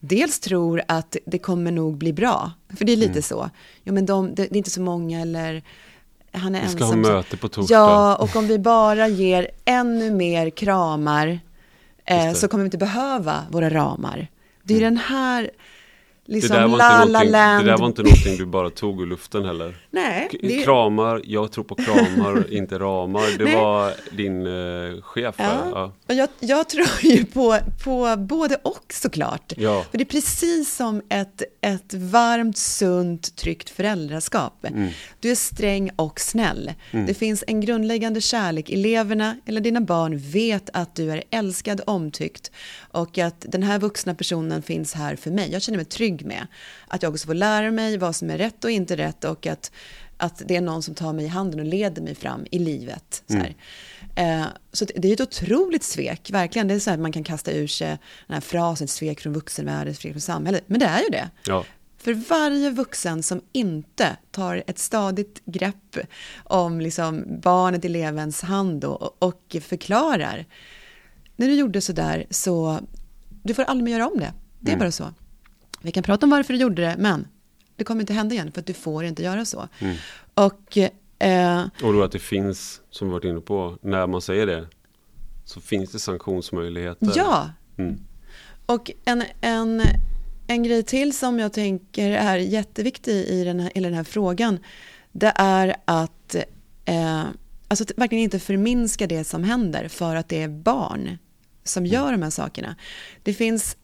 dels 0.00 0.40
tror 0.40 0.82
att 0.88 1.16
det 1.26 1.38
kommer 1.38 1.72
nog 1.72 1.96
bli 1.96 2.12
bra, 2.12 2.52
för 2.76 2.84
det 2.84 2.92
är 2.92 2.96
lite 2.96 3.10
mm. 3.10 3.22
så. 3.22 3.50
Ja, 3.82 3.92
men 3.92 4.06
de, 4.06 4.34
det, 4.34 4.34
det, 4.34 4.54
är 4.54 4.56
inte 4.56 4.70
så 4.70 4.80
många 4.80 5.20
eller 5.20 5.62
han 6.32 6.54
är 6.54 6.62
vi 6.62 6.68
ska 6.68 6.84
ensam. 6.84 7.04
ha 7.04 7.12
möte 7.12 7.36
på 7.36 7.48
torsdag. 7.48 7.74
Ja, 7.74 8.16
och 8.16 8.36
om 8.36 8.46
vi 8.46 8.58
bara 8.58 9.08
ger 9.08 9.50
ännu 9.64 10.10
mer 10.10 10.50
kramar 10.50 11.40
eh, 12.10 12.32
så 12.32 12.48
kommer 12.48 12.64
vi 12.64 12.66
inte 12.66 12.78
behöva 12.78 13.46
våra 13.50 13.70
ramar. 13.70 14.28
Det 14.62 14.74
är 14.74 14.78
mm. 14.78 14.94
den 14.94 15.04
här 15.04 15.50
liksom 16.30 16.56
det, 16.56 16.62
där 16.62 16.68
La 16.68 17.04
La 17.04 17.22
Land. 17.22 17.64
det 17.64 17.70
där 17.70 17.78
var 17.78 17.86
inte 17.86 18.02
någonting 18.02 18.36
du 18.36 18.46
bara 18.46 18.70
tog 18.70 19.02
ur 19.02 19.06
luften 19.06 19.44
heller. 19.44 19.76
Nej. 19.90 20.28
Det... 20.42 20.62
Kramar, 20.62 21.22
jag 21.24 21.52
tror 21.52 21.64
på 21.64 21.74
kramar, 21.74 22.52
inte 22.52 22.78
ramar. 22.78 23.38
Det 23.38 23.44
Nej. 23.44 23.56
var 23.56 23.92
din 24.10 24.46
eh, 24.46 25.02
chef. 25.02 25.34
Ja. 25.38 25.62
ja. 25.74 25.92
Och 26.08 26.14
jag, 26.14 26.28
jag, 26.40 26.68
tror 26.68 26.86
ju 27.02 27.24
på, 27.24 27.58
på 27.84 28.16
både 28.18 28.56
och 28.62 28.84
såklart. 28.92 29.52
Ja. 29.56 29.84
För 29.90 29.98
det 29.98 30.02
är 30.02 30.06
precis 30.20 30.76
som 30.76 31.02
ett, 31.08 31.42
ett 31.60 31.94
varmt, 31.94 32.56
sunt, 32.56 33.36
tryggt 33.36 33.70
föräldraskap. 33.70 34.66
Mm. 34.66 34.88
Du 35.20 35.30
är 35.30 35.34
sträng 35.34 35.90
och 35.96 36.20
snäll. 36.20 36.72
Mm. 36.90 37.06
Det 37.06 37.14
finns 37.14 37.44
en 37.46 37.60
grundläggande 37.60 38.20
kärlek. 38.20 38.70
Eleverna 38.70 39.36
eller 39.46 39.60
dina 39.60 39.80
barn 39.80 40.18
vet 40.18 40.70
att 40.72 40.94
du 40.94 41.10
är 41.10 41.22
älskad, 41.30 41.80
omtyckt 41.86 42.50
och 42.92 43.18
att 43.18 43.44
den 43.48 43.62
här 43.62 43.78
vuxna 43.78 44.14
personen 44.14 44.62
finns 44.62 44.94
här 44.94 45.16
för 45.16 45.30
mig. 45.30 45.52
Jag 45.52 45.62
känner 45.62 45.78
mig 45.78 45.84
trygg 45.84 46.19
med 46.24 46.46
att 46.88 47.02
jag 47.02 47.12
också 47.12 47.26
får 47.26 47.34
lära 47.34 47.70
mig 47.70 47.98
vad 47.98 48.16
som 48.16 48.30
är 48.30 48.38
rätt 48.38 48.64
och 48.64 48.70
inte 48.70 48.96
rätt 48.96 49.24
och 49.24 49.46
att, 49.46 49.72
att 50.16 50.42
det 50.46 50.56
är 50.56 50.60
någon 50.60 50.82
som 50.82 50.94
tar 50.94 51.12
mig 51.12 51.24
i 51.24 51.28
handen 51.28 51.60
och 51.60 51.66
leder 51.66 52.02
mig 52.02 52.14
fram 52.14 52.46
i 52.50 52.58
livet. 52.58 53.22
Så, 53.26 53.36
mm. 53.36 53.54
eh, 54.14 54.46
så 54.72 54.84
det 54.96 55.08
är 55.08 55.12
ett 55.12 55.20
otroligt 55.20 55.84
svek, 55.84 56.30
verkligen. 56.30 56.68
Det 56.68 56.74
är 56.74 56.78
så 56.78 56.90
här 56.90 56.96
man 56.96 57.12
kan 57.12 57.24
kasta 57.24 57.52
ur 57.52 57.66
sig 57.66 57.88
den 58.26 58.34
här 58.34 58.40
frasen, 58.40 58.88
svek 58.88 59.20
från 59.20 59.32
vuxenvärlden, 59.32 59.94
svek 59.94 60.12
från 60.12 60.20
samhället. 60.20 60.64
Men 60.66 60.80
det 60.80 60.86
är 60.86 61.02
ju 61.02 61.08
det. 61.08 61.30
Ja. 61.46 61.64
För 61.98 62.14
varje 62.14 62.70
vuxen 62.70 63.22
som 63.22 63.40
inte 63.52 64.16
tar 64.30 64.62
ett 64.66 64.78
stadigt 64.78 65.42
grepp 65.44 65.96
om 66.44 66.80
liksom 66.80 67.24
barnet, 67.40 67.84
elevens 67.84 68.42
hand 68.42 68.84
och, 68.84 69.22
och 69.22 69.56
förklarar 69.60 70.46
när 71.40 71.46
du 71.46 71.54
gjorde 71.54 71.80
så 71.80 71.92
där 71.92 72.26
så, 72.30 72.80
du 73.42 73.54
får 73.54 73.62
aldrig 73.62 73.84
mer 73.84 73.92
göra 73.92 74.08
om 74.08 74.18
det. 74.18 74.32
Det 74.60 74.70
är 74.70 74.74
mm. 74.74 74.78
bara 74.78 74.92
så. 74.92 75.14
Vi 75.80 75.92
kan 75.92 76.02
prata 76.02 76.26
om 76.26 76.30
varför 76.30 76.54
du 76.54 76.60
gjorde 76.60 76.82
det, 76.82 76.96
men 76.98 77.26
det 77.76 77.84
kommer 77.84 78.00
inte 78.00 78.12
hända 78.12 78.34
igen 78.34 78.52
för 78.52 78.60
att 78.60 78.66
du 78.66 78.72
får 78.72 79.04
inte 79.04 79.22
göra 79.22 79.44
så. 79.44 79.68
Mm. 79.78 79.96
Och, 80.34 80.78
eh, 81.18 81.64
och 81.82 81.92
då 81.92 82.02
att 82.02 82.12
det 82.12 82.18
finns, 82.18 82.80
som 82.90 83.08
vi 83.08 83.12
varit 83.12 83.24
inne 83.24 83.40
på, 83.40 83.78
när 83.82 84.06
man 84.06 84.20
säger 84.20 84.46
det, 84.46 84.66
så 85.44 85.60
finns 85.60 85.92
det 85.92 85.98
sanktionsmöjligheter. 85.98 87.12
Ja. 87.16 87.50
Mm. 87.78 88.00
Och 88.66 88.90
en, 89.04 89.22
en, 89.40 89.82
en 90.46 90.62
grej 90.62 90.82
till 90.82 91.16
som 91.16 91.38
jag 91.38 91.52
tänker 91.52 92.10
är 92.10 92.36
jätteviktig 92.36 93.12
i 93.12 93.44
den 93.44 93.60
här, 93.60 93.78
i 93.78 93.80
den 93.80 93.94
här 93.94 94.04
frågan, 94.04 94.58
det 95.12 95.32
är 95.36 95.76
att 95.84 96.34
eh, 96.84 97.24
alltså 97.68 97.84
att 97.84 97.92
verkligen 97.96 98.24
inte 98.24 98.38
förminska 98.38 99.06
det 99.06 99.24
som 99.24 99.44
händer 99.44 99.88
för 99.88 100.16
att 100.16 100.28
det 100.28 100.42
är 100.42 100.48
barn 100.48 101.18
som 101.64 101.84
mm. 101.84 101.92
gör 101.92 102.12
de 102.12 102.22
här 102.22 102.30
sakerna. 102.30 102.76
Det 103.22 103.34
finns, 103.34 103.76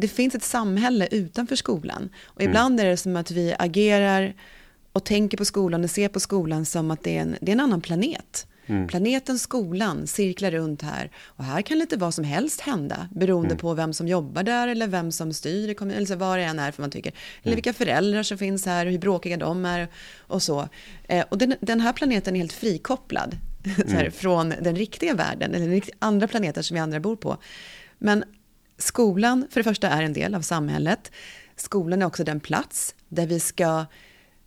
det 0.00 0.08
finns 0.08 0.34
ett 0.34 0.42
samhälle 0.42 1.08
utanför 1.10 1.56
skolan. 1.56 2.08
Och 2.24 2.40
mm. 2.40 2.50
ibland 2.50 2.80
är 2.80 2.84
det 2.84 2.96
som 2.96 3.16
att 3.16 3.30
vi 3.30 3.54
agerar 3.58 4.34
och 4.92 5.04
tänker 5.04 5.36
på 5.36 5.44
skolan 5.44 5.84
och 5.84 5.90
ser 5.90 6.08
på 6.08 6.20
skolan 6.20 6.66
som 6.66 6.90
att 6.90 7.02
det 7.04 7.16
är 7.16 7.20
en, 7.20 7.36
det 7.40 7.50
är 7.50 7.54
en 7.54 7.60
annan 7.60 7.80
planet. 7.80 8.46
Mm. 8.66 8.86
Planeten 8.86 9.38
skolan 9.38 10.06
cirklar 10.06 10.50
runt 10.50 10.82
här 10.82 11.10
och 11.16 11.44
här 11.44 11.62
kan 11.62 11.78
lite 11.78 11.96
vad 11.96 12.14
som 12.14 12.24
helst 12.24 12.60
hända 12.60 13.08
beroende 13.14 13.46
mm. 13.46 13.58
på 13.58 13.74
vem 13.74 13.92
som 13.92 14.08
jobbar 14.08 14.42
där 14.42 14.68
eller 14.68 14.86
vem 14.86 15.12
som 15.12 15.32
styr, 15.32 15.82
eller 15.82 16.16
vad 16.16 16.38
det 16.38 16.44
än 16.44 16.58
är 16.58 16.70
för 16.70 16.82
man 16.82 16.90
tycker. 16.90 17.12
Eller 17.42 17.52
mm. 17.52 17.54
vilka 17.54 17.72
föräldrar 17.72 18.22
som 18.22 18.38
finns 18.38 18.66
här 18.66 18.86
och 18.86 18.92
hur 18.92 18.98
bråkiga 18.98 19.36
de 19.36 19.64
är 19.64 19.88
och 20.18 20.42
så. 20.42 20.68
Eh, 21.08 21.24
och 21.28 21.38
den, 21.38 21.54
den, 21.60 21.80
här 21.80 21.92
planeten 21.92 22.36
är 22.36 22.38
helt 22.40 22.52
frikopplad 22.52 23.36
här, 23.88 24.00
mm. 24.00 24.12
från 24.12 24.54
den 24.60 24.76
riktiga 24.76 25.14
världen, 25.14 25.54
eller 25.54 25.82
andra 25.98 26.28
planeter 26.28 26.62
som 26.62 26.74
vi 26.74 26.80
andra 26.80 27.00
bor 27.00 27.16
på. 27.16 27.36
Men 27.98 28.24
skolan, 28.78 29.46
för 29.50 29.60
det 29.60 29.64
första, 29.64 29.88
är 29.88 30.02
en 30.02 30.12
del 30.12 30.34
av 30.34 30.42
samhället. 30.42 31.12
Skolan 31.56 32.02
är 32.02 32.06
också 32.06 32.24
den 32.24 32.40
plats 32.40 32.94
där 33.08 33.26
vi 33.26 33.40
ska 33.40 33.86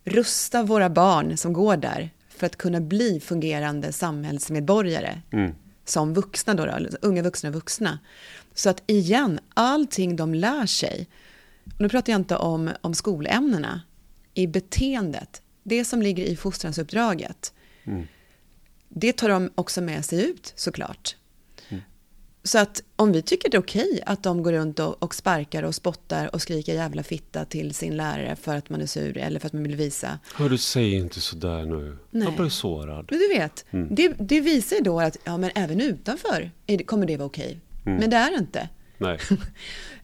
rusta 0.04 0.64
våra 0.64 0.90
barn 0.90 1.38
som 1.38 1.54
går 1.54 1.78
där 1.78 2.10
för 2.30 2.46
att 2.46 2.56
kunna 2.56 2.82
bli 2.82 3.20
fungerande 3.20 3.92
samhällsmedborgare. 3.92 5.22
Mm. 5.32 5.56
Som 5.86 6.14
vuxna 6.14 6.54
då, 6.54 6.66
då, 6.66 6.98
unga 7.02 7.22
vuxna 7.22 7.50
vuxna. 7.50 8.00
Så 8.54 8.70
att 8.70 8.84
igen, 8.88 9.40
allting 9.54 10.16
de 10.16 10.34
lär 10.34 10.66
sig, 10.66 11.08
och 11.76 11.82
nu 11.82 11.90
pratar 11.90 12.14
jag 12.14 12.20
inte 12.20 12.36
om, 12.36 12.70
om 12.82 12.94
skolämnena, 12.94 13.82
i 14.34 14.48
beteendet, 14.48 15.42
det 15.64 15.86
som 15.86 16.02
ligger 16.02 16.24
i 16.24 16.36
fostransuppdraget, 16.36 17.54
mm 17.84 18.08
det 18.94 19.14
tar 19.14 19.30
de 19.30 19.52
också 19.56 19.82
med 19.82 20.06
sig 20.06 20.30
ut 20.30 20.54
såklart. 20.56 21.16
Så 22.44 22.60
att 22.60 22.84
om 22.96 23.12
vi 23.12 23.22
tycker 23.22 23.50
det 23.50 23.58
är 23.58 23.62
okej 23.62 24.02
att 24.06 24.24
de 24.24 24.44
går 24.44 24.52
runt 24.52 24.80
och, 24.80 25.04
och 25.04 25.16
sparkar 25.16 25.64
och 25.64 25.76
spottar 25.76 26.36
och 26.36 26.42
skriker 26.42 26.74
jävla 26.74 27.04
fitta 27.04 27.46
till 27.46 27.74
sin 27.74 27.98
lärare 27.98 28.36
för 28.36 28.56
att 28.56 28.70
man 28.70 28.82
är 28.82 28.86
sur 28.86 29.18
eller 29.18 29.40
för 29.40 29.48
att 29.48 29.54
man 29.54 29.64
vill 29.64 29.76
visa. 29.76 30.20
Hör 30.34 30.50
du, 30.50 30.58
säg 30.58 30.94
inte 30.94 31.22
sådär 31.22 31.66
nu. 31.66 31.98
Nej. 32.12 32.24
Jag 32.24 32.36
blir 32.36 32.50
sårad. 32.50 33.08
Men 33.10 33.20
du 33.20 33.28
vet, 33.28 33.66
mm. 33.72 33.96
det, 33.96 34.14
det, 34.20 34.42
visar 34.42 34.76
ju 34.76 34.82
då 34.82 35.00
att 35.00 35.18
ja, 35.24 35.38
men 35.38 35.52
även 35.56 35.82
utanför 35.82 36.52
kommer 36.86 37.06
det 37.06 37.18
vara 37.18 37.26
okej. 37.26 37.60
Mm. 37.86 37.98
Men 37.98 38.10
det 38.10 38.18
är 38.18 38.32
det 38.32 38.38
inte. 38.38 38.70
Nej. 38.98 39.20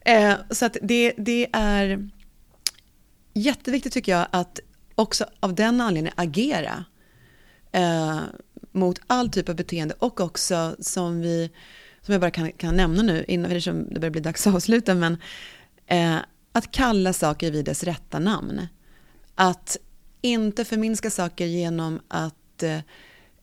eh, 0.00 0.34
så 0.50 0.66
att 0.66 0.76
det, 0.82 1.12
det 1.16 1.48
är 1.52 2.08
jätteviktigt 3.34 3.92
tycker 3.92 4.12
jag 4.12 4.26
att 4.30 4.60
också 4.94 5.26
av 5.40 5.54
den 5.54 5.80
anledningen 5.80 6.14
agera. 6.16 6.84
Eh, 7.72 8.20
mot 8.72 9.00
all 9.06 9.30
typ 9.30 9.48
av 9.48 9.56
beteende 9.56 9.94
och 9.98 10.20
också 10.20 10.76
som 10.80 11.20
vi, 11.20 11.50
som 12.08 12.12
jag 12.12 12.20
bara 12.20 12.30
kan, 12.30 12.52
kan 12.52 12.76
nämna 12.76 13.02
nu 13.02 13.24
innan 13.28 13.50
det 13.50 14.00
börjar 14.00 14.10
bli 14.10 14.20
dags 14.20 14.46
att 14.46 14.54
avsluta, 14.54 14.94
men 14.94 15.16
eh, 15.86 16.16
att 16.52 16.70
kalla 16.70 17.12
saker 17.12 17.50
vid 17.50 17.64
dess 17.64 17.84
rätta 17.84 18.18
namn. 18.18 18.66
Att 19.34 19.76
inte 20.20 20.64
förminska 20.64 21.10
saker 21.10 21.46
genom 21.46 22.00
att 22.08 22.62
eh, 22.62 22.78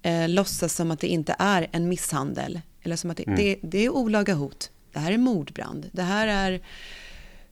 eh, 0.01 0.30
låtsas 0.30 0.76
som 0.76 0.91
att 0.91 0.99
det 0.99 1.07
inte 1.07 1.36
är 1.39 1.68
en 1.72 1.89
misshandel. 1.89 2.61
Eller 2.84 2.95
som 2.95 3.09
att 3.09 3.17
det, 3.17 3.28
mm. 3.28 3.39
det, 3.39 3.59
det 3.62 3.86
är 3.86 3.89
olaga 3.89 4.33
hot. 4.33 4.71
Det 4.93 5.00
här 5.00 5.12
är 5.12 5.17
mordbrand. 5.17 5.89
Det 5.92 6.04
här 6.04 6.28
är 6.28 6.62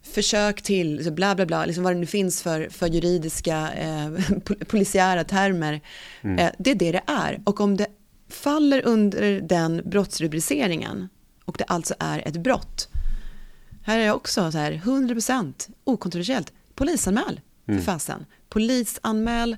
försök 0.04 0.62
till, 0.62 1.12
bla 1.12 1.36
bla 1.36 1.46
bla, 1.46 1.66
liksom 1.66 1.84
vad 1.84 1.94
det 1.94 2.00
nu 2.00 2.06
finns 2.06 2.44
för, 2.44 2.70
för 2.70 2.88
juridiska 2.88 3.74
eh, 3.74 4.12
polisiära 4.68 5.24
termer. 5.24 5.82
Mm. 6.22 6.40
Eh, 6.40 6.52
det 6.58 6.72
är 6.72 6.76
det 6.76 6.92
det 6.92 7.04
är. 7.08 7.42
Och 7.46 7.60
om 7.60 7.78
det 7.78 7.88
faller 8.36 8.86
under 8.86 9.42
den 9.42 9.82
brottsrubriceringen 9.86 11.10
och 11.46 11.56
det 11.58 11.64
alltså 11.64 11.96
är 12.00 12.28
ett 12.28 12.38
brott. 12.38 12.88
Här 13.86 14.00
är 14.00 14.06
det 14.06 14.12
också 14.12 14.52
så 14.52 14.58
här 14.58 14.72
100% 14.72 15.70
okontroversiellt. 15.84 16.54
Polisanmäl 16.76 17.42
för 17.66 17.72
mm. 17.72 17.84
fasen. 17.84 18.26
Polisanmäl 18.50 19.58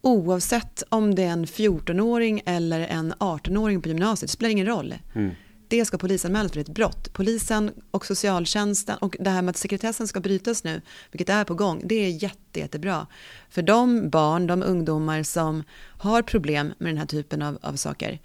oavsett 0.00 0.82
om 0.88 1.14
det 1.14 1.22
är 1.22 1.32
en 1.32 1.46
14-åring 1.46 2.42
eller 2.46 2.80
en 2.80 3.14
18-åring 3.14 3.82
på 3.82 3.88
gymnasiet. 3.88 4.30
Det 4.30 4.32
spelar 4.32 4.50
ingen 4.50 4.66
roll. 4.66 4.94
Mm 5.14 5.30
det 5.70 5.84
ska 5.84 5.98
polisanmälas 5.98 6.52
för 6.52 6.60
ett 6.60 6.68
brott. 6.68 7.12
Polisen 7.12 7.72
och 7.90 8.06
socialtjänsten 8.06 8.98
och 8.98 9.16
det 9.20 9.30
här 9.30 9.42
med 9.42 9.50
att 9.50 9.56
sekretessen 9.56 10.08
ska 10.08 10.20
brytas 10.20 10.64
nu, 10.64 10.80
vilket 11.10 11.28
är 11.28 11.44
på 11.44 11.54
gång, 11.54 11.82
det 11.84 11.94
är 11.94 12.22
jätte, 12.22 12.60
jättebra. 12.60 13.06
För 13.50 13.62
de 13.62 14.10
barn, 14.10 14.46
de 14.46 14.62
ungdomar 14.62 15.22
som 15.22 15.64
har 15.98 16.22
problem 16.22 16.72
med 16.78 16.88
den 16.88 16.98
här 16.98 17.06
typen 17.06 17.42
av, 17.42 17.58
av 17.62 17.76
saker, 17.76 18.20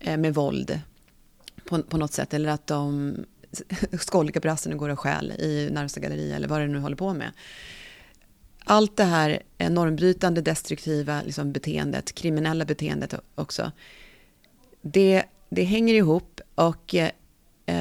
eh, 0.00 0.16
med 0.16 0.34
våld 0.34 0.80
på, 1.64 1.82
på 1.82 1.96
något 1.96 2.12
sätt, 2.12 2.34
eller 2.34 2.48
att 2.48 2.66
de 2.66 3.16
skolkar 4.00 4.40
på 4.40 4.48
rasten 4.48 4.72
och 4.72 4.78
går 4.78 4.88
och 4.88 5.00
stjäl 5.00 5.32
i 5.32 5.68
närmsta 5.72 6.00
galleri 6.00 6.32
eller 6.32 6.48
vad 6.48 6.60
det 6.60 6.66
nu 6.66 6.78
håller 6.78 6.96
på 6.96 7.14
med. 7.14 7.32
Allt 8.64 8.96
det 8.96 9.04
här 9.04 9.42
normbrytande, 9.70 10.40
destruktiva 10.40 11.22
liksom, 11.22 11.52
beteendet, 11.52 12.14
kriminella 12.14 12.64
beteendet 12.64 13.14
också, 13.34 13.72
det 14.82 15.24
det 15.48 15.64
hänger 15.64 15.94
ihop 15.94 16.40
och 16.54 16.94
eh, 16.94 17.10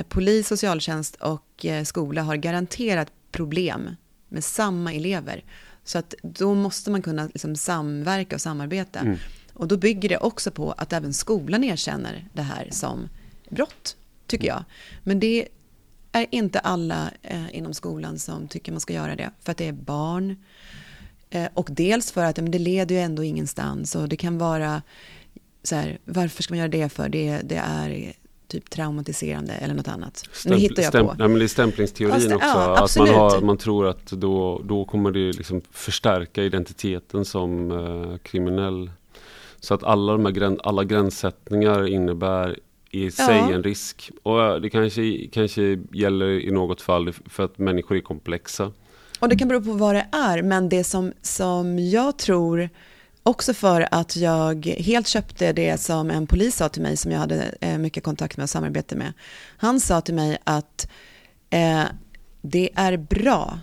polis, 0.10 0.48
socialtjänst 0.48 1.16
och 1.16 1.66
eh, 1.66 1.84
skola 1.84 2.22
har 2.22 2.36
garanterat 2.36 3.12
problem 3.32 3.96
med 4.30 4.44
samma 4.44 4.94
elever. 4.94 5.44
Så 5.84 5.98
att 5.98 6.14
då 6.24 6.54
måste 6.54 6.92
man 6.92 7.02
kunna 7.02 7.26
liksom 7.26 7.56
samverka 7.56 8.36
och 8.36 8.42
samarbeta. 8.42 9.00
Mm. 9.00 9.18
Och 9.54 9.68
då 9.68 9.78
bygger 9.78 10.10
det 10.10 10.18
också 10.18 10.52
på 10.52 10.72
att 10.72 10.94
även 10.94 11.14
skolan 11.14 11.64
erkänner 11.64 12.28
det 12.34 12.42
här 12.42 12.68
som 12.72 13.10
brott, 13.50 13.98
tycker 14.28 14.48
jag. 14.48 14.64
Men 15.04 15.20
det 15.20 15.48
är 16.12 16.26
inte 16.32 16.60
alla 16.60 17.12
eh, 17.22 17.56
inom 17.56 17.74
skolan 17.74 18.20
som 18.20 18.48
tycker 18.48 18.72
man 18.72 18.82
ska 18.82 18.94
göra 18.94 19.16
det, 19.16 19.32
för 19.42 19.52
att 19.52 19.58
det 19.58 19.68
är 19.68 19.72
barn. 19.74 20.44
Eh, 21.30 21.48
och 21.54 21.70
dels 21.72 22.12
för 22.12 22.24
att 22.24 22.38
men 22.38 22.52
det 22.52 22.60
leder 22.60 22.96
ju 22.96 23.02
ändå 23.02 23.24
ingenstans 23.24 23.96
och 23.96 24.10
det 24.10 24.18
kan 24.18 24.38
vara 24.38 24.82
så 25.66 25.76
här, 25.76 25.98
varför 26.06 26.44
ska 26.44 26.52
man 26.52 26.60
göra 26.60 26.68
det 26.68 26.90
för? 26.90 27.10
Det, 27.10 27.42
det 27.44 27.56
är 27.56 28.14
typ 28.48 28.70
traumatiserande 28.70 29.54
eller 29.54 29.74
något 29.74 29.88
annat. 29.88 30.24
Stämpl 30.32 30.56
nu 30.56 30.62
hittar 30.62 30.84
jag 30.84 30.92
stäm 30.92 31.06
på. 31.06 31.14
Nej, 31.14 31.28
men 31.28 31.40
det 31.40 31.46
är 31.46 31.48
stämplingsteorin 31.48 32.34
också. 32.34 32.48
Ja, 32.48 32.84
att 32.84 32.98
man, 32.98 33.10
har, 33.10 33.42
man 33.42 33.58
tror 33.58 33.88
att 33.88 34.06
då, 34.06 34.62
då 34.64 34.86
kommer 34.86 35.12
det 35.12 35.32
liksom 35.32 35.62
förstärka 35.72 36.44
identiteten 36.44 37.26
som 37.26 37.72
uh, 37.72 38.18
kriminell. 38.18 38.92
Så 39.60 39.74
att 39.74 39.84
alla, 39.84 40.12
de 40.12 40.26
här 40.26 40.32
gräns, 40.32 40.60
alla 40.64 40.84
gränssättningar 40.84 41.88
innebär 41.88 42.60
i 42.92 43.12
sig 43.12 43.38
ja. 43.38 43.54
en 43.54 43.64
risk. 43.64 44.12
Och 44.24 44.44
eh, 44.44 44.56
det 44.56 44.70
kanske, 44.70 45.28
kanske 45.32 45.80
gäller 45.92 46.30
i 46.30 46.52
något 46.52 46.82
fall 46.82 47.14
för 47.14 47.44
att 47.44 47.58
människor 47.58 47.98
är 47.98 48.02
komplexa. 48.02 48.72
Och 49.20 49.30
det 49.30 49.36
kan 49.36 49.48
bero 49.48 49.62
på 49.62 49.72
vad 49.72 49.96
det 49.96 50.08
är, 50.12 50.42
men 50.42 50.70
det 50.70 50.84
som, 50.84 51.14
som 51.22 51.80
jag 51.80 52.18
tror 52.18 52.70
Också 53.28 53.54
för 53.54 53.88
att 53.92 54.16
jag 54.16 54.66
helt 54.66 55.08
köpte 55.08 55.54
det 55.54 55.78
som 55.78 56.12
en 56.12 56.28
polis 56.28 56.56
sa 56.56 56.70
till 56.70 56.82
mig 56.82 56.98
som 56.98 57.12
jag 57.12 57.20
hade 57.20 57.56
eh, 57.62 57.78
mycket 57.78 58.04
kontakt 58.04 58.38
med 58.38 58.44
och 58.44 58.50
samarbete 58.50 58.96
med. 58.96 59.14
Han 59.58 59.80
sa 59.80 60.02
till 60.02 60.14
mig 60.14 60.38
att 60.44 60.88
eh, 61.50 61.84
det 62.42 62.70
är 62.76 62.98
bra 62.98 63.60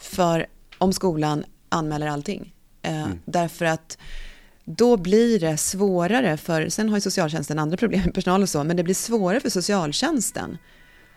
för 0.00 0.46
om 0.78 0.92
skolan 0.92 1.44
anmäler 1.68 2.06
allting. 2.06 2.54
Eh, 2.82 3.02
mm. 3.02 3.18
Därför 3.24 3.64
att 3.64 3.98
då 4.64 4.96
blir 4.96 5.40
det 5.40 5.56
svårare 5.56 6.36
för, 6.36 6.68
sen 6.68 6.88
har 6.88 6.96
ju 6.96 7.00
socialtjänsten 7.00 7.58
andra 7.58 7.76
problem 7.76 8.02
med 8.04 8.14
personal 8.14 8.42
och 8.42 8.48
så, 8.48 8.64
men 8.64 8.76
det 8.76 8.82
blir 8.82 8.94
svårare 8.94 9.40
för 9.40 9.50
socialtjänsten 9.50 10.58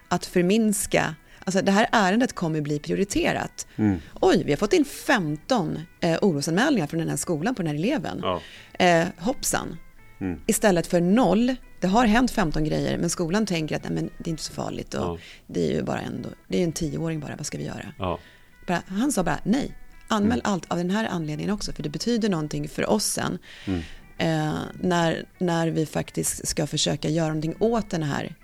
att 0.09 0.26
förminska 0.26 1.15
Alltså 1.45 1.61
det 1.61 1.72
här 1.72 1.88
ärendet 1.91 2.34
kommer 2.34 2.61
bli 2.61 2.80
prioriterat. 2.80 3.67
Mm. 3.76 3.99
Oj, 4.22 4.43
vi 4.45 4.51
har 4.51 4.57
fått 4.57 4.73
in 4.73 4.85
15 4.85 5.80
eh, 5.99 6.17
orosanmälningar 6.22 6.88
från 6.88 6.99
den 6.99 7.09
här 7.09 7.17
skolan 7.17 7.55
på 7.55 7.61
den 7.61 7.67
här 7.67 7.76
eleven. 7.76 8.19
Ja. 8.23 8.41
Eh, 8.85 9.07
hoppsan. 9.17 9.77
Mm. 10.19 10.39
Istället 10.47 10.88
för 10.88 11.01
noll. 11.01 11.55
Det 11.80 11.88
har 11.88 12.05
hänt 12.05 12.31
15 12.31 12.63
grejer, 12.63 12.97
men 12.97 13.09
skolan 13.09 13.45
tänker 13.45 13.76
att 13.76 13.84
nej, 13.84 13.91
men 13.93 14.09
det 14.17 14.30
är 14.30 14.31
inte 14.31 14.43
så 14.43 14.53
farligt. 14.53 14.93
Och 14.93 15.05
ja. 15.05 15.17
Det 15.47 15.69
är 15.69 15.73
ju 15.73 15.84
bara 15.84 15.99
ändå, 15.99 16.30
det 16.47 16.59
är 16.59 16.63
en 16.63 16.72
tioåring 16.72 17.19
bara, 17.19 17.35
vad 17.35 17.45
ska 17.45 17.57
vi 17.57 17.65
göra? 17.65 17.93
Ja. 17.99 18.19
Bara, 18.67 18.81
han 18.88 19.11
sa 19.11 19.23
bara 19.23 19.39
nej, 19.43 19.77
anmäl 20.07 20.39
mm. 20.39 20.51
allt 20.51 20.72
av 20.72 20.77
den 20.77 20.89
här 20.89 21.05
anledningen 21.05 21.53
också, 21.53 21.73
för 21.73 21.84
det 21.84 21.89
betyder 21.89 22.30
någonting 22.30 22.69
för 22.69 22.89
oss 22.89 23.05
sen. 23.05 23.38
Mm. 23.65 23.81
Eh, 24.17 24.59
när, 24.80 25.26
när 25.38 25.67
vi 25.67 25.85
faktiskt 25.85 26.47
ska 26.47 26.67
försöka 26.67 27.09
göra 27.09 27.27
någonting 27.27 27.55
åt 27.59 27.89
den 27.89 28.03
här 28.03 28.35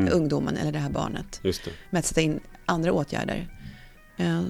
mm. 0.00 0.12
ungdomen 0.12 0.56
eller 0.56 0.72
det 0.72 0.78
här 0.78 0.90
barnet. 0.90 1.40
Just 1.42 1.64
det. 1.64 1.70
Med 1.90 1.98
att 1.98 2.06
sätta 2.06 2.20
in 2.20 2.40
andra 2.66 2.92
åtgärder. 2.92 3.48
Eh, 4.16 4.42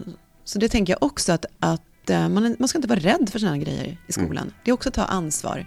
så 0.45 0.59
det 0.59 0.69
tänker 0.69 0.93
jag 0.93 1.03
också 1.03 1.33
att, 1.33 1.47
att 1.59 2.11
eh, 2.11 2.29
man, 2.29 2.57
man 2.59 2.69
ska 2.69 2.79
inte 2.79 2.89
vara 2.89 3.01
rädd 3.01 3.29
för 3.33 3.39
sådana 3.39 3.59
grejer 3.59 3.97
i 4.07 4.13
skolan. 4.13 4.43
Mm. 4.43 4.55
Det 4.65 4.71
är 4.71 4.73
också 4.73 4.89
att 4.89 4.95
ta 4.95 5.05
ansvar. 5.05 5.67